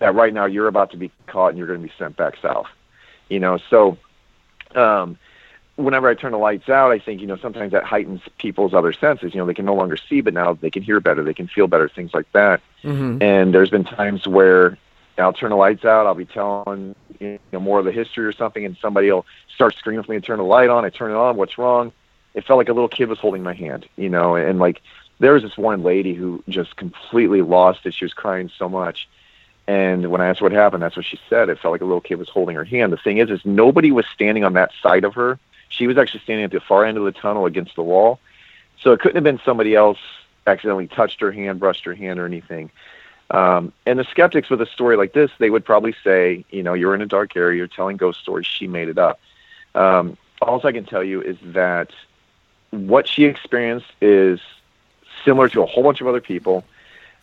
that 0.00 0.14
right 0.14 0.32
now 0.32 0.46
you're 0.46 0.68
about 0.68 0.90
to 0.90 0.96
be 0.96 1.10
caught 1.26 1.48
and 1.50 1.58
you're 1.58 1.66
going 1.66 1.80
to 1.80 1.86
be 1.86 1.92
sent 1.98 2.16
back 2.16 2.36
south. 2.40 2.66
You 3.28 3.40
know, 3.40 3.58
so 3.70 3.96
um, 4.74 5.18
whenever 5.76 6.08
I 6.08 6.14
turn 6.14 6.32
the 6.32 6.38
lights 6.38 6.68
out, 6.68 6.90
I 6.90 6.98
think, 6.98 7.20
you 7.20 7.26
know, 7.26 7.36
sometimes 7.36 7.72
that 7.72 7.84
heightens 7.84 8.20
people's 8.38 8.74
other 8.74 8.92
senses. 8.92 9.34
You 9.34 9.40
know, 9.40 9.46
they 9.46 9.54
can 9.54 9.64
no 9.64 9.74
longer 9.74 9.96
see, 9.96 10.20
but 10.20 10.34
now 10.34 10.54
they 10.54 10.70
can 10.70 10.82
hear 10.82 11.00
better, 11.00 11.22
they 11.24 11.34
can 11.34 11.48
feel 11.48 11.66
better, 11.66 11.88
things 11.88 12.12
like 12.14 12.30
that. 12.32 12.60
Mm-hmm. 12.82 13.22
And 13.22 13.54
there's 13.54 13.70
been 13.70 13.84
times 13.84 14.26
where 14.26 14.78
I'll 15.18 15.32
turn 15.32 15.50
the 15.50 15.56
lights 15.56 15.84
out, 15.84 16.06
I'll 16.06 16.14
be 16.14 16.24
telling, 16.24 16.94
you 17.20 17.38
know, 17.52 17.60
more 17.60 17.78
of 17.78 17.84
the 17.84 17.92
history 17.92 18.26
or 18.26 18.32
something, 18.32 18.64
and 18.64 18.76
somebody 18.80 19.10
will 19.10 19.26
start 19.54 19.74
screaming 19.76 20.02
for 20.04 20.12
me 20.12 20.20
to 20.20 20.26
turn 20.26 20.38
the 20.38 20.44
light 20.44 20.70
on. 20.70 20.84
I 20.84 20.90
turn 20.90 21.12
it 21.12 21.16
on, 21.16 21.36
what's 21.36 21.56
wrong? 21.56 21.92
It 22.34 22.44
felt 22.44 22.58
like 22.58 22.68
a 22.68 22.72
little 22.72 22.88
kid 22.88 23.08
was 23.08 23.18
holding 23.18 23.42
my 23.42 23.54
hand, 23.54 23.88
you 23.96 24.08
know, 24.08 24.34
and 24.36 24.58
like 24.58 24.82
there 25.20 25.32
was 25.32 25.42
this 25.42 25.56
one 25.56 25.82
lady 25.82 26.14
who 26.14 26.42
just 26.48 26.76
completely 26.76 27.42
lost 27.42 27.86
it. 27.86 27.94
She 27.94 28.04
was 28.04 28.14
crying 28.14 28.50
so 28.58 28.68
much. 28.68 29.08
And 29.66 30.10
when 30.10 30.20
I 30.20 30.26
asked 30.28 30.42
what 30.42 30.52
happened, 30.52 30.82
that's 30.82 30.96
what 30.96 31.06
she 31.06 31.18
said. 31.30 31.48
It 31.48 31.58
felt 31.58 31.72
like 31.72 31.80
a 31.80 31.86
little 31.86 32.00
kid 32.00 32.16
was 32.16 32.28
holding 32.28 32.56
her 32.56 32.64
hand. 32.64 32.92
The 32.92 32.98
thing 32.98 33.18
is, 33.18 33.30
is 33.30 33.40
nobody 33.44 33.92
was 33.92 34.04
standing 34.12 34.44
on 34.44 34.54
that 34.54 34.72
side 34.82 35.04
of 35.04 35.14
her. 35.14 35.38
She 35.68 35.86
was 35.86 35.96
actually 35.96 36.20
standing 36.20 36.44
at 36.44 36.50
the 36.50 36.60
far 36.60 36.84
end 36.84 36.98
of 36.98 37.04
the 37.04 37.12
tunnel 37.12 37.46
against 37.46 37.74
the 37.74 37.82
wall. 37.82 38.20
So 38.80 38.92
it 38.92 39.00
couldn't 39.00 39.16
have 39.16 39.24
been 39.24 39.40
somebody 39.44 39.74
else 39.74 39.98
accidentally 40.46 40.88
touched 40.88 41.20
her 41.20 41.32
hand, 41.32 41.60
brushed 41.60 41.84
her 41.84 41.94
hand, 41.94 42.18
or 42.18 42.26
anything. 42.26 42.70
Um, 43.30 43.72
and 43.86 43.98
the 43.98 44.04
skeptics 44.04 44.50
with 44.50 44.60
a 44.60 44.66
story 44.66 44.96
like 44.96 45.14
this, 45.14 45.30
they 45.38 45.48
would 45.48 45.64
probably 45.64 45.94
say, 46.04 46.44
you 46.50 46.62
know, 46.62 46.74
you're 46.74 46.94
in 46.94 47.00
a 47.00 47.06
dark 47.06 47.36
area, 47.36 47.56
you're 47.56 47.66
telling 47.66 47.96
ghost 47.96 48.20
stories, 48.20 48.46
she 48.46 48.66
made 48.66 48.88
it 48.88 48.98
up. 48.98 49.18
Um, 49.74 50.18
all 50.42 50.60
I 50.64 50.72
can 50.72 50.84
tell 50.84 51.02
you 51.02 51.22
is 51.22 51.38
that 51.42 51.90
what 52.74 53.08
she 53.08 53.24
experienced 53.24 53.86
is 54.00 54.40
similar 55.24 55.48
to 55.50 55.62
a 55.62 55.66
whole 55.66 55.82
bunch 55.82 56.00
of 56.00 56.06
other 56.06 56.20
people. 56.20 56.64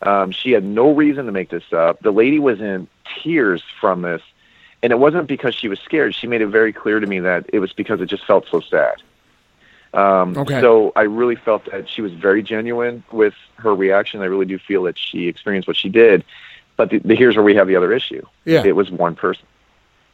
Um, 0.01 0.31
she 0.31 0.51
had 0.51 0.63
no 0.63 0.91
reason 0.93 1.25
to 1.27 1.31
make 1.31 1.49
this 1.49 1.71
up. 1.71 1.99
The 2.01 2.11
lady 2.11 2.39
was 2.39 2.59
in 2.59 2.87
tears 3.21 3.61
from 3.79 4.01
this, 4.01 4.21
and 4.81 4.91
it 4.91 4.97
wasn't 4.97 5.27
because 5.27 5.53
she 5.53 5.67
was 5.67 5.79
scared. 5.79 6.15
She 6.15 6.27
made 6.27 6.41
it 6.41 6.47
very 6.47 6.73
clear 6.73 6.99
to 6.99 7.05
me 7.05 7.19
that 7.19 7.45
it 7.53 7.59
was 7.59 7.71
because 7.73 8.01
it 8.01 8.07
just 8.07 8.25
felt 8.25 8.47
so 8.49 8.61
sad. 8.61 8.95
Um, 9.93 10.37
Okay. 10.37 10.61
So 10.61 10.91
I 10.95 11.03
really 11.03 11.35
felt 11.35 11.65
that 11.71 11.87
she 11.89 12.01
was 12.01 12.13
very 12.13 12.41
genuine 12.41 13.03
with 13.11 13.33
her 13.57 13.75
reaction. 13.75 14.21
I 14.21 14.25
really 14.25 14.45
do 14.45 14.57
feel 14.57 14.83
that 14.83 14.97
she 14.97 15.27
experienced 15.27 15.67
what 15.67 15.77
she 15.77 15.89
did. 15.89 16.23
But 16.77 16.89
the, 16.89 16.99
the, 16.99 17.15
here's 17.15 17.35
where 17.35 17.43
we 17.43 17.55
have 17.55 17.67
the 17.67 17.75
other 17.75 17.93
issue. 17.93 18.25
Yeah. 18.45 18.63
It 18.65 18.75
was 18.75 18.89
one 18.89 19.15
person. 19.15 19.45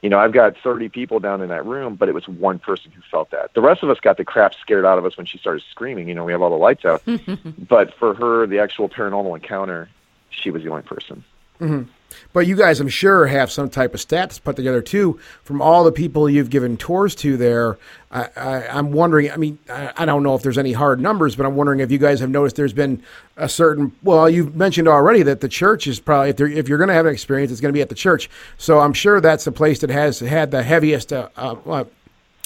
You 0.02 0.10
know, 0.10 0.20
I've 0.20 0.32
got 0.32 0.56
30 0.58 0.90
people 0.90 1.20
down 1.20 1.42
in 1.42 1.50
that 1.50 1.66
room, 1.66 1.96
but 1.96 2.08
it 2.08 2.14
was 2.14 2.28
one 2.28 2.60
person 2.60 2.92
who 2.92 3.02
felt 3.10 3.32
that. 3.32 3.54
The 3.56 3.62
rest 3.62 3.82
of 3.82 3.90
us 3.90 4.00
got 4.00 4.18
the 4.18 4.26
crap 4.26 4.54
scared 4.54 4.86
out 4.86 4.98
of 5.00 5.06
us 5.06 5.18
when 5.18 5.26
she 5.26 5.38
started 5.40 5.64
screaming. 5.72 6.08
You 6.08 6.14
know, 6.14 6.24
we 6.24 6.32
have 6.32 6.42
all 6.42 6.52
the 6.52 6.56
lights 6.56 6.86
out. 6.86 7.02
but 7.68 7.94
for 7.96 8.14
her, 8.14 8.46
the 8.46 8.60
actual 8.60 8.90
paranormal 8.90 9.36
encounter, 9.36 9.90
she 10.30 10.52
was 10.52 10.64
the 10.64 10.70
only 10.70 10.84
person. 10.84 11.24
Mm-hmm. 11.60 11.90
But 12.34 12.48
you 12.48 12.56
guys, 12.56 12.80
I'm 12.80 12.88
sure, 12.88 13.26
have 13.28 13.52
some 13.52 13.70
type 13.70 13.94
of 13.94 14.00
stats 14.00 14.42
put 14.42 14.56
together 14.56 14.82
too 14.82 15.20
from 15.44 15.62
all 15.62 15.84
the 15.84 15.92
people 15.92 16.30
you've 16.30 16.50
given 16.50 16.78
tours 16.78 17.16
to 17.16 17.38
there. 17.38 17.78
I, 18.12 18.30
I, 18.36 18.68
I'm 18.68 18.92
wondering. 18.92 19.32
I 19.32 19.38
mean, 19.38 19.60
I, 19.70 19.94
I 19.98 20.06
don't 20.06 20.24
know 20.24 20.36
if 20.36 20.42
there's 20.42 20.58
any 20.58 20.74
hard 20.74 21.00
numbers, 21.00 21.36
but 21.36 21.46
I'm 21.46 21.56
wondering 21.56 21.80
if 21.80 21.92
you 21.92 21.98
guys 21.98 22.20
have 22.20 22.30
noticed 22.30 22.56
there's 22.56 22.74
been 22.74 23.02
a 23.36 23.50
certain. 23.50 23.92
Well, 24.04 24.30
you've 24.30 24.56
mentioned 24.56 24.88
already 24.88 25.24
that 25.24 25.42
the 25.42 25.50
church 25.50 25.88
is 25.88 26.00
probably 26.00 26.30
if, 26.30 26.38
there, 26.38 26.48
if 26.48 26.70
you're 26.70 26.78
going 26.78 26.90
to 26.90 26.94
have 26.94 27.06
an 27.06 27.14
experience, 27.14 27.52
it's 27.52 27.62
going 27.62 27.74
to 27.74 27.78
be 27.78 27.82
at 27.82 27.90
the 27.90 27.96
church. 27.96 28.30
So 28.58 28.80
I'm 28.80 28.94
sure 28.94 29.20
that's 29.20 29.46
the 29.46 29.52
place 29.52 29.80
that 29.80 29.90
has 29.90 30.20
had 30.20 30.52
the 30.52 30.64
heaviest, 30.64 31.12
uh, 31.12 31.30
uh, 31.36 31.86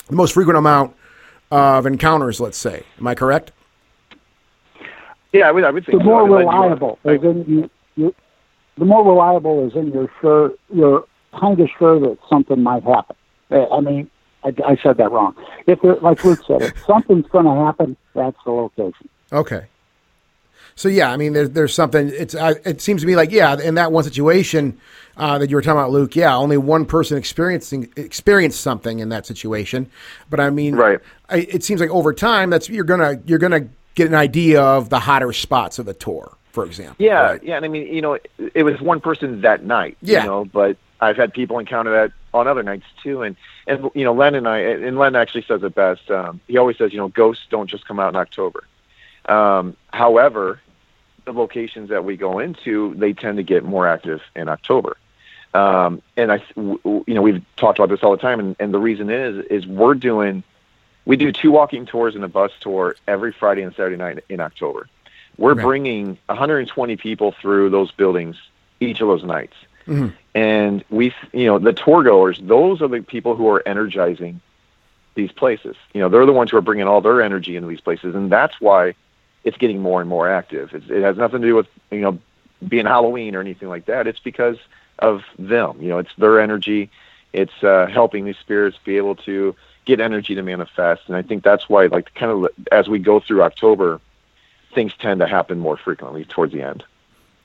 the 0.07 0.15
most 0.15 0.33
frequent 0.33 0.57
amount 0.57 0.95
of 1.51 1.85
encounters. 1.85 2.39
Let's 2.39 2.57
say, 2.57 2.83
am 2.97 3.07
I 3.07 3.15
correct? 3.15 3.51
Yeah, 5.33 5.47
I 5.47 5.51
would, 5.51 5.63
I 5.63 5.71
would 5.71 5.85
think 5.85 5.99
the 5.99 6.03
more 6.03 6.21
I 6.21 6.23
mean, 6.23 6.31
like, 6.31 6.45
reliable 6.45 6.99
you, 7.05 7.69
you 7.95 8.15
the 8.77 8.85
more 8.85 9.05
reliable 9.05 9.67
is 9.67 9.75
in 9.75 9.91
you're 9.91 10.11
sure 10.21 10.51
you're 10.73 11.05
kind 11.39 11.59
of 11.59 11.69
sure 11.77 11.99
that 11.99 12.17
something 12.29 12.61
might 12.61 12.83
happen. 12.83 13.15
I 13.51 13.79
mean, 13.81 14.09
I, 14.43 14.53
I 14.65 14.77
said 14.81 14.97
that 14.97 15.11
wrong. 15.11 15.35
If 15.67 15.83
it, 15.83 16.01
like 16.01 16.23
Luke 16.23 16.39
said, 16.47 16.61
if 16.61 16.73
something's 16.87 17.27
going 17.27 17.45
to 17.45 17.53
happen, 17.53 17.97
that's 18.15 18.37
the 18.45 18.51
location. 18.51 19.09
Okay. 19.31 19.65
So 20.75 20.87
yeah, 20.87 21.11
I 21.11 21.17
mean, 21.17 21.33
there's 21.33 21.49
there's 21.49 21.73
something. 21.75 22.09
It's 22.09 22.33
I, 22.33 22.51
it 22.63 22.79
seems 22.81 23.01
to 23.01 23.07
me 23.07 23.15
like 23.15 23.31
yeah, 23.31 23.59
in 23.59 23.75
that 23.75 23.91
one 23.91 24.03
situation 24.05 24.79
uh, 25.17 25.37
that 25.37 25.49
you 25.49 25.57
were 25.57 25.61
talking 25.61 25.77
about, 25.79 25.91
Luke. 25.91 26.15
Yeah, 26.15 26.35
only 26.35 26.57
one 26.57 26.85
person 26.85 27.17
experiencing 27.17 27.91
experienced 27.97 28.61
something 28.61 28.99
in 28.99 29.09
that 29.09 29.25
situation. 29.25 29.91
But 30.29 30.39
I 30.39 30.49
mean, 30.49 30.75
Right. 30.75 30.99
I, 31.29 31.39
it 31.39 31.63
seems 31.63 31.81
like 31.81 31.89
over 31.89 32.13
time, 32.13 32.49
that's 32.49 32.69
you're 32.69 32.85
gonna 32.85 33.19
you're 33.25 33.37
gonna 33.37 33.67
get 33.95 34.07
an 34.07 34.15
idea 34.15 34.61
of 34.61 34.89
the 34.89 34.99
hotter 34.99 35.33
spots 35.33 35.77
of 35.77 35.85
the 35.85 35.93
tour, 35.93 36.37
for 36.51 36.65
example. 36.65 36.95
Yeah, 36.99 37.21
right? 37.21 37.43
yeah, 37.43 37.55
and 37.55 37.65
I 37.65 37.67
mean, 37.67 37.93
you 37.93 38.01
know, 38.01 38.13
it, 38.13 38.31
it 38.53 38.63
was 38.63 38.79
one 38.81 39.01
person 39.01 39.41
that 39.41 39.63
night. 39.63 39.97
Yeah. 40.01 40.21
You 40.21 40.27
know, 40.27 40.45
but 40.45 40.77
I've 40.99 41.17
had 41.17 41.33
people 41.33 41.59
encounter 41.59 41.91
that 41.91 42.11
on 42.33 42.47
other 42.47 42.63
nights 42.63 42.85
too, 43.03 43.23
and 43.23 43.35
and 43.67 43.89
you 43.93 44.03
know, 44.03 44.13
Len 44.13 44.35
and 44.35 44.47
I, 44.47 44.59
and 44.59 44.97
Len 44.97 45.15
actually 45.15 45.43
says 45.43 45.63
it 45.63 45.75
best. 45.75 46.09
Um, 46.11 46.39
he 46.47 46.57
always 46.57 46.77
says, 46.77 46.91
you 46.93 46.99
know, 46.99 47.07
ghosts 47.07 47.45
don't 47.49 47.67
just 47.67 47.87
come 47.87 47.99
out 47.99 48.09
in 48.09 48.15
October. 48.15 48.63
Um, 49.25 49.75
however, 49.91 50.59
the 51.25 51.33
locations 51.33 51.89
that 51.89 52.05
we 52.05 52.17
go 52.17 52.39
into, 52.39 52.93
they 52.95 53.13
tend 53.13 53.37
to 53.37 53.43
get 53.43 53.63
more 53.63 53.87
active 53.87 54.21
in 54.35 54.49
October. 54.49 54.97
Um, 55.53 56.01
and 56.15 56.31
I, 56.31 56.37
w- 56.55 56.79
w- 56.83 57.03
you 57.07 57.13
know, 57.13 57.21
we've 57.21 57.43
talked 57.55 57.77
about 57.77 57.89
this 57.89 58.03
all 58.03 58.11
the 58.11 58.21
time, 58.21 58.39
and, 58.39 58.55
and 58.59 58.73
the 58.73 58.79
reason 58.79 59.09
is, 59.09 59.45
is 59.45 59.67
we're 59.67 59.95
doing, 59.95 60.43
we 61.05 61.17
do 61.17 61.31
two 61.31 61.51
walking 61.51 61.85
tours 61.85 62.15
and 62.15 62.23
a 62.23 62.27
bus 62.27 62.51
tour 62.61 62.95
every 63.07 63.31
Friday 63.31 63.61
and 63.61 63.73
Saturday 63.75 63.97
night 63.97 64.23
in 64.29 64.39
October. 64.39 64.87
We're 65.37 65.51
Okay. 65.53 65.63
bringing 65.63 66.17
120 66.27 66.95
people 66.97 67.31
through 67.41 67.69
those 67.69 67.91
buildings 67.91 68.35
each 68.79 69.01
of 69.01 69.07
those 69.07 69.23
nights. 69.23 69.55
And 70.33 70.83
we, 70.89 71.13
you 71.33 71.45
know, 71.45 71.59
the 71.59 71.73
tour 71.73 72.03
goers, 72.03 72.39
those 72.41 72.81
are 72.81 72.87
the 72.87 73.01
people 73.01 73.35
who 73.35 73.49
are 73.49 73.61
energizing 73.67 74.39
these 75.15 75.31
places. 75.31 75.75
You 75.93 76.01
know, 76.01 76.09
they're 76.09 76.25
the 76.25 76.31
ones 76.31 76.51
who 76.51 76.57
are 76.57 76.61
bringing 76.61 76.87
all 76.87 77.01
their 77.01 77.21
energy 77.21 77.55
into 77.55 77.67
these 77.67 77.81
places, 77.81 78.15
and 78.15 78.31
that's 78.31 78.61
why 78.61 78.93
it's 79.43 79.57
getting 79.57 79.79
more 79.81 79.99
and 79.99 80.09
more 80.09 80.29
active. 80.29 80.73
It's, 80.73 80.89
it 80.89 81.01
has 81.01 81.17
nothing 81.17 81.41
to 81.41 81.47
do 81.47 81.55
with 81.55 81.67
you 81.89 81.99
know 81.99 82.19
being 82.65 82.85
Halloween 82.85 83.35
or 83.35 83.41
anything 83.41 83.67
like 83.67 83.85
that. 83.85 84.07
It's 84.07 84.19
because 84.19 84.57
of 84.99 85.23
them. 85.37 85.81
You 85.81 85.89
know, 85.89 85.97
it's 85.97 86.13
their 86.17 86.39
energy. 86.39 86.89
It's 87.33 87.63
uh, 87.63 87.87
helping 87.87 88.23
these 88.25 88.37
spirits 88.37 88.77
be 88.85 88.97
able 88.97 89.15
to 89.15 89.55
get 89.85 89.99
energy 89.99 90.35
to 90.35 90.43
manifest, 90.43 91.03
and 91.07 91.15
I 91.15 91.23
think 91.23 91.43
that's 91.43 91.67
why, 91.67 91.87
like, 91.87 92.13
kind 92.13 92.31
of 92.31 92.47
as 92.71 92.87
we 92.87 92.99
go 92.99 93.19
through 93.19 93.41
October, 93.43 93.99
things 94.73 94.93
tend 94.99 95.19
to 95.19 95.27
happen 95.27 95.59
more 95.59 95.77
frequently 95.77 96.25
towards 96.25 96.53
the 96.53 96.61
end. 96.61 96.83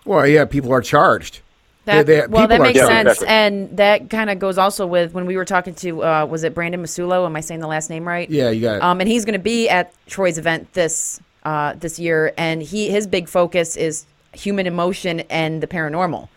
Well, 0.04 0.26
yeah, 0.26 0.44
people 0.44 0.72
are 0.72 0.80
charged. 0.82 1.40
That, 1.84 2.06
They- 2.06 2.20
they- 2.20 2.26
well, 2.26 2.48
that 2.48 2.60
makes 2.60 2.78
charged. 2.78 2.92
sense, 2.92 3.08
Exactly. 3.22 3.28
and 3.28 3.76
that 3.76 4.10
kind 4.10 4.28
of 4.30 4.38
goes 4.40 4.58
also 4.58 4.86
with 4.86 5.14
when 5.14 5.24
we 5.26 5.36
were 5.36 5.44
talking 5.44 5.74
to 5.76 6.02
uh, 6.02 6.26
was 6.26 6.42
it 6.42 6.52
Brandon 6.54 6.82
Massullo? 6.82 7.24
Am 7.26 7.36
I 7.36 7.40
saying 7.40 7.60
the 7.60 7.68
last 7.68 7.90
name 7.90 8.06
right? 8.06 8.28
Yeah, 8.28 8.50
you 8.50 8.60
got 8.62 8.76
it. 8.76 8.82
Um, 8.82 9.00
and 9.00 9.08
he's 9.08 9.24
going 9.24 9.34
to 9.34 9.38
be 9.38 9.68
at 9.68 9.92
Troy's 10.06 10.36
event 10.38 10.72
this 10.72 11.20
uh, 11.44 11.74
this 11.78 11.98
year, 12.00 12.32
and 12.36 12.60
he 12.60 12.90
his 12.90 13.06
big 13.06 13.28
focus 13.28 13.76
is 13.76 14.04
human 14.32 14.66
emotion 14.66 15.20
and 15.30 15.62
the 15.62 15.68
paranormal, 15.68 16.28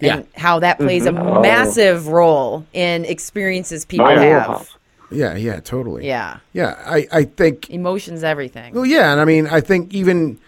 Yeah. 0.00 0.16
and 0.16 0.26
how 0.36 0.58
that 0.60 0.78
plays 0.78 1.04
a 1.04 1.10
Oh. 1.10 1.40
massive 1.42 2.08
role 2.08 2.64
in 2.72 3.04
experiences 3.04 3.84
people 3.84 4.06
My 4.06 4.18
have. 4.18 4.70
Yeah, 5.14 5.36
yeah, 5.36 5.60
totally. 5.60 6.06
Yeah, 6.06 6.38
yeah. 6.52 6.76
I 6.84 7.06
I 7.12 7.24
think 7.24 7.70
emotions, 7.70 8.22
everything. 8.24 8.74
Well, 8.74 8.86
yeah, 8.86 9.12
and 9.12 9.20
I 9.20 9.24
mean, 9.24 9.46
I 9.46 9.60
think 9.60 9.94
even 9.94 10.38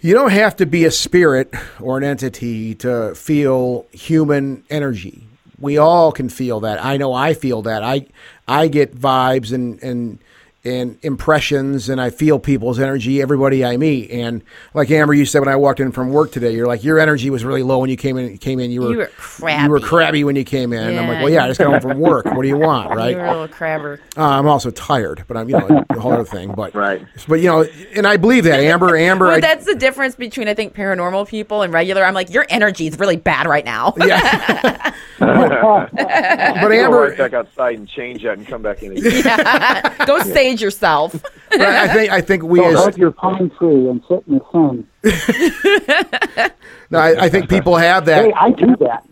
you 0.00 0.14
don't 0.14 0.32
have 0.32 0.56
to 0.56 0.66
be 0.66 0.84
a 0.84 0.90
spirit 0.90 1.52
or 1.80 1.98
an 1.98 2.04
entity 2.04 2.74
to 2.76 3.14
feel 3.14 3.86
human 3.92 4.62
energy. 4.70 5.26
We 5.58 5.78
all 5.78 6.12
can 6.12 6.28
feel 6.28 6.60
that. 6.60 6.84
I 6.84 6.96
know 6.96 7.12
I 7.12 7.34
feel 7.34 7.62
that. 7.62 7.82
I 7.82 8.06
I 8.46 8.68
get 8.68 8.94
vibes 8.94 9.52
and 9.52 9.82
and 9.82 10.18
and 10.64 10.98
impressions, 11.02 11.88
and 11.88 12.00
I 12.00 12.10
feel 12.10 12.38
people's 12.38 12.78
energy. 12.80 13.20
Everybody 13.20 13.64
I 13.64 13.76
meet, 13.76 14.10
and 14.10 14.42
like 14.72 14.90
Amber, 14.90 15.14
you 15.14 15.26
said 15.26 15.40
when 15.40 15.48
I 15.48 15.56
walked 15.56 15.80
in 15.80 15.92
from 15.92 16.10
work 16.10 16.32
today, 16.32 16.52
you're 16.54 16.66
like 16.66 16.82
your 16.84 16.98
energy 16.98 17.28
was 17.30 17.44
really 17.44 17.62
low 17.62 17.78
when 17.78 17.90
you 17.90 17.96
came 17.96 18.16
in. 18.16 18.30
You 18.32 18.38
came 18.38 18.60
in, 18.60 18.70
you 18.70 18.80
were 18.82 18.90
You 18.90 18.96
were 18.96 19.02
You 19.50 19.68
were 19.70 19.78
crabby. 19.80 19.82
crabby 19.84 20.24
when 20.24 20.36
you 20.36 20.44
came 20.44 20.72
in. 20.72 20.82
Yeah. 20.82 20.88
And 20.88 21.00
I'm 21.00 21.08
like, 21.08 21.18
well, 21.18 21.30
yeah, 21.30 21.44
I 21.44 21.48
just 21.48 21.60
got 21.60 21.70
home 21.70 21.80
from 21.80 21.98
work. 22.00 22.24
What 22.26 22.42
do 22.42 22.48
you 22.48 22.56
want, 22.58 22.90
right? 22.96 23.10
You 23.12 23.18
were 23.18 23.24
a 23.26 23.30
little 23.32 23.48
crabber. 23.48 24.00
Uh, 24.16 24.22
I'm 24.24 24.46
also 24.46 24.70
tired, 24.70 25.24
but 25.28 25.36
I'm 25.36 25.48
you 25.48 25.58
know 25.58 25.84
a 25.90 26.00
whole 26.00 26.12
other 26.12 26.24
thing. 26.24 26.52
But 26.54 26.74
Right. 26.74 27.04
But 27.28 27.36
you 27.40 27.48
know, 27.48 27.66
and 27.94 28.06
I 28.06 28.16
believe 28.16 28.44
that 28.44 28.60
Amber, 28.60 28.96
Amber. 28.96 29.26
Well, 29.26 29.36
I, 29.36 29.40
that's 29.40 29.66
the 29.66 29.74
difference 29.74 30.16
between 30.16 30.48
I 30.48 30.54
think 30.54 30.74
paranormal 30.74 31.28
people 31.28 31.62
and 31.62 31.72
regular. 31.72 32.04
I'm 32.04 32.14
like, 32.14 32.30
your 32.30 32.46
energy 32.48 32.86
is 32.86 32.98
really 32.98 33.16
bad 33.16 33.46
right 33.46 33.64
now. 33.64 33.94
yeah. 33.98 34.92
But 35.18 35.50
Go 35.50 36.70
Amber, 36.70 37.00
right 37.08 37.16
back 37.18 37.32
outside 37.32 37.78
and 37.78 37.88
change 37.88 38.22
that 38.24 38.36
and 38.36 38.46
come 38.46 38.62
back 38.62 38.82
in 38.82 38.96
again. 38.96 40.06
Go 40.06 40.18
sage 40.20 40.53
yourself. 40.60 41.12
but 41.50 41.60
I 41.60 41.92
think 41.92 42.12
I 42.12 42.20
think 42.20 42.42
we 42.42 42.58
Go 42.60 42.70
as 42.70 42.84
hug 42.84 42.98
your 42.98 43.10
pine 43.10 43.50
tree 43.50 43.88
and 43.88 44.02
sit 44.08 44.24
in 44.26 44.38
the 44.38 44.44
sun. 44.52 44.88
no, 46.90 46.98
I, 46.98 47.24
I 47.24 47.28
think 47.28 47.48
people 47.48 47.76
have 47.76 48.06
that. 48.06 48.24
Hey, 48.24 48.32
I 48.32 48.50
do 48.50 48.76
that. 48.80 49.06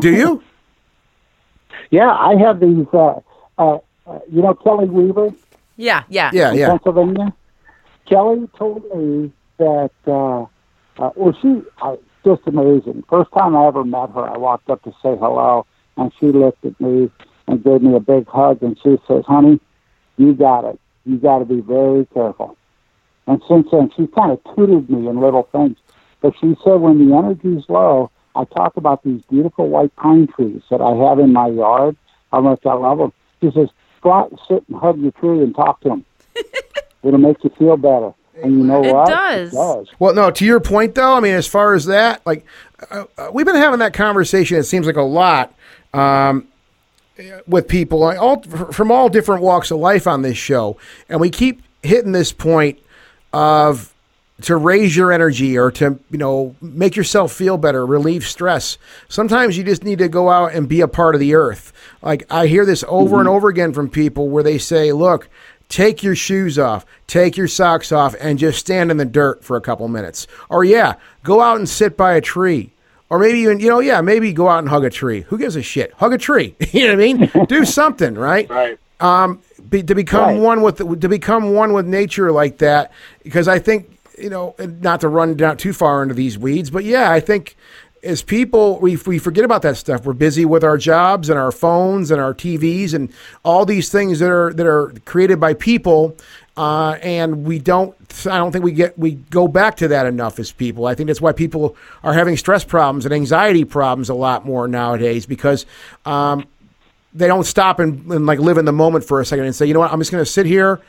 Do 0.00 0.12
you? 0.12 0.42
Yeah, 1.90 2.10
I 2.10 2.34
have 2.36 2.60
these. 2.60 2.86
Uh, 2.92 3.20
uh, 3.56 3.78
uh, 4.06 4.18
you 4.30 4.42
know 4.42 4.52
Kelly 4.52 4.88
Weaver 4.88 5.32
Yeah, 5.76 6.02
yeah. 6.10 6.30
Yeah, 6.34 6.52
yeah. 6.52 6.68
Pennsylvania. 6.68 7.32
Kelly 8.06 8.46
told 8.58 8.84
me 8.94 9.32
that. 9.56 9.90
Uh, 10.06 10.42
uh, 11.02 11.10
well, 11.14 11.34
she 11.40 11.62
uh, 11.80 11.96
just 12.24 12.42
amazing. 12.46 13.04
First 13.08 13.30
time 13.32 13.56
I 13.56 13.66
ever 13.68 13.84
met 13.84 14.10
her, 14.10 14.28
I 14.28 14.36
walked 14.36 14.68
up 14.68 14.82
to 14.82 14.90
say 15.02 15.16
hello, 15.16 15.64
and 15.96 16.12
she 16.18 16.26
looked 16.26 16.64
at 16.64 16.78
me 16.80 17.10
and 17.46 17.64
gave 17.64 17.80
me 17.80 17.94
a 17.94 18.00
big 18.00 18.26
hug, 18.26 18.62
and 18.62 18.78
she 18.82 18.98
says, 19.06 19.24
"Honey, 19.26 19.60
you 20.16 20.34
got 20.34 20.64
it. 20.64 20.78
You 21.08 21.16
got 21.16 21.38
to 21.40 21.44
be 21.44 21.60
very 21.60 22.06
careful." 22.14 22.56
And 23.26 23.42
since 23.48 23.66
then, 23.70 23.90
she 23.96 24.06
kind 24.08 24.32
of 24.32 24.40
tutored 24.54 24.88
me 24.88 25.08
in 25.08 25.20
little 25.20 25.48
things. 25.52 25.76
But 26.20 26.32
she 26.40 26.56
said, 26.64 26.76
when 26.76 26.98
the 27.08 27.14
energy's 27.14 27.64
low, 27.68 28.10
I 28.34 28.44
talk 28.44 28.76
about 28.76 29.02
these 29.04 29.20
beautiful 29.30 29.68
white 29.68 29.94
pine 29.96 30.26
trees 30.28 30.62
that 30.70 30.80
I 30.80 30.94
have 31.08 31.18
in 31.18 31.32
my 31.32 31.48
yard, 31.48 31.96
how 32.32 32.40
much 32.40 32.64
I 32.64 32.72
love 32.72 32.98
them. 32.98 33.12
She 33.40 33.50
says, 33.52 33.68
go 34.00 34.12
out 34.12 34.30
and 34.30 34.40
sit 34.48 34.64
and 34.68 34.78
hug 34.78 34.98
your 34.98 35.12
tree 35.12 35.42
and 35.42 35.54
talk 35.54 35.80
to 35.82 35.90
them. 35.90 36.04
It'll 37.02 37.18
make 37.18 37.42
you 37.44 37.50
feel 37.58 37.76
better. 37.76 38.12
And 38.42 38.52
you 38.52 38.64
know 38.64 38.82
It 38.82 38.94
what? 38.94 39.08
does. 39.08 39.52
It 39.52 39.56
does. 39.56 39.88
Well, 39.98 40.14
no. 40.14 40.30
To 40.30 40.44
your 40.44 40.60
point, 40.60 40.94
though, 40.94 41.14
I 41.14 41.20
mean, 41.20 41.34
as 41.34 41.46
far 41.46 41.74
as 41.74 41.84
that, 41.86 42.24
like, 42.26 42.44
uh, 42.90 43.04
uh, 43.18 43.30
we've 43.32 43.46
been 43.46 43.56
having 43.56 43.80
that 43.80 43.92
conversation. 43.92 44.56
It 44.56 44.64
seems 44.64 44.86
like 44.86 44.96
a 44.96 45.02
lot 45.02 45.54
um, 45.92 46.48
with 47.46 47.68
people 47.68 48.02
all 48.04 48.42
from 48.42 48.90
all 48.90 49.08
different 49.08 49.42
walks 49.42 49.70
of 49.70 49.78
life 49.78 50.06
on 50.06 50.22
this 50.22 50.38
show, 50.38 50.76
and 51.08 51.20
we 51.20 51.30
keep 51.30 51.62
hitting 51.82 52.12
this 52.12 52.32
point 52.32 52.78
of 53.32 53.92
to 54.42 54.56
raise 54.56 54.94
your 54.94 55.12
energy 55.12 55.58
or 55.58 55.70
to 55.72 55.98
you 56.10 56.18
know 56.18 56.54
make 56.60 56.96
yourself 56.96 57.32
feel 57.32 57.58
better 57.58 57.84
relieve 57.84 58.24
stress. 58.24 58.78
Sometimes 59.08 59.56
you 59.56 59.64
just 59.64 59.84
need 59.84 59.98
to 59.98 60.08
go 60.08 60.30
out 60.30 60.54
and 60.54 60.68
be 60.68 60.80
a 60.80 60.88
part 60.88 61.14
of 61.14 61.20
the 61.20 61.34
earth. 61.34 61.72
Like 62.02 62.24
i 62.30 62.46
hear 62.46 62.64
this 62.64 62.84
over 62.86 63.10
mm-hmm. 63.10 63.20
and 63.20 63.28
over 63.28 63.48
again 63.48 63.72
from 63.72 63.90
people 63.90 64.28
where 64.28 64.44
they 64.44 64.58
say 64.58 64.92
look 64.92 65.28
take 65.68 66.02
your 66.02 66.14
shoes 66.14 66.58
off 66.58 66.86
take 67.06 67.36
your 67.36 67.48
socks 67.48 67.92
off 67.92 68.14
and 68.20 68.38
just 68.38 68.58
stand 68.58 68.90
in 68.90 68.96
the 68.96 69.04
dirt 69.04 69.44
for 69.44 69.56
a 69.56 69.60
couple 69.60 69.88
minutes. 69.88 70.26
Or 70.48 70.64
yeah 70.64 70.94
go 71.24 71.40
out 71.40 71.56
and 71.56 71.68
sit 71.68 71.96
by 71.96 72.14
a 72.14 72.20
tree 72.20 72.72
Or 73.10 73.18
maybe 73.18 73.38
even, 73.40 73.58
you 73.60 73.68
know, 73.70 73.80
yeah, 73.80 74.00
maybe 74.02 74.32
go 74.32 74.48
out 74.48 74.58
and 74.58 74.68
hug 74.68 74.84
a 74.84 74.90
tree. 74.90 75.22
Who 75.28 75.38
gives 75.38 75.56
a 75.56 75.62
shit? 75.62 75.92
Hug 75.94 76.12
a 76.12 76.18
tree. 76.18 76.54
you 76.72 76.82
know 76.86 76.94
what 76.94 77.02
I 77.04 77.14
mean? 77.36 77.46
Do 77.48 77.64
something, 77.64 78.14
right? 78.14 78.48
Right. 78.50 78.78
Um, 79.00 79.40
be, 79.70 79.82
to 79.82 79.94
become 79.94 80.34
Right. 80.34 80.40
one 80.40 80.60
with 80.62 81.00
to 81.00 81.08
become 81.08 81.54
one 81.54 81.72
with 81.72 81.86
nature 81.86 82.32
like 82.32 82.58
that. 82.58 82.92
Because 83.22 83.48
I 83.48 83.58
think 83.58 83.98
you 84.18 84.28
know, 84.28 84.54
not 84.58 85.00
to 85.02 85.08
run 85.08 85.34
down 85.36 85.56
too 85.56 85.72
far 85.72 86.02
into 86.02 86.14
these 86.14 86.36
weeds, 86.36 86.70
but 86.70 86.84
yeah, 86.84 87.10
I 87.12 87.20
think 87.20 87.56
as 88.02 88.22
people 88.22 88.78
we 88.80 88.96
we 89.06 89.18
forget 89.18 89.44
about 89.44 89.62
that 89.62 89.76
stuff. 89.76 90.04
We're 90.04 90.12
busy 90.12 90.44
with 90.44 90.62
our 90.64 90.76
jobs 90.76 91.30
and 91.30 91.38
our 91.38 91.52
phones 91.52 92.10
and 92.10 92.20
our 92.20 92.34
TVs 92.34 92.94
and 92.94 93.12
all 93.44 93.64
these 93.64 93.88
things 93.90 94.18
that 94.18 94.30
are 94.30 94.52
that 94.54 94.66
are 94.66 94.92
created 95.04 95.38
by 95.40 95.54
people. 95.54 96.16
Uh, 96.58 96.98
and 97.02 97.44
we 97.44 97.60
don't. 97.60 97.94
I 98.26 98.36
don't 98.36 98.50
think 98.50 98.64
we 98.64 98.72
get 98.72 98.98
we 98.98 99.12
go 99.12 99.46
back 99.46 99.76
to 99.76 99.88
that 99.88 100.06
enough 100.06 100.40
as 100.40 100.50
people. 100.50 100.86
I 100.86 100.96
think 100.96 101.06
that's 101.06 101.20
why 101.20 101.30
people 101.30 101.76
are 102.02 102.12
having 102.12 102.36
stress 102.36 102.64
problems 102.64 103.04
and 103.04 103.14
anxiety 103.14 103.64
problems 103.64 104.08
a 104.08 104.14
lot 104.14 104.44
more 104.44 104.66
nowadays 104.66 105.24
because 105.24 105.66
um, 106.04 106.48
they 107.14 107.28
don't 107.28 107.44
stop 107.44 107.78
and, 107.78 108.10
and 108.10 108.26
like 108.26 108.40
live 108.40 108.58
in 108.58 108.64
the 108.64 108.72
moment 108.72 109.04
for 109.04 109.20
a 109.20 109.24
second 109.24 109.44
and 109.44 109.54
say, 109.54 109.66
you 109.66 109.72
know 109.72 109.78
what, 109.78 109.92
I'm 109.92 110.00
just 110.00 110.10
going 110.10 110.24
to 110.24 110.28
sit 110.28 110.46
here 110.46 110.80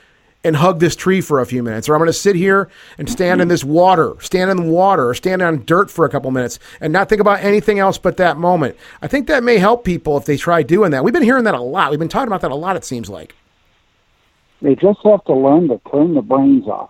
and 0.43 0.55
hug 0.55 0.79
this 0.79 0.95
tree 0.95 1.21
for 1.21 1.39
a 1.39 1.45
few 1.45 1.61
minutes, 1.61 1.87
or 1.87 1.93
I'm 1.93 1.99
going 1.99 2.07
to 2.07 2.13
sit 2.13 2.35
here 2.35 2.67
and 2.97 3.07
stand 3.07 3.39
in 3.39 3.47
this 3.47 3.63
water, 3.63 4.15
stand 4.21 4.49
in 4.49 4.57
the 4.57 4.71
water, 4.71 5.09
or 5.09 5.13
stand 5.13 5.43
on 5.43 5.65
dirt 5.65 5.91
for 5.91 6.03
a 6.03 6.09
couple 6.09 6.31
minutes, 6.31 6.57
and 6.81 6.91
not 6.91 7.09
think 7.09 7.21
about 7.21 7.43
anything 7.43 7.77
else 7.77 7.99
but 7.99 8.17
that 8.17 8.37
moment. 8.37 8.75
I 9.03 9.07
think 9.07 9.27
that 9.27 9.43
may 9.43 9.59
help 9.59 9.83
people 9.83 10.17
if 10.17 10.25
they 10.25 10.37
try 10.37 10.63
doing 10.63 10.89
that. 10.91 11.03
We've 11.03 11.13
been 11.13 11.21
hearing 11.21 11.43
that 11.43 11.53
a 11.53 11.61
lot. 11.61 11.91
We've 11.91 11.99
been 11.99 12.09
talking 12.09 12.27
about 12.27 12.41
that 12.41 12.49
a 12.49 12.55
lot. 12.55 12.75
It 12.75 12.85
seems 12.85 13.07
like. 13.07 13.35
They 14.61 14.75
just 14.75 14.99
have 15.03 15.23
to 15.25 15.33
learn 15.33 15.69
to 15.69 15.79
turn 15.91 16.15
the 16.15 16.21
brains 16.21 16.67
off. 16.67 16.89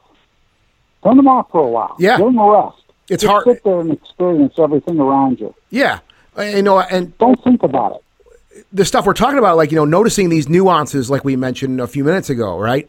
Turn 1.03 1.17
them 1.17 1.28
off 1.28 1.49
for 1.51 1.61
a 1.61 1.67
while. 1.70 1.95
Yeah. 1.99 2.17
Give 2.17 2.28
them 2.28 2.39
a 2.39 2.49
rest. 2.51 2.78
It's 3.09 3.24
Just 3.24 3.32
hard- 3.32 3.45
sit 3.45 3.63
there 3.63 3.80
and 3.80 3.91
experience 3.91 4.53
everything 4.57 4.99
around 4.99 5.39
you. 5.39 5.53
Yeah, 5.72 5.99
you 6.38 6.61
know, 6.61 6.80
and 6.80 7.17
Don't 7.17 7.43
think 7.43 7.63
about 7.63 7.95
it. 7.95 8.65
the 8.72 8.86
stuff 8.86 9.05
we're 9.05 9.13
talking 9.13 9.39
about, 9.39 9.57
like 9.57 9.72
you 9.72 9.76
know, 9.78 9.86
noticing 9.86 10.30
these 10.30 10.47
nuances, 10.47 11.09
like 11.09 11.24
we 11.24 11.36
mentioned 11.36 11.82
a 11.82 11.88
few 11.88 12.03
minutes 12.03 12.30
ago, 12.30 12.59
right? 12.59 12.88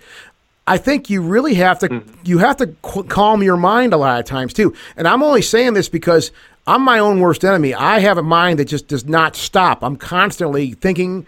I 0.67 0.77
think 0.77 1.09
you 1.09 1.23
really 1.23 1.55
have 1.55 1.79
to 1.81 1.89
mm-hmm. 1.89 2.13
you 2.25 2.39
have 2.39 2.57
to 2.59 2.67
qu- 2.83 3.05
calm 3.05 3.43
your 3.43 3.57
mind 3.57 3.93
a 3.95 3.97
lot 3.97 4.21
of 4.21 4.27
times 4.27 4.53
too. 4.53 4.75
And 4.97 5.09
I'm 5.09 5.23
only 5.23 5.43
saying 5.43 5.73
this 5.75 5.89
because 5.89 6.33
I'm 6.67 6.83
my 6.83 6.99
own 6.99 7.21
worst 7.21 7.45
enemy. 7.45 7.75
I 7.75 8.01
have 8.01 8.19
a 8.19 8.23
mind 8.23 8.59
that 8.59 8.67
just 8.67 8.89
does 8.89 9.07
not 9.07 9.37
stop. 9.37 9.83
I'm 9.83 9.97
constantly 9.97 10.73
thinking 10.73 11.27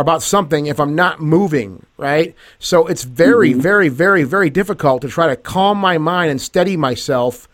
about 0.00 0.22
something 0.22 0.66
if 0.66 0.80
I'm 0.80 0.94
not 0.94 1.20
moving, 1.20 1.86
right? 1.96 2.34
So 2.58 2.86
it's 2.86 3.04
very, 3.04 3.52
very, 3.52 3.88
very, 3.88 4.24
very 4.24 4.50
difficult 4.50 5.02
to 5.02 5.08
try 5.08 5.28
to 5.28 5.36
calm 5.36 5.78
my 5.78 5.98
mind 5.98 6.30
and 6.30 6.40
steady 6.40 6.76
myself 6.76 7.48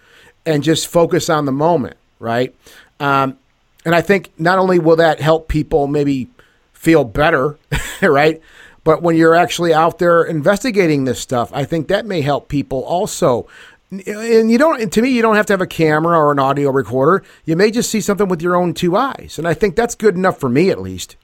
and 0.47 0.63
just 0.63 0.89
focus 0.89 1.29
on 1.29 1.45
the 1.45 1.53
moment, 1.53 1.97
right? 2.19 2.55
Um, 2.99 3.39
and 3.85 3.95
I 3.95 4.01
think 4.01 4.33
not 4.39 4.59
only 4.59 4.79
will 4.79 4.97
that 4.97 5.21
help 5.21 5.49
people 5.49 5.87
maybe 5.87 6.29
feel 6.73 7.05
better, 7.05 7.59
right? 8.03 8.41
But 8.85 9.03
when 9.03 9.17
you're 9.17 9.35
actually 9.35 9.75
out 9.75 9.99
there 9.99 10.23
investigating 10.25 11.05
this 11.05 11.21
stuff, 11.21 11.51
I 11.53 11.65
think 11.65 11.89
that 11.89 12.07
may 12.07 12.23
help 12.23 12.49
people 12.49 12.83
also. 12.85 13.47
And 13.91 14.51
you 14.51 14.57
don't, 14.57 14.81
and 14.81 14.93
to 14.93 15.03
me, 15.03 15.11
you 15.11 15.21
don't 15.21 15.37
have 15.37 15.47
to 15.47 15.53
have 15.53 15.61
a 15.61 15.67
camera 15.67 16.17
or 16.17 16.33
an 16.33 16.39
audio 16.39 16.71
recorder. 16.71 17.25
You 17.45 17.57
may 17.57 17.71
just 17.71 17.91
see 17.91 18.01
something 18.01 18.29
with 18.29 18.41
your 18.41 18.57
own 18.57 18.73
two 18.73 18.97
eyes. 18.97 19.37
And 19.37 19.47
I 19.47 19.55
think 19.55 19.77
that's 19.77 19.95
good 19.95 20.15
enough 20.15 20.39
for 20.39 20.49
me, 20.49 20.71
at 20.71 20.81
least. 20.81 21.17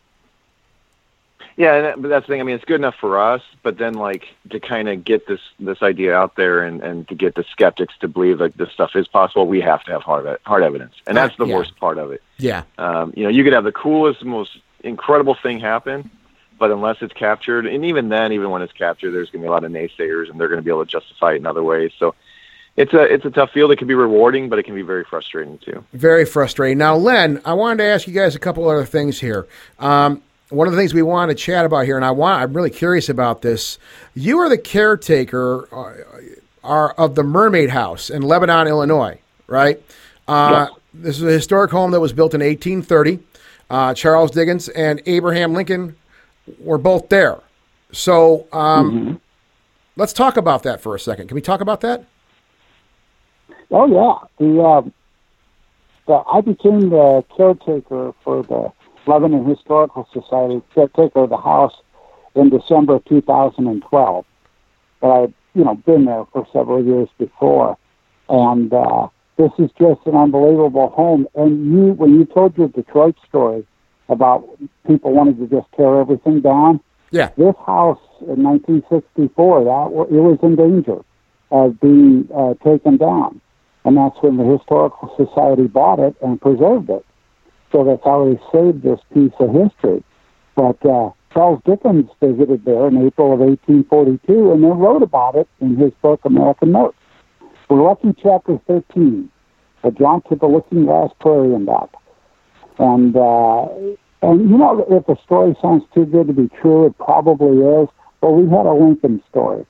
Yeah, 1.57 1.75
and 1.75 1.85
that- 1.87 2.03
but 2.03 2.09
that's 2.09 2.27
the 2.27 2.33
thing. 2.35 2.41
I 2.41 2.45
mean, 2.45 2.55
it's 2.57 2.65
good 2.67 2.77
enough 2.81 2.97
for 3.01 3.19
us, 3.19 3.41
but 3.63 3.79
then 3.79 3.95
like 3.95 4.27
to 4.51 4.61
kind 4.61 4.89
of 4.89 5.05
get 5.05 5.27
this 5.27 5.41
this 5.59 5.83
idea 5.83 6.15
out 6.15 6.37
there 6.37 6.63
and 6.63 6.83
and 6.83 7.09
to 7.09 7.15
get 7.15 7.35
the 7.35 7.45
skeptics 7.51 7.95
to 8.01 8.09
believe 8.09 8.41
like 8.41 8.55
this 8.57 8.71
stuff 8.73 8.95
is 8.95 9.09
possible, 9.09 9.47
we 9.47 9.61
have 9.63 9.83
to 9.85 9.93
have 9.93 10.03
hard 10.03 10.39
hard 10.45 10.63
evidence, 10.63 10.95
and 11.07 11.17
that's 11.17 11.35
the 11.37 11.47
Yeah. 11.47 11.55
worst 11.55 11.77
part 11.79 11.97
of 11.99 12.13
it. 12.13 12.23
Yeah. 12.39 12.63
Um, 12.79 13.13
you 13.17 13.23
know, 13.25 13.31
you 13.31 13.43
could 13.43 13.55
have 13.55 13.65
the 13.65 13.73
coolest, 13.73 14.23
most 14.25 14.59
incredible 14.85 15.35
thing 15.35 15.59
happen, 15.59 16.11
but 16.59 16.71
unless 16.71 16.99
it's 17.01 17.15
captured, 17.15 17.67
and 17.67 17.85
even 17.87 18.11
then, 18.11 18.33
even 18.33 18.51
when 18.51 18.61
it's 18.61 18.73
captured, 18.75 19.13
there's 19.13 19.31
going 19.31 19.41
to 19.41 19.47
be 19.47 19.49
a 19.49 19.51
lot 19.51 19.65
of 19.65 19.73
naysayers, 19.73 20.29
and 20.31 20.39
they're 20.39 20.49
going 20.49 20.59
to 20.61 20.63
be 20.65 20.71
able 20.71 20.85
to 20.85 20.91
justify 20.91 21.33
it 21.33 21.37
in 21.37 21.47
other 21.47 21.63
ways. 21.63 21.93
So. 21.99 22.15
It's 22.79 22.93
a 22.93 23.01
it's 23.11 23.25
a 23.25 23.31
tough 23.31 23.53
field. 23.53 23.73
It 23.73 23.77
can 23.79 23.89
be 23.89 23.95
rewarding, 23.95 24.51
but 24.51 24.59
it 24.59 24.65
can 24.65 24.75
be 24.75 24.83
very 24.83 25.03
frustrating 25.03 25.57
too. 25.57 25.83
Very 25.95 26.27
frustrating. 26.27 26.77
Now, 26.77 26.95
Len, 26.95 27.41
I 27.47 27.55
wanted 27.55 27.79
to 27.79 27.85
ask 27.85 28.07
you 28.07 28.13
guys 28.13 28.35
a 28.37 28.39
couple 28.39 28.69
other 28.69 28.85
things 28.85 29.19
here. 29.19 29.47
Um, 29.79 30.21
one 30.51 30.67
of 30.69 30.73
the 30.73 30.79
things 30.79 30.95
we 30.95 31.03
want 31.03 31.31
to 31.31 31.35
chat 31.35 31.65
about 31.65 31.85
here, 31.87 31.97
and 31.97 32.05
I 32.05 32.11
want, 32.13 32.43
I'm 32.43 32.53
really 32.53 32.71
curious 32.71 33.09
about 33.09 33.43
this. 33.43 33.79
You 34.15 34.39
are 34.39 34.49
the 34.49 34.59
caretaker 34.59 35.69
uh, 35.73 35.95
are 36.63 36.91
of 36.93 37.15
the 37.15 37.23
Mermaid 37.23 37.71
House 37.71 38.11
in 38.11 38.23
Lebanon, 38.23 38.67
Illinois, 38.67 39.19
right? 39.47 39.81
Uh, 40.29 40.69
This 40.95 41.17
is 41.19 41.25
a 41.25 41.31
historic 41.33 41.71
home 41.71 41.91
that 41.91 42.01
was 42.01 42.13
built 42.13 42.35
in 42.35 42.41
1830. 42.41 43.19
Uh, 43.69 43.95
Charles 43.95 44.31
Dickens 44.31 44.69
and 44.71 45.03
Abraham 45.07 45.53
Lincoln 45.53 45.97
were 46.59 46.79
both 46.79 47.09
there. 47.09 47.39
So 47.93 48.47
um, 48.53 49.21
let's 49.97 50.13
talk 50.13 50.37
about 50.37 50.63
that 50.63 50.81
for 50.81 50.95
a 50.95 51.01
second. 51.01 51.29
Can 51.29 51.35
we 51.35 51.41
talk 51.41 51.61
about 51.61 51.81
that? 51.83 52.05
Oh 53.71 53.87
yeah, 53.87 54.27
the, 54.39 54.63
um, 54.63 54.93
the 56.07 56.15
I 56.15 56.41
became 56.41 56.89
the 56.89 57.25
caretaker 57.37 58.15
for 58.23 58.43
the 58.45 58.73
Lebanon 59.07 59.45
Historical 59.45 60.09
Society, 60.13 60.63
took 60.75 60.97
over 60.99 61.27
the 61.27 61.37
house 61.37 61.75
in 62.35 62.51
December 62.51 62.97
of 62.97 63.05
2012. 63.07 64.25
But 65.01 65.11
I'd 65.11 65.35
you 65.55 65.65
know 65.65 65.75
been 65.75 66.05
there 66.05 66.25
for 66.33 66.47
several 66.53 66.85
years 66.85 67.09
before, 67.19 67.77
and 68.29 68.73
uh, 68.73 69.09
this 69.37 69.51
is 69.59 69.71
just 69.79 70.01
an 70.07 70.15
unbelievable 70.17 70.91
home. 70.91 71.27
And 71.35 71.73
you, 71.73 71.93
when 71.93 72.15
you 72.19 72.25
told 72.25 72.57
your 72.57 72.69
Detroit 72.69 73.17
story 73.29 73.67
about 74.09 74.49
people 74.87 75.13
wanting 75.13 75.37
to 75.39 75.47
just 75.47 75.67
tear 75.77 76.01
everything 76.01 76.41
down, 76.41 76.81
Yeah. 77.11 77.31
this 77.37 77.55
house 77.67 78.01
in 78.21 78.43
1964 78.43 79.65
that 79.65 80.15
it 80.15 80.21
was 80.21 80.39
in 80.43 80.57
danger 80.57 80.99
of 81.51 81.81
being 81.81 82.29
uh, 82.35 82.55
taken 82.65 82.97
down, 82.97 83.41
and 83.85 83.97
that's 83.97 84.17
when 84.21 84.37
the 84.37 84.45
historical 84.45 85.13
society 85.17 85.67
bought 85.67 85.99
it 85.99 86.15
and 86.23 86.41
preserved 86.41 86.91
it. 86.91 87.05
So 87.73 87.85
that's 87.85 88.03
how 88.05 88.25
they 88.25 88.39
saved 88.53 88.83
this 88.83 89.01
piece 89.13 89.33
of 89.41 89.53
history. 89.53 90.03
But 90.55 90.85
uh, 90.87 91.11
Charles 91.33 91.61
Dickens 91.67 92.09
visited 92.21 92.65
there 92.65 92.89
in 92.89 92.97
April 93.07 93.33
of 93.33 93.41
1842 93.41 94.53
and 94.53 94.63
then 94.65 94.79
wrote 94.79 95.03
about 95.03 95.35
it 95.35 95.49
in 95.61 95.77
his 95.77 95.93
book 96.03 96.21
American 96.25 96.73
Notes. 96.73 96.97
We're 97.69 97.83
lucky 97.83 98.15
chapter 98.23 98.59
13, 98.69 99.29
a 99.83 99.91
jaunt 99.91 100.25
to 100.29 100.37
the 100.37 100.47
looking 100.47 100.85
glass 100.87 101.11
prairie 101.21 101.53
and 101.55 101.67
back. 101.67 101.89
And 102.79 103.17
uh, 103.17 103.67
and 104.23 104.49
you 104.51 104.57
know, 104.59 104.87
if 104.89 105.07
the 105.07 105.17
story 105.25 105.57
sounds 105.61 105.83
too 105.95 106.07
good 106.07 106.29
to 106.29 106.33
be 106.33 106.49
true, 106.61 106.87
it 106.87 106.97
probably 106.99 107.59
is. 107.83 107.89
But 108.21 108.33
we 108.33 108.49
had 108.49 108.67
a 108.67 108.73
Lincoln 108.73 109.23
story, 109.29 109.67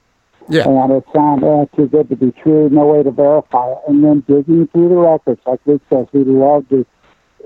Yeah. 0.48 0.68
and 0.68 0.92
it 0.92 1.04
sounded 1.14 1.46
eh, 1.46 1.76
too 1.76 1.88
good 1.88 2.08
to 2.10 2.16
be 2.16 2.32
true. 2.42 2.68
No 2.70 2.86
way 2.86 3.02
to 3.02 3.10
verify 3.10 3.70
it. 3.72 3.78
And 3.88 4.04
then 4.04 4.20
digging 4.28 4.68
through 4.68 4.88
the 4.88 4.96
records, 4.96 5.40
like 5.46 5.60
Luke 5.66 5.82
says, 5.90 6.06
we 6.12 6.24
love 6.24 6.68
to 6.68 6.86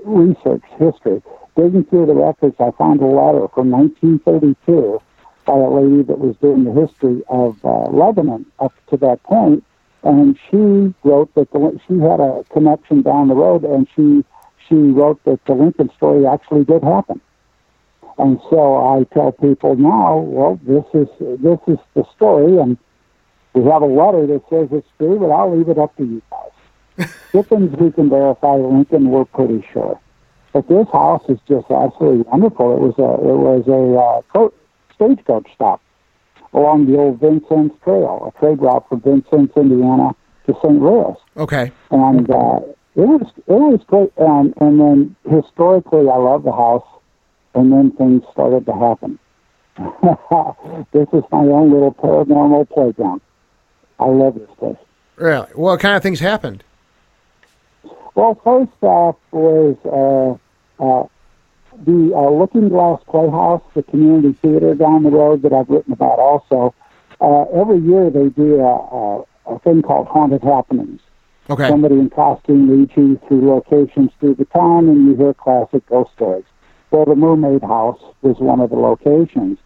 research 0.03 0.63
history. 0.77 1.21
Digging 1.55 1.83
through 1.85 2.05
the 2.05 2.15
records, 2.15 2.55
I 2.59 2.71
found 2.71 3.01
a 3.01 3.05
letter 3.05 3.47
from 3.53 3.71
1932 3.71 5.01
by 5.45 5.53
a 5.53 5.69
lady 5.69 6.03
that 6.03 6.19
was 6.19 6.35
doing 6.37 6.63
the 6.63 6.71
history 6.71 7.21
of 7.29 7.63
uh, 7.65 7.89
Lebanon 7.89 8.45
up 8.59 8.73
to 8.89 8.97
that 8.97 9.21
point, 9.23 9.63
and 10.03 10.37
she 10.49 10.93
wrote 11.03 11.33
that 11.35 11.51
the, 11.51 11.79
she 11.87 11.99
had 11.99 12.19
a 12.19 12.43
connection 12.51 13.01
down 13.01 13.27
the 13.27 13.35
road, 13.35 13.63
and 13.63 13.87
she 13.95 14.23
she 14.67 14.75
wrote 14.75 15.21
that 15.25 15.43
the 15.45 15.53
Lincoln 15.53 15.91
story 15.97 16.25
actually 16.25 16.63
did 16.63 16.83
happen. 16.83 17.19
And 18.17 18.39
so 18.49 18.77
I 18.77 19.03
tell 19.13 19.31
people 19.31 19.75
now, 19.75 20.17
well, 20.17 20.59
this 20.63 20.85
is 20.93 21.09
this 21.19 21.59
is 21.67 21.79
the 21.95 22.05
story, 22.15 22.57
and 22.57 22.77
we 23.53 23.63
have 23.65 23.81
a 23.81 23.85
letter 23.85 24.27
that 24.27 24.43
says 24.49 24.69
it's 24.71 24.87
true, 24.97 25.19
but 25.19 25.31
I'll 25.31 25.55
leave 25.55 25.69
it 25.69 25.77
up 25.77 25.95
to 25.97 26.05
you 26.05 26.21
guys. 26.29 26.51
Dickens, 27.31 27.75
we 27.77 27.91
can 27.91 28.09
verify. 28.09 28.55
Lincoln, 28.55 29.09
we're 29.09 29.25
pretty 29.25 29.65
sure. 29.71 29.99
But 30.53 30.67
this 30.67 30.87
house 30.91 31.23
is 31.29 31.39
just 31.47 31.69
absolutely 31.71 32.23
wonderful. 32.23 32.75
It 32.75 32.79
was 32.81 32.95
a 32.99 33.11
it 33.29 33.37
was 33.37 33.67
a 33.67 33.97
uh, 33.99 34.21
co- 34.33 34.53
stagecoach 34.93 35.47
stop 35.55 35.81
along 36.53 36.85
the 36.87 36.97
old 36.97 37.19
Vincennes 37.21 37.71
Trail, 37.83 38.33
a 38.35 38.39
trade 38.39 38.61
route 38.61 38.87
from 38.89 38.99
Vincennes, 39.01 39.49
Indiana, 39.55 40.09
to 40.47 40.53
St. 40.61 40.81
Louis 40.81 41.15
Okay. 41.37 41.71
and 41.91 42.29
uh, 42.29 42.59
it 42.95 43.07
was 43.07 43.21
it 43.37 43.43
was 43.47 43.79
great. 43.87 44.11
And 44.17 44.53
and 44.59 44.79
then 44.79 45.15
historically, 45.29 46.09
I 46.09 46.17
love 46.17 46.43
the 46.43 46.51
house, 46.51 46.85
and 47.55 47.71
then 47.71 47.91
things 47.93 48.23
started 48.33 48.65
to 48.65 48.73
happen. 48.73 49.17
this 50.91 51.07
is 51.13 51.23
my 51.31 51.39
own 51.39 51.71
little 51.71 51.93
paranormal 51.93 52.69
playground. 52.69 53.21
I 53.99 54.05
love 54.07 54.35
this 54.35 54.49
place. 54.59 54.75
Really? 55.15 55.47
What 55.55 55.79
kind 55.79 55.95
of 55.95 56.03
things 56.03 56.19
happened? 56.19 56.63
Well, 58.15 58.39
first 58.43 58.71
off 58.81 59.15
was 59.31 59.77
uh, 59.85 60.83
uh, 60.83 61.07
the 61.85 62.13
uh, 62.13 62.29
Looking 62.29 62.69
Glass 62.69 63.01
Playhouse, 63.09 63.63
the 63.73 63.83
community 63.83 64.33
theater 64.41 64.75
down 64.75 65.03
the 65.03 65.09
road 65.09 65.41
that 65.43 65.53
I've 65.53 65.69
written 65.69 65.93
about 65.93 66.19
also. 66.19 66.75
Uh, 67.19 67.43
every 67.53 67.79
year 67.79 68.09
they 68.09 68.29
do 68.29 68.59
a, 68.59 68.75
a, 68.75 69.55
a 69.55 69.59
thing 69.59 69.81
called 69.81 70.07
Haunted 70.07 70.43
Happenings. 70.43 71.01
Okay. 71.49 71.67
Somebody 71.67 71.95
in 71.95 72.09
costume 72.09 72.69
leads 72.69 72.91
you 72.95 73.19
through 73.27 73.47
locations 73.47 74.11
through 74.19 74.35
the 74.35 74.45
town, 74.45 74.87
and 74.89 75.07
you 75.07 75.15
hear 75.15 75.33
classic 75.33 75.85
ghost 75.87 76.11
stories. 76.15 76.45
Well, 76.91 77.05
the 77.05 77.15
Mermaid 77.15 77.63
House 77.63 77.99
was 78.21 78.37
one 78.39 78.59
of 78.59 78.69
the 78.69 78.75
locations. 78.75 79.57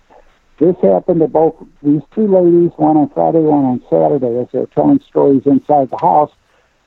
This 0.59 0.75
happened 0.81 1.19
to 1.19 1.27
both 1.27 1.55
these 1.83 2.01
two 2.13 2.27
ladies, 2.27 2.71
one 2.77 2.97
on 2.97 3.09
Friday, 3.09 3.39
one 3.39 3.65
on 3.65 3.83
Saturday, 3.89 4.39
as 4.39 4.47
they're 4.53 4.67
telling 4.67 5.01
stories 5.07 5.41
inside 5.45 5.89
the 5.89 5.97
house. 5.97 6.31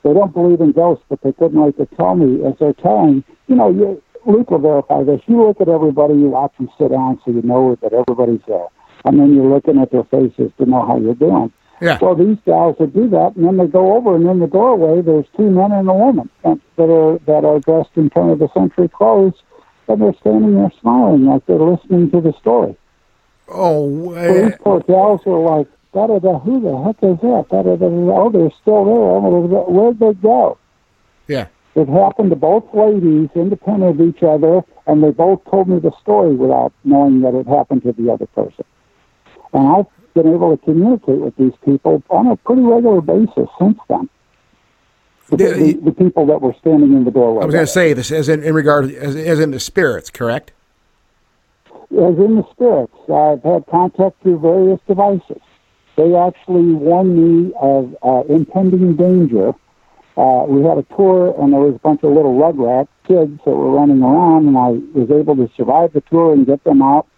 They 0.03 0.12
don't 0.12 0.32
believe 0.32 0.61
in 0.61 0.72
ghosts, 0.72 1.05
but 1.09 1.20
they 1.22 1.32
couldn't 1.32 1.61
wait 1.61 1.76
to 1.78 1.86
tell 1.96 2.14
me 2.14 2.44
as 2.46 2.55
they're 2.59 2.72
telling. 2.72 3.24
You 3.46 3.57
know, 3.57 3.70
you, 3.70 4.03
Luke 4.26 4.51
will 4.51 4.59
verify 4.59 5.03
this. 5.03 5.20
You 5.26 5.46
look 5.46 5.61
at 5.61 5.68
everybody, 5.68 6.14
you 6.14 6.28
watch 6.28 6.57
them 6.57 6.68
sit 6.78 6.90
down, 6.90 7.20
so 7.24 7.30
you 7.32 7.42
know 7.42 7.76
that 7.82 7.92
everybody's 7.92 8.42
there, 8.46 8.66
and 9.05 9.18
then 9.18 9.34
you're 9.34 9.53
looking 9.53 9.78
at 9.78 9.90
their 9.90 10.05
faces 10.05 10.53
to 10.59 10.66
know 10.66 10.86
how 10.86 10.99
you're 10.99 11.14
doing. 11.14 11.53
Yeah. 11.80 11.99
Well, 12.01 12.16
these 12.16 12.38
gals 12.44 12.76
would 12.80 12.92
do 12.92 13.09
that, 13.11 13.36
and 13.36 13.44
then 13.46 13.57
they 13.57 13.66
go 13.66 13.96
over, 13.96 14.16
and 14.16 14.26
in 14.28 14.40
the 14.40 14.49
doorway, 14.49 15.01
there's 15.01 15.26
two 15.36 15.49
men 15.49 15.70
and 15.70 15.88
a 15.88 15.94
woman 15.94 16.28
that 16.42 16.90
are 16.90 17.18
that 17.26 17.44
are 17.44 17.61
dressed 17.61 17.96
in 17.96 18.11
turn 18.11 18.30
of 18.30 18.40
the 18.40 18.49
century 18.53 18.88
clothes, 18.88 19.34
and 19.86 20.03
they're 20.03 20.14
standing 20.20 20.55
there 20.57 20.72
smiling 20.80 21.26
like 21.26 21.46
they're 21.46 21.57
listening 21.57 22.11
to 22.11 22.20
the 22.20 22.32
story. 22.40 22.76
Oh, 23.49 24.12
So 24.14 24.44
these 24.44 24.59
poor 24.61 24.80
gals 24.80 25.20
were 25.24 25.38
like, 25.38 25.68
da 26.07 26.07
da 26.07 26.18
da, 26.18 26.38
who 26.38 26.61
the 26.61 26.82
heck 26.84 26.96
is 27.03 27.18
that? 27.20 27.46
Da 27.51 27.62
da 27.62 27.76
da, 27.76 27.86
oh, 27.86 28.30
they're 28.30 28.51
still 28.62 28.84
there. 28.84 29.64
Where'd 29.68 29.99
they 29.99 30.14
go? 30.20 30.59
yeah. 31.26 31.46
It 31.74 31.88
happened 31.88 32.30
to 32.30 32.36
both 32.36 32.64
ladies, 32.74 33.28
independent 33.36 34.01
of 34.01 34.09
each 34.09 34.22
other, 34.24 34.62
and 34.88 35.03
they 35.05 35.11
both 35.12 35.44
told 35.49 35.68
me 35.68 35.78
the 35.78 35.92
story 36.03 36.34
without 36.34 36.72
knowing 36.82 37.20
that 37.20 37.34
it 37.36 37.46
happened 37.46 37.82
to 37.84 37.92
the 37.92 38.11
other 38.12 38.26
person. 38.26 38.64
And 39.53 39.68
I've 39.68 39.86
been 40.14 40.26
able 40.26 40.57
to 40.57 40.64
communicate 40.64 41.20
with 41.20 41.36
these 41.36 41.53
people 41.64 42.03
on 42.11 42.26
a 42.26 42.36
pretty 42.36 42.62
regular 42.62 43.01
basis 43.01 43.49
since 43.61 43.78
then. 43.88 44.09
The, 45.28 45.36
The- 45.36 45.53
the, 45.53 45.72
the 45.84 45.92
people 45.92 46.26
that 46.26 46.40
were 46.42 46.55
standing 46.59 46.94
in 46.94 47.05
the 47.05 47.12
doorway. 47.12 47.42
I 47.42 47.46
was 47.46 47.55
going 47.55 47.66
to 47.66 47.70
say 47.72 47.92
this 47.92 48.11
as 48.11 48.28
in, 48.28 48.42
in 48.42 48.55
regard 48.55 48.90
as, 48.90 49.14
as 49.14 49.38
in 49.38 49.53
the 49.53 49.61
spirits, 49.61 50.11
correct? 50.11 50.51
as 51.92 52.16
in 52.18 52.36
the 52.36 52.44
spirits. 52.51 52.94
I've 53.12 53.42
had 53.44 53.66
contact 53.70 54.20
through 54.22 54.40
various 54.40 54.80
devices. 54.88 55.40
They 55.99 56.14
actually 56.14 56.74
warned 56.74 57.16
me 57.16 57.53
of 57.61 57.96
uh, 58.05 58.22
impending 58.32 58.94
danger. 58.94 59.49
Uh, 60.16 60.44
we 60.46 60.62
had 60.62 60.78
a 60.78 60.84
tour, 60.94 61.34
and 61.42 61.53
there 61.53 61.59
was 61.59 61.74
a 61.74 61.78
bunch 61.80 62.05
of 62.05 62.12
little 62.12 62.38
rugrat 62.38 62.86
kids 63.09 63.40
that 63.44 63.51
were 63.51 63.72
running 63.72 64.01
around, 64.01 64.46
and 64.46 64.57
I 64.57 64.68
was 64.96 65.11
able 65.11 65.34
to 65.34 65.51
survive 65.57 65.94
the 65.94 66.01
tour 66.03 66.32
and 66.32 66.46
get 66.46 66.62
them 66.62 66.82
out. 66.82 67.09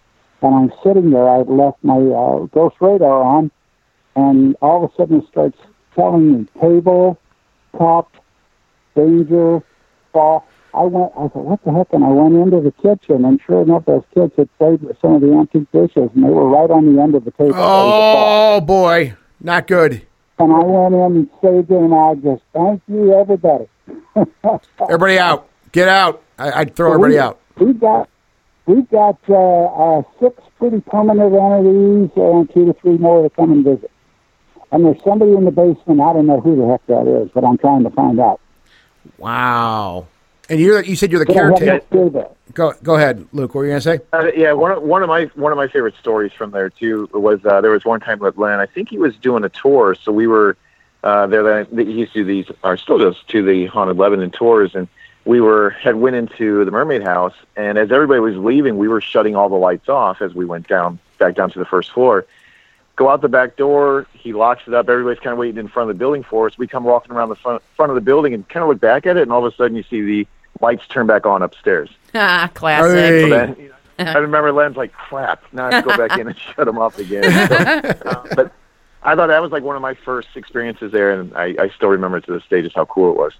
And 0.41 0.55
I'm 0.55 0.73
sitting 0.83 1.11
there. 1.11 1.29
I'd 1.29 1.47
left 1.47 1.77
my 1.83 1.99
uh, 1.99 2.47
ghost 2.47 2.77
radar 2.79 3.21
on, 3.21 3.51
and 4.15 4.55
all 4.63 4.83
of 4.83 4.91
a 4.91 4.95
sudden 4.95 5.21
it 5.21 5.27
starts 5.27 5.59
telling 5.93 6.39
me 6.39 6.47
table, 6.59 7.19
top, 7.77 8.11
danger, 8.95 9.61
fall. 10.11 10.43
I 10.73 10.83
went. 10.83 11.11
I 11.17 11.27
thought, 11.27 11.45
what 11.45 11.63
the 11.63 11.71
heck? 11.73 11.91
And 11.91 12.03
I 12.03 12.09
went 12.09 12.35
into 12.35 12.61
the 12.61 12.71
kitchen, 12.71 13.25
and 13.25 13.39
sure 13.45 13.61
enough, 13.61 13.85
those 13.85 14.03
kids 14.13 14.33
had 14.37 14.49
played 14.57 14.81
with 14.81 14.97
some 15.01 15.15
of 15.15 15.21
the 15.21 15.33
antique 15.33 15.71
dishes, 15.71 16.09
and 16.15 16.23
they 16.23 16.29
were 16.29 16.49
right 16.49 16.69
on 16.69 16.93
the 16.93 17.01
end 17.01 17.15
of 17.15 17.25
the 17.25 17.31
table. 17.31 17.53
Oh 17.55 18.61
boy, 18.61 19.13
not 19.39 19.67
good. 19.67 20.01
And 20.39 20.51
I 20.51 20.59
went 20.59 20.95
in 20.95 21.01
and 21.01 21.29
saved 21.41 21.71
it, 21.71 21.77
and 21.77 21.93
I 21.93 22.15
just 22.15 22.43
thank 22.53 22.81
you, 22.87 23.13
everybody. 23.13 23.67
Everybody 24.81 25.19
out. 25.19 25.49
Get 25.71 25.87
out. 25.87 26.23
I, 26.37 26.51
I'd 26.51 26.75
throw 26.75 26.93
everybody 26.93 27.13
we, 27.13 27.19
out. 27.19 27.39
We've 27.57 27.79
got 27.79 28.09
we've 28.65 28.89
got 28.89 29.19
uh, 29.29 29.65
uh, 29.65 30.03
six 30.19 30.41
pretty 30.57 30.81
permanent 30.81 31.33
entities, 31.33 32.09
and 32.15 32.53
two 32.53 32.65
to 32.65 32.73
three 32.81 32.97
more 32.97 33.23
to 33.23 33.29
come 33.29 33.51
and 33.51 33.63
visit. 33.63 33.91
And 34.71 34.85
there's 34.85 35.03
somebody 35.03 35.33
in 35.33 35.45
the 35.45 35.51
basement. 35.51 35.99
I 35.99 36.13
don't 36.13 36.27
know 36.27 36.39
who 36.39 36.55
the 36.55 36.67
heck 36.67 36.85
that 36.87 37.07
is, 37.07 37.29
but 37.33 37.43
I'm 37.43 37.57
trying 37.57 37.83
to 37.83 37.89
find 37.89 38.19
out. 38.19 38.39
Wow. 39.17 40.07
And 40.49 40.59
you're 40.59 40.83
you 40.83 40.95
said 40.95 41.11
you're 41.11 41.19
the 41.19 41.25
But 41.25 41.33
caretaker. 41.33 41.85
no. 41.91 42.35
Go 42.53 42.73
go 42.83 42.95
ahead, 42.95 43.25
Luke. 43.31 43.53
What 43.55 43.61
were 43.61 43.65
you 43.65 43.71
going 43.71 43.81
to 43.81 43.83
say? 43.83 43.99
Uh, 44.11 44.31
yeah, 44.35 44.51
one 44.53 44.71
of, 44.71 44.83
one 44.83 45.03
of 45.03 45.07
my 45.09 45.25
one 45.35 45.51
of 45.51 45.57
my 45.57 45.67
favorite 45.67 45.95
stories 45.95 46.33
from 46.33 46.51
there 46.51 46.69
too 46.69 47.09
was 47.13 47.45
uh, 47.45 47.61
there 47.61 47.71
was 47.71 47.85
one 47.85 47.99
time 47.99 48.19
with 48.19 48.37
Len. 48.37 48.59
I 48.59 48.65
think 48.65 48.89
he 48.89 48.97
was 48.97 49.15
doing 49.17 49.43
a 49.43 49.49
tour, 49.49 49.95
so 49.95 50.11
we 50.11 50.27
were 50.27 50.57
uh, 51.03 51.27
there. 51.27 51.43
That 51.43 51.87
he 51.87 51.93
used 51.93 52.13
to 52.13 52.19
do 52.19 52.25
these, 52.25 52.51
or 52.63 52.75
still 52.77 52.97
does, 52.97 53.15
to 53.29 53.43
the 53.43 53.67
haunted 53.67 53.97
Lebanon 53.97 54.31
tours, 54.31 54.75
and 54.75 54.87
we 55.23 55.39
were 55.39 55.69
had 55.71 55.95
went 55.95 56.15
into 56.15 56.65
the 56.65 56.71
Mermaid 56.71 57.03
House, 57.03 57.35
and 57.55 57.77
as 57.77 57.91
everybody 57.91 58.19
was 58.19 58.35
leaving, 58.35 58.77
we 58.77 58.87
were 58.87 59.01
shutting 59.01 59.35
all 59.35 59.47
the 59.47 59.55
lights 59.55 59.87
off 59.87 60.21
as 60.21 60.33
we 60.33 60.45
went 60.45 60.67
down 60.67 60.99
back 61.19 61.35
down 61.35 61.51
to 61.51 61.59
the 61.59 61.65
first 61.65 61.91
floor. 61.91 62.25
Go 62.95 63.09
out 63.09 63.21
the 63.21 63.29
back 63.29 63.55
door. 63.55 64.05
He 64.13 64.33
locks 64.33 64.63
it 64.67 64.73
up. 64.73 64.89
Everybody's 64.89 65.19
kind 65.19 65.31
of 65.33 65.39
waiting 65.39 65.57
in 65.57 65.67
front 65.67 65.89
of 65.89 65.95
the 65.95 65.99
building 65.99 66.23
for 66.23 66.47
us. 66.47 66.57
We 66.57 66.67
come 66.67 66.83
walking 66.83 67.11
around 67.13 67.29
the 67.29 67.35
front 67.35 67.63
front 67.75 67.89
of 67.91 67.95
the 67.95 68.01
building 68.01 68.33
and 68.33 68.47
kind 68.49 68.63
of 68.63 68.69
look 68.69 68.79
back 68.79 69.05
at 69.05 69.17
it, 69.17 69.23
and 69.23 69.31
all 69.31 69.45
of 69.45 69.51
a 69.51 69.55
sudden 69.55 69.75
you 69.75 69.83
see 69.83 70.01
the 70.01 70.27
lights 70.61 70.85
turn 70.87 71.07
back 71.07 71.25
on 71.25 71.41
upstairs. 71.41 71.89
Ah, 72.13 72.49
classic. 72.53 72.95
Hey. 72.95 73.21
So 73.21 73.29
then, 73.29 73.55
you 73.59 73.67
know, 73.69 74.11
I 74.11 74.17
remember 74.17 74.51
Len's 74.51 74.77
like, 74.77 74.91
crap, 74.93 75.43
now 75.53 75.67
I 75.67 75.75
have 75.75 75.83
to 75.83 75.89
go 75.89 75.97
back 76.07 76.19
in 76.19 76.27
and 76.27 76.37
shut 76.55 76.65
them 76.65 76.77
off 76.77 76.99
again. 76.99 77.23
So, 77.23 77.55
uh, 77.55 78.25
but 78.35 78.51
I 79.03 79.15
thought 79.15 79.27
that 79.27 79.41
was 79.41 79.51
like 79.51 79.63
one 79.63 79.75
of 79.75 79.81
my 79.81 79.93
first 79.93 80.29
experiences 80.35 80.91
there, 80.91 81.19
and 81.19 81.35
I, 81.35 81.55
I 81.59 81.69
still 81.69 81.89
remember 81.89 82.19
to 82.19 82.33
this 82.33 82.43
day 82.49 82.61
just 82.61 82.75
how 82.75 82.85
cool 82.85 83.11
it 83.11 83.17
was. 83.17 83.33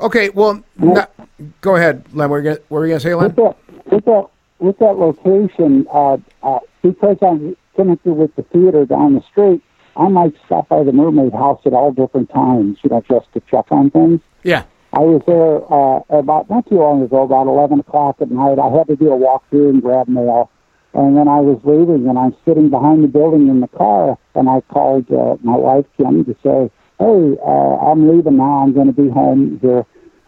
Okay, 0.00 0.30
well, 0.30 0.62
not, 0.76 1.12
go 1.60 1.76
ahead, 1.76 2.04
Len. 2.14 2.30
What 2.30 2.36
were 2.36 2.38
you 2.38 2.44
gonna- 2.50 2.60
what 2.68 2.78
were 2.78 2.86
you 2.86 2.90
going 2.92 3.00
to 3.00 3.04
say, 3.08 3.14
Len? 3.14 3.26
with 3.26 3.36
that 3.36 3.56
with 3.92 4.04
that 4.06 4.26
with 4.60 4.78
that 4.78 4.96
location, 4.96 5.86
uh, 5.92 6.16
uh, 6.42 6.58
because 6.82 7.16
I'm 7.22 7.56
connected 7.78 8.14
with 8.14 8.34
the 8.34 8.42
theater 8.52 8.84
down 8.84 9.14
the 9.14 9.22
street, 9.30 9.62
I 9.96 10.08
might 10.08 10.34
stop 10.46 10.68
by 10.68 10.82
the 10.82 10.92
Mermaid 10.92 11.32
House 11.32 11.60
at 11.64 11.72
all 11.72 11.92
different 11.92 12.28
times, 12.30 12.78
you 12.82 12.90
know, 12.90 13.02
just 13.08 13.32
to 13.34 13.40
check 13.50 13.66
on 13.70 13.90
things. 13.90 14.20
Yeah. 14.42 14.64
I 14.92 15.00
was 15.00 15.22
there 15.26 15.54
uh, 15.70 16.18
about 16.18 16.50
not 16.50 16.68
too 16.68 16.78
long 16.78 17.02
ago, 17.02 17.22
about 17.22 17.46
eleven 17.46 17.78
o'clock 17.78 18.16
at 18.20 18.30
night. 18.30 18.58
I 18.58 18.68
had 18.76 18.86
to 18.88 18.96
do 18.96 19.12
a 19.12 19.16
walkthrough 19.16 19.70
and 19.70 19.82
grab 19.82 20.08
mail, 20.08 20.50
and 20.94 21.16
then 21.16 21.28
I 21.28 21.40
was 21.40 21.60
leaving, 21.62 22.08
and 22.08 22.18
I'm 22.18 22.34
sitting 22.44 22.68
behind 22.70 23.04
the 23.04 23.08
building 23.08 23.48
in 23.48 23.60
the 23.60 23.68
car, 23.68 24.18
and 24.34 24.48
I 24.48 24.60
called 24.62 25.06
uh, 25.12 25.36
my 25.42 25.56
wife 25.56 25.84
Kim 25.98 26.24
to 26.24 26.34
say, 26.42 26.70
"Hey, 26.98 27.36
uh, 27.46 27.74
I'm 27.88 28.08
leaving 28.10 28.38
now. 28.38 28.64
I'm 28.64 28.72
going 28.72 28.86
to 28.86 28.98
be 29.04 29.10
home 29.10 29.58
here 29.60 29.84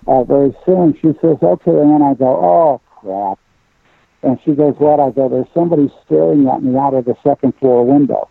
uh, 0.06 0.24
very 0.24 0.54
soon." 0.66 0.94
She 1.00 1.08
says, 1.22 1.38
"Okay," 1.42 1.76
and 1.82 1.90
then 1.90 2.02
I 2.02 2.14
go, 2.14 2.28
"Oh 2.28 2.80
crap." 3.00 3.38
And 4.22 4.38
she 4.44 4.52
goes, 4.52 4.74
What? 4.78 5.00
I 5.00 5.10
go, 5.10 5.28
There's 5.28 5.46
somebody 5.54 5.90
staring 6.04 6.48
at 6.48 6.62
me 6.62 6.76
out 6.76 6.94
of 6.94 7.04
the 7.04 7.16
second 7.24 7.54
floor 7.58 7.84
window. 7.84 8.28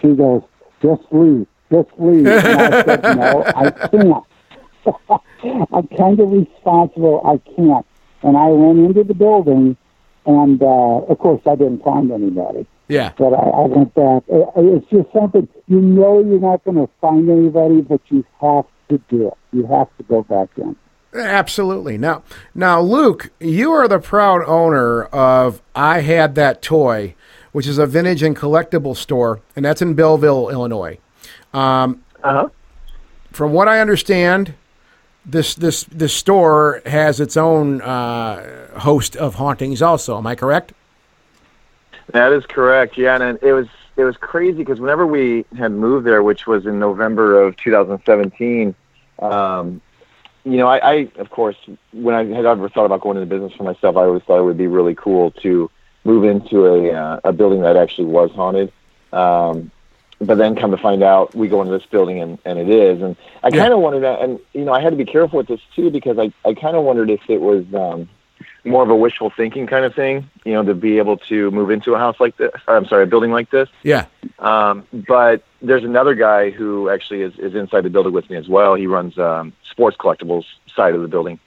She 0.00 0.08
goes, 0.08 0.42
Just 0.82 1.02
leave. 1.10 1.46
Just 1.70 1.88
leave. 1.98 2.26
And 2.26 2.60
I 2.60 2.84
said, 2.84 3.02
No, 3.16 3.44
I 3.46 3.70
can't. 3.70 4.24
I'm 5.72 5.88
kind 5.96 6.20
of 6.20 6.30
responsible. 6.30 7.22
I 7.24 7.38
can't. 7.54 7.86
And 8.22 8.36
I 8.36 8.48
went 8.48 8.78
into 8.78 9.04
the 9.04 9.14
building, 9.14 9.76
and 10.26 10.62
uh, 10.62 10.66
of 10.66 11.18
course, 11.18 11.40
I 11.46 11.56
didn't 11.56 11.82
find 11.82 12.10
anybody. 12.12 12.66
Yeah. 12.88 13.12
But 13.16 13.32
I, 13.32 13.42
I 13.42 13.66
went 13.66 13.94
back. 13.94 14.22
It, 14.28 14.48
it's 14.56 14.86
just 14.90 15.12
something 15.12 15.48
you 15.66 15.80
know 15.80 16.22
you're 16.22 16.40
not 16.40 16.64
going 16.64 16.76
to 16.76 16.88
find 17.00 17.28
anybody, 17.28 17.80
but 17.80 18.00
you 18.08 18.24
have 18.40 18.66
to 18.90 18.98
do 19.08 19.28
it. 19.28 19.34
You 19.52 19.66
have 19.66 19.88
to 19.96 20.02
go 20.04 20.22
back 20.22 20.50
in. 20.56 20.76
Absolutely. 21.14 21.98
Now, 21.98 22.22
now, 22.54 22.80
Luke, 22.80 23.30
you 23.38 23.72
are 23.72 23.86
the 23.86 23.98
proud 23.98 24.42
owner 24.46 25.04
of 25.04 25.60
I 25.74 26.00
Had 26.00 26.34
That 26.36 26.62
Toy, 26.62 27.14
which 27.52 27.66
is 27.66 27.76
a 27.78 27.86
vintage 27.86 28.22
and 28.22 28.34
collectible 28.36 28.96
store, 28.96 29.40
and 29.54 29.64
that's 29.64 29.82
in 29.82 29.94
Belleville, 29.94 30.48
Illinois. 30.48 30.98
Um, 31.52 32.02
Uh 32.22 32.32
huh. 32.32 32.48
from 33.30 33.52
what 33.52 33.68
I 33.68 33.80
understand, 33.80 34.54
this 35.26 35.54
this 35.54 35.84
this 35.84 36.14
store 36.14 36.80
has 36.86 37.20
its 37.20 37.36
own 37.36 37.82
uh, 37.82 38.78
host 38.80 39.14
of 39.16 39.34
hauntings. 39.34 39.82
Also, 39.82 40.16
am 40.16 40.26
I 40.26 40.34
correct? 40.34 40.72
That 42.12 42.32
is 42.32 42.44
correct. 42.46 42.96
Yeah, 42.96 43.20
and 43.20 43.38
it 43.42 43.52
was 43.52 43.66
it 43.96 44.04
was 44.04 44.16
crazy 44.16 44.58
because 44.58 44.80
whenever 44.80 45.06
we 45.06 45.44
had 45.58 45.72
moved 45.72 46.06
there, 46.06 46.22
which 46.22 46.46
was 46.46 46.64
in 46.66 46.78
November 46.78 47.40
of 47.40 47.56
2017, 47.58 48.74
um, 49.20 49.80
you 50.44 50.56
know, 50.56 50.66
I, 50.66 50.78
I 50.78 51.08
of 51.16 51.30
course 51.30 51.56
when 51.92 52.14
I 52.14 52.24
had 52.24 52.46
ever 52.46 52.68
thought 52.68 52.86
about 52.86 53.00
going 53.00 53.16
into 53.16 53.26
business 53.26 53.52
for 53.52 53.64
myself, 53.64 53.96
I 53.96 54.02
always 54.02 54.22
thought 54.24 54.40
it 54.40 54.44
would 54.44 54.58
be 54.58 54.66
really 54.66 54.94
cool 54.94 55.30
to 55.42 55.70
move 56.04 56.24
into 56.24 56.66
a 56.66 56.92
uh, 56.92 57.20
a 57.24 57.32
building 57.32 57.62
that 57.62 57.76
actually 57.76 58.06
was 58.06 58.30
haunted. 58.32 58.72
Um, 59.12 59.70
but 60.20 60.38
then 60.38 60.54
come 60.54 60.70
to 60.70 60.76
find 60.76 61.02
out, 61.02 61.34
we 61.34 61.48
go 61.48 61.60
into 61.62 61.76
this 61.76 61.86
building 61.86 62.20
and, 62.20 62.38
and 62.44 62.56
it 62.56 62.68
is. 62.68 63.02
And 63.02 63.16
I 63.42 63.50
kind 63.50 63.72
of 63.72 63.80
wondered, 63.80 64.04
and 64.04 64.38
you 64.52 64.64
know, 64.64 64.72
I 64.72 64.80
had 64.80 64.90
to 64.90 64.96
be 64.96 65.04
careful 65.04 65.38
with 65.38 65.48
this 65.48 65.60
too 65.74 65.90
because 65.90 66.18
I 66.18 66.32
I 66.48 66.54
kind 66.54 66.76
of 66.76 66.84
wondered 66.84 67.10
if 67.10 67.20
it 67.28 67.40
was. 67.40 67.64
Um, 67.74 68.08
more 68.64 68.82
of 68.82 68.90
a 68.90 68.94
wishful 68.94 69.30
thinking 69.30 69.66
kind 69.66 69.84
of 69.84 69.94
thing, 69.94 70.30
you 70.44 70.52
know, 70.52 70.62
to 70.62 70.74
be 70.74 70.98
able 70.98 71.16
to 71.16 71.50
move 71.50 71.70
into 71.70 71.94
a 71.94 71.98
house 71.98 72.20
like 72.20 72.36
this. 72.36 72.52
Or, 72.68 72.76
I'm 72.76 72.86
sorry, 72.86 73.04
a 73.04 73.06
building 73.06 73.32
like 73.32 73.50
this. 73.50 73.68
Yeah. 73.82 74.06
Um, 74.38 74.86
but 74.92 75.42
there's 75.60 75.84
another 75.84 76.14
guy 76.14 76.50
who 76.50 76.88
actually 76.88 77.22
is, 77.22 77.36
is 77.38 77.54
inside 77.54 77.82
the 77.82 77.90
building 77.90 78.12
with 78.12 78.30
me 78.30 78.36
as 78.36 78.48
well. 78.48 78.74
He 78.74 78.86
runs 78.86 79.18
um, 79.18 79.52
sports 79.68 79.96
collectibles 79.96 80.44
side 80.74 80.94
of 80.94 81.02
the 81.02 81.08
building, 81.08 81.40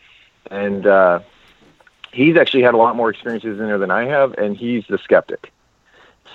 and 0.51 0.85
uh, 0.85 1.19
he's 2.11 2.37
actually 2.37 2.63
had 2.63 2.73
a 2.73 2.77
lot 2.77 2.95
more 2.95 3.09
experiences 3.09 3.59
in 3.59 3.65
there 3.65 3.77
than 3.77 3.91
I 3.91 4.05
have, 4.05 4.33
and 4.33 4.55
he's 4.57 4.85
the 4.87 4.97
skeptic. 4.97 5.51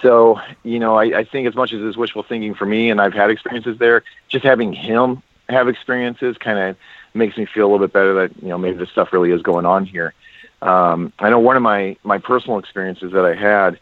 So 0.02 0.40
you 0.62 0.78
know, 0.78 0.96
I, 0.96 1.18
I 1.18 1.24
think 1.24 1.46
as 1.46 1.54
much 1.54 1.72
as 1.72 1.82
it's 1.82 1.96
wishful 1.96 2.22
thinking 2.22 2.54
for 2.54 2.64
me, 2.64 2.90
and 2.90 3.00
I've 3.00 3.12
had 3.12 3.30
experiences 3.30 3.78
there, 3.78 4.02
just 4.28 4.44
having 4.44 4.72
him 4.72 5.22
have 5.48 5.68
experiences 5.68 6.38
kind 6.38 6.58
of 6.58 6.76
makes 7.12 7.36
me 7.36 7.44
feel 7.44 7.66
a 7.66 7.68
little 7.70 7.86
bit 7.86 7.92
better 7.92 8.14
that 8.14 8.42
you 8.42 8.48
know 8.48 8.58
maybe 8.58 8.78
this 8.78 8.90
stuff 8.90 9.12
really 9.12 9.30
is 9.30 9.42
going 9.42 9.66
on 9.66 9.84
here. 9.84 10.14
Um, 10.62 11.12
I 11.18 11.30
know 11.30 11.38
one 11.38 11.56
of 11.56 11.62
my 11.62 11.96
my 12.02 12.18
personal 12.18 12.58
experiences 12.58 13.12
that 13.12 13.24
I 13.24 13.34
had. 13.34 13.78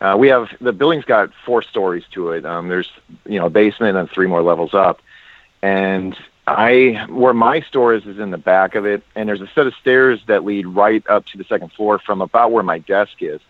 Uh, 0.00 0.16
we 0.16 0.28
have 0.28 0.48
the 0.60 0.72
building's 0.72 1.04
got 1.04 1.30
four 1.44 1.62
stories 1.62 2.04
to 2.12 2.30
it. 2.30 2.46
Um, 2.46 2.68
there's 2.68 2.90
you 3.26 3.38
know 3.38 3.46
a 3.46 3.50
basement 3.50 3.96
and 3.96 4.10
three 4.10 4.26
more 4.26 4.42
levels 4.42 4.74
up, 4.74 5.00
and 5.62 6.16
I 6.46 7.06
where 7.08 7.34
my 7.34 7.60
store 7.62 7.94
is 7.94 8.06
is 8.06 8.18
in 8.18 8.30
the 8.30 8.38
back 8.38 8.74
of 8.74 8.86
it, 8.86 9.02
and 9.14 9.28
there's 9.28 9.40
a 9.40 9.50
set 9.54 9.66
of 9.66 9.74
stairs 9.74 10.20
that 10.26 10.44
lead 10.44 10.66
right 10.66 11.04
up 11.08 11.26
to 11.26 11.38
the 11.38 11.44
second 11.44 11.72
floor 11.72 11.98
from 11.98 12.22
about 12.22 12.52
where 12.52 12.62
my 12.62 12.78
desk 12.78 13.14
is, 13.20 13.40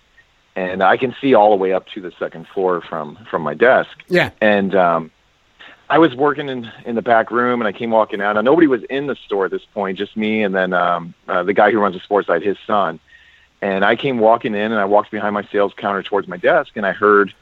and 0.57 0.83
I 0.83 0.97
can 0.97 1.15
see 1.21 1.35
all 1.35 1.51
the 1.51 1.57
way 1.57 1.73
up 1.73 1.87
to 1.89 2.01
the 2.01 2.13
second 2.19 2.47
floor 2.49 2.81
from 2.81 3.19
from 3.31 3.43
my 3.43 3.55
desk. 3.55 3.91
Yeah. 4.09 4.31
And 4.41 4.75
um, 4.75 5.11
I 5.91 5.99
was 5.99 6.15
working 6.15 6.49
in 6.49 6.71
in 6.85 6.95
the 6.95 7.03
back 7.03 7.31
room, 7.31 7.61
and 7.61 7.69
I 7.69 7.73
came 7.73 7.91
walking 7.91 8.21
out. 8.21 8.35
Now 8.35 8.43
nobody 8.43 8.67
was 8.67 8.83
in 8.85 9.07
the 9.07 9.17
store 9.17 9.47
at 9.47 9.51
this 9.51 9.65
point, 9.65 9.99
just 9.99 10.17
me 10.17 10.43
and 10.43 10.55
then 10.55 10.73
um, 10.73 11.15
uh, 11.27 11.43
the 11.43 11.55
guy 11.55 11.71
who 11.71 11.79
runs 11.79 11.95
the 11.95 12.01
sports 12.01 12.27
side, 12.27 12.43
his 12.43 12.59
son. 12.67 13.01
And 13.61 13.85
I 13.85 13.97
came 13.97 14.19
walking 14.19 14.55
in, 14.55 14.71
and 14.71 14.81
I 14.81 14.85
walked 14.85 15.11
behind 15.11 15.35
my 15.35 15.43
sales 15.45 15.73
counter 15.77 16.03
towards 16.03 16.29
my 16.29 16.37
desk, 16.37 16.77
and 16.77 16.87
I 16.87 16.93
heard 16.93 17.33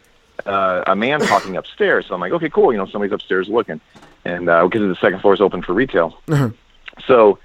uh, 0.46 0.84
a 0.86 0.96
man 0.96 1.20
talking 1.20 1.56
upstairs. 1.62 2.06
So 2.06 2.14
I'm 2.14 2.20
like, 2.20 2.32
okay, 2.32 2.48
cool. 2.48 2.72
You 2.72 2.78
know, 2.78 2.86
somebody's 2.86 3.12
upstairs 3.12 3.48
looking, 3.48 3.80
and 4.24 4.48
uh, 4.48 4.66
because 4.66 4.80
the 4.80 4.96
second 5.00 5.20
floor 5.20 5.34
is 5.34 5.40
open 5.40 5.62
for 5.62 5.74
retail. 5.74 6.18
So 7.06 7.38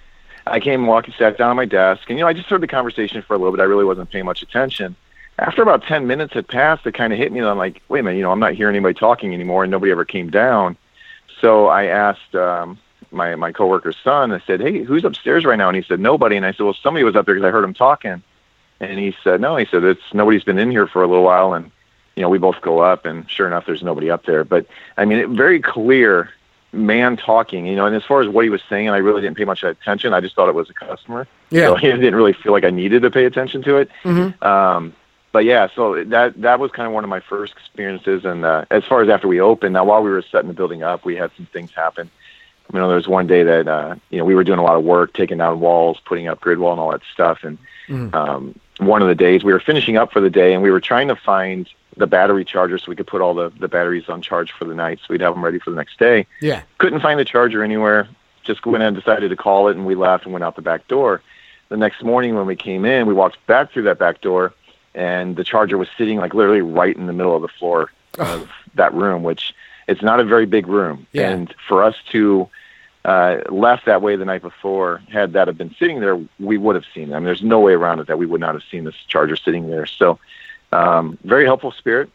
I 0.46 0.60
came 0.60 0.86
walking, 0.86 1.14
sat 1.18 1.38
down 1.38 1.50
at 1.50 1.56
my 1.56 1.66
desk, 1.66 2.10
and 2.10 2.18
you 2.18 2.24
know, 2.24 2.30
I 2.30 2.34
just 2.34 2.48
heard 2.48 2.62
the 2.62 2.68
conversation 2.68 3.22
for 3.24 3.34
a 3.34 3.38
little 3.38 3.52
bit. 3.52 3.62
I 3.62 3.66
really 3.66 3.86
wasn't 3.86 4.10
paying 4.12 4.26
much 4.26 4.44
attention. 4.44 4.96
After 5.40 5.64
about 5.64 5.84
ten 5.84 6.06
minutes 6.06 6.34
had 6.34 6.48
passed, 6.48 6.86
it 6.86 6.94
kind 6.94 7.12
of 7.12 7.18
hit 7.18 7.32
me 7.32 7.40
that 7.40 7.50
I'm 7.50 7.58
like, 7.58 7.82
wait 7.90 8.02
a 8.02 8.04
minute, 8.04 8.18
you 8.18 8.24
know, 8.24 8.32
I'm 8.32 8.40
not 8.40 8.54
hearing 8.54 8.76
anybody 8.76 8.94
talking 8.94 9.34
anymore, 9.34 9.64
and 9.64 9.72
nobody 9.72 9.92
ever 9.92 10.06
came 10.06 10.30
down. 10.30 10.78
So 11.42 11.68
I 11.68 11.86
asked 11.86 12.36
um, 12.36 12.78
my 13.12 13.36
my 13.36 13.52
coworker's 13.52 13.98
son. 14.04 14.32
I 14.32 14.40
said, 14.46 14.62
hey, 14.62 14.84
who's 14.84 15.04
upstairs 15.04 15.44
right 15.44 15.58
now? 15.58 15.68
And 15.68 15.76
he 15.76 15.84
said 15.84 16.00
nobody. 16.00 16.38
And 16.38 16.46
I 16.46 16.52
said, 16.52 16.64
well, 16.64 16.78
somebody 16.82 17.04
was 17.04 17.16
up 17.16 17.26
there 17.26 17.36
because 17.36 17.48
I 17.48 17.52
heard 17.52 17.64
him 17.64 17.74
talking. 17.74 18.22
And 18.80 19.00
he 19.00 19.16
said, 19.24 19.42
no. 19.42 19.58
He 19.58 19.66
said 19.66 19.84
it's 19.84 20.02
nobody's 20.14 20.44
been 20.44 20.58
in 20.58 20.72
here 20.72 20.88
for 20.88 21.04
a 21.04 21.08
little 21.08 21.24
while, 21.24 21.54
and 21.54 21.72
you 22.16 22.22
know, 22.22 22.30
we 22.30 22.38
both 22.38 22.62
go 22.62 22.80
up, 22.80 23.06
and 23.06 23.30
sure 23.30 23.48
enough, 23.48 23.66
there's 23.66 23.84
nobody 23.84 24.10
up 24.10 24.26
there. 24.26 24.44
But 24.44 24.66
I 24.98 25.06
mean, 25.06 25.20
it, 25.20 25.30
very 25.30 25.60
clear 25.60 26.30
man 26.74 27.18
talking, 27.18 27.66
you 27.66 27.76
know. 27.76 27.86
And 27.86 27.96
as 27.96 28.04
far 28.04 28.22
as 28.22 28.28
what 28.28 28.44
he 28.44 28.50
was 28.50 28.62
saying, 28.70 28.90
I 28.90 28.98
really 28.98 29.22
didn't 29.22 29.38
pay 29.38 29.46
much 29.46 29.64
attention. 29.64 30.14
I 30.14 30.22
just 30.22 30.36
thought 30.36 30.50
it 30.50 30.56
was 30.56 30.70
a 30.70 30.74
customer. 30.74 31.28
Yeah. 31.50 31.68
So 31.68 31.76
I 31.78 31.82
didn't 31.82 32.16
really 32.16 32.34
feel 32.34 32.52
like 32.52 32.64
I 32.64 32.70
needed 32.70 33.02
to 33.04 33.12
pay 33.12 33.26
attention 33.26 33.62
to 33.64 33.78
it. 33.78 33.90
Mhm. 34.04 34.42
Um, 34.44 34.94
but 35.32 35.46
yeah, 35.46 35.68
so 35.76 36.04
that 36.06 36.42
that 36.42 36.60
was 36.60 36.72
kind 36.72 36.88
of 36.88 36.94
one 36.94 37.04
of 37.04 37.10
my 37.10 37.20
first 37.22 37.54
experiences. 37.54 38.26
And 38.26 38.44
uh, 38.46 38.66
as 38.72 38.84
far 38.86 39.02
as 39.02 39.10
after 39.10 39.28
we 39.28 39.40
opened, 39.40 39.74
now 39.74 39.86
while 39.86 40.02
we 40.04 40.10
were 40.10 40.22
setting 40.22 40.48
the 40.48 40.54
building 40.54 40.84
up, 40.84 41.06
we 41.06 41.16
had 41.16 41.32
some 41.38 41.46
things 41.48 41.72
happen. 41.72 42.10
You 42.74 42.80
know, 42.80 42.88
there 42.88 42.96
was 42.98 43.08
one 43.08 43.28
day 43.28 43.44
that 43.44 43.68
uh, 43.68 43.96
you 44.10 44.18
know 44.18 44.26
we 44.26 44.36
were 44.36 44.44
doing 44.44 44.60
a 44.60 44.64
lot 44.64 44.78
of 44.78 44.84
work, 44.84 45.14
taking 45.14 45.38
down 45.40 45.60
walls, 45.60 46.00
putting 46.06 46.28
up 46.28 46.40
grid 46.42 46.60
wall, 46.60 46.72
and 46.72 46.80
all 46.80 46.92
that 46.92 47.02
stuff. 47.14 47.40
And 47.44 47.58
um, 48.14 48.58
one 48.80 49.02
of 49.02 49.08
the 49.10 49.16
days 49.16 49.44
we 49.44 49.52
were 49.52 49.60
finishing 49.60 49.98
up 49.98 50.12
for 50.14 50.22
the 50.22 50.30
day, 50.30 50.54
and 50.54 50.64
we 50.64 50.72
were 50.72 50.80
trying 50.80 51.10
to 51.10 51.16
find 51.16 51.68
the 51.98 52.08
battery 52.08 52.46
charger 52.46 52.78
so 52.78 52.86
we 52.88 52.96
could 52.96 53.08
put 53.08 53.22
all 53.22 53.34
the 53.34 53.50
the 53.60 53.68
batteries 53.68 54.08
on 54.08 54.22
charge 54.22 54.52
for 54.54 54.64
the 54.66 54.74
night, 54.74 55.00
so 55.00 55.08
we'd 55.10 55.20
have 55.22 55.34
them 55.34 55.44
ready 55.44 55.60
for 55.60 55.72
the 55.72 55.76
next 55.76 56.00
day 56.00 56.26
Yeah. 56.42 56.62
couldn't 56.78 57.02
find 57.02 57.20
the 57.20 57.26
charger 57.26 57.64
anywhere. 57.64 58.08
Just 58.44 58.66
went 58.66 58.82
and 58.84 58.96
decided 58.96 59.30
to 59.30 59.36
call 59.36 59.68
it, 59.68 59.76
and 59.76 59.86
we 59.86 59.94
left 59.96 60.24
and 60.24 60.32
went 60.34 60.44
out 60.46 60.56
the 60.56 60.62
back 60.62 60.88
door. 60.88 61.22
The 61.68 61.76
next 61.78 62.02
morning 62.04 62.36
when 62.36 62.46
we 62.46 62.56
came 62.56 62.86
in, 62.86 63.06
we 63.08 63.14
walked 63.14 63.46
back 63.46 63.72
through 63.74 63.84
that 63.84 64.00
back 64.00 64.22
door, 64.22 64.54
and 64.94 65.36
the 65.36 65.44
charger 65.44 65.78
was 65.78 65.88
sitting 65.98 66.18
like 66.18 66.34
literally 66.34 66.62
right 66.62 66.96
in 66.96 67.08
the 67.08 67.14
middle 67.14 67.36
of 67.36 67.42
the 67.42 67.48
floor 67.48 67.92
of 68.18 68.50
that 68.76 68.94
room, 68.94 69.24
which 69.24 69.54
it's 69.88 70.02
not 70.02 70.20
a 70.20 70.24
very 70.24 70.46
big 70.46 70.68
room. 70.68 71.08
Yeah. 71.12 71.30
And 71.30 71.54
for 71.68 71.84
us 71.84 71.96
to 72.12 72.50
uh, 73.04 73.40
left 73.50 73.86
that 73.86 74.02
way 74.02 74.16
the 74.16 74.26
night 74.26 74.42
before, 74.42 75.02
had 75.10 75.34
that 75.34 75.48
have 75.48 75.58
been 75.58 75.74
sitting 75.80 76.00
there, 76.00 76.20
we 76.40 76.58
would 76.58 76.76
have 76.76 76.86
seen 76.94 77.10
them. 77.10 77.24
There's 77.24 77.42
no 77.42 77.60
way 77.60 77.74
around 77.74 78.00
it 78.00 78.08
that 78.08 78.18
we 78.18 78.26
would 78.26 78.42
not 78.42 78.54
have 78.54 78.64
seen 78.70 78.84
this 78.84 78.96
charger 79.08 79.36
sitting 79.36 79.70
there. 79.70 79.86
So, 79.86 80.20
um, 80.72 81.18
very 81.24 81.46
helpful 81.46 81.72
spirit. 81.72 82.10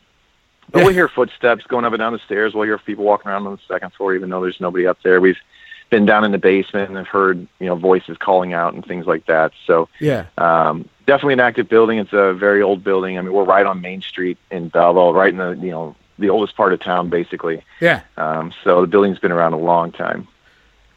But 0.70 0.83
we'll 0.83 0.95
hear 0.95 1.09
footsteps 1.09 1.64
going 1.66 1.85
up 1.85 1.93
and 1.93 2.01
down 2.01 2.12
the 2.12 2.18
stairs. 2.20 2.53
We'll 2.53 2.64
hear 2.64 2.79
people 2.79 3.05
walking 3.05 3.31
around 3.31 3.47
on 3.47 3.53
the 3.53 3.62
second 3.68 3.93
floor, 3.93 4.14
even 4.14 4.31
though 4.31 4.41
there's 4.41 4.61
nobody 4.61 4.87
up 4.87 4.99
there. 5.05 5.20
We've 5.20 5.39
been 5.91 6.05
down 6.07 6.24
in 6.24 6.32
the 6.32 6.39
basement 6.39 6.89
and 6.89 6.97
have 6.97 7.07
heard, 7.07 7.47
you 7.61 7.66
know, 7.66 7.74
voices 7.76 8.16
calling 8.18 8.53
out 8.53 8.74
and 8.74 8.84
things 8.84 9.07
like 9.07 9.26
that. 9.26 9.53
So, 9.66 9.89
Yeah. 10.01 10.26
um, 10.39 10.89
definitely 11.07 11.34
an 11.34 11.41
active 11.41 11.68
building. 11.68 11.99
It's 11.99 12.12
a 12.12 12.32
very 12.32 12.61
old 12.62 12.82
building. 12.82 13.18
I 13.18 13.22
mean, 13.22 13.32
we're 13.32 13.45
right 13.45 13.64
on 13.64 13.80
Main 13.80 14.03
Street 14.03 14.37
in 14.51 14.68
Belleville, 14.68 15.14
right 15.14 15.30
in 15.30 15.37
the, 15.37 15.53
you 15.53 15.70
know, 15.70 15.95
the 16.18 16.30
oldest 16.30 16.57
part 16.57 16.72
of 16.72 16.80
town, 16.80 17.09
basically. 17.09 17.62
Yeah. 17.80 18.01
Um, 18.16 18.53
so 18.64 18.80
the 18.80 18.87
building's 18.87 19.18
been 19.18 19.32
around 19.32 19.53
a 19.53 19.59
long 19.59 19.93
time. 19.93 20.26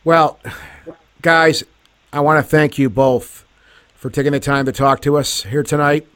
Well, 0.03 0.39
guys, 1.21 1.63
I 2.11 2.21
want 2.21 2.43
to 2.43 2.49
thank 2.49 2.77
you 2.79 2.89
both 2.89 3.45
for 3.95 4.09
taking 4.09 4.31
the 4.31 4.39
time 4.39 4.65
to 4.65 4.71
talk 4.71 5.01
to 5.01 5.17
us 5.17 5.43
here 5.43 5.61
tonight. 5.61 6.07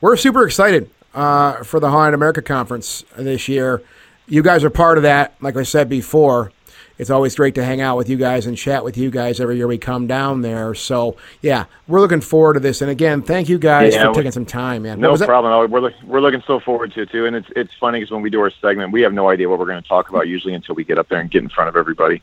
We're 0.00 0.16
super 0.16 0.44
excited 0.46 0.90
uh, 1.14 1.62
for 1.62 1.78
the 1.78 1.90
Haunted 1.90 2.14
America 2.14 2.40
Conference 2.42 3.04
this 3.16 3.48
year. 3.48 3.82
You 4.26 4.42
guys 4.42 4.64
are 4.64 4.70
part 4.70 4.96
of 4.96 5.02
that. 5.02 5.34
Like 5.40 5.56
I 5.56 5.62
said 5.62 5.88
before, 5.88 6.50
it's 6.98 7.10
always 7.10 7.34
great 7.36 7.54
to 7.54 7.64
hang 7.64 7.80
out 7.80 7.96
with 7.96 8.08
you 8.08 8.16
guys 8.16 8.46
and 8.46 8.56
chat 8.56 8.82
with 8.84 8.96
you 8.96 9.10
guys 9.10 9.40
every 9.40 9.56
year 9.56 9.66
we 9.66 9.78
come 9.78 10.06
down 10.06 10.42
there. 10.42 10.74
So, 10.74 11.16
yeah, 11.42 11.66
we're 11.86 12.00
looking 12.00 12.20
forward 12.20 12.54
to 12.54 12.60
this. 12.60 12.82
And 12.82 12.90
again, 12.90 13.22
thank 13.22 13.48
you 13.48 13.58
guys 13.58 13.94
Yeah, 13.94 14.08
for 14.08 14.14
taking 14.14 14.32
some 14.32 14.44
time, 14.44 14.82
man. 14.82 14.98
No 15.00 15.10
was 15.12 15.20
that? 15.20 15.26
problem. 15.26 15.70
We're 15.70 15.92
we're 16.04 16.20
looking 16.20 16.42
so 16.46 16.58
forward 16.60 16.92
to 16.94 17.02
it 17.02 17.10
too, 17.10 17.26
and 17.26 17.36
it's 17.36 17.48
it's 17.56 17.72
funny 17.74 18.00
because 18.00 18.10
when 18.10 18.22
we 18.22 18.30
do 18.30 18.40
our 18.40 18.50
segment, 18.50 18.92
we 18.92 19.00
have 19.02 19.12
no 19.12 19.28
idea 19.30 19.48
what 19.48 19.58
we're 19.58 19.66
going 19.66 19.82
to 19.82 19.88
talk 19.88 20.08
about 20.10 20.26
usually 20.28 20.54
until 20.54 20.74
we 20.74 20.84
get 20.84 20.98
up 20.98 21.08
there 21.08 21.20
and 21.20 21.30
get 21.30 21.42
in 21.42 21.48
front 21.48 21.68
of 21.68 21.76
everybody. 21.76 22.20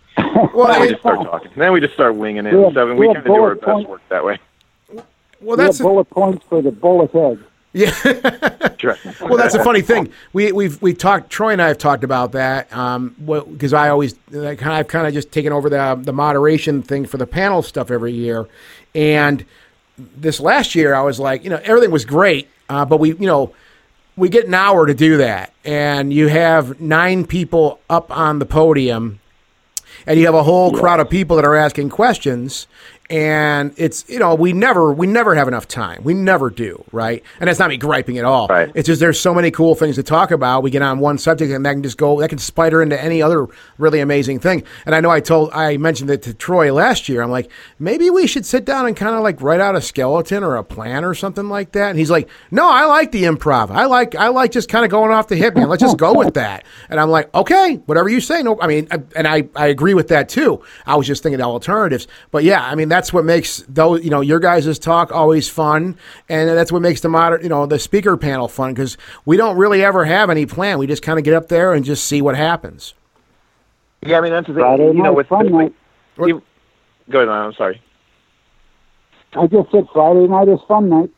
Well, 0.53 0.67
then 0.71 0.81
we 0.81 0.89
just 0.89 0.99
start 1.01 1.21
talking. 1.23 1.51
Then 1.55 1.71
we 1.71 1.79
just 1.79 1.93
start 1.93 2.15
winging 2.15 2.45
it. 2.45 2.53
We 2.53 2.63
and 2.65 2.75
have- 2.75 2.87
we 2.89 2.95
we 2.95 3.05
kind 3.07 3.17
of 3.19 3.23
do 3.25 3.31
our 3.33 3.55
bullet 3.55 3.61
best 3.61 3.65
point- 3.71 3.89
work 3.89 4.01
that 4.09 4.25
way. 4.25 4.37
well, 4.93 5.05
we 5.39 5.55
that's 5.55 5.77
have 5.77 5.85
bullet 5.85 6.09
points 6.09 6.45
for 6.49 6.61
the 6.61 6.71
bullet 6.71 7.11
head. 7.11 7.39
Yeah. 7.75 7.91
Sure. 8.77 8.97
well, 9.21 9.37
that's 9.37 9.55
a 9.55 9.63
funny 9.63 9.81
thing. 9.81 10.11
We 10.33 10.51
we've 10.51 10.81
we 10.81 10.93
talked. 10.93 11.29
Troy 11.29 11.51
and 11.53 11.61
I 11.61 11.67
have 11.67 11.77
talked 11.77 12.03
about 12.03 12.31
that 12.33 12.71
Um, 12.75 13.15
because 13.51 13.73
I 13.73 13.89
always 13.89 14.15
like, 14.31 14.63
I've 14.63 14.87
kind 14.87 15.07
of 15.07 15.13
just 15.13 15.31
taken 15.31 15.51
over 15.51 15.69
the 15.69 15.99
the 16.01 16.13
moderation 16.13 16.81
thing 16.81 17.05
for 17.05 17.17
the 17.17 17.27
panel 17.27 17.61
stuff 17.61 17.91
every 17.91 18.13
year, 18.13 18.47
and 18.93 19.45
this 19.97 20.39
last 20.39 20.75
year 20.75 20.93
I 20.93 21.01
was 21.01 21.19
like, 21.19 21.43
you 21.43 21.49
know, 21.49 21.59
everything 21.63 21.91
was 21.91 22.05
great, 22.05 22.47
uh, 22.69 22.85
but 22.85 22.99
we 22.99 23.09
you 23.09 23.27
know 23.27 23.53
we 24.17 24.29
get 24.29 24.45
an 24.47 24.53
hour 24.53 24.85
to 24.85 24.93
do 24.93 25.17
that, 25.17 25.53
and 25.65 26.13
you 26.13 26.27
have 26.27 26.79
nine 26.79 27.25
people 27.25 27.79
up 27.89 28.09
on 28.15 28.39
the 28.39 28.45
podium, 28.45 29.19
and 30.07 30.19
you 30.19 30.25
have 30.25 30.35
a 30.35 30.43
whole 30.43 30.71
crowd 30.71 30.99
of 30.99 31.09
people 31.09 31.35
that 31.35 31.45
are 31.45 31.55
asking 31.55 31.89
questions 31.89 32.67
and 33.09 33.73
it's 33.77 34.03
you 34.09 34.17
know 34.17 34.33
we 34.33 34.51
never 34.51 34.91
we 34.91 35.05
never 35.05 35.35
have 35.35 35.47
enough 35.47 35.67
time. 35.67 36.03
We 36.03 36.13
never 36.13 36.49
do 36.49 36.83
right? 36.91 37.23
And 37.39 37.47
that's 37.47 37.59
not 37.59 37.69
me 37.69 37.77
griping 37.77 38.17
at 38.17 38.25
all. 38.25 38.47
Right. 38.47 38.71
it's 38.73 38.87
just 38.87 38.99
there's 38.99 39.19
so 39.19 39.33
many 39.33 39.51
cool 39.51 39.75
things 39.75 39.95
to 39.95 40.03
talk 40.03 40.31
about. 40.31 40.63
We 40.63 40.71
get 40.71 40.81
on 40.81 40.99
one 40.99 41.17
subject 41.17 41.51
and 41.51 41.65
that 41.65 41.73
can 41.73 41.83
just 41.83 41.97
go 41.97 42.19
that 42.21 42.29
can 42.29 42.37
spider 42.39 42.81
into 42.81 42.99
any 43.01 43.21
other 43.21 43.47
really 43.77 43.99
amazing 43.99 44.39
thing. 44.39 44.63
And 44.85 44.95
i 44.95 45.01
know 45.01 45.09
i 45.09 45.19
told 45.19 45.51
i 45.53 45.77
mentioned 45.77 46.09
it 46.09 46.23
to 46.23 46.33
troy 46.33 46.73
last 46.73 47.07
year. 47.07 47.21
I'm 47.21 47.29
like 47.31 47.51
maybe 47.77 48.09
we 48.09 48.25
should 48.27 48.45
sit 48.45 48.65
down 48.65 48.85
and 48.87 48.95
kind 48.95 49.15
of 49.15 49.21
like 49.21 49.41
write 49.41 49.61
out 49.61 49.75
a 49.75 49.81
skeleton 49.81 50.43
or 50.43 50.55
a 50.55 50.63
plan 50.63 51.05
or 51.05 51.13
something 51.13 51.47
like 51.49 51.73
that. 51.73 51.89
And 51.91 51.99
he's 51.99 52.09
like 52.11 52.27
no 52.49 52.67
i 52.69 52.85
like 52.85 53.11
the 53.11 53.23
improv. 53.23 53.69
I 53.69 53.85
like 53.85 54.15
i 54.15 54.29
like 54.29 54.51
just 54.51 54.69
kind 54.69 54.83
of 54.83 54.89
going 54.91 55.11
off 55.11 55.27
the 55.27 55.35
hip 55.35 55.55
man. 55.55 55.69
Let's 55.69 55.81
just 55.81 55.97
go 55.97 56.13
with 56.13 56.33
that. 56.35 56.65
And 56.89 56.99
i'm 56.99 57.09
like 57.09 57.33
okay 57.35 57.75
whatever 57.85 58.09
you 58.09 58.19
say. 58.21 58.41
No 58.41 58.59
i 58.61 58.67
mean 58.67 58.87
I- 58.89 59.03
and 59.15 59.27
i 59.27 59.47
i 59.55 59.67
agree 59.67 59.93
with 59.93 60.07
that 60.07 60.27
too. 60.29 60.63
I 60.87 60.95
was 60.95 61.05
just 61.05 61.21
thinking 61.21 61.39
of 61.41 61.47
alternatives. 61.47 62.07
But 62.31 62.43
yeah 62.43 62.65
i 62.65 62.73
mean 62.73 62.89
that's 62.95 63.11
what 63.11 63.25
makes 63.25 63.57
those 63.67 64.03
you 64.03 64.09
know 64.09 64.21
your 64.21 64.39
guys' 64.39 64.79
talk 64.79 65.11
always 65.11 65.49
fun 65.49 65.97
and 66.29 66.49
that's 66.49 66.71
what 66.71 66.81
makes 66.81 67.01
the 67.01 67.09
modern 67.09 67.41
you 67.43 67.49
know 67.49 67.65
the 67.65 67.77
speaker 67.77 68.15
panel 68.15 68.47
fun 68.47 68.73
because 68.73 68.97
we 69.25 69.35
don't 69.35 69.57
really 69.57 69.83
ever 69.83 70.05
have 70.05 70.29
any 70.29 70.45
plan 70.45 70.77
we 70.79 70.87
just 70.87 71.03
kind 71.03 71.19
of 71.19 71.25
get 71.25 71.33
up 71.33 71.49
there 71.49 71.73
and 71.73 71.83
just 71.83 72.05
see 72.05 72.21
what 72.21 72.35
happens 72.35 72.93
Yeah, 74.01 74.17
I 74.19 74.21
mean 74.21 74.31
that's 74.31 74.47
the 74.47 74.53
thing. 74.53 74.61
Friday 74.63 74.85
you 74.87 74.93
know, 74.93 75.03
night 75.03 75.15
with 75.15 75.27
fun 75.27 75.51
night. 75.51 75.73
You, 76.17 76.41
go 77.09 77.19
ahead. 77.19 77.29
I'm 77.29 77.53
sorry. 77.53 77.81
I 79.33 79.47
just 79.47 79.71
said 79.71 79.87
Friday 79.91 80.27
night 80.27 80.47
is 80.47 80.59
fun 80.67 80.87
night. 80.89 81.09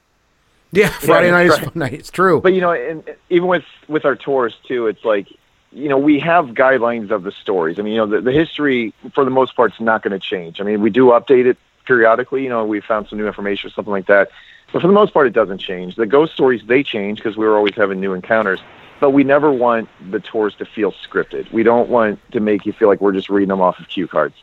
yeah 0.72 0.90
friday 0.90 1.30
Right, 1.32 1.46
night 1.46 1.48
is 1.48 1.58
fun 1.60 1.72
night 1.76 1.94
it's 1.94 2.10
true 2.12 2.42
But 2.42 2.54
you 2.54 2.62
know, 2.62 2.72
and 2.72 3.04
even 3.30 3.48
with 3.48 3.66
with 3.88 4.06
our 4.06 4.16
tours 4.16 4.56
too, 4.68 4.88
it's 4.88 5.06
like 5.06 5.28
you 5.72 5.90
know 5.90 5.98
we 5.98 6.20
have 6.20 6.46
guidelines 6.48 7.12
of 7.12 7.22
the 7.24 7.32
stories. 7.32 7.78
I 7.78 7.84
mean, 7.84 7.94
you 7.94 8.00
know, 8.00 8.08
the, 8.08 8.22
the 8.22 8.32
history 8.32 8.94
for 9.14 9.24
the 9.26 9.30
most 9.40 9.56
part 9.56 9.74
is 9.74 9.80
not 9.80 10.02
going 10.02 10.14
to 10.20 10.24
change. 10.34 10.60
I 10.60 10.64
mean, 10.64 10.82
we 10.82 10.90
do 10.90 11.08
update 11.08 11.46
it 11.46 11.58
periodically. 11.88 12.44
You 12.44 12.50
know, 12.50 12.66
we 12.66 12.82
found 12.82 13.08
some 13.08 13.18
new 13.18 13.26
information 13.26 13.70
or 13.70 13.72
something 13.72 13.92
like 13.92 14.08
that, 14.08 14.30
but 14.72 14.82
for 14.82 14.88
the 14.88 14.94
most 14.94 15.14
part, 15.14 15.26
it 15.28 15.34
doesn't 15.34 15.60
change. 15.60 15.96
The 15.96 16.06
ghost 16.06 16.34
stories 16.34 16.62
they 16.68 16.84
change 16.84 17.20
because 17.20 17.38
we 17.38 17.46
were 17.46 17.56
always 17.56 17.76
having 17.76 18.00
new 18.00 18.14
encounters. 18.14 18.60
But 19.00 19.12
we 19.12 19.24
never 19.24 19.52
want 19.52 19.90
the 20.12 20.20
tours 20.20 20.56
to 20.56 20.66
feel 20.66 20.92
scripted. 20.92 21.52
We 21.52 21.62
don't 21.62 21.88
want 21.88 22.20
to 22.32 22.40
make 22.40 22.66
you 22.66 22.74
feel 22.74 22.88
like 22.88 23.00
we're 23.00 23.12
just 23.12 23.30
reading 23.30 23.50
them 23.50 23.62
off 23.62 23.80
of 23.80 23.88
cue 23.88 24.08
cards. 24.08 24.36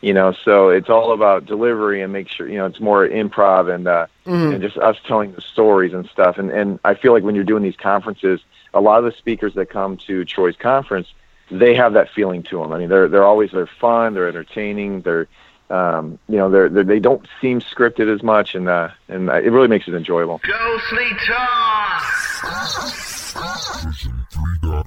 You 0.00 0.14
know, 0.14 0.32
so 0.32 0.68
it's 0.68 0.88
all 0.88 1.12
about 1.12 1.46
delivery 1.46 2.02
and 2.02 2.12
make 2.12 2.28
sure 2.28 2.48
you 2.48 2.58
know 2.58 2.66
it's 2.66 2.80
more 2.80 3.08
improv 3.08 3.74
and 3.74 3.88
uh, 3.88 4.06
and 4.52 4.62
just 4.62 4.76
us 4.76 4.96
telling 5.06 5.32
the 5.32 5.40
stories 5.40 5.92
and 5.92 6.06
stuff. 6.06 6.38
And 6.38 6.50
and 6.50 6.78
I 6.84 6.94
feel 6.94 7.12
like 7.12 7.24
when 7.24 7.34
you're 7.34 7.44
doing 7.44 7.62
these 7.62 7.76
conferences, 7.76 8.40
a 8.74 8.80
lot 8.80 8.98
of 8.98 9.04
the 9.04 9.12
speakers 9.18 9.54
that 9.54 9.70
come 9.70 9.96
to 10.06 10.24
Troy's 10.24 10.54
conference, 10.56 11.08
they 11.50 11.74
have 11.74 11.94
that 11.94 12.10
feeling 12.10 12.42
to 12.44 12.60
them. 12.60 12.72
I 12.72 12.78
mean, 12.78 12.88
they're 12.88 13.08
they're 13.08 13.24
always 13.24 13.50
they're 13.50 13.66
fun, 13.80 14.14
they're 14.14 14.28
entertaining, 14.28 15.00
they're 15.00 15.26
um, 15.70 16.18
you 16.28 16.36
know 16.36 16.50
they're, 16.50 16.68
they're 16.68 16.84
they 16.84 17.00
don't 17.00 17.26
seem 17.40 17.60
scripted 17.60 18.12
as 18.12 18.22
much, 18.22 18.54
and 18.54 18.68
uh, 18.68 18.90
and 19.08 19.30
uh, 19.30 19.34
it 19.34 19.50
really 19.50 19.68
makes 19.68 19.88
it 19.88 19.94
enjoyable. 19.94 20.40
Ghostly 20.44 21.10
Talk! 21.26 22.02
Version 23.84 24.26
3.0. 24.62 24.86